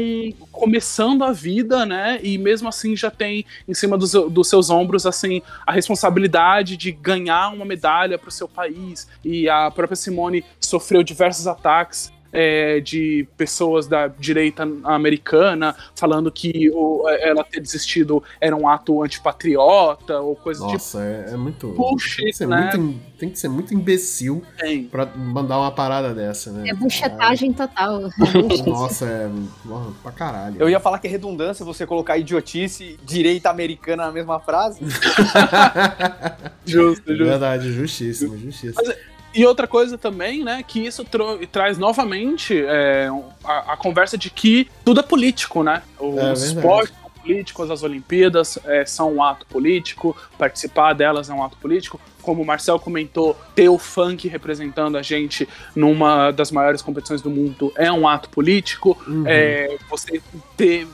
começando 0.52 1.24
a 1.24 1.32
vida, 1.32 1.86
né? 1.86 2.20
E 2.22 2.38
mesmo 2.38 2.68
assim 2.68 2.96
já 2.96 3.10
tem 3.10 3.46
em 3.68 3.74
cima 3.74 3.98
dos, 3.98 4.12
dos 4.12 4.50
seus 4.50 4.70
ombros, 4.70 5.06
assim, 5.06 5.42
a 5.66 5.72
responsabilidade 5.72 6.78
de 6.78 6.92
ganhar 6.92 7.50
uma 7.50 7.66
medalha 7.66 8.18
para 8.18 8.30
o 8.30 8.32
seu 8.32 8.48
país. 8.48 9.08
E 9.24 9.50
a 9.50 9.72
própria 9.72 9.96
Simone 9.96 10.44
sofreu 10.60 11.02
diversos 11.02 11.48
ataques 11.48 12.12
é, 12.32 12.80
de 12.80 13.28
pessoas 13.38 13.88
da 13.88 14.08
direita 14.08 14.64
americana 14.84 15.76
falando 15.96 16.32
que 16.32 16.70
o, 16.72 17.08
ela 17.10 17.44
ter 17.44 17.60
desistido 17.60 18.24
era 18.40 18.56
um 18.56 18.68
ato 18.68 19.04
antipatriota 19.04 20.20
ou 20.20 20.36
coisa 20.36 20.62
Nossa, 20.62 20.78
tipo. 20.78 20.98
Nossa, 20.98 21.04
é, 21.04 21.34
é, 21.34 21.38
muito. 21.38 21.68
Bullshit, 21.70 22.24
tem, 22.24 22.34
que 22.34 22.46
né? 22.46 22.72
muito, 22.76 23.00
tem 23.18 23.30
que 23.30 23.40
ser 23.40 23.50
muito 23.50 23.74
imbecil 23.74 24.44
tem. 24.58 24.86
pra 24.86 25.06
mandar 25.06 25.60
uma 25.60 25.72
parada 25.72 26.14
dessa, 26.14 26.52
né? 26.52 26.70
É 26.70 26.74
buchetagem 26.74 27.54
total. 27.54 28.02
Nossa, 28.66 29.06
é. 29.06 29.30
pra 30.04 30.12
caralho. 30.12 30.56
Eu 30.60 30.70
ia 30.70 30.80
falar 30.80 31.00
que 31.00 31.08
é 31.08 31.10
redundância 31.10 31.66
você 31.66 31.86
colocar 31.86 32.18
idiotice 32.18 33.00
direita 33.04 33.50
americana 33.50 34.06
na 34.06 34.12
mesma 34.12 34.40
frase. 34.40 34.80
justo, 36.66 37.08
justo. 37.08 37.26
Verdade, 37.26 37.72
justíssimo, 37.74 38.38
justíssimo. 38.38 38.84
Mas, 38.86 38.96
e 39.40 39.46
outra 39.46 39.66
coisa 39.66 39.98
também, 39.98 40.44
né, 40.44 40.62
que 40.68 40.86
isso 40.86 41.06
traz 41.50 41.78
novamente 41.78 42.62
é, 42.62 43.10
a, 43.42 43.74
a, 43.74 43.78
conversa 43.78 44.18
de 44.18 44.30
que 44.30 44.70
tudo 44.84 45.00
é 45.00 45.04
político, 45.04 45.64
né? 45.64 45.82
Os 45.98 46.44
é 46.44 46.48
esportes 46.48 46.94
são 47.02 47.09
políticos, 47.30 47.70
as 47.70 47.84
Olimpíadas 47.84 48.58
é, 48.66 48.84
são 48.86 49.14
um 49.14 49.24
ato 49.24 49.46
político, 49.46 50.18
participar 50.36 50.94
delas 50.94 51.30
é 51.30 51.34
um 51.34 51.44
ato 51.44 51.58
político. 51.58 52.02
Como 52.24 52.42
o 52.42 52.46
Marcel 52.46 52.80
comentou, 52.80 53.40
ter 53.54 53.70
o 53.70 53.78
funk 53.78 54.28
representando 54.28 54.98
a 54.98 55.04
gente 55.04 55.48
numa 55.76 56.32
das 56.32 56.52
maiores 56.52 56.82
competições 56.82 57.22
do 57.22 57.30
mundo 57.30 57.72
é 57.76 57.92
um 57.92 58.08
ato 58.08 58.30
político. 58.30 58.98
Uhum. 59.08 59.24
É, 59.28 59.78
você 59.88 60.20
ter, 60.58 60.88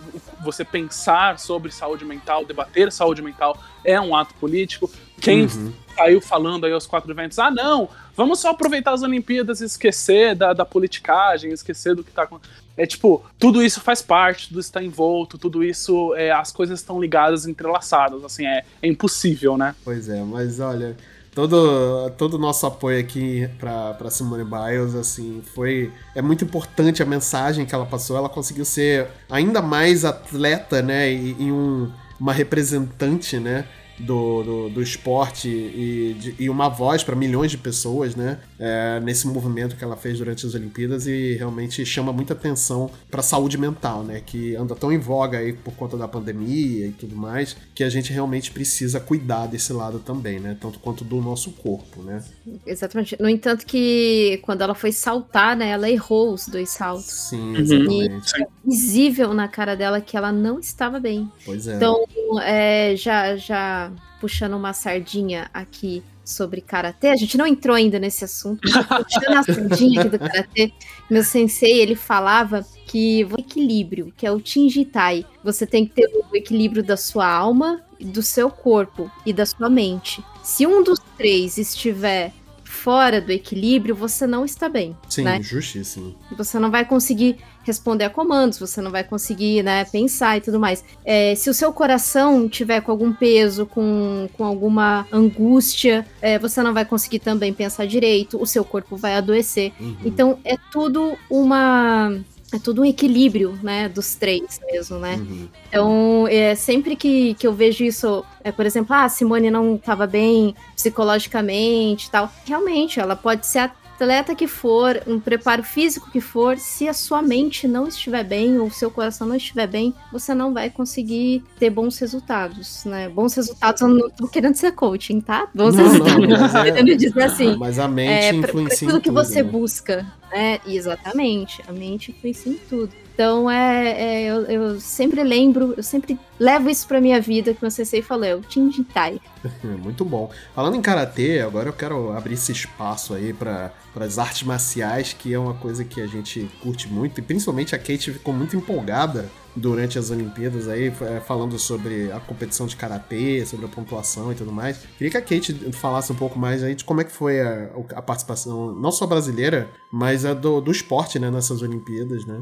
você 0.43 0.65
pensar 0.65 1.39
sobre 1.39 1.71
saúde 1.71 2.03
mental, 2.03 2.43
debater 2.43 2.91
saúde 2.91 3.21
mental 3.21 3.57
é 3.85 3.99
um 3.99 4.13
ato 4.13 4.33
político. 4.33 4.91
Quem 5.21 5.43
uhum. 5.43 5.73
saiu 5.95 6.19
falando 6.19 6.65
aí 6.65 6.73
aos 6.73 6.85
quatro 6.85 7.15
ventos, 7.15 7.39
ah, 7.39 7.49
não, 7.49 7.87
vamos 8.13 8.39
só 8.39 8.49
aproveitar 8.49 8.91
as 8.91 9.03
Olimpíadas 9.03 9.61
e 9.61 9.65
esquecer 9.65 10.35
da, 10.35 10.51
da 10.51 10.65
politicagem, 10.65 11.53
esquecer 11.53 11.95
do 11.95 12.03
que 12.03 12.11
tá 12.11 12.23
acontecendo. 12.23 12.64
É 12.77 12.85
tipo, 12.85 13.23
tudo 13.39 13.63
isso 13.63 13.79
faz 13.81 14.01
parte, 14.01 14.49
tudo 14.49 14.59
está 14.59 14.83
envolto, 14.83 15.37
tudo 15.37 15.63
isso, 15.63 16.13
é, 16.15 16.31
as 16.31 16.51
coisas 16.51 16.79
estão 16.79 16.99
ligadas, 16.99 17.47
entrelaçadas, 17.47 18.23
assim, 18.23 18.45
é, 18.45 18.63
é 18.81 18.87
impossível, 18.87 19.57
né? 19.57 19.73
Pois 19.83 20.09
é, 20.09 20.21
mas 20.23 20.59
olha, 20.59 20.95
todo 21.33 22.09
todo 22.11 22.37
nosso 22.37 22.65
apoio 22.65 22.99
aqui 22.99 23.49
para 23.59 24.09
Simone 24.09 24.43
Biles, 24.43 24.95
assim, 24.95 25.41
foi 25.53 25.91
é 26.15 26.21
muito 26.21 26.43
importante 26.43 27.01
a 27.01 27.05
mensagem 27.05 27.65
que 27.65 27.75
ela 27.75 27.85
passou. 27.85 28.17
Ela 28.17 28.29
conseguiu 28.29 28.65
ser 28.65 29.07
ainda 29.29 29.61
mais 29.61 30.03
atleta, 30.03 30.81
né, 30.81 31.11
e, 31.11 31.35
e 31.39 31.51
um, 31.51 31.91
uma 32.19 32.33
representante, 32.33 33.39
né, 33.39 33.65
do, 33.99 34.43
do, 34.43 34.69
do 34.69 34.81
esporte 34.81 35.47
e, 35.47 36.15
de, 36.19 36.35
e 36.39 36.49
uma 36.49 36.69
voz 36.69 37.03
para 37.03 37.15
milhões 37.15 37.51
de 37.51 37.57
pessoas, 37.57 38.15
né? 38.15 38.39
É, 38.57 38.99
nesse 39.01 39.27
movimento 39.27 39.75
que 39.75 39.83
ela 39.83 39.97
fez 39.97 40.17
durante 40.17 40.45
as 40.45 40.53
Olimpíadas 40.55 41.07
e 41.07 41.33
realmente 41.33 41.85
chama 41.85 42.13
muita 42.13 42.33
atenção 42.33 42.89
para 43.11 43.19
a 43.19 43.23
saúde 43.23 43.57
mental, 43.57 44.03
né? 44.03 44.21
Que 44.25 44.55
anda 44.55 44.75
tão 44.75 44.91
em 44.91 44.97
voga 44.97 45.39
aí 45.39 45.51
por 45.51 45.73
conta 45.73 45.97
da 45.97 46.07
pandemia 46.07 46.87
e 46.87 46.91
tudo 46.91 47.15
mais, 47.15 47.55
que 47.73 47.83
a 47.83 47.89
gente 47.89 48.13
realmente 48.13 48.51
precisa 48.51 48.99
cuidar 48.99 49.47
desse 49.47 49.73
lado 49.73 49.99
também, 49.99 50.39
né? 50.39 50.55
Tanto 50.59 50.79
quanto 50.79 51.03
do 51.03 51.21
nosso 51.21 51.51
corpo, 51.51 52.01
né? 52.01 52.23
Exatamente. 52.65 53.17
No 53.19 53.29
entanto 53.29 53.65
que 53.65 54.39
quando 54.43 54.61
ela 54.61 54.75
foi 54.75 54.91
saltar, 54.91 55.55
né? 55.57 55.69
Ela 55.69 55.89
errou 55.89 56.33
os 56.33 56.47
dois 56.47 56.69
saltos. 56.69 57.29
Sim, 57.29 57.41
uhum. 57.41 57.55
exatamente. 57.57 58.39
E 58.39 58.43
é 58.43 58.47
visível 58.63 59.33
na 59.33 59.47
cara 59.47 59.75
dela 59.75 59.99
que 59.99 60.15
ela 60.15 60.31
não 60.31 60.59
estava 60.59 60.99
bem. 60.99 61.29
Pois 61.43 61.67
é. 61.67 61.75
Então, 61.75 62.05
é, 62.41 62.95
já, 62.95 63.35
já 63.35 63.91
puxando 64.19 64.53
uma 64.53 64.73
sardinha 64.73 65.49
aqui 65.53 66.03
sobre 66.23 66.59
karatê. 66.59 67.09
A 67.09 67.15
gente 67.15 67.37
não 67.37 67.45
entrou 67.45 67.75
ainda 67.75 67.99
nesse 67.99 68.25
assunto, 68.25 68.61
puxando 68.61 69.37
a 69.37 69.43
sardinha 69.43 70.01
aqui 70.01 70.09
do 70.09 70.19
karatê, 70.19 70.71
meu 71.09 71.23
sensei 71.23 71.79
ele 71.79 71.95
falava 71.95 72.65
que 72.87 73.25
o 73.25 73.39
equilíbrio, 73.39 74.13
que 74.15 74.25
é 74.25 74.31
o 74.31 74.39
Tinjitai, 74.39 75.25
você 75.43 75.67
tem 75.67 75.85
que 75.85 75.93
ter 75.93 76.07
o 76.07 76.35
equilíbrio 76.35 76.83
da 76.83 76.97
sua 76.97 77.27
alma, 77.27 77.81
do 77.99 78.21
seu 78.21 78.49
corpo 78.49 79.11
e 79.25 79.31
da 79.31 79.45
sua 79.45 79.69
mente. 79.69 80.23
Se 80.43 80.65
um 80.65 80.83
dos 80.83 80.99
três 81.17 81.57
estiver 81.57 82.33
fora 82.63 83.21
do 83.21 83.31
equilíbrio, 83.31 83.95
você 83.95 84.27
não 84.27 84.43
está 84.43 84.67
bem. 84.67 84.95
Sim, 85.09 85.23
né? 85.23 85.41
justíssimo. 85.41 86.15
Você 86.37 86.59
não 86.59 86.69
vai 86.69 86.85
conseguir 86.85 87.37
responder 87.65 88.05
a 88.05 88.09
comandos, 88.09 88.59
você 88.59 88.81
não 88.81 88.91
vai 88.91 89.03
conseguir, 89.03 89.63
né, 89.63 89.83
pensar 89.85 90.37
e 90.37 90.41
tudo 90.41 90.59
mais. 90.59 90.83
É, 91.03 91.33
se 91.35 91.49
o 91.49 91.53
seu 91.53 91.73
coração 91.73 92.47
tiver 92.47 92.81
com 92.81 92.91
algum 92.91 93.11
peso, 93.11 93.65
com, 93.65 94.29
com 94.33 94.43
alguma 94.43 95.07
angústia, 95.11 96.05
é, 96.21 96.37
você 96.37 96.61
não 96.61 96.73
vai 96.73 96.85
conseguir 96.85 97.19
também 97.19 97.53
pensar 97.53 97.85
direito, 97.85 98.41
o 98.41 98.45
seu 98.45 98.63
corpo 98.63 98.95
vai 98.95 99.15
adoecer. 99.15 99.73
Uhum. 99.79 99.97
Então 100.05 100.39
é 100.43 100.55
tudo 100.71 101.17
uma 101.29 102.11
é 102.53 102.59
tudo 102.59 102.81
um 102.81 102.85
equilíbrio, 102.85 103.57
né, 103.61 103.89
dos 103.89 104.15
três 104.15 104.59
mesmo, 104.71 104.97
né? 104.97 105.15
Uhum. 105.15 105.47
Então, 105.67 106.27
é, 106.29 106.55
sempre 106.55 106.95
que, 106.95 107.33
que 107.33 107.45
eu 107.45 107.53
vejo 107.53 107.83
isso, 107.83 108.23
é, 108.43 108.51
por 108.51 108.65
exemplo, 108.65 108.95
ah, 108.95 109.05
a 109.05 109.09
Simone 109.09 109.49
não 109.49 109.75
estava 109.75 110.07
bem 110.07 110.55
psicologicamente 110.75 112.09
tal, 112.09 112.31
realmente, 112.45 112.99
ela 112.99 113.15
pode 113.15 113.45
ser 113.45 113.71
atleta 113.95 114.35
que 114.35 114.47
for, 114.47 115.01
um 115.07 115.19
preparo 115.19 115.63
físico 115.63 116.11
que 116.11 116.19
for, 116.19 116.57
se 116.57 116.87
a 116.87 116.93
sua 116.93 117.21
mente 117.21 117.67
não 117.67 117.87
estiver 117.87 118.23
bem 118.23 118.59
ou 118.59 118.69
seu 118.69 118.91
coração 118.91 119.25
não 119.25 119.35
estiver 119.35 119.67
bem, 119.67 119.93
você 120.11 120.33
não 120.33 120.53
vai 120.53 120.69
conseguir 120.69 121.43
ter 121.57 121.69
bons 121.69 121.97
resultados, 121.97 122.83
né? 122.85 123.07
Bons 123.07 123.33
resultados, 123.33 123.81
eu 123.81 123.87
não 123.87 124.09
tô 124.09 124.27
querendo 124.27 124.55
ser 124.55 124.73
coaching, 124.73 125.21
tá? 125.21 125.47
Bons 125.55 125.75
não, 125.75 125.83
resultados, 125.83 126.27
não, 126.27 126.39
mas 126.39 126.55
é, 126.55 126.63
querendo 126.63 126.95
dizer 126.97 127.23
assim. 127.23 127.55
Mas 127.55 127.79
a 127.79 127.87
mente 127.87 128.11
é, 128.11 128.33
influencia 128.33 128.87
aquilo 128.87 129.01
que 129.01 129.11
você 129.11 129.41
né? 129.41 129.49
busca, 129.49 130.05
né? 130.31 130.59
Exatamente, 130.67 131.63
a 131.67 131.71
mente 131.71 132.11
influencia 132.11 132.51
em 132.51 132.59
tudo. 132.69 133.04
Então, 133.15 133.49
é, 133.49 133.91
é 133.91 134.23
eu, 134.23 134.41
eu, 134.41 134.79
sempre 134.79 135.23
lembro, 135.23 135.73
eu 135.77 135.83
sempre 135.83 136.19
levo 136.37 136.69
isso 136.69 136.85
pra 136.85 136.99
minha 136.99 137.21
vida, 137.21 137.53
que 137.53 137.65
o 137.65 137.71
sensei 137.71 138.01
falou, 138.01 138.25
é 138.25 138.35
o 138.35 138.41
Tinjitai. 138.41 139.21
Muito 139.81 140.03
bom. 140.03 140.29
Falando 140.53 140.75
em 140.75 140.81
Karatê, 140.81 141.39
agora 141.39 141.69
eu 141.69 141.73
quero 141.73 142.11
abrir 142.11 142.33
esse 142.33 142.51
espaço 142.51 143.13
aí 143.13 143.31
para 143.31 143.71
as 143.95 144.19
artes 144.19 144.43
marciais, 144.43 145.13
que 145.13 145.33
é 145.33 145.39
uma 145.39 145.53
coisa 145.53 145.85
que 145.85 146.01
a 146.01 146.07
gente 146.07 146.51
curte 146.61 146.89
muito, 146.89 147.17
e 147.17 147.23
principalmente 147.23 147.73
a 147.73 147.77
Kate 147.77 148.11
ficou 148.11 148.33
muito 148.33 148.57
empolgada 148.57 149.29
durante 149.55 149.97
as 149.97 150.11
Olimpíadas 150.11 150.67
aí, 150.67 150.87
é, 150.87 151.21
falando 151.21 151.57
sobre 151.57 152.11
a 152.11 152.19
competição 152.19 152.67
de 152.67 152.75
Karatê, 152.75 153.45
sobre 153.45 153.65
a 153.65 153.69
pontuação 153.69 154.33
e 154.33 154.35
tudo 154.35 154.51
mais. 154.51 154.79
Queria 154.97 155.11
que 155.11 155.17
a 155.17 155.21
Kate 155.21 155.53
falasse 155.71 156.11
um 156.11 156.15
pouco 156.15 156.37
mais 156.37 156.61
aí 156.61 156.75
de 156.75 156.83
como 156.83 156.99
é 156.99 157.05
que 157.05 157.13
foi 157.13 157.39
a, 157.39 157.69
a 157.95 158.01
participação, 158.01 158.75
não 158.75 158.91
só 158.91 159.07
brasileira, 159.07 159.69
mas 159.89 160.25
a 160.25 160.33
do, 160.33 160.59
do 160.59 160.71
esporte, 160.71 161.17
né, 161.17 161.31
nessas 161.31 161.61
Olimpíadas, 161.61 162.25
né? 162.25 162.41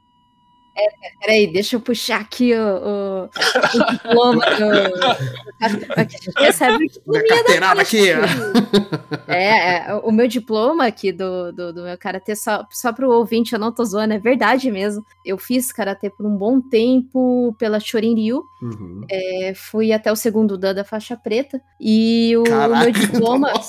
É, 0.73 0.87
peraí, 1.19 1.51
deixa 1.51 1.75
eu 1.75 1.81
puxar 1.81 2.21
aqui 2.21 2.53
o, 2.53 2.57
o, 2.57 3.23
o 3.25 3.91
diploma 3.91 4.45
do. 4.45 4.71
Recebe 6.39 6.89
o 7.05 7.11
Minha 7.11 7.27
carteirada 7.27 7.81
aqui. 7.81 8.09
É, 9.27 9.89
é, 9.89 9.93
o 9.95 10.11
meu 10.11 10.27
diploma 10.29 10.85
aqui 10.87 11.11
do, 11.11 11.51
do, 11.51 11.73
do 11.73 11.83
meu 11.83 11.97
karatê, 11.97 12.37
só, 12.37 12.65
só 12.71 12.93
pro 12.93 13.11
ouvinte, 13.11 13.51
eu 13.51 13.59
não 13.59 13.73
tô 13.73 13.83
zoando, 13.83 14.13
é 14.13 14.19
verdade 14.19 14.71
mesmo. 14.71 15.03
Eu 15.25 15.37
fiz 15.37 15.73
karatê 15.73 16.09
por 16.09 16.25
um 16.25 16.37
bom 16.37 16.61
tempo 16.61 17.53
pela 17.59 17.79
Chorin-ryu. 17.79 18.41
Uhum. 18.61 19.05
É, 19.09 19.53
fui 19.53 19.91
até 19.91 20.09
o 20.09 20.15
segundo 20.15 20.57
dan 20.57 20.73
da 20.73 20.85
faixa 20.85 21.17
preta. 21.17 21.61
E 21.81 22.33
o 22.37 22.43
meu 22.43 22.91
diploma. 22.95 23.51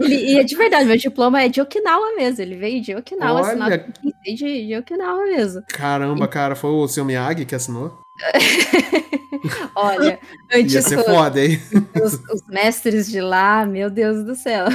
Ele, 0.00 0.14
e 0.14 0.38
é 0.38 0.42
de 0.42 0.56
verdade, 0.56 0.86
meu 0.86 0.96
diploma 0.96 1.40
é 1.40 1.48
de 1.48 1.60
Okinawa 1.60 2.16
mesmo. 2.16 2.42
Ele 2.42 2.56
veio 2.56 2.82
de 2.82 2.96
Okinawa, 2.96 3.40
assinado 3.42 3.84
de, 4.24 4.66
de 4.66 4.76
Okinawa 4.76 5.03
mesmo. 5.12 5.62
Caramba, 5.68 6.26
cara, 6.28 6.54
foi 6.54 6.70
o 6.70 6.88
seu 6.88 7.04
Miyagi 7.04 7.44
que 7.44 7.54
assinou? 7.54 7.98
Olha, 9.74 10.18
Ia 10.52 10.60
antes 10.60 10.84
ser 10.84 11.04
foda, 11.04 11.44
hein? 11.44 11.60
os, 12.02 12.14
os 12.14 12.46
mestres 12.48 13.10
de 13.10 13.20
lá, 13.20 13.66
meu 13.66 13.90
Deus 13.90 14.24
do 14.24 14.34
céu. 14.34 14.66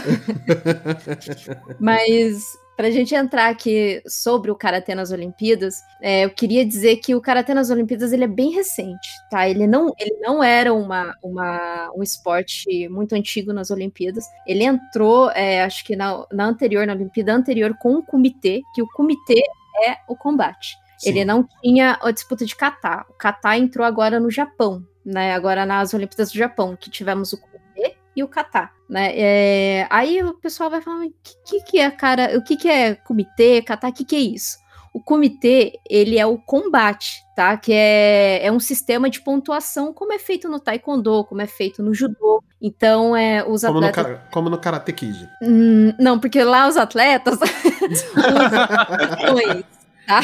Mas 1.80 2.44
pra 2.80 2.92
gente 2.92 3.14
entrar 3.14 3.50
aqui 3.50 4.02
sobre 4.08 4.50
o 4.50 4.56
karatê 4.56 4.96
nas 4.96 5.12
Olimpíadas, 5.12 5.76
é, 6.02 6.24
eu 6.24 6.30
queria 6.30 6.66
dizer 6.66 6.96
que 6.98 7.14
o 7.14 7.20
karatê 7.20 7.54
nas 7.54 7.70
Olimpíadas 7.70 8.14
ele 8.14 8.24
é 8.24 8.28
bem 8.28 8.52
recente, 8.52 9.10
tá? 9.30 9.50
Ele 9.50 9.68
não, 9.68 9.94
ele 10.00 10.16
não 10.22 10.42
era 10.42 10.74
uma, 10.74 11.14
uma, 11.22 11.92
um 11.94 12.02
esporte 12.02 12.88
muito 12.88 13.14
antigo 13.16 13.52
nas 13.52 13.70
Olimpíadas. 13.70 14.24
Ele 14.48 14.64
entrou, 14.64 15.30
é, 15.32 15.62
acho 15.64 15.84
que 15.84 15.94
na, 15.94 16.26
na 16.32 16.46
anterior, 16.46 16.88
na 16.88 16.94
Olimpíada 16.94 17.34
anterior, 17.34 17.76
com 17.82 17.96
o 17.96 18.06
comitê, 18.06 18.62
que 18.74 18.82
o 18.82 18.88
comitê 18.88 19.44
é 19.84 19.98
o 20.08 20.16
combate. 20.16 20.78
Ele 21.04 21.24
não 21.24 21.48
tinha 21.62 21.98
a 22.02 22.12
disputa 22.12 22.46
de 22.46 22.56
kata. 22.56 23.06
O 23.10 23.14
kata 23.14 23.58
entrou 23.58 23.86
agora 23.86 24.20
no 24.20 24.30
Japão, 24.30 24.86
né? 25.06 25.34
Agora 25.34 25.66
nas 25.66 25.94
Olimpíadas 25.94 26.32
do 26.32 26.38
Japão, 26.38 26.76
que 26.76 26.90
tivemos 26.90 27.32
o 27.32 27.40
comitê 27.40 27.96
e 28.16 28.24
o 28.24 28.28
kata, 28.28 28.70
né? 28.90 29.14
É, 29.16 29.88
aí 29.90 30.22
o 30.22 30.34
pessoal 30.34 30.70
vai 30.70 30.82
falar, 30.82 31.06
o 31.06 31.14
que, 31.46 31.64
que, 31.64 31.80
é, 31.80 31.90
cara? 31.90 32.38
O 32.38 32.44
que, 32.44 32.58
que 32.58 32.68
é 32.68 32.96
comitê, 32.96 33.62
kata? 33.62 33.88
O 33.88 33.94
que, 33.94 34.04
que 34.04 34.16
é 34.16 34.20
isso? 34.20 34.58
O 34.94 35.00
comitê, 35.02 35.80
ele 35.90 36.18
é 36.18 36.26
o 36.26 36.38
combate, 36.38 37.24
tá? 37.40 37.56
Que 37.56 37.72
é, 37.72 38.46
é 38.46 38.52
um 38.52 38.60
sistema 38.60 39.10
de 39.10 39.22
pontuação, 39.22 39.94
como 39.94 40.12
é 40.12 40.20
feito 40.20 40.50
no 40.50 40.60
taekwondo, 40.60 41.24
como 41.24 41.42
é 41.42 41.48
feito 41.48 41.82
no 41.82 41.94
judô. 41.94 42.44
Então, 42.62 43.16
é, 43.16 43.46
os 43.48 43.62
Como 43.62 43.80
no, 43.80 43.88
atletas... 43.88 44.04
cara- 44.18 44.28
como 44.30 44.50
no 44.50 44.58
Karate 44.58 44.92
Kid. 44.92 45.30
Hum, 45.42 45.94
não, 45.98 46.20
porque 46.20 46.44
lá 46.44 46.68
os 46.68 46.76
atletas 46.76 47.40
usam 48.20 49.64
tá? 50.06 50.22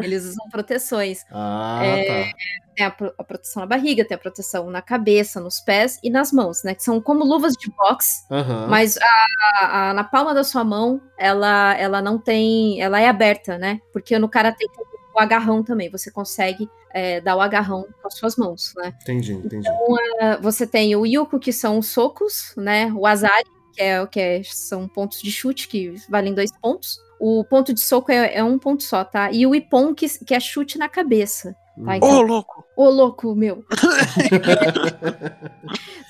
Eles 0.00 0.24
usam 0.24 0.48
proteções. 0.50 1.24
Ah, 1.32 1.80
É, 1.82 2.04
tá. 2.30 2.36
Tem 2.76 2.86
a, 2.86 2.94
a 3.18 3.24
proteção 3.24 3.62
na 3.62 3.66
barriga, 3.66 4.04
tem 4.04 4.14
a 4.14 4.18
proteção 4.18 4.70
na 4.70 4.82
cabeça, 4.82 5.40
nos 5.40 5.58
pés 5.60 5.98
e 6.04 6.10
nas 6.10 6.30
mãos, 6.30 6.62
né? 6.62 6.74
Que 6.74 6.82
são 6.84 7.00
como 7.00 7.24
luvas 7.24 7.54
de 7.54 7.68
boxe, 7.70 8.22
Aham. 8.30 8.66
mas 8.68 8.96
a- 8.98 9.88
a- 9.90 9.94
na 9.94 10.04
palma 10.04 10.32
da 10.34 10.44
sua 10.44 10.62
mão, 10.62 11.00
ela, 11.18 11.74
ela 11.76 12.00
não 12.02 12.18
tem. 12.18 12.80
Ela 12.80 13.00
é 13.00 13.08
aberta, 13.08 13.56
né? 13.58 13.80
Porque 13.92 14.16
no 14.18 14.28
karatê 14.28 14.66
tem 14.68 14.84
o 15.16 15.20
agarrão 15.20 15.62
também. 15.62 15.90
Você 15.90 16.10
consegue 16.10 16.68
é, 16.92 17.20
dar 17.20 17.36
o 17.36 17.40
agarrão 17.40 17.86
com 18.00 18.08
as 18.08 18.14
suas 18.16 18.36
mãos, 18.36 18.72
né? 18.76 18.92
Entendi, 19.02 19.32
entendi. 19.32 19.68
Ah, 20.20 20.38
Você 20.40 20.66
tem 20.66 20.94
o 20.96 21.04
yuko, 21.06 21.38
que 21.38 21.52
são 21.52 21.78
os 21.78 21.86
socos, 21.88 22.52
né? 22.56 22.92
O 22.94 23.06
azari, 23.06 23.44
que, 23.74 23.82
é, 23.82 24.00
o 24.02 24.06
que 24.06 24.20
é- 24.20 24.42
são 24.44 24.86
pontos 24.88 25.20
de 25.22 25.30
chute, 25.30 25.68
que 25.68 25.94
valem 26.08 26.34
dois 26.34 26.50
pontos. 26.60 26.98
O 27.18 27.42
ponto 27.44 27.72
de 27.72 27.80
soco 27.80 28.12
é, 28.12 28.34
é 28.36 28.44
um 28.44 28.58
ponto 28.58 28.82
só, 28.82 29.02
tá? 29.04 29.30
E 29.32 29.46
o 29.46 29.54
ipon, 29.54 29.94
que, 29.94 30.06
que 30.24 30.34
é 30.34 30.40
chute 30.40 30.76
na 30.78 30.88
cabeça. 30.88 31.52
Tá, 31.52 31.56
Hum. 31.92 31.94
então- 31.94 32.08
Ô, 32.08 32.22
louco! 32.22 32.64
Ô, 32.76 32.88
louco, 32.90 33.34
meu. 33.34 33.64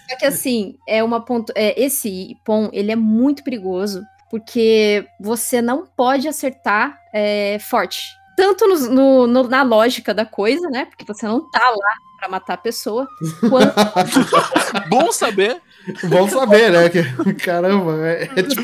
Só 0.09 0.17
que 0.17 0.25
assim, 0.27 0.77
é 0.87 1.03
uma 1.03 1.21
ponto. 1.25 1.53
É, 1.57 1.81
esse 1.81 2.09
ipon, 2.33 2.69
ele 2.73 2.93
é 2.93 2.97
muito 2.97 3.43
perigoso, 3.43 4.03
porque 4.31 5.07
você 5.21 5.61
não 5.61 5.85
pode 5.87 6.29
acertar 6.29 6.99
é, 7.13 7.59
forte. 7.59 8.05
Tanto 8.37 8.67
no- 8.69 8.91
no- 8.91 9.27
no- 9.27 9.49
na 9.49 9.63
lógica 9.63 10.13
da 10.13 10.25
coisa, 10.27 10.69
né? 10.69 10.85
Porque 10.85 11.05
você 11.07 11.27
não 11.27 11.41
tá 11.51 11.71
lá 11.71 11.95
pra 12.19 12.29
matar 12.29 12.55
a 12.55 12.59
pessoa, 12.59 13.09
quanto 13.49 13.75
Bom 14.91 15.11
saber. 15.13 15.61
Bom 16.09 16.29
saber, 16.29 16.73
né? 16.73 16.89
Que, 16.89 17.03
caramba, 17.35 17.97
é, 18.07 18.25
é 18.37 18.43
tipo. 18.43 18.63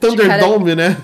Thunderdome, 0.00 0.74
né? 0.74 0.96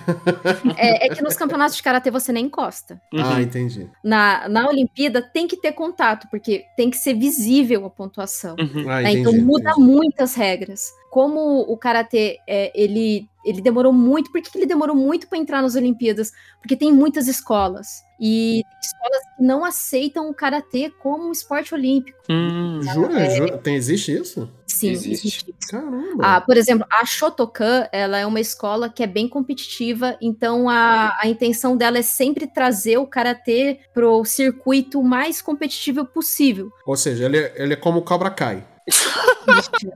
É, 0.76 1.06
é 1.06 1.14
que 1.14 1.22
nos 1.22 1.36
campeonatos 1.36 1.76
de 1.76 1.82
karatê 1.82 2.10
você 2.10 2.32
nem 2.32 2.46
encosta. 2.46 3.00
Ah, 3.14 3.34
Uhum. 3.34 3.40
entendi. 3.40 3.88
Na, 4.02 4.48
na 4.48 4.66
Olimpíada 4.68 5.22
tem 5.22 5.46
que 5.46 5.56
ter 5.56 5.72
contato, 5.72 6.26
porque 6.30 6.64
tem 6.76 6.90
que 6.90 6.96
ser 6.96 7.14
visível 7.14 7.86
a 7.86 7.90
pontuação. 7.90 8.56
Uhum. 8.58 8.90
Ah, 8.90 9.00
né? 9.02 9.12
entendi. 9.12 9.20
Então 9.20 9.32
muda 9.44 9.70
entendi. 9.70 9.86
muitas 9.88 10.34
regras. 10.34 10.90
Como 11.10 11.60
o 11.60 11.76
karatê 11.76 12.38
é, 12.48 12.72
ele 12.74 13.28
ele 13.44 13.60
demorou 13.60 13.92
muito. 13.92 14.30
Por 14.30 14.40
que 14.40 14.56
ele 14.56 14.66
demorou 14.66 14.96
muito 14.96 15.28
para 15.28 15.38
entrar 15.38 15.62
nas 15.62 15.74
Olimpíadas? 15.74 16.32
Porque 16.60 16.76
tem 16.76 16.92
muitas 16.92 17.28
escolas 17.28 18.04
e 18.18 18.62
escolas 18.80 19.22
que 19.36 19.42
não 19.42 19.64
aceitam 19.64 20.28
o 20.28 20.34
karatê 20.34 20.90
como 21.00 21.28
um 21.28 21.32
esporte 21.32 21.74
olímpico. 21.74 22.18
Hum. 22.30 22.80
Jura? 22.82 23.30
Jura? 23.30 23.58
Tem, 23.58 23.74
existe 23.74 24.16
isso? 24.16 24.50
Sim, 24.66 24.90
Existe. 24.90 25.26
existe. 25.28 25.54
Caramba. 25.68 26.24
Ah, 26.24 26.40
por 26.40 26.56
exemplo, 26.56 26.86
a 26.90 27.04
Shotokan, 27.04 27.88
ela 27.92 28.18
é 28.18 28.26
uma 28.26 28.40
escola 28.40 28.88
que 28.88 29.02
é 29.02 29.06
bem 29.06 29.28
competitiva, 29.28 30.16
então 30.20 30.68
a, 30.68 31.16
a 31.20 31.28
intenção 31.28 31.76
dela 31.76 31.98
é 31.98 32.02
sempre 32.02 32.46
trazer 32.46 32.98
o 32.98 33.06
karatê 33.06 33.80
pro 33.92 34.24
circuito 34.24 35.02
mais 35.02 35.40
competitivo 35.40 36.04
possível. 36.04 36.70
Ou 36.86 36.96
seja, 36.96 37.26
ele 37.26 37.38
é, 37.38 37.54
ele 37.56 37.72
é 37.74 37.76
como 37.76 37.98
o 37.98 38.02
Cobra 38.02 38.30
Kai. 38.30 38.64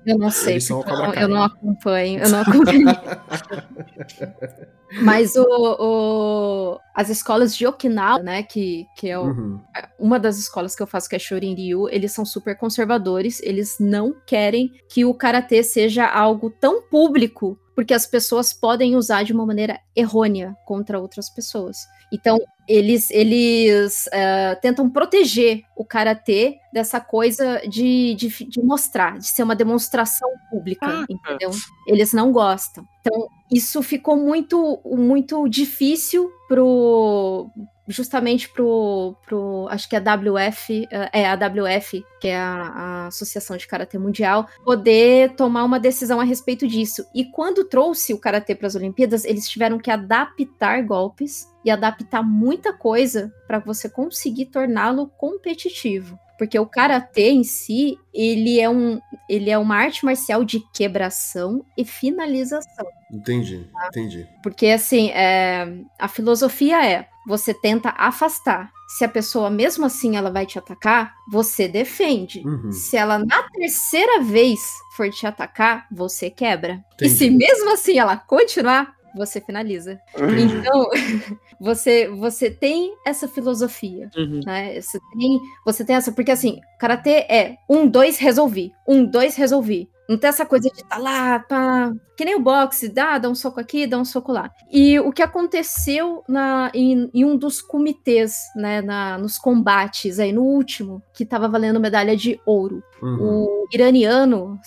Eu 0.06 0.18
não 0.18 0.30
sei, 0.30 0.58
não- 0.70 1.14
eu 1.14 1.28
não 1.28 1.42
acompanho, 1.42 2.20
eu 2.22 2.28
não 2.28 2.40
acompanho. 2.40 2.86
Mas 5.02 5.34
o, 5.36 5.44
o- 5.48 6.78
as 6.94 7.10
escolas 7.10 7.54
de 7.54 7.66
Okinawa, 7.66 8.22
né, 8.22 8.42
que, 8.42 8.86
que 8.96 9.08
é 9.08 9.18
o- 9.18 9.24
Uhum. 9.24 9.60
uma 9.98 10.18
das 10.18 10.38
escolas 10.38 10.74
que 10.74 10.82
eu 10.82 10.86
faço, 10.86 11.08
que 11.08 11.16
é 11.16 11.18
Shorin-ryu, 11.18 11.88
eles 11.90 12.12
são 12.12 12.24
super 12.24 12.56
conservadores, 12.56 13.40
eles 13.42 13.76
não 13.78 14.14
querem 14.26 14.72
que 14.88 15.04
o 15.04 15.12
karatê 15.12 15.62
seja 15.62 16.06
algo 16.06 16.48
tão 16.48 16.80
público, 16.82 17.58
porque 17.78 17.94
as 17.94 18.06
pessoas 18.06 18.52
podem 18.52 18.96
usar 18.96 19.22
de 19.22 19.32
uma 19.32 19.46
maneira 19.46 19.78
errônea 19.94 20.56
contra 20.64 20.98
outras 20.98 21.30
pessoas. 21.30 21.86
Então, 22.12 22.36
eles, 22.66 23.08
eles 23.08 24.08
eh, 24.10 24.56
tentam 24.56 24.90
proteger 24.90 25.62
o 25.76 25.84
karatê 25.84 26.58
dessa 26.72 26.98
coisa 27.00 27.62
de, 27.68 28.16
de, 28.16 28.28
de 28.46 28.60
mostrar, 28.64 29.18
de 29.18 29.28
ser 29.28 29.44
uma 29.44 29.54
demonstração 29.54 30.28
pública, 30.50 30.88
Ah, 30.88 31.06
entendeu? 31.08 31.52
Eles 31.86 32.12
não 32.12 32.32
gostam. 32.32 32.84
Então, 33.00 33.28
isso 33.48 33.80
ficou 33.80 34.16
muito, 34.16 34.80
muito 34.84 35.48
difícil 35.48 36.28
pro 36.48 37.48
justamente 37.88 38.48
pro, 38.50 39.16
pro 39.26 39.66
acho 39.70 39.88
que 39.88 39.96
a 39.96 40.00
WF 40.00 40.86
eh, 40.90 41.10
é 41.12 41.26
a 41.26 41.34
WF 41.34 42.04
que 42.20 42.28
é 42.28 42.36
a, 42.36 42.62
a 42.62 43.06
Associação 43.06 43.56
de 43.56 43.66
Karatê 43.66 43.98
Mundial 43.98 44.46
poder 44.64 45.34
tomar 45.34 45.64
uma 45.64 45.80
decisão 45.80 46.20
a 46.20 46.24
respeito 46.24 46.66
disso. 46.66 47.06
E 47.14 47.24
quando 47.24 47.64
trouxe 47.64 48.12
o 48.12 48.18
karatê 48.18 48.54
para 48.54 48.66
as 48.66 48.74
Olimpíadas 48.74 49.24
eles 49.24 49.48
tiveram 49.48 49.78
que 49.78 49.90
adaptar 49.90 50.82
golpes 50.82 51.48
e 51.64 51.70
adaptar 51.70 52.22
muita 52.22 52.72
coisa 52.72 53.32
para 53.46 53.58
você 53.58 53.88
conseguir 53.88 54.46
torná-lo 54.46 55.08
competitivo 55.16 56.18
porque 56.38 56.58
o 56.58 56.66
karatê 56.66 57.30
em 57.30 57.44
si 57.44 57.98
ele 58.14 58.60
é 58.60 58.70
um 58.70 59.00
ele 59.28 59.50
é 59.50 59.58
uma 59.58 59.76
arte 59.76 60.04
marcial 60.04 60.44
de 60.44 60.60
quebração 60.72 61.64
e 61.76 61.84
finalização 61.84 62.86
Entendi, 63.10 63.66
entendi. 63.86 64.28
porque, 64.42 64.66
assim, 64.66 65.08
é, 65.10 65.66
a 65.98 66.08
filosofia 66.08 66.84
é: 66.84 67.08
você 67.26 67.54
tenta 67.54 67.90
afastar. 67.96 68.70
Se 68.96 69.04
a 69.04 69.08
pessoa, 69.08 69.50
mesmo 69.50 69.84
assim, 69.84 70.16
ela 70.16 70.30
vai 70.30 70.46
te 70.46 70.58
atacar, 70.58 71.14
você 71.30 71.68
defende. 71.68 72.42
Uhum. 72.46 72.72
Se 72.72 72.96
ela, 72.96 73.18
na 73.18 73.42
terceira 73.50 74.22
vez, 74.22 74.60
for 74.96 75.10
te 75.10 75.26
atacar, 75.26 75.86
você 75.90 76.30
quebra. 76.30 76.82
E 77.00 77.04
Entendi. 77.04 77.10
se 77.10 77.30
mesmo 77.30 77.72
assim 77.72 77.98
ela 77.98 78.16
continuar, 78.16 78.94
você 79.18 79.40
finaliza. 79.40 80.00
Entendi. 80.16 80.54
Então, 80.56 80.88
você, 81.60 82.08
você 82.08 82.50
tem 82.50 82.94
essa 83.04 83.28
filosofia, 83.28 84.08
Uhum. 84.16 84.40
né? 84.46 84.80
Você 84.80 84.98
tem, 85.18 85.38
você 85.66 85.84
tem 85.84 85.96
essa. 85.96 86.12
Porque, 86.12 86.30
assim, 86.30 86.60
karatê 86.78 87.26
é 87.28 87.56
um, 87.68 87.86
dois, 87.86 88.16
resolvi. 88.18 88.72
Um, 88.86 89.04
dois, 89.04 89.36
resolvi. 89.36 89.90
Não 90.08 90.16
tem 90.16 90.28
essa 90.28 90.46
coisa 90.46 90.70
de 90.74 90.82
tá 90.84 90.96
lá, 90.96 91.38
pá. 91.40 91.92
Que 92.16 92.24
nem 92.24 92.34
o 92.34 92.40
boxe, 92.40 92.88
dá, 92.88 93.18
dá 93.18 93.28
um 93.28 93.34
soco 93.34 93.60
aqui, 93.60 93.86
dá 93.86 93.98
um 93.98 94.06
soco 94.06 94.32
lá. 94.32 94.50
E 94.72 94.98
o 95.00 95.12
que 95.12 95.22
aconteceu 95.22 96.24
na, 96.26 96.70
em, 96.74 97.10
em 97.12 97.24
um 97.26 97.36
dos 97.36 97.60
comitês, 97.60 98.44
né, 98.56 98.80
na, 98.80 99.18
nos 99.18 99.36
combates 99.36 100.18
aí, 100.18 100.32
no 100.32 100.42
último, 100.42 101.02
que 101.12 101.26
tava 101.26 101.46
valendo 101.46 101.78
medalha 101.78 102.16
de 102.16 102.40
ouro. 102.46 102.82
Uhum. 103.02 103.18
O 103.20 103.68
iraniano 103.70 104.58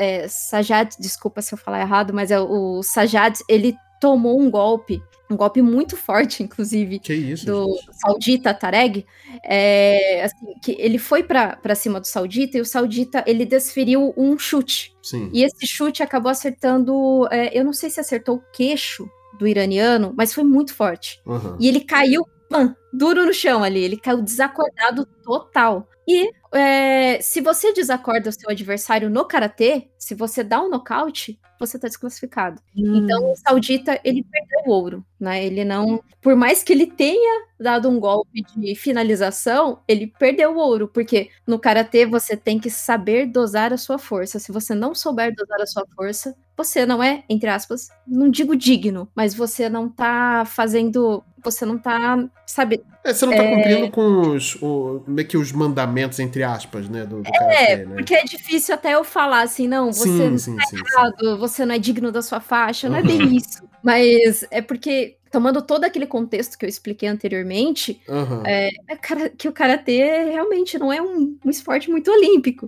é, 0.00 0.26
Sajad, 0.28 0.94
desculpa 0.98 1.42
se 1.42 1.52
eu 1.54 1.58
falar 1.58 1.80
errado, 1.80 2.14
mas 2.14 2.30
é 2.30 2.40
o 2.40 2.82
Sajad, 2.82 3.38
ele 3.48 3.76
tomou 4.00 4.40
um 4.40 4.50
golpe, 4.50 5.02
um 5.30 5.36
golpe 5.36 5.60
muito 5.60 5.96
forte, 5.96 6.42
inclusive, 6.42 6.98
Que 6.98 7.12
isso, 7.14 7.44
do 7.44 7.66
gente? 7.66 8.00
Saudita 8.00 8.54
Tareg, 8.54 9.04
é, 9.44 10.24
assim, 10.24 10.54
que 10.62 10.72
ele 10.78 10.98
foi 10.98 11.22
pra 11.22 11.56
pra 11.56 11.74
cima 11.74 12.00
do 12.00 12.06
Saudita 12.06 12.56
e 12.56 12.60
o 12.60 12.64
Saudita 12.64 13.22
ele 13.26 13.44
desferiu 13.44 14.14
um 14.16 14.38
chute. 14.38 14.92
Sim. 15.02 15.30
E 15.34 15.44
esse 15.44 15.66
chute 15.66 16.02
acabou 16.02 16.30
acertando, 16.30 17.28
é, 17.30 17.56
eu 17.56 17.64
não 17.64 17.74
sei 17.74 17.90
se 17.90 18.00
acertou 18.00 18.36
o 18.36 18.42
queixo 18.52 19.08
do 19.38 19.46
iraniano, 19.46 20.12
mas 20.16 20.32
foi 20.32 20.44
muito 20.44 20.74
forte. 20.74 21.20
Aham. 21.26 21.56
E 21.60 21.68
ele 21.68 21.80
caiu, 21.80 22.26
pã, 22.50 22.76
duro 22.92 23.24
no 23.24 23.32
chão 23.32 23.62
ali, 23.64 23.80
ele 23.82 23.96
caiu 23.96 24.20
desacordado 24.22 25.06
total. 25.24 25.88
E 26.08 26.32
é, 26.52 27.20
se 27.22 27.40
você 27.40 27.72
desacorda 27.72 28.28
o 28.28 28.32
seu 28.32 28.50
adversário 28.50 29.08
no 29.08 29.24
karatê, 29.24 29.88
se 29.96 30.14
você 30.14 30.42
dá 30.42 30.60
um 30.60 30.68
nocaute, 30.68 31.38
você 31.60 31.78
tá 31.78 31.86
desclassificado. 31.86 32.60
Então 32.74 33.30
o 33.30 33.36
Saudita, 33.36 34.00
ele 34.02 34.24
perdeu 34.24 34.60
o 34.66 34.70
ouro, 34.70 35.04
né? 35.20 35.44
Ele 35.44 35.64
não, 35.64 36.02
por 36.20 36.34
mais 36.34 36.62
que 36.64 36.72
ele 36.72 36.86
tenha 36.86 37.46
dado 37.60 37.88
um 37.88 38.00
golpe 38.00 38.42
de 38.56 38.74
finalização, 38.74 39.80
ele 39.86 40.06
perdeu 40.18 40.52
o 40.52 40.58
ouro, 40.58 40.88
porque 40.88 41.28
no 41.46 41.58
karatê 41.58 42.06
você 42.06 42.36
tem 42.36 42.58
que 42.58 42.70
saber 42.70 43.26
dosar 43.26 43.72
a 43.72 43.76
sua 43.76 43.98
força. 43.98 44.38
Se 44.40 44.50
você 44.50 44.74
não 44.74 44.94
souber 44.94 45.32
dosar 45.34 45.60
a 45.60 45.66
sua 45.66 45.86
força, 45.94 46.34
você 46.56 46.84
não 46.84 47.02
é, 47.02 47.24
entre 47.28 47.48
aspas, 47.48 47.88
não 48.06 48.28
digo 48.30 48.56
digno, 48.56 49.08
mas 49.14 49.34
você 49.34 49.68
não 49.68 49.88
tá 49.88 50.44
fazendo, 50.46 51.22
você 51.42 51.64
não 51.66 51.78
tá, 51.78 52.18
sabe, 52.46 52.82
É, 53.04 53.12
você 53.12 53.26
não 53.26 53.34
tá 53.34 53.42
cumprindo 53.48 53.90
com 53.90 54.20
os, 54.34 54.56
o, 54.62 55.02
meio 55.06 55.26
que 55.26 55.36
os 55.36 55.52
mandamentos, 55.52 56.18
entre 56.18 56.42
aspas, 56.42 56.88
né? 56.88 57.04
Do, 57.04 57.22
do 57.22 57.28
É, 57.28 57.32
karatê, 57.32 57.76
né? 57.86 57.94
porque 57.96 58.14
é 58.14 58.24
difícil 58.24 58.74
até 58.74 58.94
eu 58.94 59.04
falar 59.04 59.42
assim, 59.42 59.66
não, 59.68 59.92
você 59.92 60.04
sim, 60.04 60.30
não 60.30 60.38
sim, 60.38 60.58
sim, 60.60 60.66
sim. 60.68 60.76
errado, 60.76 61.38
você 61.38 61.64
não 61.64 61.74
é 61.74 61.78
digno 61.78 62.10
da 62.12 62.22
sua 62.22 62.40
faixa, 62.40 62.88
não 62.88 62.96
é 62.96 63.00
Uhum. 63.00 63.06
bem 63.06 63.36
isso. 63.36 63.68
Mas 63.82 64.44
é 64.50 64.60
porque, 64.60 65.16
tomando 65.30 65.62
todo 65.62 65.84
aquele 65.84 66.06
contexto 66.06 66.58
que 66.58 66.64
eu 66.66 66.68
expliquei 66.68 67.08
anteriormente, 67.08 68.00
Aham. 68.08 68.42
é 68.46 68.70
cara- 69.00 69.30
que 69.30 69.48
o 69.48 69.52
karatê 69.52 70.24
realmente 70.30 70.78
não 70.78 70.92
é 70.92 71.00
um, 71.00 71.38
um 71.44 71.50
esporte 71.50 71.90
muito 71.90 72.10
olímpico. 72.10 72.66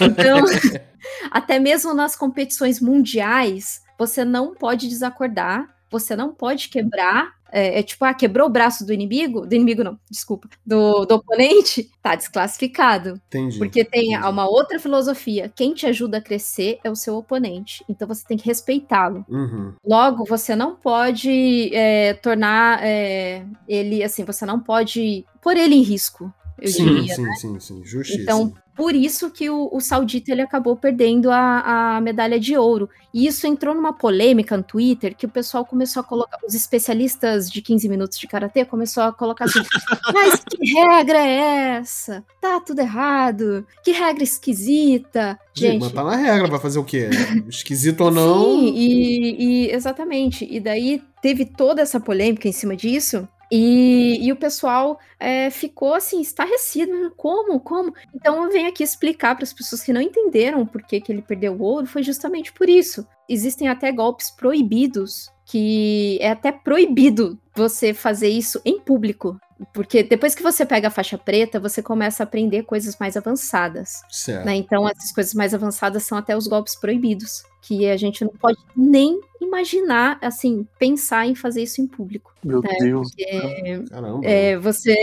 Então, 0.00 0.40
até 1.30 1.58
mesmo 1.58 1.92
nas 1.94 2.14
competições 2.14 2.80
mundiais, 2.80 3.80
você 3.98 4.24
não 4.24 4.54
pode 4.54 4.88
desacordar, 4.88 5.68
você 5.92 6.16
não 6.16 6.32
pode 6.32 6.68
quebrar. 6.68 7.34
É, 7.54 7.80
é 7.80 7.82
tipo, 7.82 8.02
ah, 8.02 8.14
quebrou 8.14 8.46
o 8.46 8.50
braço 8.50 8.84
do 8.86 8.94
inimigo? 8.94 9.46
Do 9.46 9.54
inimigo 9.54 9.84
não, 9.84 9.98
desculpa. 10.10 10.48
Do, 10.64 11.04
do 11.04 11.16
oponente, 11.16 11.90
tá 12.02 12.14
desclassificado. 12.14 13.20
Entendi. 13.28 13.58
Porque 13.58 13.84
tem 13.84 14.14
entendi. 14.14 14.26
uma 14.26 14.48
outra 14.48 14.80
filosofia. 14.80 15.52
Quem 15.54 15.74
te 15.74 15.86
ajuda 15.86 16.16
a 16.16 16.22
crescer 16.22 16.80
é 16.82 16.90
o 16.90 16.96
seu 16.96 17.14
oponente. 17.14 17.84
Então 17.86 18.08
você 18.08 18.24
tem 18.26 18.38
que 18.38 18.46
respeitá-lo. 18.46 19.22
Uhum. 19.28 19.74
Logo, 19.84 20.24
você 20.24 20.56
não 20.56 20.74
pode 20.74 21.70
é, 21.74 22.14
tornar 22.14 22.82
é, 22.82 23.44
ele 23.68 24.02
assim, 24.02 24.24
você 24.24 24.46
não 24.46 24.58
pode 24.58 25.26
pôr 25.42 25.54
ele 25.54 25.74
em 25.74 25.82
risco, 25.82 26.32
eu 26.62 26.68
Sim, 26.68 26.84
diria. 26.94 27.14
sim, 27.14 27.34
sim, 27.34 27.60
sim. 27.60 27.82
Justiça. 27.84 28.22
Então, 28.22 28.52
por 28.74 28.94
isso 28.94 29.30
que 29.30 29.50
o, 29.50 29.68
o 29.72 29.80
Saudita 29.80 30.30
ele 30.32 30.40
acabou 30.40 30.76
perdendo 30.76 31.30
a, 31.30 31.96
a 31.96 32.00
medalha 32.00 32.38
de 32.38 32.56
ouro. 32.56 32.88
E 33.12 33.26
isso 33.26 33.46
entrou 33.46 33.74
numa 33.74 33.92
polêmica 33.92 34.56
no 34.56 34.62
Twitter 34.62 35.14
que 35.16 35.26
o 35.26 35.28
pessoal 35.28 35.64
começou 35.66 36.00
a 36.00 36.04
colocar, 36.04 36.38
os 36.46 36.54
especialistas 36.54 37.50
de 37.50 37.60
15 37.60 37.88
minutos 37.88 38.16
de 38.16 38.26
karatê 38.26 38.64
começou 38.64 39.02
a 39.02 39.12
colocar 39.12 39.44
assim: 39.46 39.60
mas 40.14 40.42
que 40.44 40.72
regra 40.72 41.18
é 41.18 41.76
essa? 41.78 42.24
Tá 42.40 42.60
tudo 42.60 42.78
errado. 42.80 43.66
Que 43.84 43.90
regra 43.92 44.22
esquisita. 44.22 45.38
Gente, 45.54 45.72
Gente, 45.72 45.80
mas 45.82 45.92
tá 45.92 46.04
na 46.04 46.16
regra, 46.16 46.48
vai 46.48 46.60
fazer 46.60 46.78
o 46.78 46.84
quê? 46.84 47.10
Esquisito 47.48 48.02
ou 48.04 48.10
não? 48.10 48.44
Sim, 48.44 48.72
e, 48.74 49.66
e- 49.66 49.70
exatamente. 49.72 50.46
E 50.50 50.60
daí 50.60 51.02
teve 51.20 51.44
toda 51.44 51.82
essa 51.82 52.00
polêmica 52.00 52.48
em 52.48 52.52
cima 52.52 52.74
disso. 52.76 53.28
E, 53.54 54.16
e 54.26 54.32
o 54.32 54.36
pessoal 54.36 54.98
é, 55.20 55.50
ficou 55.50 55.92
assim, 55.92 56.22
estarrecido. 56.22 57.12
Como? 57.18 57.60
Como? 57.60 57.92
Então 58.14 58.42
eu 58.42 58.50
venho 58.50 58.70
aqui 58.70 58.82
explicar 58.82 59.34
para 59.34 59.44
as 59.44 59.52
pessoas 59.52 59.82
que 59.82 59.92
não 59.92 60.00
entenderam 60.00 60.64
por 60.64 60.82
que, 60.82 60.98
que 61.02 61.12
ele 61.12 61.20
perdeu 61.20 61.52
o 61.52 61.60
ouro. 61.62 61.86
Foi 61.86 62.02
justamente 62.02 62.50
por 62.50 62.66
isso. 62.66 63.06
Existem 63.28 63.68
até 63.68 63.92
golpes 63.92 64.30
proibidos, 64.30 65.30
que 65.44 66.16
é 66.22 66.30
até 66.30 66.50
proibido 66.50 67.38
você 67.54 67.92
fazer 67.92 68.30
isso 68.30 68.58
em 68.64 68.80
público. 68.80 69.38
Porque 69.72 70.02
depois 70.02 70.34
que 70.34 70.42
você 70.42 70.64
pega 70.66 70.88
a 70.88 70.90
faixa 70.90 71.16
preta, 71.18 71.58
você 71.60 71.82
começa 71.82 72.22
a 72.22 72.24
aprender 72.24 72.62
coisas 72.64 72.96
mais 72.98 73.16
avançadas 73.16 74.02
Certo. 74.10 74.44
né? 74.46 74.54
Então, 74.56 74.88
essas 74.88 75.12
coisas 75.12 75.34
mais 75.34 75.54
avançadas 75.54 76.02
são 76.04 76.16
até 76.18 76.36
os 76.36 76.46
golpes 76.46 76.74
proibidos, 76.76 77.42
que 77.60 77.88
a 77.88 77.96
gente 77.96 78.24
não 78.24 78.32
pode 78.32 78.58
nem 78.76 79.20
imaginar, 79.40 80.18
assim, 80.20 80.66
pensar 80.78 81.26
em 81.26 81.34
fazer 81.34 81.62
isso 81.62 81.80
em 81.80 81.86
público. 81.86 82.32
Meu 82.44 82.60
É, 82.64 82.76
Deus. 82.78 83.08
É, 83.20 83.78
Caramba. 83.88 84.26
é, 84.26 84.56
você. 84.58 84.96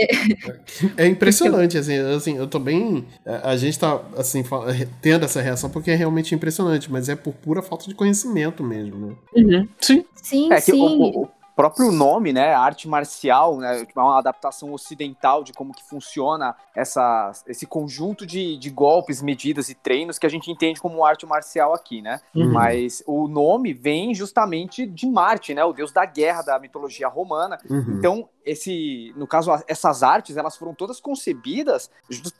É 0.96 1.06
impressionante, 1.06 1.78
assim, 1.78 1.96
assim, 1.98 2.36
eu 2.36 2.46
tô 2.46 2.58
bem. 2.58 3.06
A 3.24 3.56
gente 3.56 3.78
tá, 3.78 4.00
assim, 4.16 4.42
fa- 4.44 4.64
tendo 5.00 5.24
essa 5.24 5.40
reação 5.40 5.70
porque 5.70 5.90
é 5.90 5.94
realmente 5.94 6.34
impressionante, 6.34 6.90
mas 6.90 7.08
é 7.08 7.16
por 7.16 7.32
pura 7.34 7.62
falta 7.62 7.86
de 7.88 7.94
conhecimento 7.94 8.62
mesmo, 8.62 9.06
né? 9.06 9.16
Uhum. 9.36 9.68
Sim. 9.80 10.04
Sim, 10.22 10.52
É 10.52 10.56
que 10.56 10.72
sim. 10.72 10.80
o- 10.82 11.22
o 11.22 11.28
próprio 11.60 11.92
nome, 11.92 12.32
né, 12.32 12.54
arte 12.54 12.88
marcial, 12.88 13.58
né, 13.58 13.84
tipo, 13.84 13.98
é 13.98 14.02
uma 14.02 14.18
adaptação 14.18 14.72
ocidental 14.72 15.44
de 15.44 15.52
como 15.52 15.72
que 15.72 15.82
funciona 15.84 16.54
essa, 16.74 17.32
esse 17.46 17.66
conjunto 17.66 18.26
de, 18.26 18.56
de 18.56 18.70
golpes, 18.70 19.22
medidas 19.22 19.68
e 19.68 19.74
treinos 19.74 20.18
que 20.18 20.26
a 20.26 20.30
gente 20.30 20.50
entende 20.50 20.80
como 20.80 21.04
arte 21.04 21.26
marcial 21.26 21.74
aqui, 21.74 22.00
né? 22.00 22.20
Uhum. 22.34 22.52
Mas 22.52 23.02
o 23.06 23.28
nome 23.28 23.72
vem 23.72 24.14
justamente 24.14 24.86
de 24.86 25.06
Marte, 25.06 25.54
né, 25.54 25.64
o 25.64 25.72
deus 25.72 25.92
da 25.92 26.04
guerra 26.04 26.42
da 26.42 26.58
mitologia 26.58 27.08
romana. 27.08 27.58
Uhum. 27.68 27.96
Então, 27.98 28.28
esse, 28.44 29.12
no 29.16 29.26
caso, 29.26 29.50
essas 29.66 30.02
artes, 30.02 30.36
elas 30.36 30.56
foram 30.56 30.74
todas 30.74 31.00
concebidas 31.00 31.90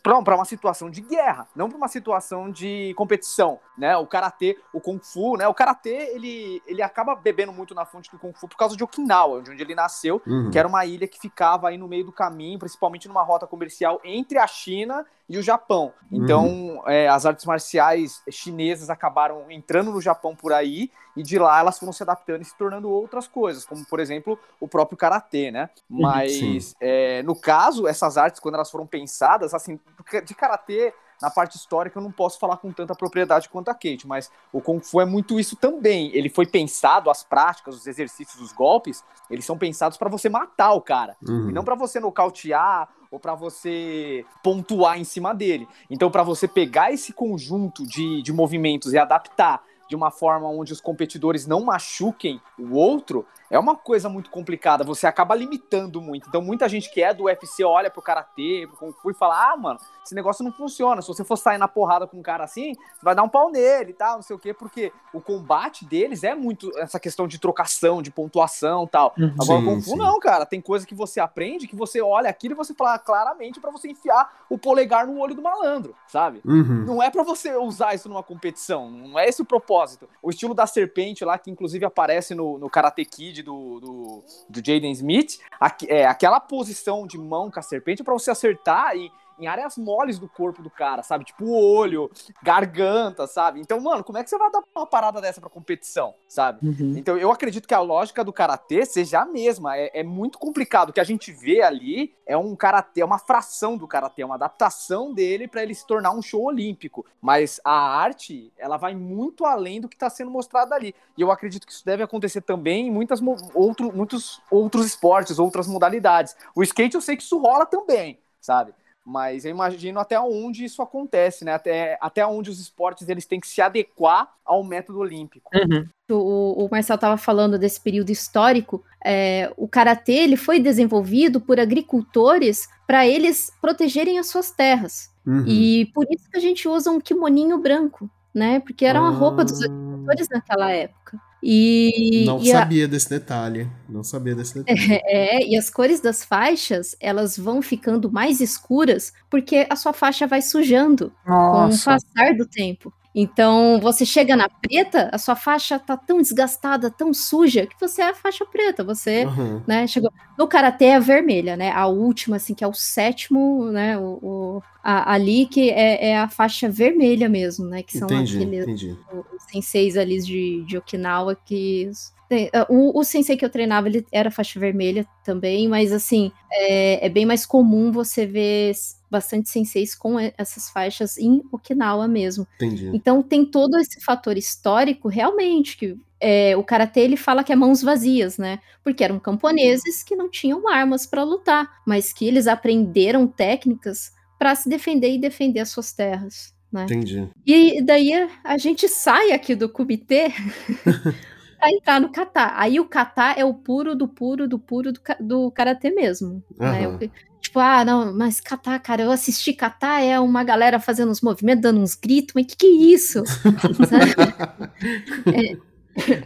para 0.03 0.35
uma 0.35 0.45
situação 0.45 0.91
de 0.91 1.01
guerra, 1.01 1.47
não 1.55 1.69
para 1.69 1.77
uma 1.77 1.89
situação 1.89 2.51
de 2.51 2.95
competição, 2.97 3.59
né? 3.77 3.97
O 3.97 4.07
karatê, 4.07 4.59
o 4.73 4.81
kung 4.81 4.99
fu, 4.99 5.37
né? 5.37 5.47
O 5.47 5.55
karatê, 5.55 6.13
ele, 6.15 6.63
ele 6.67 6.83
acaba 6.83 7.15
bebendo 7.15 7.53
muito 7.53 7.75
na 7.75 7.85
fonte 7.85 8.11
do 8.11 8.19
kung 8.19 8.33
fu 8.33 8.49
por 8.49 8.57
causa 8.57 8.77
de 8.77 8.83
Okinawa, 8.85 9.43
de 9.43 9.51
onde 9.51 9.63
ele 9.63 9.75
nasceu, 9.75 10.21
Uhum. 10.27 10.51
que 10.51 10.59
era 10.59 10.69
uma 10.69 10.85
ilha 10.85 11.07
que 11.07 11.19
ficava 11.19 11.69
aí 11.69 11.79
no 11.79 11.89
meio 11.89 12.05
do 12.05 12.13
caminho, 12.13 12.59
principalmente 12.59 13.09
numa 13.09 13.23
rota 13.23 13.47
comercial 13.47 14.01
entre 14.05 14.39
a 14.39 14.47
China 14.47 15.05
e 15.31 15.39
o 15.39 15.43
Japão. 15.43 15.93
Então, 16.11 16.83
é, 16.87 17.09
as 17.09 17.25
artes 17.25 17.47
marciais 17.47 18.21
chinesas 18.29 18.91
acabaram 18.91 19.49
entrando 19.49 19.93
no 19.93 20.01
Japão 20.01 20.35
por 20.35 20.53
aí, 20.53 20.91
e 21.17 21.23
de 21.23 21.39
lá 21.39 21.61
elas 21.61 21.79
foram 21.79 21.93
se 21.93 22.03
adaptando 22.03 22.43
e 22.43 22.45
se 22.45 22.57
tornando 22.57 22.91
outras 22.91 23.29
coisas, 23.29 23.65
como, 23.65 23.87
por 23.87 24.01
exemplo, 24.01 24.37
o 24.59 24.67
próprio 24.67 24.99
karatê, 24.99 25.53
né? 25.53 25.71
Mas, 25.89 26.75
é, 26.81 27.23
no 27.23 27.37
caso, 27.37 27.87
essas 27.87 28.19
artes, 28.19 28.41
quando 28.41 28.57
elas 28.57 28.73
foram 28.73 28.89
pensadas, 28.89 29.55
assim, 29.55 29.79
de 30.25 30.35
karatê. 30.35 30.93
Na 31.23 31.31
parte 31.31 31.59
histórica 31.59 31.99
eu 31.99 32.03
não 32.03 32.11
posso 32.11 32.39
falar 32.39 32.57
com 32.57 32.73
tanta 32.73 32.95
propriedade 32.95 33.51
quanto 33.51 33.69
a 33.69 33.75
Kate, 33.75 34.07
mas 34.07 34.33
o 34.51 34.59
Kung 34.59 34.81
Fu 34.81 35.03
é 35.03 35.05
muito 35.05 35.39
isso 35.39 35.55
também. 35.55 36.11
Ele 36.15 36.31
foi 36.31 36.47
pensado, 36.47 37.11
as 37.11 37.23
práticas, 37.23 37.77
os 37.77 37.87
exercícios, 37.87 38.41
os 38.41 38.55
golpes, 38.55 39.05
eles 39.29 39.45
são 39.45 39.59
pensados 39.59 39.99
para 39.99 40.09
você 40.09 40.31
matar 40.31 40.73
o 40.73 40.81
cara. 40.81 41.19
Uhum. 41.29 41.51
E 41.51 41.53
não 41.53 41.63
para 41.63 41.75
você 41.75 42.01
nocautear 42.01 42.89
ou 43.11 43.19
para 43.19 43.35
você 43.35 44.25
pontuar 44.43 44.99
em 44.99 45.05
cima 45.05 45.35
dele. 45.35 45.67
Então, 45.91 46.11
para 46.11 46.23
você 46.23 46.47
pegar 46.47 46.93
esse 46.93 47.13
conjunto 47.13 47.87
de, 47.87 48.23
de 48.23 48.33
movimentos 48.33 48.93
e 48.93 48.99
adaptar 48.99 49.63
de 49.89 49.97
uma 49.97 50.11
forma 50.11 50.49
onde 50.49 50.73
os 50.73 50.81
competidores 50.81 51.47
não 51.47 51.65
machuquem 51.65 52.41
o 52.57 52.75
outro, 52.75 53.27
é 53.51 53.59
uma 53.59 53.75
coisa 53.75 54.09
muito 54.09 54.31
complicada. 54.31 54.85
Você 54.85 55.07
acaba 55.07 55.35
limitando 55.35 56.01
muito. 56.01 56.29
Então, 56.29 56.41
muita 56.41 56.69
gente 56.69 56.89
que 56.91 57.03
é 57.03 57.13
do 57.13 57.25
UFC 57.25 57.65
olha 57.65 57.91
pro 57.91 58.01
karatê, 58.01 58.67
pro 58.69 58.79
Kung 58.79 58.93
Fu 58.93 59.11
e 59.11 59.15
fala: 59.15 59.53
ah, 59.53 59.57
mano, 59.57 59.79
esse 60.05 60.15
negócio 60.15 60.45
não 60.45 60.53
funciona. 60.53 61.03
Se 61.03 61.09
você 61.09 61.25
for 61.25 61.37
sair 61.37 61.59
na 61.59 61.67
porrada 61.67 62.07
com 62.07 62.19
um 62.19 62.23
cara 62.23 62.45
assim, 62.45 62.75
você 62.75 63.05
vai 63.05 63.15
dar 63.15 63.25
um 63.25 63.29
pau 63.29 63.51
nele 63.51 63.91
e 63.91 63.95
tal, 63.95 64.17
não 64.17 64.23
sei 64.23 64.37
o 64.37 64.39
quê, 64.39 64.55
porque 64.55 64.93
o 65.13 65.21
combate 65.21 65.85
deles 65.85 66.23
é 66.23 66.35
muito 66.35 66.71
essa 66.79 67.01
questão 67.01 67.27
de 67.27 67.39
trocação, 67.39 68.01
de 68.01 68.11
pontuação 68.11 68.85
e 68.85 68.89
tal. 68.89 69.15
Agora, 69.41 69.61
Sim, 69.61 69.67
Kung 69.67 69.83
Fu 69.83 69.91
sim. 69.91 69.97
não, 69.97 70.21
cara. 70.21 70.47
Tem 70.47 70.61
coisa 70.61 70.87
que 70.87 70.95
você 70.95 71.19
aprende 71.19 71.67
que 71.67 71.75
você 71.75 72.01
olha 72.01 72.31
aquilo 72.31 72.55
e 72.55 72.57
você 72.57 72.73
fala 72.73 72.99
claramente 72.99 73.59
pra 73.59 73.71
você 73.73 73.89
enfiar 73.89 74.45
o 74.49 74.57
polegar 74.57 75.07
no 75.07 75.19
olho 75.19 75.35
do 75.35 75.43
malandro, 75.43 75.95
sabe? 76.07 76.41
Uhum. 76.45 76.85
Não 76.85 77.03
é 77.03 77.11
pra 77.11 77.25
você 77.25 77.57
usar 77.57 77.95
isso 77.95 78.09
numa 78.09 78.23
competição, 78.23 78.91
não 78.91 79.19
é 79.19 79.29
esse 79.29 79.43
o 79.43 79.45
propósito. 79.45 80.09
O 80.23 80.31
estilo 80.31 80.55
da 80.55 80.67
serpente 80.67 81.25
lá, 81.25 81.37
que 81.37 81.51
inclusive 81.51 81.85
aparece 81.85 82.35
no, 82.35 82.59
no 82.59 82.71
Karate 82.71 83.05
Kid 83.05 83.40
do, 83.43 83.81
do, 83.81 84.25
do 84.49 84.57
Jaden 84.65 84.93
Smith, 84.93 85.39
aqui- 85.59 85.87
é, 85.89 86.07
aquela 86.07 86.41
posição 86.41 87.07
de 87.07 87.19
mão 87.19 87.51
com 87.51 87.59
a 87.59 87.63
serpente 87.63 88.03
pra 88.05 88.13
você 88.15 88.31
acertar 88.31 88.97
e 88.97 89.11
em 89.41 89.47
áreas 89.47 89.77
moles 89.77 90.19
do 90.19 90.29
corpo 90.29 90.63
do 90.63 90.71
cara, 90.71 91.03
sabe? 91.03 91.25
Tipo 91.25 91.45
o 91.45 91.75
olho, 91.75 92.11
garganta, 92.43 93.27
sabe? 93.27 93.61
Então, 93.61 93.81
mano, 93.81 94.05
como 94.05 94.19
é 94.19 94.25
que 94.25 94.31
você 94.31 94.37
vai 94.37 94.51
dar 94.51 94.63
uma 94.75 94.87
parada 94.87 95.21
dessa 95.21 95.41
pra 95.41 95.49
competição, 95.49 96.15
sabe? 96.29 96.67
Uhum. 96.67 96.95
Então, 96.97 97.17
eu 97.17 97.31
acredito 97.31 97.67
que 97.67 97.75
a 97.75 97.81
lógica 97.81 98.23
do 98.23 98.33
karatê 98.33 98.85
seja 98.85 99.23
a 99.23 99.27
mesma. 99.27 99.77
É, 99.77 100.01
é 100.01 100.03
muito 100.03 100.39
complicado. 100.39 100.91
O 100.91 100.93
que 100.93 101.01
a 101.01 101.05
gente 101.05 101.33
vê 101.33 101.63
ali 101.63 102.15
é 102.27 102.37
um 102.37 102.55
karatê, 102.55 103.01
é 103.01 103.05
uma 103.05 103.19
fração 103.19 103.77
do 103.77 103.89
karatê, 103.89 104.23
é 104.23 104.27
uma 104.27 104.35
adaptação 104.35 105.13
dele 105.13 105.49
para 105.49 105.63
ele 105.63 105.75
se 105.75 105.87
tornar 105.87 106.13
um 106.13 106.23
show 106.23 106.45
olímpico. 106.45 107.05
Mas 107.21 107.61
a 107.65 107.73
arte, 107.73 108.53
ela 108.59 108.77
vai 108.77 108.95
muito 108.95 109.45
além 109.45 109.81
do 109.81 109.89
que 109.89 109.97
está 109.97 110.11
sendo 110.11 110.31
mostrado 110.31 110.75
ali. 110.75 110.95
E 111.17 111.23
eu 111.23 111.31
acredito 111.31 111.67
que 111.67 111.73
isso 111.73 111.85
deve 111.85 112.03
acontecer 112.03 112.43
também 112.43 112.87
em 112.87 112.91
muitas, 112.91 113.21
outro, 113.55 113.93
muitos 113.93 114.41
outros 114.51 114.87
esportes, 114.87 115.39
outras 115.39 115.67
modalidades. 115.67 116.37
O 116.55 116.63
skate 116.63 116.95
eu 116.95 117.01
sei 117.01 117.17
que 117.17 117.23
isso 117.23 117.39
rola 117.39 117.67
também, 117.67 118.19
sabe? 118.41 118.75
Mas 119.05 119.45
eu 119.45 119.51
imagino 119.51 119.99
até 119.99 120.21
onde 120.21 120.65
isso 120.65 120.83
acontece, 120.83 121.45
né? 121.45 121.55
Até, 121.55 121.99
até 122.01 122.27
onde 122.27 122.51
os 122.51 122.61
esportes 122.61 123.09
eles 123.09 123.27
têm 123.27 123.41
que 123.41 123.49
se 123.49 123.61
adequar 123.61 124.31
ao 124.45 124.63
método 124.63 124.99
olímpico. 124.99 125.51
Uhum. 125.55 125.87
O, 126.11 126.65
o 126.67 126.69
Marcel 126.71 126.97
estava 126.97 127.17
falando 127.17 127.59
desse 127.59 127.81
período 127.81 128.11
histórico. 128.11 128.85
É, 129.05 129.53
o 129.57 129.67
karatê 129.67 130.13
ele 130.13 130.37
foi 130.37 130.61
desenvolvido 130.61 131.41
por 131.41 131.59
agricultores 131.59 132.69
para 132.87 133.07
eles 133.07 133.51
protegerem 133.61 134.19
as 134.19 134.27
suas 134.27 134.51
terras. 134.51 135.11
Uhum. 135.27 135.45
E 135.47 135.87
por 135.95 136.07
isso 136.11 136.29
que 136.31 136.37
a 136.37 136.41
gente 136.41 136.69
usa 136.69 136.91
um 136.91 137.01
kimoninho 137.01 137.59
branco, 137.59 138.11
né? 138.35 138.61
Porque 138.61 138.85
era 138.85 139.01
uma 139.01 139.11
roupa 139.11 139.45
dos 139.45 139.63
ah. 139.63 139.65
agricultores 139.65 140.29
naquela 140.29 140.71
época. 140.71 141.19
E, 141.43 142.25
não 142.27 142.39
e 142.41 142.51
sabia 142.51 142.85
a... 142.85 142.89
desse 142.89 143.09
detalhe. 143.09 143.69
Não 143.89 144.05
sabia 144.05 144.35
desse 144.35 144.55
detalhe. 144.55 145.01
É, 145.05 145.47
e 145.47 145.57
as 145.57 145.71
cores 145.71 146.01
das 146.01 146.25
faixas, 146.25 146.97
elas 147.01 147.37
vão 147.37 147.63
ficando 147.63 148.11
mais 148.11 148.41
escuras 148.41 149.13
porque 149.29 149.67
a 149.69 149.77
sua 149.77 149.93
faixa 149.93 150.27
vai 150.27 150.43
sujando 150.43 151.13
Nossa. 151.27 151.69
com 151.71 151.75
o 151.75 151.85
passar 151.85 152.35
do 152.37 152.47
tempo. 152.47 152.93
Então, 153.15 153.81
você 153.81 154.07
chega 154.07 154.37
na 154.37 154.49
preta, 154.49 155.11
a 155.13 155.19
sua 155.19 155.35
faixa 155.35 155.79
tá 155.79 155.97
tão 155.97 156.21
desgastada, 156.23 156.91
tão 156.91 157.13
suja, 157.13 157.67
que 157.67 157.75
você 157.81 158.03
é 158.03 158.11
a 158.11 158.15
faixa 158.15 158.47
preta. 158.47 158.85
Você, 158.85 159.25
uhum. 159.25 159.63
né, 159.67 159.87
chegou. 159.87 160.13
No 160.39 160.47
karatê 160.47 160.87
é 160.87 160.97
a 160.97 161.01
vermelha, 161.01 161.57
né? 161.57 161.73
A 161.73 161.87
última, 161.87 162.37
assim, 162.37 162.55
que 162.55 162.63
é 162.63 162.69
o 162.69 162.73
sétimo, 162.73 163.71
né? 163.73 163.99
O, 163.99 164.19
o 164.23 164.63
a, 164.83 165.13
ali 165.13 165.47
que 165.47 165.71
é, 165.71 166.11
é, 166.11 166.19
a 166.19 166.29
faixa 166.29 166.69
vermelha 166.69 167.29
mesmo, 167.29 167.67
né? 167.67 167.83
Que 167.83 167.99
são 167.99 168.07
entendi, 168.07 168.37
aqueles 168.37 168.63
entendi. 168.63 168.99
os 169.13 169.43
senseis 169.51 169.97
ali 169.97 170.21
de, 170.21 170.65
de 170.65 170.79
Okinawa 170.79 171.35
que 171.35 171.91
é, 172.31 172.49
o, 172.69 172.97
o 172.99 173.03
sensei 173.03 173.37
que 173.37 173.45
eu 173.45 173.51
treinava, 173.51 173.89
ele 173.89 174.07
era 174.13 174.31
faixa 174.31 174.61
vermelha 174.61 175.05
também, 175.25 175.69
mas 175.69 175.93
assim, 175.93 176.31
é, 176.53 177.05
é, 177.05 177.09
bem 177.09 177.27
mais 177.27 177.45
comum 177.45 177.91
você 177.91 178.25
ver 178.25 178.73
bastante 179.11 179.49
senseis 179.49 179.95
com 179.95 180.19
essas 180.19 180.71
faixas 180.71 181.19
em 181.19 181.43
Okinawa 181.51 182.07
mesmo. 182.07 182.47
Entendi. 182.57 182.91
Então 182.95 183.23
tem 183.23 183.45
todo 183.45 183.77
esse 183.79 184.01
fator 184.01 184.39
histórico, 184.39 185.09
realmente, 185.09 185.77
que 185.77 185.97
é, 186.21 186.57
o 186.57 186.63
karatê 186.63 187.01
ele 187.01 187.17
fala 187.17 187.43
que 187.43 187.53
é 187.53 187.57
mãos 187.57 187.83
vazias, 187.83 188.39
né? 188.39 188.61
Porque 188.85 189.03
eram 189.03 189.19
camponeses 189.19 190.03
que 190.03 190.15
não 190.15 190.31
tinham 190.31 190.69
armas 190.69 191.07
para 191.07 191.25
lutar, 191.25 191.81
mas 191.87 192.13
que 192.13 192.27
eles 192.27 192.47
aprenderam 192.47 193.27
técnicas 193.27 194.13
para 194.39 194.55
se 194.55 194.69
defender 194.69 195.13
e 195.13 195.19
defender 195.19 195.61
as 195.61 195.71
suas 195.71 195.93
terras. 195.93 196.55
Né? 196.71 196.85
Entendi. 196.85 197.29
E 197.45 197.83
daí 197.83 198.13
a 198.45 198.57
gente 198.57 198.89
sai 198.89 199.33
aqui 199.33 199.57
do 199.57 199.69
comitê 199.69 200.29
para 201.59 201.73
entrar 201.73 202.01
no 202.01 202.11
kata. 202.11 202.53
Aí 202.55 202.79
o 202.79 202.85
kata 202.85 203.33
é 203.33 203.45
o 203.45 203.53
puro 203.55 203.97
do 203.97 204.07
puro 204.07 204.47
do 204.47 204.59
puro 204.59 204.93
do, 204.93 205.01
do 205.21 205.51
karatê 205.51 205.91
mesmo. 205.91 206.45
Uhum. 206.59 206.99
Né? 206.99 207.11
Tipo, 207.51 207.59
ah, 207.59 207.85
não, 207.85 208.15
mas 208.15 208.41
kata, 208.41 208.79
cara, 208.79 209.03
eu 209.03 209.11
assisti 209.11 209.53
kata, 209.53 210.01
é 210.01 210.21
uma 210.21 210.45
galera 210.45 210.79
fazendo 210.79 211.11
uns 211.11 211.21
movimentos, 211.21 211.63
dando 211.63 211.81
uns 211.81 211.97
gritos, 211.97 212.33
mas 212.33 212.47
que 212.47 212.55
que 212.55 212.65
é 212.65 212.95
isso? 212.95 213.25
é, 215.35 215.57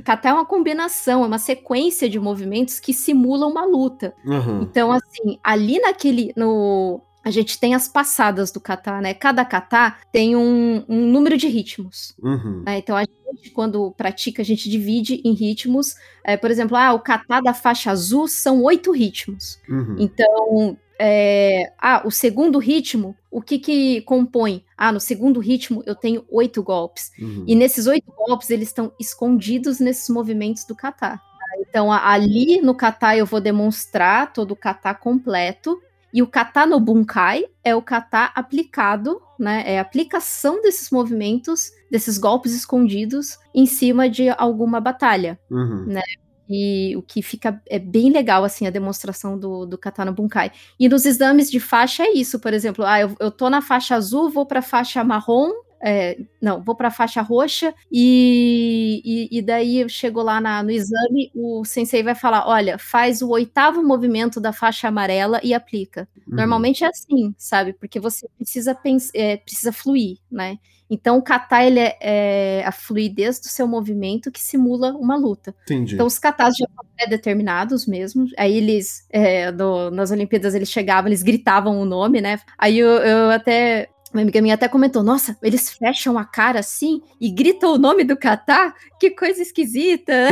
Kata 0.04 0.28
é 0.28 0.32
uma 0.34 0.44
combinação, 0.44 1.24
é 1.24 1.26
uma 1.26 1.38
sequência 1.38 2.10
de 2.10 2.20
movimentos 2.20 2.78
que 2.78 2.92
simulam 2.92 3.50
uma 3.50 3.64
luta. 3.64 4.12
Uhum. 4.22 4.64
Então, 4.64 4.92
assim, 4.92 5.38
ali 5.42 5.80
naquele. 5.80 6.30
No, 6.36 7.00
a 7.24 7.30
gente 7.30 7.58
tem 7.58 7.74
as 7.74 7.88
passadas 7.88 8.52
do 8.52 8.60
kata, 8.60 9.00
né? 9.00 9.14
Cada 9.14 9.46
kata 9.46 9.96
tem 10.12 10.36
um, 10.36 10.84
um 10.86 11.10
número 11.10 11.38
de 11.38 11.48
ritmos. 11.48 12.14
Uhum. 12.22 12.64
Né? 12.66 12.76
Então, 12.76 12.94
a 12.94 13.04
gente, 13.04 13.48
quando 13.50 13.90
pratica, 13.92 14.42
a 14.42 14.44
gente 14.44 14.68
divide 14.68 15.22
em 15.24 15.32
ritmos. 15.32 15.94
É, 16.22 16.36
por 16.36 16.50
exemplo, 16.50 16.76
ah, 16.76 16.92
o 16.92 17.00
kata 17.00 17.40
da 17.40 17.54
faixa 17.54 17.90
azul 17.90 18.28
são 18.28 18.62
oito 18.62 18.92
ritmos. 18.92 19.58
Uhum. 19.66 19.96
Então, 19.98 20.76
é, 20.98 21.72
ah, 21.78 22.02
o 22.04 22.10
segundo 22.10 22.58
ritmo, 22.58 23.16
o 23.30 23.42
que 23.42 23.58
que 23.58 24.00
compõe? 24.02 24.64
Ah, 24.76 24.92
no 24.92 25.00
segundo 25.00 25.40
ritmo 25.40 25.82
eu 25.86 25.94
tenho 25.94 26.24
oito 26.30 26.62
golpes. 26.62 27.10
Uhum. 27.18 27.44
E 27.46 27.54
nesses 27.54 27.86
oito 27.86 28.12
golpes, 28.16 28.50
eles 28.50 28.68
estão 28.68 28.92
escondidos 28.98 29.80
nesses 29.80 30.08
movimentos 30.08 30.64
do 30.64 30.74
kata. 30.74 31.20
Então, 31.58 31.90
ali 31.92 32.60
no 32.60 32.74
kata 32.74 33.16
eu 33.16 33.26
vou 33.26 33.40
demonstrar 33.40 34.32
todo 34.32 34.52
o 34.52 34.56
kata 34.56 34.94
completo. 34.94 35.80
E 36.12 36.22
o 36.22 36.28
kata 36.28 36.64
no 36.64 36.78
bunkai 36.78 37.44
é 37.64 37.74
o 37.74 37.82
kata 37.82 38.30
aplicado, 38.36 39.20
né? 39.36 39.64
É 39.66 39.80
a 39.80 39.82
aplicação 39.82 40.62
desses 40.62 40.88
movimentos, 40.90 41.72
desses 41.90 42.18
golpes 42.18 42.54
escondidos 42.54 43.36
em 43.52 43.66
cima 43.66 44.08
de 44.08 44.28
alguma 44.28 44.80
batalha, 44.80 45.36
uhum. 45.50 45.86
né? 45.86 46.02
E 46.48 46.94
o 46.96 47.02
que 47.02 47.22
fica 47.22 47.60
é 47.68 47.78
bem 47.78 48.10
legal, 48.10 48.44
assim, 48.44 48.66
a 48.66 48.70
demonstração 48.70 49.38
do, 49.38 49.64
do 49.64 49.78
Katana 49.78 50.12
Bunkai. 50.12 50.52
E 50.78 50.88
nos 50.88 51.06
exames 51.06 51.50
de 51.50 51.58
faixa 51.58 52.02
é 52.04 52.12
isso, 52.12 52.38
por 52.38 52.52
exemplo, 52.52 52.84
ah, 52.84 53.00
eu, 53.00 53.14
eu 53.18 53.30
tô 53.30 53.48
na 53.48 53.62
faixa 53.62 53.94
azul, 53.96 54.30
vou 54.30 54.44
pra 54.44 54.60
faixa 54.60 55.02
marrom, 55.02 55.50
é, 55.86 56.18
não, 56.40 56.62
vou 56.62 56.74
para 56.74 56.88
a 56.88 56.90
faixa 56.90 57.20
roxa 57.20 57.74
e, 57.92 59.02
e, 59.04 59.38
e, 59.38 59.42
daí 59.42 59.80
eu 59.80 59.88
chego 59.88 60.22
lá 60.22 60.40
na, 60.40 60.62
no 60.62 60.70
exame, 60.70 61.30
o 61.34 61.62
sensei 61.62 62.02
vai 62.02 62.14
falar: 62.14 62.48
olha, 62.48 62.78
faz 62.78 63.20
o 63.20 63.28
oitavo 63.28 63.82
movimento 63.82 64.40
da 64.40 64.50
faixa 64.50 64.88
amarela 64.88 65.40
e 65.42 65.52
aplica. 65.52 66.08
Uhum. 66.26 66.36
Normalmente 66.36 66.84
é 66.84 66.86
assim, 66.86 67.34
sabe? 67.36 67.74
Porque 67.74 68.00
você 68.00 68.26
precisa, 68.38 68.74
é, 69.14 69.36
precisa 69.36 69.72
fluir, 69.72 70.16
né? 70.32 70.58
Então, 70.88 71.18
o 71.18 71.22
kata 71.22 71.62
ele 71.62 71.80
é, 71.80 71.96
é, 72.00 72.64
a 72.64 72.72
fluidez 72.72 73.40
do 73.40 73.48
seu 73.48 73.66
movimento 73.66 74.30
que 74.30 74.40
simula 74.40 74.92
uma 74.92 75.16
luta. 75.16 75.54
Entendi. 75.64 75.94
Então, 75.94 76.06
os 76.06 76.18
katas 76.18 76.56
já 76.56 76.66
são 76.74 76.84
pré-determinados 76.96 77.86
mesmo. 77.86 78.26
Aí 78.38 78.56
eles, 78.56 79.06
é, 79.10 79.50
do, 79.50 79.90
nas 79.90 80.10
Olimpíadas, 80.10 80.54
eles 80.54 80.70
chegavam, 80.70 81.08
eles 81.08 81.22
gritavam 81.22 81.80
o 81.80 81.84
nome, 81.84 82.20
né? 82.20 82.38
Aí 82.58 82.78
eu, 82.78 82.88
eu 82.88 83.30
até 83.30 83.88
uma 84.14 84.22
amiga 84.22 84.40
minha 84.40 84.54
até 84.54 84.68
comentou: 84.68 85.02
nossa, 85.02 85.36
eles 85.42 85.70
fecham 85.70 86.16
a 86.16 86.24
cara 86.24 86.60
assim 86.60 87.02
e 87.20 87.28
gritam 87.30 87.74
o 87.74 87.78
nome 87.78 88.04
do 88.04 88.16
kata? 88.16 88.72
Que 89.00 89.10
coisa 89.10 89.42
esquisita. 89.42 90.12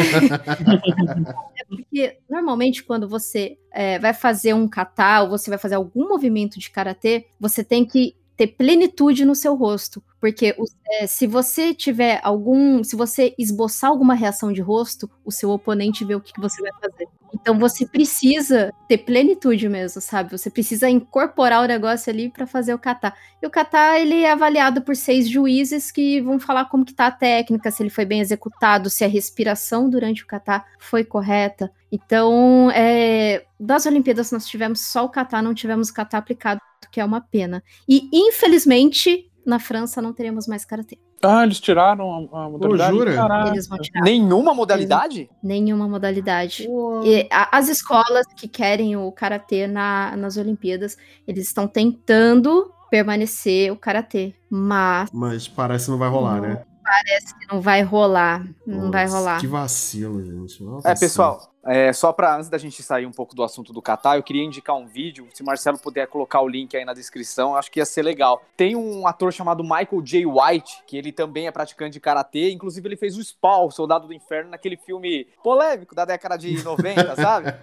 é 1.59 1.65
porque 1.69 2.19
normalmente 2.31 2.85
quando 2.85 3.09
você 3.09 3.59
é, 3.73 3.99
vai 3.99 4.15
fazer 4.15 4.55
um 4.55 4.69
kata 4.69 5.23
ou 5.23 5.31
você 5.31 5.51
vai 5.51 5.59
fazer 5.59 5.75
algum 5.75 6.09
movimento 6.09 6.59
de 6.61 6.71
karatê, 6.71 7.27
você 7.41 7.65
tem 7.65 7.85
que 7.85 8.15
ter 8.43 8.49
plenitude 8.49 9.25
no 9.25 9.37
seu 9.37 9.55
rosto. 9.55 10.03
Porque 10.21 10.55
é, 10.91 11.07
se 11.07 11.27
você 11.27 11.73
tiver 11.73 12.21
algum. 12.23 12.83
Se 12.83 12.97
você 12.97 13.35
esboçar 13.39 13.91
alguma 13.91 14.15
reação 14.15 14.53
de 14.53 14.61
rosto, 14.61 15.09
o 15.25 15.31
seu 15.31 15.51
oponente 15.51 16.05
vê 16.05 16.15
o 16.15 16.21
que, 16.21 16.33
que 16.33 16.41
você 16.41 16.61
vai 16.61 16.73
fazer. 16.81 17.09
Então 17.35 17.59
você 17.59 17.87
precisa 17.87 18.73
ter 18.89 18.99
plenitude 18.99 19.69
mesmo, 19.69 20.01
sabe? 20.01 20.31
Você 20.37 20.51
precisa 20.51 20.89
incorporar 20.89 21.63
o 21.63 21.67
negócio 21.67 22.13
ali 22.13 22.31
para 22.31 22.47
fazer 22.47 22.75
o 22.75 22.79
kata. 22.79 23.13
E 23.41 23.47
o 23.47 23.51
kata, 23.51 23.99
ele 23.99 24.23
é 24.23 24.33
avaliado 24.33 24.83
por 24.83 24.95
seis 24.95 25.29
juízes 25.29 25.91
que 25.91 26.21
vão 26.21 26.39
falar 26.39 26.67
como 26.67 26.85
que 26.85 26.93
tá 26.93 27.07
a 27.07 27.11
técnica, 27.11 27.71
se 27.71 27.83
ele 27.83 27.91
foi 27.91 28.05
bem 28.05 28.21
executado, 28.21 28.91
se 28.91 29.05
a 29.05 29.09
respiração 29.09 29.89
durante 29.89 30.23
o 30.23 30.27
kata 30.27 30.65
foi 30.79 31.05
correta. 31.05 31.73
Então, 31.91 32.71
é, 32.73 33.45
das 33.59 33.87
Olimpíadas 33.87 34.31
nós 34.31 34.47
tivemos 34.47 34.81
só 34.81 35.05
o 35.05 35.09
kata, 35.09 35.43
não 35.43 35.55
tivemos 35.55 35.89
o 35.89 35.95
kata 35.95 36.19
aplicado, 36.19 36.61
que 36.93 37.01
é 37.01 37.05
uma 37.05 37.21
pena. 37.21 37.65
E 37.89 38.09
infelizmente 38.13 39.29
na 39.45 39.59
França 39.59 40.01
não 40.01 40.13
teremos 40.13 40.47
mais 40.47 40.65
karatê. 40.65 40.99
Ah, 41.25 41.45
eles 41.45 41.61
tiraram 41.61 42.29
a, 42.33 42.45
a 42.45 42.51
modalidade? 42.51 42.97
jura? 42.97 43.49
Eles 43.49 43.69
vão 43.69 43.79
tirar. 43.79 44.03
Nenhuma 44.03 44.53
modalidade? 44.53 45.31
Nenhuma 45.43 45.89
modalidade. 45.89 46.69
E, 47.05 47.29
a, 47.31 47.57
as 47.57 47.69
escolas 47.69 48.27
que 48.37 48.49
querem 48.49 48.97
o 48.97 49.11
karatê 49.13 49.69
na, 49.69 50.17
nas 50.17 50.37
Olimpíadas, 50.37 50.97
eles 51.27 51.47
estão 51.47 51.69
tentando 51.69 52.73
permanecer 52.91 53.73
o 53.73 53.77
karatê, 53.77 54.35
mas 54.51 55.09
mas 55.13 55.49
parece 55.49 55.87
que 55.87 55.91
não 55.93 55.99
vai 55.99 56.11
rolar, 56.11 56.43
não, 56.43 56.49
né? 56.49 56.65
Parece 56.85 57.39
que 57.39 57.47
não 57.51 57.61
vai 57.61 57.83
rolar, 57.83 58.45
não 58.67 58.77
Nossa, 58.77 58.91
vai 58.91 59.07
rolar. 59.07 59.41
Que 59.41 59.47
vacilo, 59.47 60.23
gente. 60.23 60.63
Nossa 60.63 60.91
é, 60.91 60.95
pessoal, 60.95 61.52
É, 61.65 61.93
só 61.93 62.13
para 62.13 62.37
antes 62.37 62.49
da 62.49 62.59
gente 62.59 62.83
sair 62.83 63.07
um 63.07 63.13
pouco 63.13 63.35
do 63.37 63.43
assunto 63.45 63.73
do 63.73 63.81
Catar, 63.81 64.17
eu 64.17 64.23
queria 64.23 64.43
indicar 64.43 64.75
um 64.77 64.87
vídeo. 64.87 65.29
Se 65.33 65.43
o 65.43 65.47
Marcelo 65.47 65.79
puder 65.79 66.07
colocar 66.09 66.41
o 66.41 66.49
link 66.49 66.77
aí 66.77 66.85
na 66.85 66.93
descrição, 66.93 67.55
acho 67.55 67.71
que 67.71 67.79
ia 67.79 67.87
ser 67.87 68.03
legal. 68.03 68.43
Tem 68.57 68.75
um 68.75 69.07
ator 69.07 69.33
chamado 69.33 69.63
Michael 69.63 70.03
J. 70.03 70.27
White, 70.27 70.83
que 70.87 70.97
ele 70.97 71.13
também 71.13 71.47
é 71.47 71.53
praticante 71.53 71.93
de 71.93 72.01
karatê. 72.01 72.51
Inclusive, 72.51 72.89
ele 72.89 72.97
fez 72.97 73.17
o 73.17 73.23
Spawn, 73.23 73.67
o 73.67 73.71
Soldado 73.71 74.07
do 74.09 74.13
Inferno, 74.13 74.51
naquele 74.51 74.77
filme 74.77 75.25
polêmico 75.43 75.95
da 75.95 76.05
década 76.05 76.37
de 76.37 76.61
90, 76.65 77.15
sabe? 77.17 77.55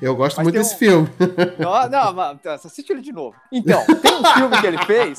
eu 0.00 0.16
gosto 0.16 0.36
Mas 0.38 0.44
muito 0.44 0.54
desse 0.54 0.74
um- 0.74 0.78
filme. 0.78 1.08
Não, 1.58 1.88
não, 1.88 2.12
mano, 2.14 2.38
então, 2.40 2.52
assiste 2.54 2.90
ele 2.90 3.00
de 3.02 3.12
novo. 3.12 3.36
Então, 3.52 3.84
tem 4.00 4.14
um 4.14 4.24
filme 4.24 4.60
que 4.60 4.66
ele 4.66 4.78
fez 4.84 5.18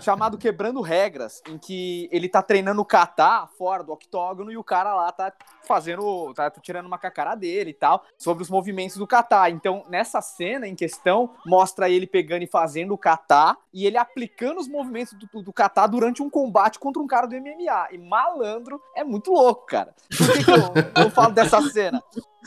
chamado 0.00 0.38
Quebrando 0.38 0.80
Regras, 0.80 1.42
em 1.48 1.58
que 1.58 2.08
ele 2.12 2.28
tá 2.28 2.42
treinando 2.42 2.84
kata 2.84 3.46
fora 3.58 3.82
do 3.82 3.92
octógono 3.92 4.50
e 4.50 4.56
o 4.56 4.64
cara 4.64 4.94
lá 4.94 5.10
tá 5.12 5.32
fazendo, 5.66 6.32
tá 6.34 6.50
tirando 6.50 6.86
uma 6.86 6.98
com 6.98 7.06
a 7.06 7.10
cara 7.10 7.34
dele 7.50 7.70
e 7.70 7.74
tal, 7.74 8.04
sobre 8.16 8.42
os 8.42 8.50
movimentos 8.50 8.96
do 8.96 9.06
kata. 9.06 9.50
Então, 9.50 9.84
nessa 9.88 10.20
cena 10.20 10.66
em 10.66 10.74
questão, 10.74 11.30
mostra 11.44 11.90
ele 11.90 12.06
pegando 12.06 12.42
e 12.42 12.46
fazendo 12.46 12.94
o 12.94 12.98
kata 12.98 13.56
e 13.72 13.86
ele 13.86 13.96
aplicando 13.96 14.58
os 14.58 14.68
movimentos 14.68 15.14
do, 15.14 15.42
do, 15.42 15.52
kata 15.52 15.86
durante 15.86 16.22
um 16.22 16.30
combate 16.30 16.78
contra 16.78 17.02
um 17.02 17.06
cara 17.06 17.26
do 17.26 17.36
MMA. 17.36 17.88
E 17.92 17.98
malandro 17.98 18.80
é 18.94 19.02
muito 19.02 19.32
louco, 19.32 19.66
cara. 19.66 19.94
Por 20.16 20.32
que, 20.32 20.44
que 20.44 20.50
eu, 20.50 21.04
eu 21.04 21.10
falo 21.10 21.32
dessa 21.32 21.60
cena? 21.62 22.02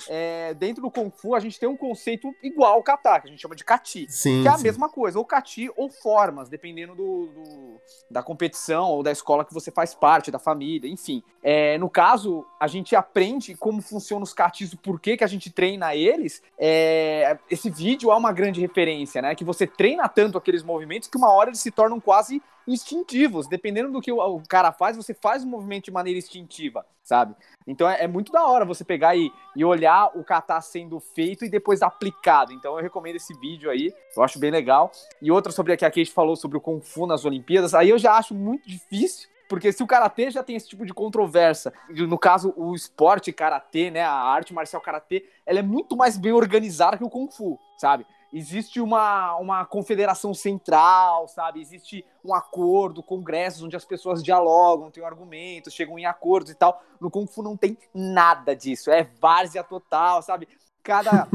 É, 0.09 0.53
dentro 0.53 0.81
do 0.81 0.91
Kung 0.91 1.09
Fu, 1.11 1.35
a 1.35 1.39
gente 1.39 1.59
tem 1.59 1.69
um 1.69 1.77
conceito 1.77 2.33
igual 2.41 2.73
ao 2.73 2.83
kata, 2.83 3.19
que 3.21 3.27
a 3.27 3.29
gente 3.31 3.41
chama 3.41 3.55
de 3.55 3.63
kati 3.63 4.05
Sim. 4.09 4.41
que 4.41 4.47
é 4.47 4.51
a 4.51 4.57
sim. 4.57 4.63
mesma 4.63 4.89
coisa, 4.89 5.19
ou 5.19 5.25
cati 5.25 5.69
ou 5.75 5.89
formas, 5.89 6.49
dependendo 6.49 6.95
do, 6.95 7.27
do- 7.27 7.81
da 8.09 8.23
competição 8.23 8.89
ou 8.89 9.03
da 9.03 9.11
escola 9.11 9.45
que 9.45 9.53
você 9.53 9.71
faz 9.71 9.93
parte, 9.93 10.31
da 10.31 10.39
família, 10.39 10.89
enfim. 10.89 11.21
É, 11.43 11.77
no 11.77 11.89
caso, 11.89 12.45
a 12.59 12.67
gente 12.67 12.95
aprende 12.95 13.55
como 13.55 13.81
funcionam 13.81 14.23
os 14.23 14.33
catis, 14.33 14.73
o 14.73 14.77
porquê 14.77 15.15
que 15.17 15.23
a 15.23 15.27
gente 15.27 15.49
treina 15.51 15.95
eles. 15.95 16.41
É, 16.57 17.37
esse 17.49 17.69
vídeo 17.69 18.11
é 18.11 18.15
uma 18.15 18.31
grande 18.31 18.61
referência, 18.61 19.21
né? 19.21 19.35
Que 19.35 19.43
você 19.43 19.67
treina 19.67 20.07
tanto 20.09 20.37
aqueles 20.37 20.63
movimentos 20.63 21.07
que 21.07 21.17
uma 21.17 21.31
hora 21.31 21.49
eles 21.49 21.59
se 21.59 21.71
tornam 21.71 21.99
quase 21.99 22.41
instintivos. 22.67 23.47
Dependendo 23.47 23.91
do 23.91 24.01
que 24.01 24.11
o, 24.11 24.41
cara 24.47 24.71
faz, 24.71 24.97
você 24.97 25.13
faz 25.13 25.43
o 25.43 25.47
movimento 25.47 25.85
de 25.85 25.91
maneira 25.91 26.17
instintiva, 26.17 26.85
sabe? 27.03 27.35
Então 27.67 27.89
é, 27.89 28.03
é 28.03 28.07
muito 28.07 28.31
da 28.31 28.45
hora 28.45 28.65
você 28.65 28.83
pegar 28.83 29.15
e, 29.15 29.31
e 29.55 29.63
olhar 29.63 30.11
o 30.15 30.23
kata 30.23 30.59
sendo 30.61 30.99
feito 30.99 31.45
e 31.45 31.49
depois 31.49 31.81
aplicado. 31.81 32.53
Então 32.53 32.77
eu 32.77 32.83
recomendo 32.83 33.15
esse 33.15 33.33
vídeo 33.39 33.69
aí, 33.69 33.93
eu 34.15 34.23
acho 34.23 34.39
bem 34.39 34.51
legal. 34.51 34.91
E 35.21 35.31
outra 35.31 35.51
sobre 35.51 35.73
a 35.73 35.77
que 35.77 35.85
a 35.85 35.91
Kate 35.91 36.11
falou 36.11 36.35
sobre 36.35 36.57
o 36.57 36.61
Kung 36.61 36.81
Fu 36.81 37.05
nas 37.05 37.25
Olimpíadas, 37.25 37.73
aí 37.73 37.89
eu 37.89 37.97
já 37.97 38.13
acho 38.13 38.33
muito 38.33 38.67
difícil. 38.67 39.33
Porque 39.53 39.71
se 39.71 39.83
o 39.83 39.87
karatê 39.87 40.31
já 40.31 40.41
tem 40.41 40.55
esse 40.55 40.67
tipo 40.67 40.85
de 40.85 40.93
controvérsia, 40.93 41.71
no 41.89 42.17
caso 42.17 42.53
o 42.57 42.73
esporte 42.73 43.31
karatê, 43.31 43.91
né, 43.91 44.01
a 44.01 44.11
arte 44.11 44.53
marcial 44.53 44.81
karatê, 44.81 45.29
ela 45.45 45.59
é 45.59 45.61
muito 45.61 45.95
mais 45.95 46.17
bem 46.17 46.31
organizada 46.31 46.97
que 46.97 47.03
o 47.03 47.09
kung 47.09 47.29
fu, 47.29 47.59
sabe? 47.77 48.03
Existe 48.33 48.81
uma, 48.81 49.35
uma 49.35 49.63
confederação 49.63 50.33
central, 50.33 51.27
sabe? 51.27 51.61
Existe 51.61 52.03
um 52.25 52.33
acordo, 52.33 53.03
congressos 53.03 53.61
onde 53.61 53.75
as 53.75 53.85
pessoas 53.85 54.23
dialogam, 54.23 54.89
têm 54.89 55.05
argumentos, 55.05 55.71
chegam 55.71 55.99
em 55.99 56.07
acordos 56.07 56.51
e 56.51 56.55
tal. 56.55 56.81
No 56.99 57.11
Kung 57.11 57.27
Fu 57.27 57.43
não 57.43 57.55
tem 57.55 57.77
nada 57.93 58.55
disso, 58.55 58.89
é 58.89 59.03
várzea 59.21 59.63
total, 59.63 60.23
sabe? 60.23 60.47
Cada, 60.83 61.29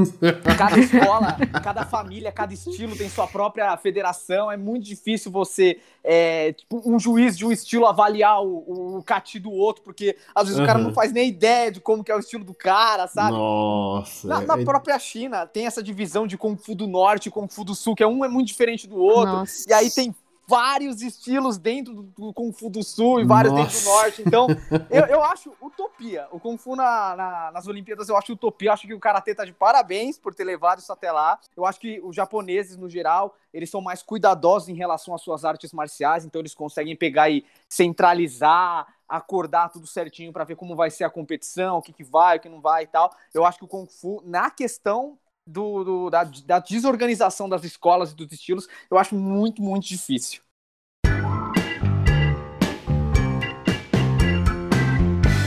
cada 0.59 0.77
escola, 0.79 1.37
cada 1.65 1.85
família, 1.87 2.31
cada 2.31 2.53
estilo 2.53 2.95
tem 2.95 3.09
sua 3.09 3.27
própria 3.27 3.75
federação. 3.79 4.53
É 4.53 4.59
muito 4.59 4.85
difícil 4.85 5.33
você, 5.33 5.81
é, 6.05 6.53
tipo, 6.53 6.83
um 6.85 6.99
juiz 6.99 7.37
de 7.37 7.47
um 7.47 7.51
estilo 7.51 7.87
avaliar 7.87 8.43
o, 8.45 8.99
o 8.99 9.03
cati 9.03 9.39
do 9.39 9.51
outro, 9.51 9.83
porque 9.83 10.17
às 10.35 10.47
vezes 10.49 10.61
o 10.61 10.67
cara 10.67 10.79
Uhum. 10.79 10.85
não 10.87 10.93
faz 10.93 11.13
nem 11.13 11.29
ideia 11.29 11.73
de 11.73 11.81
como 11.81 12.05
que 12.05 12.13
é 12.13 12.15
o 12.15 12.19
estilo 12.19 12.45
do 12.45 12.53
cara, 12.53 13.07
sabe? 13.07 13.33
Nossa. 13.33 14.29
Na, 14.29 14.41
na 14.43 14.59
é- 14.59 14.65
própria 14.65 14.99
China 14.99 15.47
tem 15.47 15.67
essa 15.67 15.83
divisão 15.83 16.27
de 16.27 16.37
Kung 16.37 16.57
Fu 16.57 16.75
do 16.75 16.87
Norte 16.87 17.29
e 17.29 17.31
Kung 17.33 17.49
Fu 17.49 17.65
do 17.65 17.75
Sul, 17.75 17.95
que 17.95 18.03
é 18.03 18.07
um 18.07 18.23
é 18.25 18.29
muito 18.29 18.49
diferente 18.49 18.87
do 18.87 18.97
outro. 18.97 19.33
Nossa. 19.33 19.65
E 19.67 19.73
aí 19.73 19.91
tem 19.91 20.15
vários 20.49 21.03
estilos 21.03 21.59
dentro 21.59 21.93
do, 22.17 22.33
Kung 22.33 22.51
Fu 22.53 22.71
do 22.71 22.83
Sul 22.83 23.21
e 23.21 23.25
vários 23.27 23.53
dentro 23.53 23.71
do 23.71 23.85
Nossa. 23.85 23.91
Norte. 23.91 24.23
Então, 24.27 24.47
eu, 24.89 25.05
eu 25.05 25.23
acho 25.23 25.53
utopia. 25.61 26.27
O 26.33 26.41
Kung 26.41 26.57
Fu 26.57 26.75
na- 26.75 27.15
na- 27.15 27.51
nas 27.53 27.67
Olimpíadas 27.67 28.09
eu 28.09 28.17
acho 28.17 28.33
utopia. 28.33 28.71
Eu 28.71 28.73
acho 28.73 28.87
que 28.87 28.95
o 28.95 28.99
Karatê 28.99 29.35
tá 29.35 29.45
de 29.45 29.53
parabéns 29.53 30.19
por 30.19 30.35
ter 30.35 30.45
levado 30.45 30.79
isso 30.79 30.91
até 30.91 31.13
lá. 31.13 31.39
Eu 31.55 31.67
acho 31.67 31.79
que 31.79 32.01
os 32.03 32.17
japoneses, 32.17 32.79
no 32.79 32.89
geral, 32.89 33.37
eles 33.53 33.69
são 33.69 33.83
mais 33.83 34.03
cuidadosos 34.03 34.71
em 34.71 34.75
relação 34.75 35.15
às 35.15 35.21
suas 35.21 35.45
artes 35.45 35.71
marciais, 35.73 36.25
então 36.25 36.41
eles 36.41 36.55
conseguem 36.55 36.97
pegar 36.97 37.29
e 37.29 37.45
centralizar, 37.69 38.87
acordar 39.07 39.69
tudo 39.71 39.87
certinho 39.87 40.33
para 40.33 40.45
ver 40.45 40.57
como 40.57 40.75
vai 40.75 40.91
ser 40.91 41.05
a 41.05 41.11
competição, 41.11 41.77
o 41.79 41.83
que, 41.83 41.93
que 41.93 42.05
vai, 42.05 42.39
o 42.39 42.41
que 42.41 42.49
não 42.49 42.61
vai 42.61 42.85
e 42.85 42.87
tal. 42.87 43.13
Eu 43.35 43.45
acho 43.45 43.59
que 43.59 43.65
o 43.65 43.69
Kung 43.69 43.87
Fu, 43.87 44.23
na 44.25 44.51
questão 44.51 45.19
do, 45.49 45.85
do- 45.85 46.11
da, 46.11 46.25
da 46.25 46.59
desorganização 46.59 47.49
das 47.49 47.65
escolas 47.65 48.13
e 48.13 48.15
dos 48.17 48.31
estilos, 48.33 48.69
eu 48.91 48.99
acho 48.99 49.15
muito, 49.15 49.63
muito 49.63 49.87
difícil. 49.87 50.41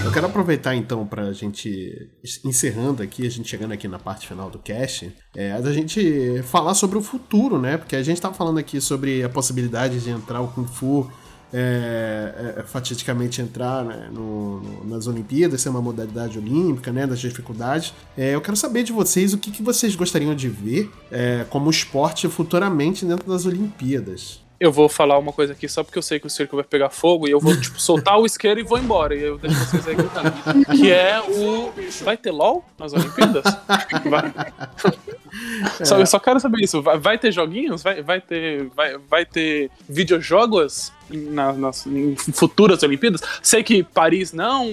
Eu 0.03 0.13
quero 0.13 0.25
aproveitar 0.27 0.75
então 0.75 1.07
pra 1.07 1.31
gente 1.31 2.11
encerrando 2.43 3.01
aqui, 3.01 3.25
a 3.25 3.29
gente 3.29 3.47
chegando 3.47 3.71
aqui 3.71 3.87
na 3.87 3.97
parte 3.97 4.27
final 4.27 4.49
do 4.49 4.59
cast, 4.59 5.09
é, 5.33 5.59
da 5.61 5.71
gente 5.71 6.43
falar 6.43 6.73
sobre 6.73 6.97
o 6.97 7.01
futuro, 7.01 7.57
né? 7.57 7.77
Porque 7.77 7.95
a 7.95 8.03
gente 8.03 8.19
tava 8.19 8.33
falando 8.33 8.57
aqui 8.57 8.81
sobre 8.81 9.23
a 9.23 9.29
possibilidade 9.29 10.01
de 10.01 10.09
entrar 10.09 10.41
o 10.41 10.49
Kung 10.49 10.67
Fu, 10.67 11.09
é, 11.53 12.55
é, 12.57 12.63
fatidicamente 12.63 13.41
entrar 13.41 13.83
né, 13.83 14.09
no- 14.11 14.59
no- 14.61 14.85
nas 14.85 15.07
Olimpíadas, 15.07 15.61
ser 15.61 15.69
uma 15.69 15.81
modalidade 15.81 16.37
olímpica, 16.37 16.91
né? 16.91 17.05
Das 17.05 17.19
dificuldades. 17.19 17.93
É, 18.17 18.33
eu 18.35 18.41
quero 18.41 18.55
saber 18.57 18.83
de 18.83 18.91
vocês 18.91 19.33
o 19.33 19.37
que, 19.37 19.51
que 19.51 19.61
vocês 19.63 19.95
gostariam 19.95 20.33
de 20.35 20.47
ver 20.49 20.91
é, 21.11 21.45
como 21.49 21.69
esporte 21.69 22.27
futuramente 22.29 23.05
dentro 23.05 23.27
das 23.29 23.45
Olimpíadas. 23.45 24.41
Eu 24.61 24.71
vou 24.71 24.87
falar 24.87 25.17
uma 25.17 25.33
coisa 25.33 25.53
aqui 25.53 25.67
só 25.67 25.83
porque 25.83 25.97
eu 25.97 26.03
sei 26.03 26.19
que 26.19 26.27
o 26.27 26.29
circo 26.29 26.55
vai 26.55 26.63
pegar 26.63 26.91
fogo 26.91 27.27
e 27.27 27.31
eu 27.31 27.39
vou, 27.39 27.59
tipo, 27.59 27.81
soltar 27.81 28.19
o 28.19 28.27
isqueiro 28.27 28.59
e 28.59 28.63
vou 28.63 28.77
embora. 28.77 29.15
E 29.15 29.23
eu 29.23 29.39
deixo 29.39 29.57
vocês 29.65 29.87
aí 29.87 29.95
gritando. 29.95 30.31
Que 30.77 30.91
é 30.91 31.19
o. 31.19 31.73
Vai 32.03 32.15
ter 32.15 32.29
LOL 32.29 32.63
nas 32.77 32.93
Olimpíadas? 32.93 33.43
Vai. 34.07 34.31
Só, 35.83 35.97
eu 35.97 36.05
só 36.05 36.19
quero 36.19 36.39
saber 36.41 36.61
isso. 36.61 36.81
Vai, 36.81 36.99
vai 36.99 37.17
ter 37.17 37.31
joguinhos? 37.31 37.81
Vai, 37.81 38.03
vai, 38.03 38.19
ter, 38.21 38.65
vai, 38.75 38.97
vai 38.97 39.25
ter 39.25 39.71
videojogos 39.87 40.91
na- 41.09 41.53
nas 41.53 41.87
em 41.87 42.15
futuras 42.17 42.83
Olimpíadas? 42.83 43.21
Sei 43.41 43.63
que 43.63 43.81
Paris 43.81 44.33
não, 44.33 44.67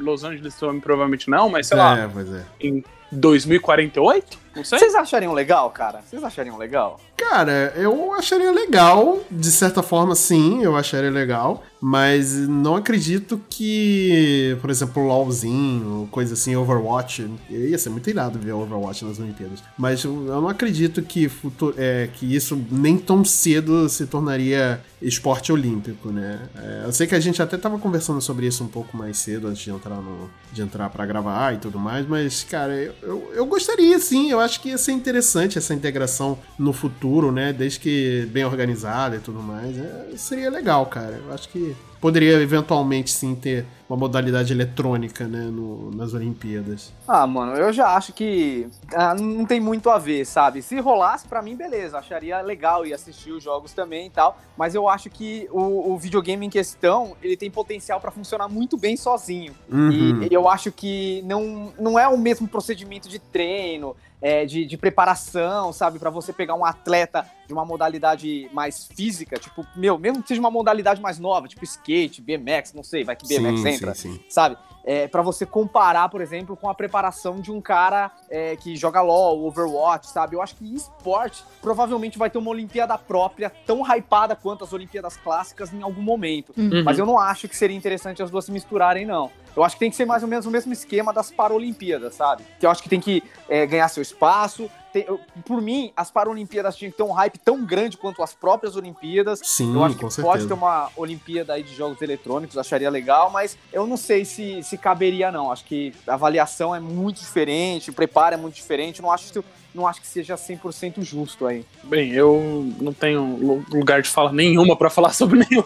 Los 0.00 0.22
Angeles 0.24 0.54
provavelmente 0.80 1.28
não, 1.28 1.48
mas 1.48 1.66
sei 1.66 1.76
lá, 1.76 1.98
É, 1.98 2.04
é. 2.04 2.44
em 2.68 2.84
2048? 3.10 4.38
Não 4.54 4.64
sei. 4.64 4.78
Vocês 4.78 4.94
achariam 4.94 5.32
legal, 5.32 5.70
cara? 5.70 6.00
Vocês 6.08 6.22
achariam 6.22 6.56
legal? 6.56 7.00
Cara, 7.16 7.72
eu 7.76 8.12
acharia 8.14 8.50
legal, 8.50 9.20
de 9.30 9.50
certa 9.50 9.82
forma, 9.82 10.14
sim, 10.14 10.62
eu 10.62 10.76
acharia 10.76 11.10
legal, 11.10 11.62
mas 11.80 12.34
não 12.48 12.74
acredito 12.76 13.40
que, 13.48 14.56
por 14.60 14.68
exemplo, 14.68 15.06
LOLzinho, 15.06 16.08
coisa 16.10 16.34
assim, 16.34 16.56
Overwatch, 16.56 17.30
ia 17.48 17.78
ser 17.78 17.90
muito 17.90 18.10
irado 18.10 18.38
ver 18.38 18.52
Overwatch 18.52 19.04
nas 19.04 19.18
Olimpíadas, 19.20 19.62
mas 19.78 20.02
eu 20.04 20.12
não 20.12 20.48
acredito 20.48 21.02
que, 21.02 21.28
futu- 21.28 21.74
é, 21.76 22.08
que 22.12 22.34
isso 22.34 22.60
nem 22.70 22.98
tão 22.98 23.24
cedo 23.24 23.88
se 23.88 24.06
tornaria 24.06 24.80
esporte 25.00 25.52
olímpico, 25.52 26.08
né? 26.10 26.40
É, 26.56 26.82
eu 26.86 26.92
sei 26.92 27.06
que 27.06 27.14
a 27.14 27.20
gente 27.20 27.40
até 27.40 27.56
tava 27.56 27.78
conversando 27.78 28.20
sobre 28.20 28.46
isso 28.46 28.64
um 28.64 28.68
pouco 28.68 28.96
mais 28.96 29.18
cedo, 29.18 29.48
antes 29.48 29.62
de 29.62 29.70
entrar, 29.70 29.96
no, 29.96 30.30
de 30.52 30.62
entrar 30.62 30.88
pra 30.90 31.04
gravar 31.06 31.54
e 31.54 31.58
tudo 31.58 31.78
mais, 31.78 32.06
mas, 32.08 32.42
cara, 32.42 32.72
eu, 32.72 32.92
eu, 33.02 33.30
eu 33.34 33.46
gostaria 33.46 33.98
sim, 33.98 34.30
eu 34.30 34.40
acho 34.44 34.60
que 34.60 34.68
ia 34.68 34.78
ser 34.78 34.92
interessante 34.92 35.58
essa 35.58 35.74
integração 35.74 36.38
no 36.58 36.72
futuro, 36.72 37.32
né? 37.32 37.52
Desde 37.52 37.80
que 37.80 38.28
bem 38.30 38.44
organizada 38.44 39.16
e 39.16 39.20
tudo 39.20 39.40
mais. 39.42 39.76
É, 39.78 40.16
seria 40.16 40.50
legal, 40.50 40.86
cara. 40.86 41.20
Eu 41.26 41.32
acho 41.34 41.48
que 41.48 41.74
poderia 42.00 42.34
eventualmente 42.40 43.10
sim 43.10 43.34
ter 43.34 43.64
uma 43.88 43.96
modalidade 43.96 44.52
eletrônica, 44.52 45.26
né? 45.26 45.44
no- 45.50 45.90
nas 45.90 46.12
Olimpíadas. 46.12 46.92
Ah, 47.08 47.26
mano, 47.26 47.52
eu 47.54 47.72
já 47.72 47.96
acho 47.96 48.12
que 48.12 48.66
ah, 48.94 49.14
não 49.14 49.46
tem 49.46 49.58
muito 49.60 49.88
a 49.88 49.98
ver, 49.98 50.24
sabe? 50.26 50.60
Se 50.62 50.78
rolasse, 50.80 51.26
pra 51.26 51.40
mim, 51.40 51.56
beleza. 51.56 51.98
Acharia 51.98 52.40
legal 52.42 52.84
e 52.86 52.92
assistir 52.92 53.30
os 53.32 53.42
jogos 53.42 53.72
também 53.72 54.06
e 54.06 54.10
tal. 54.10 54.38
Mas 54.56 54.74
eu 54.74 54.86
acho 54.88 55.08
que 55.08 55.48
o, 55.50 55.92
o 55.92 55.98
videogame 55.98 56.44
em 56.44 56.50
questão, 56.50 57.16
ele 57.22 57.36
tem 57.38 57.50
potencial 57.50 57.98
pra 58.00 58.10
funcionar 58.10 58.48
muito 58.48 58.76
bem 58.76 58.96
sozinho. 58.96 59.54
Uhum. 59.70 60.22
E 60.24 60.28
eu 60.34 60.46
acho 60.48 60.70
que 60.72 61.22
não, 61.26 61.72
não 61.78 61.98
é 61.98 62.06
o 62.06 62.18
mesmo 62.18 62.46
procedimento 62.46 63.08
de 63.08 63.18
treino, 63.18 63.96
é, 64.24 64.46
de, 64.46 64.64
de 64.64 64.78
preparação, 64.78 65.70
sabe? 65.70 65.98
Pra 65.98 66.08
você 66.08 66.32
pegar 66.32 66.54
um 66.54 66.64
atleta 66.64 67.26
de 67.46 67.52
uma 67.52 67.64
modalidade 67.64 68.48
mais 68.52 68.86
física, 68.86 69.38
tipo, 69.38 69.66
meu, 69.74 69.98
mesmo 69.98 70.22
que 70.22 70.28
seja 70.28 70.40
uma 70.40 70.50
modalidade 70.50 71.00
mais 71.00 71.18
nova, 71.18 71.48
tipo 71.48 71.64
skate, 71.64 72.22
BMX, 72.22 72.72
não 72.74 72.82
sei, 72.82 73.04
vai 73.04 73.16
que 73.16 73.26
BMX 73.26 73.60
sim, 73.60 73.68
entra 73.68 73.94
sim, 73.94 74.12
sim. 74.14 74.24
sabe? 74.28 74.56
É, 74.86 75.08
para 75.08 75.22
você 75.22 75.46
comparar, 75.46 76.10
por 76.10 76.20
exemplo, 76.20 76.56
com 76.56 76.68
a 76.68 76.74
preparação 76.74 77.40
de 77.40 77.50
um 77.50 77.60
cara 77.60 78.10
é, 78.28 78.54
que 78.56 78.76
joga 78.76 79.00
LoL, 79.00 79.46
Overwatch, 79.46 80.08
sabe? 80.08 80.36
Eu 80.36 80.42
acho 80.42 80.54
que 80.56 80.74
esporte 80.74 81.42
provavelmente 81.62 82.18
vai 82.18 82.28
ter 82.28 82.36
uma 82.36 82.50
Olimpíada 82.50 82.98
própria, 82.98 83.50
tão 83.64 83.82
hypada 83.82 84.36
quanto 84.36 84.62
as 84.62 84.72
Olimpíadas 84.74 85.16
clássicas 85.16 85.72
em 85.72 85.82
algum 85.82 86.02
momento. 86.02 86.52
Uhum. 86.56 86.84
Mas 86.84 86.98
eu 86.98 87.06
não 87.06 87.18
acho 87.18 87.48
que 87.48 87.56
seria 87.56 87.76
interessante 87.76 88.22
as 88.22 88.30
duas 88.30 88.44
se 88.44 88.52
misturarem, 88.52 89.06
não. 89.06 89.30
Eu 89.56 89.64
acho 89.64 89.76
que 89.76 89.80
tem 89.80 89.90
que 89.90 89.96
ser 89.96 90.04
mais 90.04 90.22
ou 90.22 90.28
menos 90.28 90.44
o 90.46 90.50
mesmo 90.50 90.72
esquema 90.72 91.12
das 91.12 91.30
Paralimpíadas, 91.30 92.14
sabe? 92.14 92.44
Que 92.58 92.66
eu 92.66 92.70
acho 92.70 92.82
que 92.82 92.88
tem 92.88 93.00
que 93.00 93.22
é, 93.48 93.64
ganhar 93.66 93.88
seu 93.88 94.02
espaço. 94.02 94.68
Tem- 94.94 95.04
eu- 95.08 95.18
por 95.44 95.60
mim, 95.60 95.92
as 95.96 96.08
Paralimpíadas 96.08 96.76
tinham 96.76 96.92
que 96.92 96.96
ter 96.96 97.02
um 97.02 97.10
hype 97.10 97.36
tão 97.38 97.64
grande 97.66 97.96
quanto 97.96 98.22
as 98.22 98.32
próprias 98.32 98.76
Olimpíadas. 98.76 99.40
Sim, 99.42 99.74
Eu 99.74 99.82
acho 99.82 99.96
que 99.96 100.02
pode 100.02 100.14
certeza. 100.14 100.46
ter 100.46 100.54
uma 100.54 100.88
Olimpíada 100.96 101.52
aí 101.54 101.64
de 101.64 101.74
jogos 101.74 102.00
eletrônicos, 102.00 102.56
acharia 102.56 102.88
legal, 102.88 103.28
mas 103.28 103.58
eu 103.72 103.88
não 103.88 103.96
sei 103.96 104.24
se, 104.24 104.62
se 104.62 104.78
caberia, 104.78 105.32
não. 105.32 105.50
Acho 105.50 105.64
que 105.64 105.92
a 106.06 106.14
avaliação 106.14 106.72
é 106.72 106.78
muito 106.78 107.18
diferente, 107.18 107.90
o 107.90 107.92
preparo 107.92 108.34
é 108.36 108.38
muito 108.38 108.54
diferente. 108.54 109.02
Não 109.02 109.10
acho, 109.10 109.32
que- 109.32 109.44
não 109.74 109.86
acho 109.86 110.00
que 110.00 110.06
seja 110.06 110.36
100% 110.36 111.02
justo 111.02 111.46
aí. 111.46 111.64
Bem, 111.82 112.12
eu 112.12 112.72
não 112.80 112.92
tenho 112.92 113.36
lu- 113.36 113.64
lugar 113.70 114.00
de 114.02 114.08
fala 114.08 114.32
nenhuma 114.32 114.76
pra 114.76 114.88
falar 114.88 115.12
sobre 115.14 115.40
nenhum. 115.48 115.64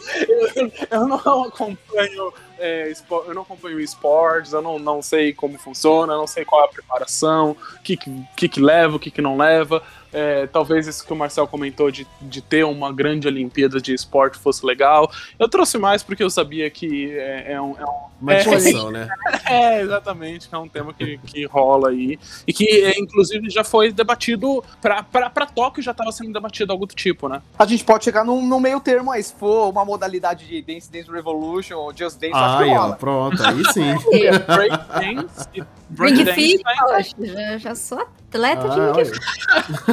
Eu, 0.57 0.73
eu 0.91 1.07
não 1.07 1.45
acompanho, 1.45 2.33
é, 2.59 2.93
eu 3.27 3.35
não 3.35 3.43
acompanho 3.43 3.79
esportes, 3.79 4.53
eu 4.53 4.63
não, 4.63 4.79
não 4.79 5.03
sei 5.03 5.33
como 5.33 5.59
funciona, 5.59 6.17
não 6.17 6.27
sei 6.27 6.45
qual 6.45 6.63
é 6.63 6.65
a 6.65 6.69
preparação, 6.69 7.51
o 7.77 7.83
que, 7.83 7.97
que, 7.97 8.11
que 8.37 8.49
que 8.49 8.61
leva, 8.61 8.97
o 8.97 8.99
que, 9.01 9.11
que 9.11 9.21
não 9.21 9.37
leva. 9.37 9.83
É, 10.13 10.47
talvez 10.47 10.87
isso 10.87 11.05
que 11.05 11.13
o 11.13 11.17
Marcel 11.17 11.47
comentou 11.47 11.91
de, 11.91 12.07
de 12.21 12.41
ter 12.41 12.65
uma 12.65 12.93
grande 12.93 13.29
Olimpíada 13.29 13.81
de 13.81 13.93
esporte 13.93 14.39
fosse 14.39 14.65
legal. 14.65 15.11
Eu 15.39 15.49
trouxe 15.49 15.77
mais 15.79 16.03
porque 16.03 16.23
eu 16.23 16.31
sabia 16.31 16.69
que 16.71 17.11
é, 17.19 17.53
é 17.53 17.61
um, 17.61 17.75
é 17.79 17.85
um 17.85 18.09
Uma 18.21 18.35
É. 18.35 18.37
discussão, 18.39 18.91
né? 18.93 19.09
É, 19.49 19.81
exatamente, 19.83 20.49
que 20.49 20.55
é 20.55 20.59
um 20.59 20.69
tema 20.69 20.93
que, 20.93 21.19
que 21.19 21.45
rola 21.47 21.91
aí. 21.91 22.19
E 22.47 22.53
que, 22.53 22.65
é, 22.85 22.99
inclusive, 22.99 23.49
já 23.51 23.63
foi 23.63 23.93
debatido 23.93 24.65
pra 24.81 25.47
Tóquio, 25.47 25.83
já 25.83 25.91
estava 25.93 26.11
sendo 26.11 26.33
debatido 26.33 26.73
algo 26.73 26.87
do 26.87 26.95
tipo, 26.95 27.29
né? 27.29 27.43
A 27.59 27.65
gente 27.65 27.85
pode 27.85 28.05
chegar 28.05 28.25
num, 28.25 28.45
num 28.47 28.61
meio 28.61 28.81
termo 28.81 29.13
aí, 29.13 29.23
se 29.23 29.35
for 29.35 29.69
uma 29.71 29.85
modalidade 29.85 30.47
de 30.47 30.61
Dance 30.63 30.91
Dance 30.91 31.11
Revolution 31.11 31.77
ou 31.77 31.97
Just 31.97 32.19
Dance, 32.19 32.35
acho 32.35 32.59
que 32.59 32.65
Aí, 32.65 32.77
ó, 32.77 32.93
pronto, 32.93 33.43
aí 33.43 33.63
sim. 33.73 33.95
Breakdance 34.47 35.49
e 35.55 35.61
Ring 35.61 35.67
breakdance 35.91 36.33
Fit, 36.35 36.63
tá 36.63 36.75
poxa, 36.87 37.15
já, 37.21 37.59
já 37.59 37.75
sou 37.75 37.99
atleta 38.01 38.69
de 38.69 38.81
Ah, 38.81 38.93
Ring 38.93 39.05
Fit. 39.05 39.21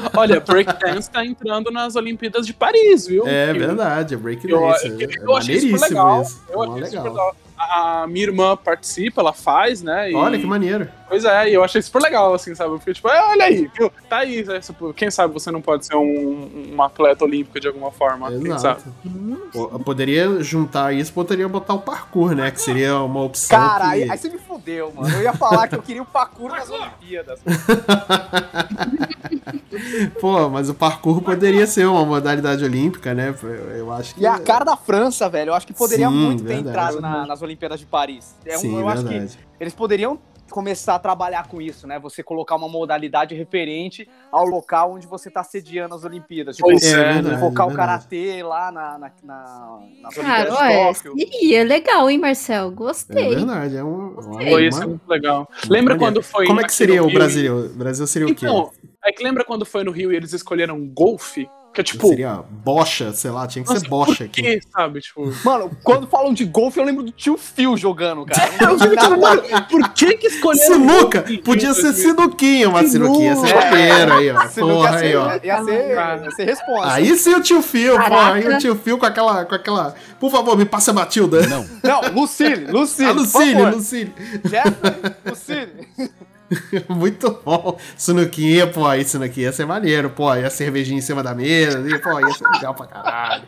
olha. 0.15 0.39
Breakdance 0.39 1.09
tá 1.09 1.25
entrando 1.25 1.71
nas 1.71 1.95
Olimpíadas 1.95 2.45
de 2.45 2.53
Paris, 2.53 3.07
viu? 3.07 3.27
É 3.27 3.51
Que- 3.53 3.59
verdade, 3.59 4.13
é 4.13 4.17
Eu, 4.17 4.19
breakdance. 4.21 4.87
eu, 4.87 4.99
É 4.99 5.13
eu 5.23 5.35
achei 5.37 5.59
super 5.59 5.79
legal. 5.81 6.21
isso. 6.21 6.43
Eu 6.49 6.61
achei 6.63 6.85
super 6.85 6.97
legal. 6.99 7.03
legal. 7.13 7.35
A 7.57 8.05
minha 8.07 8.25
irmã 8.25 8.57
participa, 8.57 9.21
ela 9.21 9.31
faz, 9.31 9.81
né? 9.81 10.11
e- 10.11 10.15
Olha 10.15 10.37
que 10.37 10.45
maneiro. 10.45 10.89
Pois 11.07 11.23
é, 11.23 11.49
e 11.49 11.53
eu 11.53 11.63
achei 11.63 11.81
super 11.81 12.01
legal, 12.01 12.33
assim, 12.33 12.53
sabe? 12.53 12.71
Eu 12.73 12.79
fiquei 12.79 12.93
tipo, 12.95 13.07
"Ah, 13.07 13.29
olha 13.29 13.45
aí, 13.45 13.69
viu? 13.77 13.89
Tá 14.09 14.17
aí, 14.17 14.43
né? 14.43 14.59
Tipo, 14.59 14.93
quem 14.93 15.09
sabe 15.09 15.33
você 15.33 15.49
não 15.51 15.61
pode 15.61 15.85
ser 15.85 15.95
um, 15.95 16.73
um 16.75 16.81
atleta 16.81 17.23
olímpico 17.23 17.57
de 17.59 17.67
alguma 17.67 17.91
forma, 17.91 18.27
quem 18.29 18.39
sabe? 18.59 18.81
Exato. 18.81 18.83
Pô, 19.53 19.69
Eu 19.71 19.79
poderia 19.79 20.43
juntar 20.43 20.93
isso, 20.93 21.13
poderia 21.13 21.47
botar 21.47 21.75
o 21.75 21.79
parkour, 21.79 22.35
né? 22.35 22.51
Que 22.51 22.59
seria 22.59 22.99
uma 22.99 23.21
opção. 23.23 23.57
Cara, 23.57 23.85
que... 23.85 24.03
aí, 24.03 24.11
aí 24.11 24.17
você 24.17 24.29
me 24.29 24.37
fudeu, 24.37 24.91
mano. 24.93 25.15
Eu 25.15 25.21
ia 25.23 25.33
falar 25.33 25.67
que 25.69 25.75
eu 25.75 25.81
queria 25.81 26.01
o 26.01 26.05
parkour 26.05 26.49
nas 26.51 26.67
Olimpíadas. 26.69 27.39
Pô, 30.19 30.49
mas 30.49 30.69
o 30.69 30.73
parkour 30.73 31.21
poderia 31.21 31.65
ser 31.67 31.85
uma 31.87 32.05
modalidade 32.05 32.63
olímpica, 32.63 33.13
né? 33.13 33.33
Eu, 33.77 33.91
acho 33.91 34.15
que. 34.15 34.21
E 34.21 34.25
a 34.27 34.39
cara 34.39 34.63
da 34.65 34.75
França, 34.77 35.29
velho, 35.29 35.49
eu 35.49 35.53
acho 35.53 35.67
que 35.67 35.73
poderia 35.73 36.09
Sim, 36.09 36.13
muito 36.15 36.43
ter 36.43 36.55
verdade. 36.55 36.69
entrado 36.69 37.01
na- 37.01 37.25
nas 37.25 37.41
Olimpíadas 37.41 37.79
de 37.79 37.85
Paris. 37.85 38.35
É 38.45 38.55
um- 38.57 38.61
Sim, 38.61 38.79
eu 38.79 38.87
acho 38.87 39.03
que 39.03 39.09
verdade. 39.09 39.39
eles 39.59 39.73
poderiam 39.73 40.19
começar 40.55 40.95
a 40.95 40.99
trabalhar 40.99 41.49
com 41.49 41.61
isso, 41.61 41.85
né? 41.85 41.99
Você 41.99 42.23
colocar 42.23 42.55
uma 42.55 42.69
modalidade 42.69 43.35
referente 43.35 44.07
ao 44.31 44.45
local 44.45 44.93
onde 44.93 45.05
você 45.05 45.29
tá 45.29 45.43
sediando 45.43 45.93
as 45.93 46.05
Olimpíadas. 46.05 46.55
Tipo, 46.55 46.71
É, 46.71 46.75
é, 46.75 47.13
verdade, 47.13 47.35
invocar 47.35 47.67
o 47.67 47.73
karatê 47.75 48.41
lá 48.41 48.71
na, 48.71 48.97
na, 48.97 49.11
na, 49.21 49.79
nas 50.01 50.15
Cara, 50.15 50.49
Olimpíadas 50.49 50.97
de 50.97 51.03
Tóquio. 51.03 51.13
seria 51.29 51.63
legal, 51.65 52.09
hein, 52.09 52.17
Marcel? 52.17 52.67
É 52.67 52.71
Gostei. 52.71 53.35
verdade, 53.35 53.75
é 53.75 53.83
um. 53.83 54.15
Foi 54.21 54.65
isso, 54.65 54.79
uma- 54.79 54.87
muito 54.87 55.07
legal. 55.09 55.45
Lembra 55.67 55.97
quando 55.97 56.23
foi. 56.23 56.47
Como 56.47 56.61
é 56.61 56.63
que 56.63 56.73
seria 56.73 57.03
o 57.03 57.11
Brasil? 57.11 57.57
O 57.65 57.69
Brasil 57.75 58.07
seria 58.07 58.25
o 58.25 58.33
quê? 58.33 58.45
Então, 58.45 58.71
é 59.03 59.11
que 59.11 59.21
lembra 59.21 59.43
quando 59.43 59.65
foi 59.65 59.83
no 59.83 59.91
Rio 59.91 60.13
e 60.13 60.15
eles 60.15 60.31
escolheram 60.31 60.79
golfe? 60.87 61.49
Que 61.75 61.81
é 61.81 61.83
tipo. 61.83 62.07
seria 62.07 62.41
bocha, 62.49 63.11
sei 63.11 63.31
lá, 63.31 63.45
tinha 63.45 63.63
que 63.63 63.69
nossa, 63.69 63.81
ser 63.81 63.89
bocha 63.89 64.15
por 64.15 64.23
aqui. 64.23 64.41
quê, 64.41 64.61
sabe? 64.71 65.01
Tipo. 65.01 65.29
Mano, 65.43 65.69
quando 65.83 66.07
falam 66.07 66.33
de 66.33 66.45
golfe, 66.45 66.79
eu 66.79 66.85
lembro 66.85 67.03
do 67.03 67.11
tio 67.11 67.37
Phil 67.37 67.75
jogando, 67.75 68.25
cara. 68.25 68.45
Eu 68.65 68.79
fico 68.79 68.95
tipo, 68.95 69.21
mano, 69.21 69.41
por 69.69 69.89
que 69.89 70.17
que 70.17 70.27
escolheram 70.27 70.75
Sinuca! 70.75 71.25
Podia 71.43 71.73
ser 71.73 71.91
2000? 71.91 71.93
sinuquinha, 71.93 72.69
uma 72.69 72.83
sinuquinha. 72.83 73.33
Ia 73.33 73.35
ser 73.35 73.55
maneiro 73.55 74.13
aí, 74.13 74.31
ó. 74.31 74.47
Porra 74.47 74.89
ia 74.89 74.95
aí, 74.95 74.99
ser, 74.99 75.17
ó. 75.17 75.39
ia 75.43 75.63
ser, 75.63 76.23
ia 76.23 76.31
ser 76.31 76.45
resposta. 76.45 76.93
Aí 76.93 77.17
sim 77.17 77.33
o 77.35 77.41
tio 77.41 77.61
Phil, 77.61 77.93
pô. 77.93 78.03
Caraca. 78.03 78.33
Aí 78.33 78.47
o 78.47 78.57
tio 78.57 78.75
Phil 78.75 78.97
com 78.97 79.05
aquela, 79.05 79.45
com 79.45 79.55
aquela. 79.55 79.95
Por 80.19 80.31
favor, 80.31 80.57
me 80.57 80.65
passa 80.65 80.91
a 80.91 80.93
Matilda. 80.93 81.45
Não. 81.47 81.65
Não, 81.83 82.01
Lucille, 82.13 82.71
Lucille. 82.71 83.09
A 83.11 83.13
por 83.13 83.21
Lucille. 83.21 83.63
Lucille. 83.71 84.13
Jeffrey, 84.43 85.15
Lucille. 85.25 85.71
Muito 86.89 87.39
bom. 87.43 87.77
Sinuquinha, 87.97 88.67
pô, 88.67 88.85
aí 88.85 89.03
sinuquinha 89.03 89.47
ia 89.47 89.51
ser 89.53 89.65
maneiro, 89.65 90.09
pô. 90.09 90.29
Aí 90.29 90.43
a 90.45 90.49
cervejinha 90.49 90.99
em 90.99 91.01
cima 91.01 91.23
da 91.23 91.33
mesa, 91.33 91.79
e, 91.89 91.99
pô, 91.99 92.19
ia 92.19 92.31
ser 92.33 92.47
legal 92.49 92.73
pra 92.75 92.85
caralho. 92.87 93.43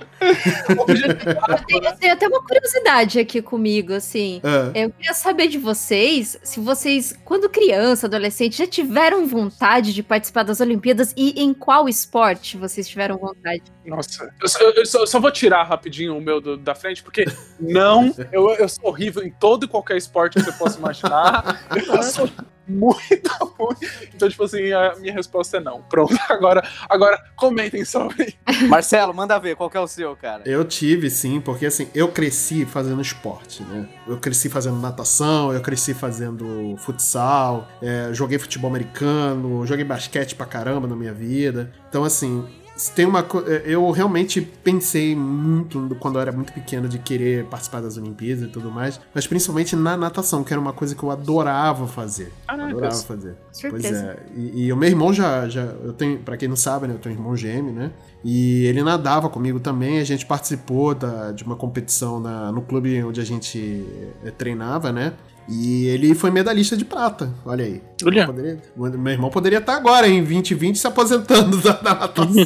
Eu 0.70 0.86
tenho, 0.86 1.84
eu 1.84 1.96
tenho 1.98 2.14
até 2.14 2.28
uma 2.28 2.42
curiosidade 2.44 3.20
aqui 3.20 3.42
comigo, 3.42 3.94
assim. 3.94 4.42
Ah, 4.44 4.72
Eu 4.74 4.90
queria 4.92 5.14
saber 5.14 5.48
de 5.48 5.58
vocês, 5.58 6.38
se 6.44 6.60
vocês, 6.60 7.14
quando 7.24 7.50
criança, 7.50 8.08
adolescente, 8.08 8.58
já 8.58 8.68
tiveram 8.68 9.26
vontade 9.28 9.94
de 9.94 10.02
participar 10.04 10.44
das 10.44 10.60
Olimpíadas 10.60 11.14
e 11.16 11.42
em 11.42 11.54
qual 11.54 11.88
esporte 11.88 12.58
vocês 12.58 12.88
tiveram 12.88 13.18
vontade? 13.18 13.64
Nossa, 13.86 14.34
eu, 14.42 14.48
só- 14.48 14.60
eu 14.60 14.86
só, 14.86 15.00
eu 15.02 15.08
só 15.08 15.20
vou 15.20 15.32
tirar 15.32 15.64
rapidinho 15.64 16.18
o 16.18 16.22
meu 16.22 16.42
do- 16.42 16.58
da 16.58 16.76
frente, 16.76 17.02
porque 17.04 17.26
não, 17.60 18.14
eu, 18.32 18.50
eu 18.56 18.68
sou 18.68 18.88
horrível 18.90 19.24
em 19.24 19.32
todo 19.32 19.66
e 19.66 19.68
qualquer 19.68 19.98
esporte 19.98 20.34
que 20.40 20.44
você 20.44 20.52
possa 20.52 20.78
imaginar. 20.78 21.62
Eu 21.88 22.04
sou 22.04 22.30
muito 22.68 23.30
ruim. 23.58 23.76
Então, 24.14 24.30
tipo 24.30 24.44
assim, 24.44 24.72
a 24.72 24.96
minha 25.00 25.14
resposta 25.14 25.58
é 25.58 25.60
não. 25.60 25.82
Pronto, 25.84 26.16
agora, 26.30 26.68
agora 26.90 27.24
comentem 27.36 27.86
sobre. 27.86 28.36
Marcelo, 28.68 29.14
manda 29.14 29.38
ver, 29.40 29.56
qual 29.56 29.70
que 29.70 29.78
é 29.78 29.80
o 29.80 29.88
seu, 29.88 30.16
cara? 30.16 30.44
Eu 30.46 30.64
tive, 30.66 31.10
sim, 31.10 31.40
porque 31.40 31.66
assim, 31.66 31.90
eu 31.94 32.10
cresci 32.10 32.66
fazendo 32.66 33.02
esporte, 33.02 33.64
né? 33.64 33.88
Eu 34.08 34.18
cresci 34.18 34.50
fazendo 34.50 34.78
natação, 34.80 35.54
eu 35.54 35.62
cresci 35.62 35.94
fazendo 35.94 36.76
futsal, 36.78 37.68
é, 37.82 38.10
joguei 38.14 38.38
futebol 38.38 38.70
americano, 38.70 39.66
joguei 39.66 39.86
basquete 39.86 40.36
pra 40.36 40.46
caramba 40.46 40.88
na 40.88 40.96
minha 40.96 41.14
vida. 41.14 41.72
Então, 41.90 42.04
assim, 42.04 42.46
tem 42.94 43.06
uma 43.06 43.26
é, 43.48 43.64
eu 43.66 43.90
realmente 43.92 44.42
pensei 44.42 45.16
muito 45.16 45.96
quando 46.00 46.16
eu 46.16 46.22
era 46.22 46.32
muito 46.32 46.54
pequeno 46.54 46.88
de 46.88 47.00
querer 47.00 47.46
participar 47.46 47.82
das 47.82 47.98
Olimpíadas 47.98 48.44
e 48.44 48.48
tudo 48.48 48.70
mais, 48.70 49.00
mas 49.14 49.26
principalmente 49.26 49.76
na 49.76 49.98
natação, 49.98 50.44
que 50.44 50.54
era 50.54 50.62
uma 50.62 50.74
coisa 50.74 50.94
que 50.94 51.04
eu 51.04 51.10
adorava 51.10 51.88
fazer. 51.88 52.32
Adorava 52.48 52.76
Caracas. 52.76 53.04
fazer. 53.04 53.36
Pois 53.46 53.58
Surpresa. 53.58 53.98
é. 53.98 54.26
E, 54.36 54.66
e 54.66 54.74
o 54.74 54.78
meu 54.78 54.90
irmão 54.90 55.12
já, 55.12 55.50
já. 55.50 55.64
Eu 55.64 55.94
tenho, 55.94 56.20
pra 56.20 56.38
quem 56.38 56.48
não 56.48 56.56
sabe, 56.56 56.88
né? 56.88 56.94
Eu 56.94 57.00
tenho 57.00 57.16
um 57.16 57.18
irmão 57.18 57.36
gêmeo, 57.36 57.74
né? 57.74 57.92
E 58.24 58.66
ele 58.66 58.84
nadava 58.84 59.30
comigo 59.30 59.60
também. 59.60 60.00
A 60.00 60.04
gente 60.04 60.26
participou 60.26 60.94
da, 60.94 61.32
de 61.32 61.44
uma 61.44 61.56
competição 61.56 62.20
na, 62.20 62.52
no 62.52 62.62
clube 62.62 63.04
onde 63.04 63.20
a 63.20 63.26
gente 63.26 63.86
eh, 64.24 64.32
treinava, 64.32 64.92
né? 64.92 65.14
E 65.50 65.86
ele 65.88 66.14
foi 66.14 66.30
medalhista 66.30 66.76
de 66.76 66.84
prata. 66.84 67.34
Olha 67.46 67.64
aí. 67.64 67.82
Olha. 68.04 68.26
Poderia- 68.26 68.58
meu 68.76 69.14
irmão 69.14 69.30
poderia 69.30 69.60
estar 69.60 69.78
agora, 69.78 70.06
em 70.08 70.22
2020, 70.24 70.78
se 70.78 70.86
aposentando 70.88 71.58
da, 71.64 71.72
da 71.72 71.96
natação. 71.96 72.36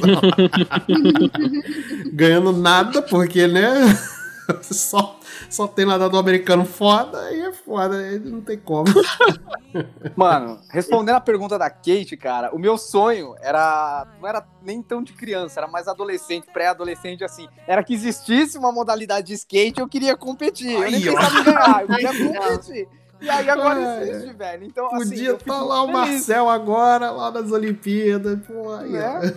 Ganhando 2.13 2.51
nada, 2.53 3.01
porque, 3.01 3.47
né? 3.47 3.97
Só, 4.61 5.19
só 5.49 5.67
tem 5.67 5.85
nadador 5.85 6.19
americano 6.19 6.65
foda, 6.65 7.19
aí 7.21 7.41
é 7.41 7.53
foda, 7.53 7.97
aí 7.97 8.19
não 8.19 8.41
tem 8.41 8.57
como. 8.57 8.85
Mano, 10.15 10.59
respondendo 10.69 11.15
a 11.15 11.21
pergunta 11.21 11.57
da 11.57 11.69
Kate, 11.69 12.17
cara, 12.17 12.53
o 12.53 12.59
meu 12.59 12.77
sonho 12.77 13.35
era. 13.41 14.07
Não 14.19 14.27
era 14.27 14.45
nem 14.61 14.81
tão 14.81 15.01
de 15.03 15.13
criança, 15.13 15.59
era 15.59 15.67
mais 15.67 15.87
adolescente, 15.87 16.47
pré-adolescente, 16.51 17.23
assim. 17.23 17.47
Era 17.67 17.83
que 17.83 17.93
existisse 17.93 18.57
uma 18.57 18.71
modalidade 18.71 19.27
de 19.27 19.33
skate 19.33 19.79
e 19.79 19.81
eu 19.81 19.87
queria 19.87 20.15
competir. 20.15 20.73
Eu 20.73 20.91
nem 20.91 21.09
ó. 21.09 21.15
pensava 21.15 21.39
em 21.39 21.43
ganhar, 21.43 21.81
eu 21.81 21.87
queria 21.87 22.09
Ai, 22.41 22.49
competir. 22.49 22.87
E 23.21 23.29
aí 23.29 23.49
agora 23.49 23.79
Ai, 23.79 24.09
existe, 24.09 24.33
velho. 24.33 24.63
Então, 24.65 24.87
assim. 24.87 24.97
Podia 25.09 25.29
eu 25.29 25.37
estar 25.37 25.53
fico 25.53 25.65
lá 25.65 25.83
o. 25.83 25.87
Marcel 25.91 26.49
agora, 26.49 27.11
lá 27.11 27.29
nas 27.31 27.51
Olimpíadas. 27.51 28.39
Pô, 28.47 28.73
aí. 28.73 28.89
Né? 28.89 29.33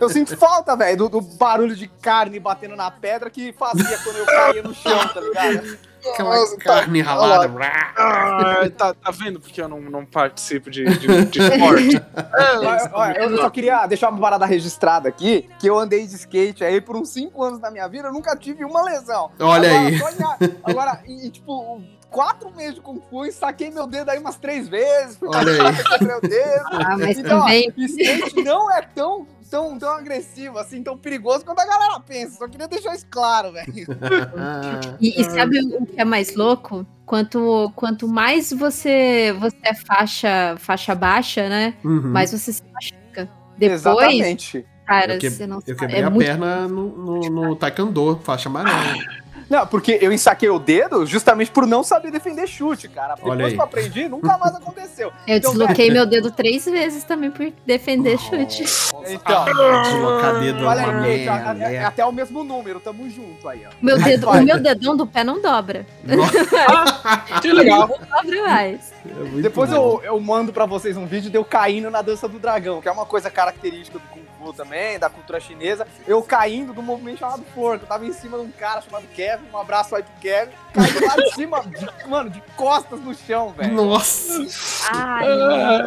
Eu 0.00 0.08
sinto 0.08 0.36
falta, 0.36 0.76
velho, 0.76 0.96
do, 0.96 1.08
do 1.08 1.20
barulho 1.20 1.76
de 1.76 1.86
carne 1.86 2.40
batendo 2.40 2.74
na 2.74 2.90
pedra 2.90 3.30
que 3.30 3.52
fazia 3.52 3.98
quando 3.98 4.16
eu 4.16 4.26
caía 4.26 4.62
no 4.62 4.74
chão, 4.74 5.08
tá 5.08 5.20
ligado? 5.20 5.78
Aquela 6.12 6.36
Nossa, 6.36 6.56
tá- 6.58 6.64
carne 6.64 7.00
ralada. 7.00 7.50
Ah, 7.96 8.68
tá, 8.76 8.92
tá 8.92 9.10
vendo 9.10 9.40
porque 9.40 9.62
eu 9.62 9.68
não, 9.68 9.80
não 9.80 10.04
participo 10.04 10.70
de, 10.70 10.84
de, 10.84 11.24
de 11.26 11.38
esporte? 11.40 12.02
É, 12.36 12.56
Olha, 12.58 12.90
olha, 12.92 13.18
eu 13.20 13.36
só 13.38 13.48
queria 13.50 13.86
deixar 13.86 14.10
uma 14.10 14.20
parada 14.20 14.44
registrada 14.44 15.08
aqui, 15.08 15.48
que 15.58 15.66
eu 15.66 15.78
andei 15.78 16.06
de 16.06 16.14
skate 16.14 16.64
aí 16.64 16.80
por 16.80 16.96
uns 16.96 17.08
5 17.10 17.42
anos 17.42 17.58
da 17.60 17.70
minha 17.70 17.86
vida, 17.88 18.08
eu 18.08 18.12
nunca 18.12 18.36
tive 18.36 18.64
uma 18.64 18.82
lesão. 18.82 19.30
Olha 19.40 19.70
agora, 19.70 19.88
aí. 19.88 20.02
olha- 20.02 20.56
agora, 20.64 21.00
e, 21.06 21.26
e, 21.26 21.30
tipo, 21.30 21.80
quatro 22.14 22.54
meses 22.54 22.76
de 22.76 22.80
Kung 22.80 23.00
Fu 23.10 23.26
e 23.26 23.32
saquei 23.32 23.70
meu 23.70 23.88
dedo 23.88 24.08
aí 24.08 24.18
umas 24.20 24.36
três 24.36 24.68
vezes. 24.68 25.18
Olha 25.20 25.52
aí. 25.52 26.06
meu 26.06 26.20
dedo. 26.20 26.64
Ah, 26.70 26.96
mas 26.96 27.18
Então, 27.18 27.38
ó, 27.38 27.42
também. 27.42 27.72
skate 27.76 28.42
não 28.44 28.70
é 28.72 28.82
tão, 28.82 29.26
tão, 29.50 29.76
tão 29.76 29.90
agressivo, 29.90 30.56
assim, 30.58 30.80
tão 30.80 30.96
perigoso 30.96 31.44
quanto 31.44 31.58
a 31.58 31.66
galera 31.66 31.98
pensa. 31.98 32.38
Só 32.38 32.46
queria 32.46 32.68
deixar 32.68 32.94
isso 32.94 33.06
claro, 33.10 33.52
velho. 33.52 33.66
E, 35.00 35.20
e 35.20 35.24
sabe 35.24 35.58
o 35.60 35.84
que 35.86 36.00
é 36.00 36.04
mais 36.04 36.36
louco? 36.36 36.86
Quanto, 37.04 37.72
quanto 37.74 38.06
mais 38.06 38.52
você, 38.52 39.34
você 39.40 39.56
é 39.64 39.74
faixa, 39.74 40.54
faixa 40.58 40.94
baixa, 40.94 41.48
né? 41.48 41.74
Uhum. 41.84 42.10
Mais 42.12 42.30
você 42.30 42.52
se 42.52 42.62
machuca. 42.72 43.28
Depois, 43.58 43.80
Exatamente. 43.80 44.66
cara, 44.86 45.14
Eu 45.14 45.18
que- 45.18 45.30
você 45.30 45.46
não 45.46 45.60
Eu 45.66 45.76
quebrei 45.76 46.00
É 46.00 46.04
a 46.04 46.10
perna 46.10 46.68
no, 46.68 46.88
no, 46.88 47.20
no 47.30 47.56
Taekwondo, 47.56 48.20
faixa 48.22 48.48
amarela. 48.48 48.94
Não, 49.48 49.66
porque 49.66 49.98
eu 50.00 50.12
ensaquei 50.12 50.48
o 50.48 50.58
dedo 50.58 51.04
justamente 51.06 51.50
por 51.50 51.66
não 51.66 51.82
saber 51.82 52.10
defender 52.10 52.46
chute, 52.46 52.88
cara. 52.88 53.14
Olha 53.22 53.36
Depois 53.36 53.44
aí. 53.46 53.52
que 53.54 53.60
eu 53.60 53.64
aprendi, 53.64 54.08
nunca 54.08 54.38
mais 54.38 54.54
aconteceu. 54.54 55.12
Eu 55.26 55.36
Então, 55.36 55.50
desloquei 55.52 55.90
meu 55.90 56.06
dedo 56.06 56.30
três 56.30 56.64
vezes 56.64 57.04
também 57.04 57.30
por 57.30 57.50
defender 57.66 58.18
chute. 58.18 58.64
Então, 59.08 59.44
Deslocar 59.44 60.40
dedo 60.40 60.64
é 60.64 60.66
olha 60.66 60.86
aí, 61.00 61.18
gente, 61.18 61.26
merda. 61.26 61.72
é, 61.72 61.84
até 61.84 62.04
o 62.04 62.12
mesmo 62.12 62.44
número, 62.44 62.80
tamo 62.80 63.08
junto 63.10 63.48
aí, 63.48 63.62
ó. 63.66 63.70
Meu 63.82 63.98
dedo, 63.98 64.28
o 64.28 64.40
meu 64.42 64.60
dedão 64.60 64.96
do 64.96 65.06
pé 65.06 65.24
não 65.24 65.40
dobra. 65.40 65.86
Que 67.42 67.52
legal. 67.52 67.88
Não 67.88 67.98
dobra 67.98 68.42
mais. 68.44 68.92
É 69.06 69.40
Depois 69.42 69.70
bom. 69.70 70.00
eu, 70.02 70.14
eu 70.14 70.20
mando 70.20 70.52
pra 70.52 70.66
vocês 70.66 70.96
um 70.96 71.06
vídeo 71.06 71.30
de 71.30 71.36
eu 71.36 71.44
caindo 71.44 71.90
na 71.90 72.02
dança 72.02 72.28
do 72.28 72.38
dragão, 72.38 72.80
que 72.80 72.88
é 72.88 72.92
uma 72.92 73.04
coisa 73.06 73.30
característica 73.30 73.98
do 73.98 74.04
Kung 74.08 74.22
Fu 74.44 74.52
também, 74.52 74.98
da 74.98 75.08
cultura 75.08 75.40
chinesa. 75.40 75.86
Eu 76.06 76.22
caindo 76.22 76.72
do 76.74 76.82
movimento 76.82 77.18
chamado 77.20 77.42
forca. 77.54 77.84
Eu 77.84 77.88
tava 77.88 78.04
em 78.06 78.12
cima 78.12 78.36
de 78.38 78.44
um 78.44 78.50
cara 78.50 78.82
chamado 78.82 79.06
Kevin, 79.14 79.44
um 79.52 79.58
abraço 79.58 79.96
aí 79.96 80.02
pro 80.02 80.12
Kevin. 80.20 80.52
Caí 80.72 81.00
lá 81.06 81.16
de 81.16 81.34
cima, 81.34 81.62
de- 81.62 82.08
mano, 82.08 82.30
de 82.30 82.42
costas 82.56 83.00
no 83.00 83.14
chão, 83.14 83.50
velho. 83.56 83.72
Nossa! 83.74 84.46
Ai, 84.92 85.26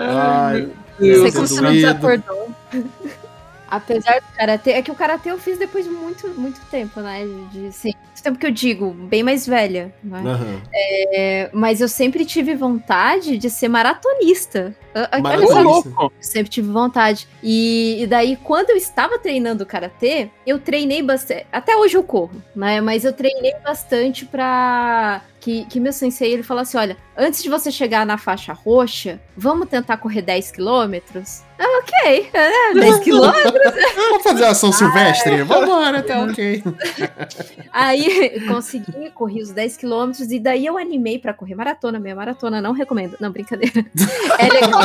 Ai, 0.09 0.69
Deus, 0.99 1.21
sei 1.21 1.31
como 1.31 1.47
você 1.47 1.61
não 1.61 1.71
desacordou. 1.71 2.49
Apesar 3.69 4.21
do 4.21 4.27
karatê, 4.37 4.71
é 4.71 4.81
que 4.81 4.89
o 4.91 4.95
karatê 4.95 5.29
eu 5.29 5.37
fiz 5.37 5.57
depois 5.59 5.83
de 5.83 5.91
muito, 5.91 6.29
muito 6.29 6.61
tempo, 6.71 7.01
né? 7.01 7.25
De, 7.51 7.67
assim, 7.67 7.93
muito 8.05 8.16
tempo 8.23 8.37
que 8.39 8.45
eu 8.45 8.51
digo, 8.51 8.91
bem 8.91 9.23
mais 9.23 9.45
velha. 9.47 9.93
Né? 10.03 10.19
Aham. 10.25 10.61
É, 10.73 11.49
mas 11.53 11.81
eu 11.81 11.87
sempre 11.87 12.25
tive 12.25 12.55
vontade 12.55 13.37
de 13.37 13.49
ser 13.49 13.67
maratonista. 13.67 14.75
Ah, 14.95 15.01
ah, 15.03 15.09
Olha 15.15 15.23
Maratonista. 15.23 15.61
louco. 15.61 16.13
sempre 16.19 16.49
tive 16.49 16.69
vontade. 16.71 17.27
E, 17.43 18.01
e 18.01 18.07
daí, 18.07 18.35
quando 18.43 18.71
eu 18.71 18.77
estava 18.77 19.19
treinando 19.19 19.65
karatê, 19.65 20.29
eu 20.45 20.59
treinei 20.59 21.01
bastante. 21.03 21.45
Até 21.51 21.75
hoje 21.75 21.95
eu 21.95 22.03
corro, 22.03 22.41
né? 22.55 22.81
Mas 22.81 23.05
eu 23.05 23.13
treinei 23.13 23.53
bastante 23.63 24.25
pra. 24.25 25.21
Que, 25.39 25.65
que 25.65 25.79
meu 25.79 25.93
sensei 25.93 26.33
ele 26.33 26.41
falou 26.43 26.61
assim: 26.63 26.77
olha, 26.77 26.97
antes 27.15 27.43
de 27.43 27.49
você 27.49 27.71
chegar 27.71 28.05
na 28.05 28.17
faixa 28.17 28.53
roxa, 28.53 29.19
vamos 29.35 29.69
tentar 29.69 29.97
correr 29.97 30.21
10 30.23 30.51
quilômetros? 30.51 31.43
Ah, 31.59 31.79
ok. 31.79 32.29
É, 32.33 32.73
10 32.73 32.99
quilômetros? 32.99 33.73
Vamos 33.95 34.23
fazer 34.23 34.45
ação 34.45 34.71
silvestre? 34.71 35.43
Vambora, 35.43 36.01
tá 36.01 36.21
ok. 36.23 36.63
Aí 37.71 38.06
consegui, 38.47 39.11
corri 39.11 39.41
os 39.41 39.51
10 39.51 39.77
quilômetros 39.77 40.31
e 40.31 40.39
daí 40.39 40.65
eu 40.65 40.77
animei 40.77 41.19
pra 41.19 41.33
correr 41.33 41.55
maratona. 41.55 41.99
Meia 41.99 42.15
maratona, 42.15 42.61
não 42.61 42.71
recomendo. 42.71 43.17
Não, 43.19 43.31
brincadeira. 43.31 43.85
É 44.39 44.49
legal. 44.49 44.81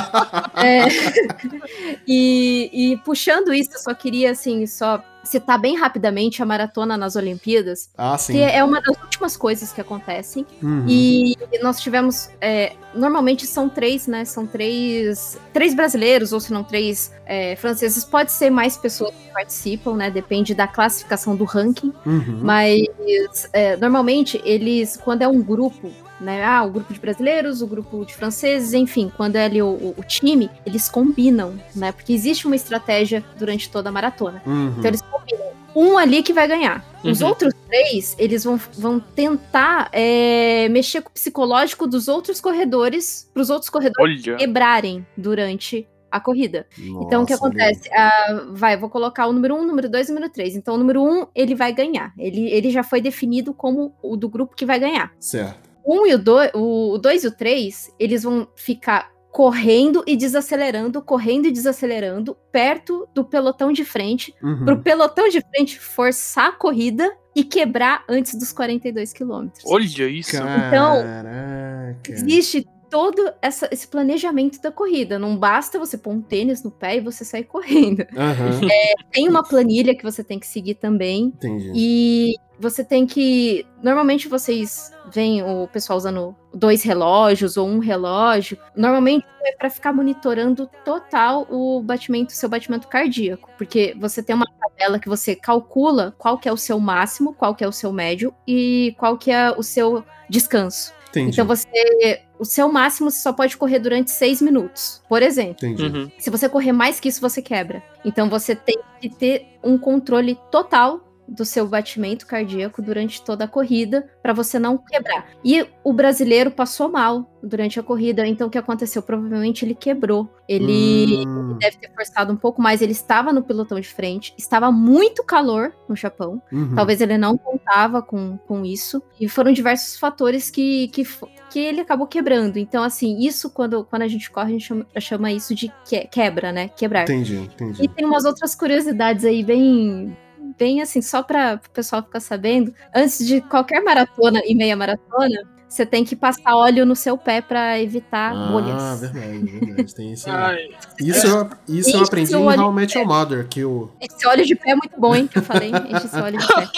É, 0.56 0.86
e, 2.06 2.70
e 2.72 2.96
puxando 2.98 3.52
isso, 3.52 3.74
eu 3.74 3.78
só 3.78 3.94
queria, 3.94 4.30
assim, 4.30 4.66
só 4.66 5.02
citar 5.24 5.58
bem 5.58 5.76
rapidamente 5.76 6.42
a 6.42 6.46
maratona 6.46 6.96
nas 6.96 7.16
Olimpíadas, 7.16 7.90
Ah, 7.96 8.16
sim. 8.18 8.34
que 8.34 8.40
é 8.40 8.62
uma 8.64 8.80
das 8.80 8.96
últimas 9.02 9.36
coisas 9.36 9.72
que 9.72 9.80
acontecem. 9.80 10.46
Uhum. 10.62 10.84
E 10.88 11.36
nós 11.62 11.80
tivemos. 11.80 12.28
é, 12.40 12.72
normalmente 12.94 13.46
são 13.46 13.68
três, 13.68 14.06
né? 14.06 14.24
São 14.24 14.46
três. 14.46 15.38
Três 15.52 15.74
brasileiros, 15.74 16.32
ou 16.32 16.40
se 16.40 16.52
não 16.52 16.64
três 16.64 17.12
é, 17.26 17.56
franceses. 17.56 18.04
Pode 18.04 18.32
ser 18.32 18.50
mais 18.50 18.76
pessoas 18.76 19.14
que 19.14 19.32
participam, 19.32 19.94
né? 19.94 20.10
Depende 20.10 20.54
da 20.54 20.66
classificação 20.66 21.36
do 21.36 21.44
ranking. 21.44 21.92
Uhum. 22.04 22.40
Mas 22.42 23.48
é, 23.52 23.76
normalmente 23.76 24.40
eles, 24.44 24.96
quando 24.96 25.22
é 25.22 25.28
um 25.28 25.40
grupo, 25.42 25.90
né? 26.22 26.44
Ah, 26.44 26.62
o 26.64 26.70
grupo 26.70 26.92
de 26.92 26.98
brasileiros, 27.00 27.60
o 27.62 27.66
grupo 27.66 28.04
de 28.04 28.14
franceses, 28.14 28.72
enfim, 28.72 29.10
quando 29.16 29.36
é 29.36 29.44
ali 29.44 29.60
o, 29.62 29.94
o- 29.96 30.04
time, 30.06 30.50
eles 30.64 30.88
combinam, 30.88 31.54
né? 31.74 31.92
Porque 31.92 32.12
existe 32.12 32.46
uma 32.46 32.56
estratégia 32.56 33.24
durante 33.38 33.70
toda 33.70 33.88
a 33.88 33.92
maratona. 33.92 34.42
Uhum. 34.46 34.68
Então 34.78 34.84
eles 34.86 35.02
combinam. 35.02 35.52
Um 35.74 35.96
ali 35.96 36.22
que 36.22 36.34
vai 36.34 36.46
ganhar. 36.46 36.84
Os 37.02 37.22
Uhum. 37.22 37.28
outros 37.28 37.54
três, 37.66 38.14
eles 38.18 38.44
vão, 38.44 38.60
vão 38.76 39.00
tentar 39.00 39.88
é, 39.90 40.68
mexer 40.68 41.00
com 41.00 41.08
o 41.08 41.12
psicológico 41.12 41.86
dos 41.86 42.08
outros 42.08 42.40
corredores, 42.42 43.28
para 43.32 43.40
os 43.42 43.48
outros 43.50 43.70
corredores 43.70 44.22
Olha. 44.26 44.36
quebrarem 44.36 45.06
durante 45.16 45.88
a 46.10 46.20
corrida. 46.20 46.66
Então, 46.78 47.22
o 47.22 47.26
que 47.26 47.32
Nossa, 47.32 47.46
acontece? 47.46 47.88
Ah, 47.94 48.44
vai, 48.50 48.76
vou 48.76 48.90
colocar 48.90 49.26
o 49.26 49.32
número 49.32 49.54
1, 49.54 49.58
um, 49.60 49.66
número 49.66 49.88
2 49.88 50.08
e 50.08 50.12
o 50.12 50.14
número 50.14 50.30
3. 50.30 50.56
Então, 50.56 50.74
o 50.74 50.78
número 50.78 51.02
1, 51.02 51.06
um, 51.22 51.26
ele 51.34 51.54
vai 51.54 51.72
ganhar. 51.72 52.12
Ele, 52.18 52.50
ele 52.50 52.70
já 52.70 52.82
foi 52.82 53.00
definido 53.00 53.54
como 53.54 53.94
o 54.02 54.14
do 54.14 54.28
grupo 54.28 54.54
que 54.54 54.66
vai 54.66 54.78
ganhar. 54.78 55.10
Certo. 55.18 55.71
O 55.84 55.96
1 55.96 56.00
um 56.02 56.06
e 56.06 56.14
o 56.14 56.18
2, 56.18 56.50
o 56.54 56.98
2 56.98 57.24
e 57.24 57.26
o 57.28 57.32
3, 57.36 57.94
eles 57.98 58.22
vão 58.22 58.48
ficar 58.56 59.10
correndo 59.30 60.04
e 60.06 60.14
desacelerando, 60.14 61.00
correndo 61.00 61.46
e 61.46 61.50
desacelerando, 61.50 62.36
perto 62.52 63.08
do 63.14 63.24
pelotão 63.24 63.72
de 63.72 63.82
frente, 63.84 64.34
Uhum. 64.42 64.64
pro 64.66 64.82
pelotão 64.82 65.26
de 65.28 65.40
frente 65.40 65.78
forçar 65.80 66.50
a 66.50 66.52
corrida 66.52 67.10
e 67.34 67.42
quebrar 67.42 68.04
antes 68.08 68.34
dos 68.34 68.52
42 68.52 69.10
quilômetros. 69.14 69.64
Olha 69.66 69.82
isso. 69.84 70.36
Então, 70.36 71.02
Caraca. 71.02 72.12
Existe 72.12 72.66
todo 72.92 73.32
essa- 73.40 73.68
esse 73.72 73.88
planejamento 73.88 74.60
da 74.60 74.70
corrida. 74.70 75.18
Não 75.18 75.34
basta 75.34 75.78
você 75.78 75.96
pôr 75.96 76.10
um 76.12 76.20
tênis 76.20 76.62
no 76.62 76.70
pé 76.70 76.98
e 76.98 77.00
você 77.00 77.24
sair 77.24 77.44
correndo. 77.44 78.06
Aham. 78.14 78.60
Tem 79.10 79.26
uma 79.26 79.42
planilha 79.42 79.96
que 79.96 80.02
você 80.02 80.22
tem 80.22 80.38
que 80.38 80.46
seguir 80.46 80.74
também. 80.74 81.24
Entendi. 81.24 81.72
E 81.74 82.34
você 82.60 82.84
tem 82.84 83.06
que. 83.06 83.66
Normalmente 83.82 84.28
vocês 84.28 84.92
veem 85.10 85.42
o 85.42 85.66
pessoal 85.68 85.96
usando 85.96 86.36
dois 86.54 86.82
relógios 86.82 87.56
ou 87.56 87.66
um 87.66 87.78
relógio. 87.78 88.58
Normalmente 88.76 89.24
é 89.42 89.56
para 89.56 89.70
ficar 89.70 89.92
monitorando 89.94 90.68
total 90.84 91.46
o 91.50 91.82
batimento, 91.82 92.32
seu 92.32 92.48
batimento 92.48 92.88
cardíaco. 92.88 93.48
Porque 93.56 93.96
você 93.98 94.22
tem 94.22 94.36
uma 94.36 94.46
tabela 94.60 94.98
que 94.98 95.08
você 95.08 95.34
calcula 95.34 96.14
qual 96.18 96.36
que 96.36 96.46
é 96.48 96.52
o 96.52 96.58
seu 96.58 96.78
máximo, 96.78 97.32
qual 97.32 97.54
que 97.54 97.64
é 97.64 97.68
o 97.68 97.72
seu 97.72 97.90
médio 97.90 98.34
e 98.46 98.94
qual 98.98 99.16
que 99.16 99.30
é 99.30 99.50
o 99.50 99.62
seu 99.62 100.04
descanso. 100.28 100.92
Entendi. 101.12 101.30
Então 101.32 101.46
você. 101.46 102.22
O 102.38 102.44
seu 102.44 102.72
máximo 102.72 103.08
você 103.08 103.20
só 103.20 103.32
pode 103.32 103.56
correr 103.56 103.78
durante 103.78 104.10
seis 104.10 104.42
minutos, 104.42 105.00
por 105.08 105.22
exemplo. 105.22 105.64
Entendi. 105.64 105.84
Uhum. 105.84 106.10
Se 106.18 106.28
você 106.28 106.48
correr 106.48 106.72
mais 106.72 106.98
que 106.98 107.08
isso, 107.08 107.20
você 107.20 107.40
quebra. 107.40 107.82
Então 108.04 108.28
você 108.28 108.56
tem 108.56 108.78
que 109.00 109.08
ter 109.08 109.58
um 109.62 109.78
controle 109.78 110.36
total 110.50 111.11
do 111.28 111.44
seu 111.44 111.66
batimento 111.66 112.26
cardíaco 112.26 112.82
durante 112.82 113.22
toda 113.24 113.44
a 113.44 113.48
corrida 113.48 114.06
para 114.22 114.32
você 114.32 114.58
não 114.58 114.76
quebrar. 114.76 115.28
E 115.44 115.66
o 115.84 115.92
brasileiro 115.92 116.50
passou 116.50 116.90
mal 116.90 117.30
durante 117.42 117.80
a 117.80 117.82
corrida, 117.82 118.26
então 118.26 118.46
o 118.46 118.50
que 118.50 118.58
aconteceu? 118.58 119.02
Provavelmente 119.02 119.64
ele 119.64 119.74
quebrou. 119.74 120.28
Ele 120.48 121.24
Hum, 121.26 121.56
deve 121.58 121.76
ter 121.78 121.90
forçado 121.94 122.32
um 122.32 122.36
pouco 122.36 122.60
mais, 122.60 122.82
ele 122.82 122.92
estava 122.92 123.32
no 123.32 123.42
pelotão 123.42 123.80
de 123.80 123.88
frente, 123.88 124.34
estava 124.36 124.70
muito 124.70 125.24
calor 125.24 125.72
no 125.88 125.96
Japão. 125.96 126.40
uhum. 126.52 126.74
Talvez 126.74 127.00
ele 127.00 127.16
não 127.18 127.36
contava 127.38 128.02
com, 128.02 128.36
com 128.46 128.64
isso. 128.64 129.02
E 129.20 129.28
foram 129.28 129.52
diversos 129.52 129.98
fatores 129.98 130.50
que, 130.50 130.88
que, 130.88 131.04
que 131.50 131.58
ele 131.58 131.80
acabou 131.80 132.06
quebrando. 132.06 132.58
Então, 132.58 132.82
assim, 132.82 133.18
isso 133.20 133.50
quando, 133.50 133.84
quando 133.84 134.02
a 134.02 134.08
gente 134.08 134.30
corre, 134.30 134.48
a 134.48 134.52
gente 134.52 134.66
chama, 134.66 134.86
chama 135.00 135.32
isso 135.32 135.54
de 135.54 135.72
que- 135.84 136.06
quebra, 136.08 136.52
né? 136.52 136.68
Quebrar. 136.68 137.02
Entendi, 137.04 137.34
E 137.36 137.40
entendi. 137.44 137.88
tem 137.88 138.04
umas 138.04 138.24
outras 138.24 138.54
curiosidades 138.54 139.24
aí, 139.24 139.42
bem. 139.42 140.16
Bem 140.58 140.80
assim, 140.82 141.00
só 141.02 141.22
para 141.22 141.60
o 141.64 141.70
pessoal 141.70 142.02
ficar 142.02 142.20
sabendo. 142.20 142.72
Antes 142.94 143.26
de 143.26 143.40
qualquer 143.40 143.82
maratona 143.82 144.40
e 144.44 144.54
meia 144.54 144.76
maratona, 144.76 145.36
você 145.68 145.86
tem 145.86 146.04
que 146.04 146.14
passar 146.14 146.54
óleo 146.54 146.84
no 146.84 146.94
seu 146.94 147.16
pé 147.16 147.40
para 147.40 147.80
evitar 147.80 148.32
Ah, 148.36 148.48
bolhas. 148.52 149.00
verdade, 149.00 149.38
verdade. 149.58 149.94
Tem 149.94 150.12
isso 150.12 150.28
aí. 150.28 150.34
Ai, 150.36 150.58
Isso, 151.00 151.26
eu, 151.26 151.50
isso 151.66 151.96
eu 151.96 152.02
aprendi 152.04 152.34
em 152.34 152.60
How 152.60 152.70
Met 152.70 152.98
Your 152.98 153.06
Mother, 153.06 153.48
que 153.48 153.64
o, 153.64 153.88
Esse 153.98 154.26
óleo 154.28 154.44
de 154.44 154.54
pé 154.54 154.72
é 154.72 154.74
muito 154.74 155.00
bom, 155.00 155.14
hein? 155.16 155.26
Que 155.26 155.38
eu 155.38 155.42
falei. 155.42 155.70
Enche 155.70 156.06
esse 156.06 156.20
óleo 156.20 156.38
de 156.38 156.46
pé. 156.46 156.68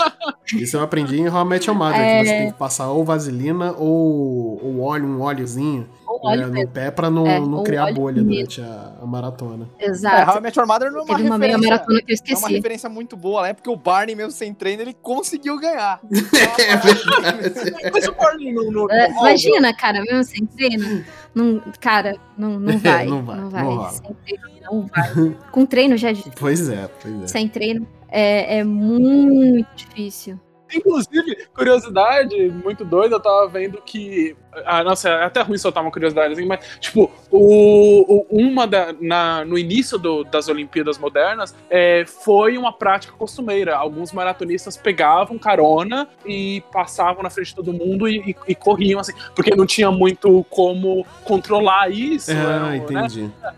isso 0.62 0.76
eu 0.76 0.82
aprendi 0.82 1.18
em 1.18 1.28
How 1.28 1.44
Met 1.44 1.66
Your 1.68 1.76
Mother, 1.76 2.00
É. 2.00 2.20
que 2.20 2.28
você 2.28 2.36
tem 2.36 2.52
que 2.52 2.58
passar 2.58 2.88
ou 2.90 3.04
vaselina 3.04 3.72
ou, 3.72 4.60
ou 4.64 4.80
óleo, 4.82 5.06
um 5.06 5.20
óleozinho 5.20 5.88
Né, 6.22 6.30
óleo 6.30 6.46
no 6.48 6.52
mesmo. 6.52 6.70
pé 6.72 6.90
pra 6.90 7.10
não, 7.10 7.26
É, 7.26 7.40
não 7.40 7.62
criar 7.62 7.92
bolha 7.92 8.22
mesmo. 8.22 8.30
durante 8.30 8.60
a, 8.60 8.92
a 9.02 9.06
maratona. 9.06 9.68
É, 9.78 9.86
How 9.86 9.90
Exato. 9.92 10.38
I 10.38 10.40
Met 10.40 10.58
Your 10.58 10.66
Mother 10.68 10.90
não 10.92 11.00
é 11.00 11.02
uma 11.02 11.16
Teve 11.16 11.28
uma 11.28 11.38
meia 11.38 11.58
maratona 11.58 12.00
que 12.02 12.12
eu 12.12 12.14
É 12.14 12.18
uma 12.18 12.32
esqueci. 12.32 12.52
referência 12.54 12.88
muito 12.88 13.16
boa, 13.16 13.42
né? 13.42 13.52
Porque 13.52 13.70
o 13.70 13.76
Barney, 13.76 14.14
mesmo 14.14 14.30
sem 14.32 14.52
treino, 14.54 14.82
ele 14.82 14.94
conseguiu 14.94 15.58
ganhar. 15.58 16.00
É 16.58 16.76
verdade. 16.76 17.90
Mas 17.92 18.08
o 18.08 18.12
Barney 18.12 18.52
não, 18.52 18.70
não, 18.70 18.90
É, 18.90 19.08
não 19.08 19.18
imagina, 19.20 19.74
cara, 19.74 20.00
mesmo 20.02 20.24
sem 20.24 20.46
treino, 20.46 21.04
não, 21.34 21.62
cara, 21.80 22.16
não, 22.36 22.58
não 22.58 22.76
vai. 22.78 23.06
Não 23.06 23.22
vai, 23.24 23.36
não 23.40 23.50
vai. 23.50 23.62
não 23.64 23.88
sem 23.90 24.14
treino, 24.24 24.42
não 24.62 24.86
vai. 24.86 25.36
Com 25.50 25.66
treino 25.66 25.96
já 25.96 26.10
é 26.10 26.12
difícil. 26.12 26.38
Pois 26.38 26.68
é, 26.68 26.88
pois 27.02 27.22
é. 27.22 27.26
Sem 27.26 27.48
treino 27.48 27.86
é, 28.08 28.58
é 28.58 28.64
muito 28.64 29.66
difícil. 29.76 30.38
Inclusive, 30.74 31.46
curiosidade 31.54 32.50
muito 32.64 32.84
doida, 32.84 33.16
eu 33.16 33.20
tava 33.20 33.46
vendo 33.48 33.80
que. 33.82 34.34
Ah, 34.64 34.82
nossa, 34.84 35.08
é 35.08 35.24
até 35.24 35.40
ruim 35.40 35.58
soltar 35.58 35.82
uma 35.82 35.90
curiosidade 35.90 36.32
assim, 36.32 36.46
mas, 36.46 36.64
tipo, 36.80 37.10
o, 37.30 38.24
o 38.26 38.26
uma 38.30 38.66
da, 38.66 38.94
na, 39.00 39.44
no 39.44 39.58
início 39.58 39.98
do, 39.98 40.24
das 40.24 40.48
Olimpíadas 40.48 40.98
modernas 40.98 41.54
é, 41.70 42.04
foi 42.06 42.56
uma 42.58 42.72
prática 42.72 43.12
costumeira. 43.16 43.76
Alguns 43.76 44.12
maratonistas 44.12 44.76
pegavam 44.76 45.38
carona 45.38 46.08
e 46.24 46.62
passavam 46.72 47.22
na 47.22 47.30
frente 47.30 47.48
de 47.48 47.56
todo 47.56 47.72
mundo 47.72 48.08
e, 48.08 48.30
e, 48.30 48.36
e 48.48 48.54
corriam, 48.54 49.00
assim, 49.00 49.12
porque 49.34 49.54
não 49.54 49.66
tinha 49.66 49.90
muito 49.90 50.44
como 50.50 51.06
controlar 51.24 51.90
isso. 51.90 52.30
Ah, 52.32 52.70
né, 52.70 52.76
entendi. 52.76 53.22
Né? 53.22 53.54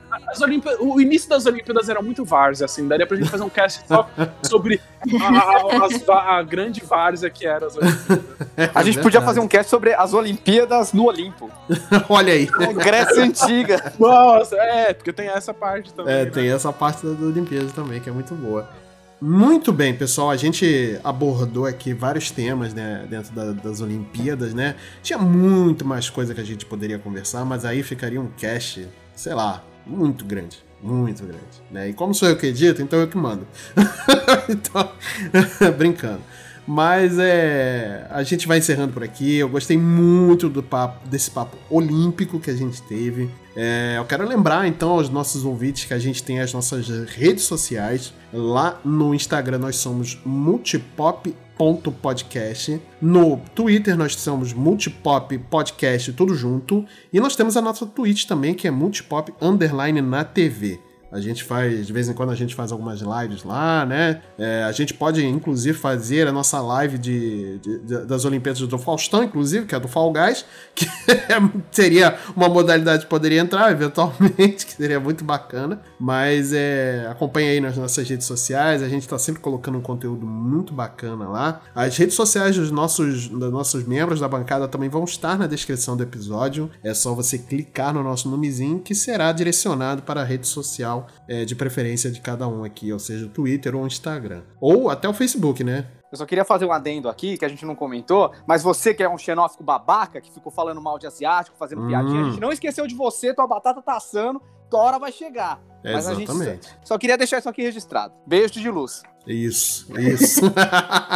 O 0.80 1.00
início 1.00 1.28
das 1.28 1.46
Olimpíadas 1.46 1.88
era 1.88 2.00
muito 2.00 2.24
várzea, 2.24 2.64
assim, 2.64 2.86
daria 2.86 3.06
pra 3.06 3.16
gente 3.16 3.28
fazer 3.28 3.44
um 3.44 3.48
cast 3.48 3.86
só 3.86 4.08
sobre 4.42 4.80
a, 5.20 6.12
a, 6.12 6.38
a 6.38 6.42
grande 6.42 6.82
várzea 6.84 7.30
que 7.30 7.46
era 7.46 7.66
as 7.66 7.76
Olimpíadas. 7.76 8.24
A 8.74 8.82
gente 8.82 9.00
podia 9.00 9.20
fazer 9.20 9.40
um 9.40 9.48
cast 9.48 9.70
sobre 9.70 9.94
as 9.94 10.14
Olimpíadas 10.14 10.85
no 10.92 11.04
Olimpo. 11.06 11.50
Olha 12.08 12.32
aí. 12.32 12.46
Grécia 12.74 13.22
Antiga. 13.22 13.92
Nossa, 13.98 14.56
é, 14.56 14.92
porque 14.92 15.12
tem 15.12 15.28
essa 15.28 15.54
parte 15.54 15.92
também. 15.92 16.14
É, 16.14 16.24
né? 16.24 16.30
tem 16.30 16.50
essa 16.50 16.72
parte 16.72 17.06
da 17.06 17.26
Olimpíada 17.26 17.70
também, 17.74 18.00
que 18.00 18.08
é 18.08 18.12
muito 18.12 18.34
boa. 18.34 18.68
Muito 19.20 19.72
bem, 19.72 19.94
pessoal. 19.96 20.30
A 20.30 20.36
gente 20.36 21.00
abordou 21.02 21.64
aqui 21.64 21.94
vários 21.94 22.30
temas, 22.30 22.74
né, 22.74 23.06
dentro 23.08 23.34
da- 23.34 23.52
das 23.52 23.80
Olimpíadas, 23.80 24.52
né? 24.52 24.76
Tinha 25.02 25.18
muito 25.18 25.86
mais 25.86 26.10
coisa 26.10 26.34
que 26.34 26.40
a 26.40 26.44
gente 26.44 26.66
poderia 26.66 26.98
conversar, 26.98 27.44
mas 27.44 27.64
aí 27.64 27.82
ficaria 27.82 28.20
um 28.20 28.28
cast, 28.36 28.86
sei 29.14 29.32
lá, 29.32 29.62
muito 29.86 30.24
grande. 30.24 30.64
Muito 30.82 31.22
grande, 31.24 31.62
né? 31.70 31.88
E 31.88 31.94
como 31.94 32.14
sou 32.14 32.28
eu 32.28 32.36
que 32.36 32.46
edito, 32.46 32.82
então 32.82 32.98
eu 33.00 33.08
que 33.08 33.16
mando. 33.16 33.46
então, 34.46 34.90
brincando. 35.78 36.20
Mas 36.66 37.18
é, 37.18 38.06
a 38.10 38.22
gente 38.24 38.48
vai 38.48 38.58
encerrando 38.58 38.92
por 38.92 39.02
aqui. 39.04 39.36
Eu 39.36 39.48
gostei 39.48 39.78
muito 39.78 40.48
do 40.48 40.62
papo, 40.62 41.06
desse 41.08 41.30
papo 41.30 41.56
olímpico 41.70 42.40
que 42.40 42.50
a 42.50 42.56
gente 42.56 42.82
teve. 42.82 43.30
É, 43.54 43.94
eu 43.96 44.04
quero 44.04 44.26
lembrar 44.26 44.66
então 44.66 44.90
aos 44.90 45.08
nossos 45.08 45.44
ouvintes 45.44 45.84
que 45.84 45.94
a 45.94 45.98
gente 45.98 46.20
tem 46.22 46.40
as 46.40 46.52
nossas 46.52 46.88
redes 47.08 47.44
sociais. 47.44 48.12
Lá 48.32 48.80
no 48.84 49.14
Instagram 49.14 49.58
nós 49.58 49.76
somos 49.76 50.18
multipop.podcast. 50.26 52.82
No 53.00 53.40
Twitter 53.54 53.96
nós 53.96 54.16
somos 54.16 54.52
multipop 54.52 55.38
podcast 55.38 56.12
tudo 56.14 56.34
junto. 56.34 56.84
E 57.12 57.20
nós 57.20 57.36
temos 57.36 57.56
a 57.56 57.62
nossa 57.62 57.86
Twitch 57.86 58.24
também, 58.24 58.54
que 58.54 58.66
é 58.66 58.72
multipop 58.72 59.32
underline 59.40 60.02
na 60.02 60.24
TV. 60.24 60.80
A 61.10 61.20
gente 61.20 61.44
faz, 61.44 61.86
de 61.86 61.92
vez 61.92 62.08
em 62.08 62.12
quando 62.12 62.30
a 62.30 62.34
gente 62.34 62.54
faz 62.54 62.72
algumas 62.72 63.00
lives 63.00 63.44
lá, 63.44 63.86
né? 63.86 64.20
É, 64.38 64.64
a 64.64 64.72
gente 64.72 64.92
pode, 64.92 65.24
inclusive, 65.24 65.76
fazer 65.78 66.26
a 66.26 66.32
nossa 66.32 66.60
live 66.60 66.98
de, 66.98 67.58
de- 67.58 67.78
de- 67.78 68.04
das 68.06 68.24
Olimpíadas 68.24 68.60
do 68.62 68.78
Faustão, 68.78 69.22
inclusive, 69.22 69.66
que 69.66 69.74
é 69.74 69.80
do 69.80 69.86
Fall 69.88 70.12
Guys, 70.12 70.44
que 70.74 70.86
seria 71.70 72.16
uma 72.34 72.48
modalidade 72.48 73.04
que 73.04 73.08
poderia 73.10 73.40
entrar, 73.40 73.70
eventualmente, 73.70 74.66
que 74.66 74.72
seria 74.72 74.98
muito 75.00 75.24
bacana. 75.24 75.80
Mas 75.98 76.52
é, 76.52 77.06
acompanha 77.10 77.50
aí 77.52 77.60
nas 77.60 77.76
nossas 77.76 78.08
redes 78.08 78.26
sociais, 78.26 78.82
a 78.82 78.88
gente 78.88 79.02
está 79.02 79.18
sempre 79.18 79.40
colocando 79.40 79.78
um 79.78 79.82
conteúdo 79.82 80.26
muito 80.26 80.72
bacana 80.74 81.28
lá. 81.28 81.60
As 81.74 81.96
redes 81.96 82.14
sociais 82.14 82.56
dos 82.56 82.70
nossos, 82.70 83.28
dos 83.28 83.52
nossos 83.52 83.84
membros 83.86 84.20
da 84.20 84.28
bancada 84.28 84.66
também 84.68 84.88
vão 84.88 85.04
estar 85.04 85.38
na 85.38 85.46
descrição 85.46 85.96
do 85.96 86.02
episódio. 86.02 86.70
É 86.82 86.92
só 86.92 87.14
você 87.14 87.38
clicar 87.38 87.94
no 87.94 88.02
nosso 88.02 88.28
nomezinho 88.28 88.80
que 88.80 88.94
será 88.94 89.30
direcionado 89.32 90.02
para 90.02 90.20
a 90.22 90.24
rede 90.24 90.46
social 90.46 90.95
é, 91.28 91.44
de 91.44 91.54
preferência 91.54 92.10
de 92.10 92.20
cada 92.20 92.46
um 92.46 92.64
aqui, 92.64 92.92
ou 92.92 92.98
seja, 92.98 93.26
o 93.26 93.28
Twitter 93.28 93.74
ou 93.74 93.82
o 93.82 93.86
Instagram. 93.86 94.42
Ou 94.60 94.88
até 94.88 95.08
o 95.08 95.12
Facebook, 95.12 95.64
né? 95.64 95.86
Eu 96.10 96.16
só 96.16 96.24
queria 96.24 96.44
fazer 96.44 96.64
um 96.64 96.72
adendo 96.72 97.08
aqui, 97.08 97.36
que 97.36 97.44
a 97.44 97.48
gente 97.48 97.66
não 97.66 97.74
comentou, 97.74 98.32
mas 98.46 98.62
você 98.62 98.94
que 98.94 99.02
é 99.02 99.08
um 99.08 99.18
xenófico 99.18 99.64
babaca, 99.64 100.20
que 100.20 100.30
ficou 100.32 100.52
falando 100.52 100.80
mal 100.80 100.98
de 100.98 101.06
asiático, 101.06 101.56
fazendo 101.58 101.82
Hum. 101.82 101.88
piadinha, 101.88 102.20
a 102.20 102.30
gente 102.30 102.40
não 102.40 102.52
esqueceu 102.52 102.86
de 102.86 102.94
você, 102.94 103.34
tua 103.34 103.46
batata 103.46 103.82
tá 103.82 103.96
assando, 103.96 104.40
hora 104.72 104.98
vai 104.98 105.12
chegar. 105.12 105.60
Mas 105.84 106.08
a 106.08 106.14
gente 106.14 106.30
Exatamente. 106.30 106.68
Só 106.84 106.98
queria 106.98 107.16
deixar 107.16 107.38
isso 107.38 107.48
aqui 107.48 107.62
registrado. 107.62 108.12
Beijo 108.26 108.54
de 108.54 108.70
luz. 108.70 109.02
Isso, 109.26 109.86
isso. 109.98 110.40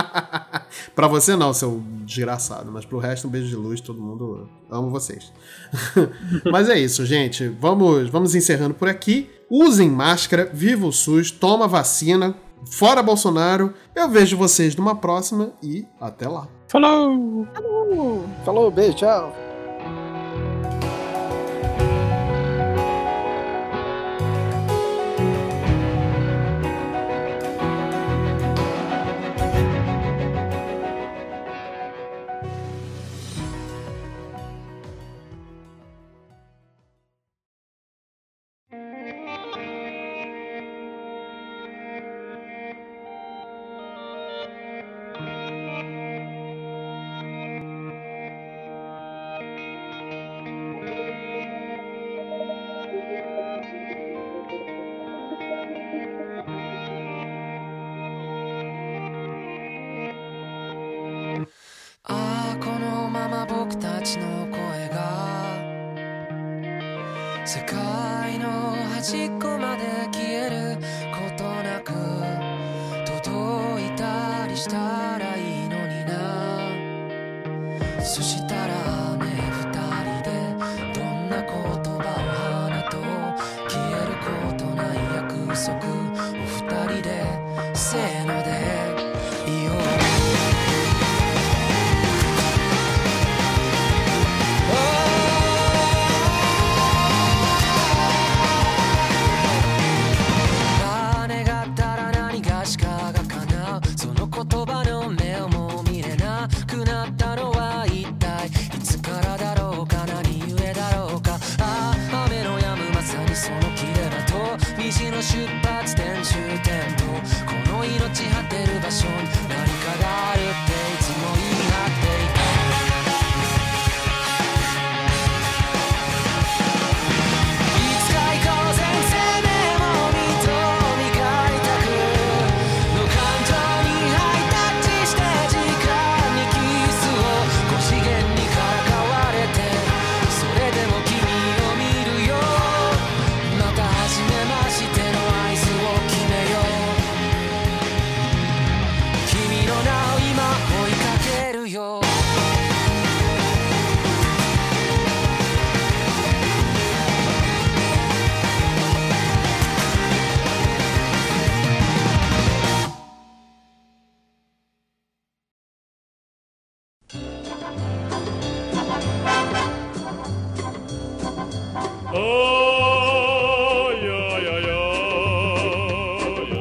pra 0.94 1.06
você 1.06 1.36
não, 1.36 1.52
seu 1.52 1.81
desgraçado, 2.05 2.70
mas 2.70 2.85
pro 2.85 2.98
resto 2.98 3.28
um 3.28 3.31
beijo 3.31 3.48
de 3.48 3.56
luz, 3.56 3.81
todo 3.81 4.01
mundo 4.01 4.48
amo 4.68 4.90
vocês. 4.90 5.32
mas 6.51 6.68
é 6.68 6.78
isso, 6.78 7.06
gente. 7.06 7.48
Vamos, 7.48 8.09
vamos 8.09 8.35
encerrando 8.35 8.74
por 8.74 8.89
aqui. 8.89 9.31
Usem 9.48 9.89
máscara, 9.89 10.48
viva 10.52 10.86
o 10.86 10.93
SUS, 10.93 11.31
toma 11.31 11.68
vacina, 11.68 12.35
fora 12.70 13.02
Bolsonaro. 13.02 13.74
Eu 13.94 14.09
vejo 14.09 14.36
vocês 14.36 14.74
numa 14.74 14.97
próxima 14.97 15.52
e 15.62 15.86
até 16.01 16.28
lá. 16.28 16.48
Falou! 16.68 17.47
Falou, 18.44 18.70
beijo, 18.70 18.94
tchau. 18.94 19.49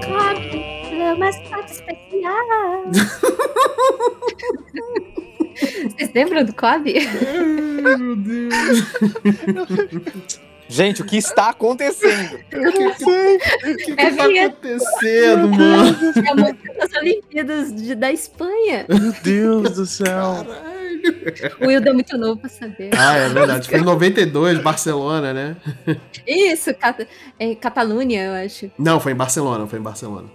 Cobb, 0.06 0.96
meu 0.96 1.18
mascote 1.18 1.72
especial. 1.72 2.86
Vocês 5.98 6.12
lembram 6.14 6.44
do 6.46 6.54
Cobb? 6.54 6.86
Ai, 6.88 7.98
meu 7.98 8.16
Deus. 8.16 8.54
Gente, 10.68 11.02
o 11.02 11.06
que 11.06 11.18
está 11.18 11.50
acontecendo? 11.50 12.36
O 12.36 12.38
que, 12.72 12.94
que, 12.94 13.38
o 13.72 13.76
que, 13.76 13.96
que 13.96 14.02
É 14.02 14.12
tá 14.12 14.28
minha- 14.28 14.46
acontecendo, 14.48 15.50
mano? 15.50 15.98
É 16.26 16.30
a 16.30 16.36
música 16.36 16.74
das 16.78 16.94
Olimpíadas 17.02 17.76
de- 17.76 17.96
da 17.96 18.12
Espanha. 18.12 18.86
Meu 18.88 19.12
Deus 19.24 19.72
do 19.72 19.86
céu. 19.88 20.46
O 21.62 21.68
Wilda 21.68 21.90
é 21.90 21.94
muito 21.94 22.18
novo 22.18 22.40
pra 22.40 22.50
saber. 22.50 22.90
Ah, 22.98 23.16
é 23.16 23.30
verdade. 23.30 23.68
Foi 23.70 23.80
em 23.80 23.84
92, 23.84 24.60
Barcelona, 24.60 25.34
né? 25.34 25.58
Isso, 26.28 26.74
Cata, 26.74 27.08
é, 27.40 27.56
Catalunha, 27.56 28.24
eu 28.26 28.46
acho. 28.46 28.72
Não, 28.78 29.00
foi 29.00 29.12
em 29.12 29.16
Barcelona, 29.16 29.66
foi 29.68 29.80
em 29.80 29.82
Barcelona. 29.84 30.28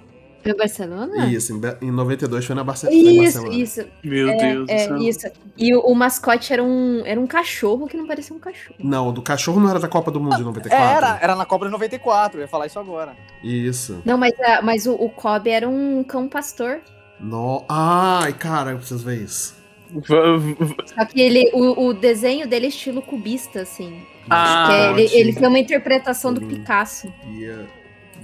É 0.46 0.52
Barcelona? 0.52 1.24
Isso, 1.26 1.54
em, 1.80 1.86
em 1.86 1.90
92 1.90 2.44
foi 2.44 2.54
na 2.54 2.62
Barce- 2.62 2.86
foi 2.86 2.94
em 2.94 3.22
Isso, 3.24 3.38
Barcelona. 3.40 3.54
isso. 3.62 3.84
Meu 4.04 4.36
Deus 4.36 4.66
do 4.66 4.70
É, 4.72 4.78
céu. 4.78 4.96
isso. 4.98 5.26
E 5.56 5.74
o, 5.74 5.80
o 5.80 5.94
mascote 5.94 6.52
era 6.52 6.62
um, 6.62 7.02
era 7.06 7.18
um 7.18 7.26
cachorro 7.26 7.86
que 7.86 7.96
não 7.96 8.06
parecia 8.06 8.36
um 8.36 8.38
cachorro. 8.38 8.76
Não, 8.78 9.08
o 9.08 9.12
do 9.12 9.22
cachorro 9.22 9.58
não 9.58 9.70
era 9.70 9.78
da 9.80 9.88
Copa 9.88 10.10
do 10.10 10.20
Mundo 10.20 10.36
de 10.36 10.42
É, 10.42 10.44
94? 10.44 10.78
era, 10.96 11.18
era 11.22 11.34
na 11.34 11.46
Copa 11.46 11.64
de 11.64 11.70
94, 11.72 12.38
eu 12.38 12.42
ia 12.42 12.48
falar 12.48 12.66
isso 12.66 12.78
agora. 12.78 13.16
Isso. 13.42 14.02
Não, 14.04 14.18
mas, 14.18 14.32
mas 14.62 14.86
o, 14.86 14.92
o 14.92 15.08
Cobb 15.08 15.48
era 15.48 15.66
um 15.66 16.04
cão 16.04 16.28
pastor. 16.28 16.80
No... 17.18 17.64
Ai, 17.66 18.34
cara, 18.34 18.72
eu 18.72 18.76
preciso 18.76 19.02
ver 19.02 19.22
isso. 19.22 19.54
Só 20.02 21.04
que 21.04 21.20
ele, 21.20 21.50
o, 21.52 21.86
o 21.88 21.94
desenho 21.94 22.46
dele 22.48 22.66
é 22.66 22.68
estilo 22.68 23.00
cubista, 23.02 23.60
assim. 23.62 24.02
Ah, 24.28 24.66
Que 24.68 24.72
é- 24.74 24.90
ele, 24.90 25.16
ele 25.16 25.32
tem 25.34 25.46
uma 25.48 25.58
interpretação 25.58 26.32
do. 26.32 26.40
Picasso. 26.40 27.12
Dia 27.36 27.66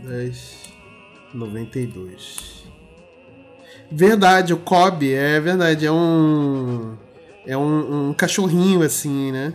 10, 0.03 0.73
92. 1.35 2.65
Verdade, 3.91 4.53
o 4.53 4.57
Kobe, 4.59 5.13
é 5.13 5.41
verdade, 5.41 5.87
é 5.87 5.93
um. 5.93 6.97
É 7.47 7.57
um, 7.57 8.11
um 8.11 8.15
cachorrinho 8.15 8.83
assim, 8.83 9.33
né? 9.33 9.53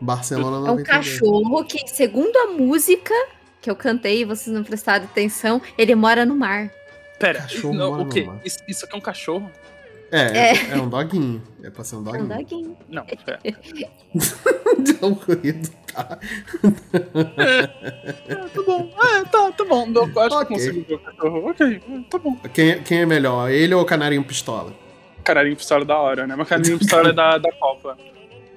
Barcelona 0.00 0.56
É 0.56 0.60
um 0.72 0.76
92. 0.76 0.86
cachorro 0.88 1.64
que, 1.64 1.88
segundo 1.88 2.36
a 2.36 2.46
música 2.48 3.14
que 3.62 3.70
eu 3.70 3.76
cantei 3.76 4.20
e 4.20 4.24
vocês 4.24 4.54
não 4.54 4.62
prestaram 4.62 5.04
atenção, 5.06 5.62
ele 5.78 5.94
mora 5.94 6.26
no 6.26 6.34
mar. 6.36 6.70
Pera, 7.18 7.40
Cachorro 7.42 7.72
não, 7.74 7.90
mora 7.92 8.02
o 8.02 8.04
no 8.04 8.10
quê? 8.12 8.24
mar. 8.24 8.38
Isso, 8.44 8.58
isso 8.68 8.84
aqui 8.84 8.94
é 8.94 8.98
um 8.98 9.00
cachorro? 9.00 9.50
É, 10.16 10.38
é, 10.38 10.52
É. 10.52 10.70
é 10.70 10.76
um 10.80 10.88
doguinho. 10.88 11.42
É 11.62 11.70
pra 11.70 11.82
ser 11.82 11.96
um 11.96 11.98
É 11.98 12.02
um 12.02 12.04
doguinho. 12.04 12.28
doguinho. 12.28 12.76
Não, 12.88 13.04
pera. 13.26 13.40
Deu 13.42 15.08
um 15.08 15.12
ruído, 15.14 15.68
tá? 15.92 16.18
É, 18.28 18.34
tá 18.36 18.62
bom. 18.64 18.90
É, 18.96 19.24
tá, 19.24 19.52
tá 19.52 19.64
bom. 19.64 19.88
Eu 19.92 20.02
acho 20.04 20.12
que 20.12 20.20
Ok. 20.20 20.38
eu 20.38 20.46
consigo 20.46 20.84
ver 20.88 20.94
o 20.94 20.98
cachorro. 21.00 21.50
Ok, 21.50 21.80
tá 22.10 22.18
bom. 22.18 22.36
Quem, 22.52 22.82
quem 22.82 23.00
é 23.00 23.06
melhor, 23.06 23.50
ele 23.50 23.74
ou 23.74 23.82
o 23.82 23.84
Canarinho 23.84 24.24
Pistola? 24.24 24.72
Canarinho 25.24 25.56
pistola 25.56 25.82
é 25.82 25.86
da 25.86 25.98
hora, 25.98 26.26
né? 26.26 26.34
Mas 26.36 26.48
canarinho 26.48 26.78
pistola 26.78 27.08
é 27.08 27.12
da, 27.12 27.38
da 27.38 27.52
Copa. 27.52 27.96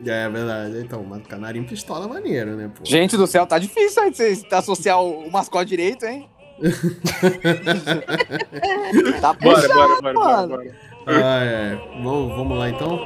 É, 0.06 0.10
é 0.26 0.30
verdade. 0.30 0.80
Então, 0.80 1.04
mas 1.04 1.26
Canarinho 1.26 1.66
Pistola 1.66 2.06
é 2.06 2.10
maneiro, 2.10 2.56
né, 2.56 2.70
pô? 2.76 2.86
Gente 2.86 3.18
do 3.18 3.26
céu, 3.26 3.48
tá 3.48 3.58
difícil 3.58 4.04
aí 4.04 4.12
de 4.12 4.18
você 4.18 4.46
associar 4.52 5.02
o, 5.02 5.32
mascote 5.32 5.70
direito, 5.70 6.06
hein? 6.06 6.30
tá 9.22 9.34
Bora, 9.34 9.62
puxado, 9.62 9.74
bora, 9.74 10.02
bora, 10.02 10.14
bora, 10.14 10.16
mano. 10.20 10.48
bora. 10.50 10.76
Ah, 11.10 11.42
é. 11.42 11.76
Vamos, 12.04 12.36
vamos 12.36 12.58
lá 12.58 12.70
então? 12.70 13.00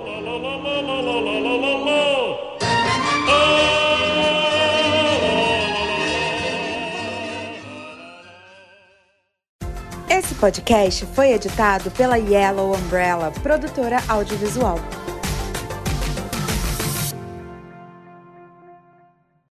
Esse 10.09 10.33
podcast 10.33 11.05
foi 11.13 11.33
editado 11.33 11.91
pela 11.91 12.17
Yellow 12.17 12.75
Umbrella, 12.75 13.31
produtora 13.43 13.99
audiovisual. 14.07 14.79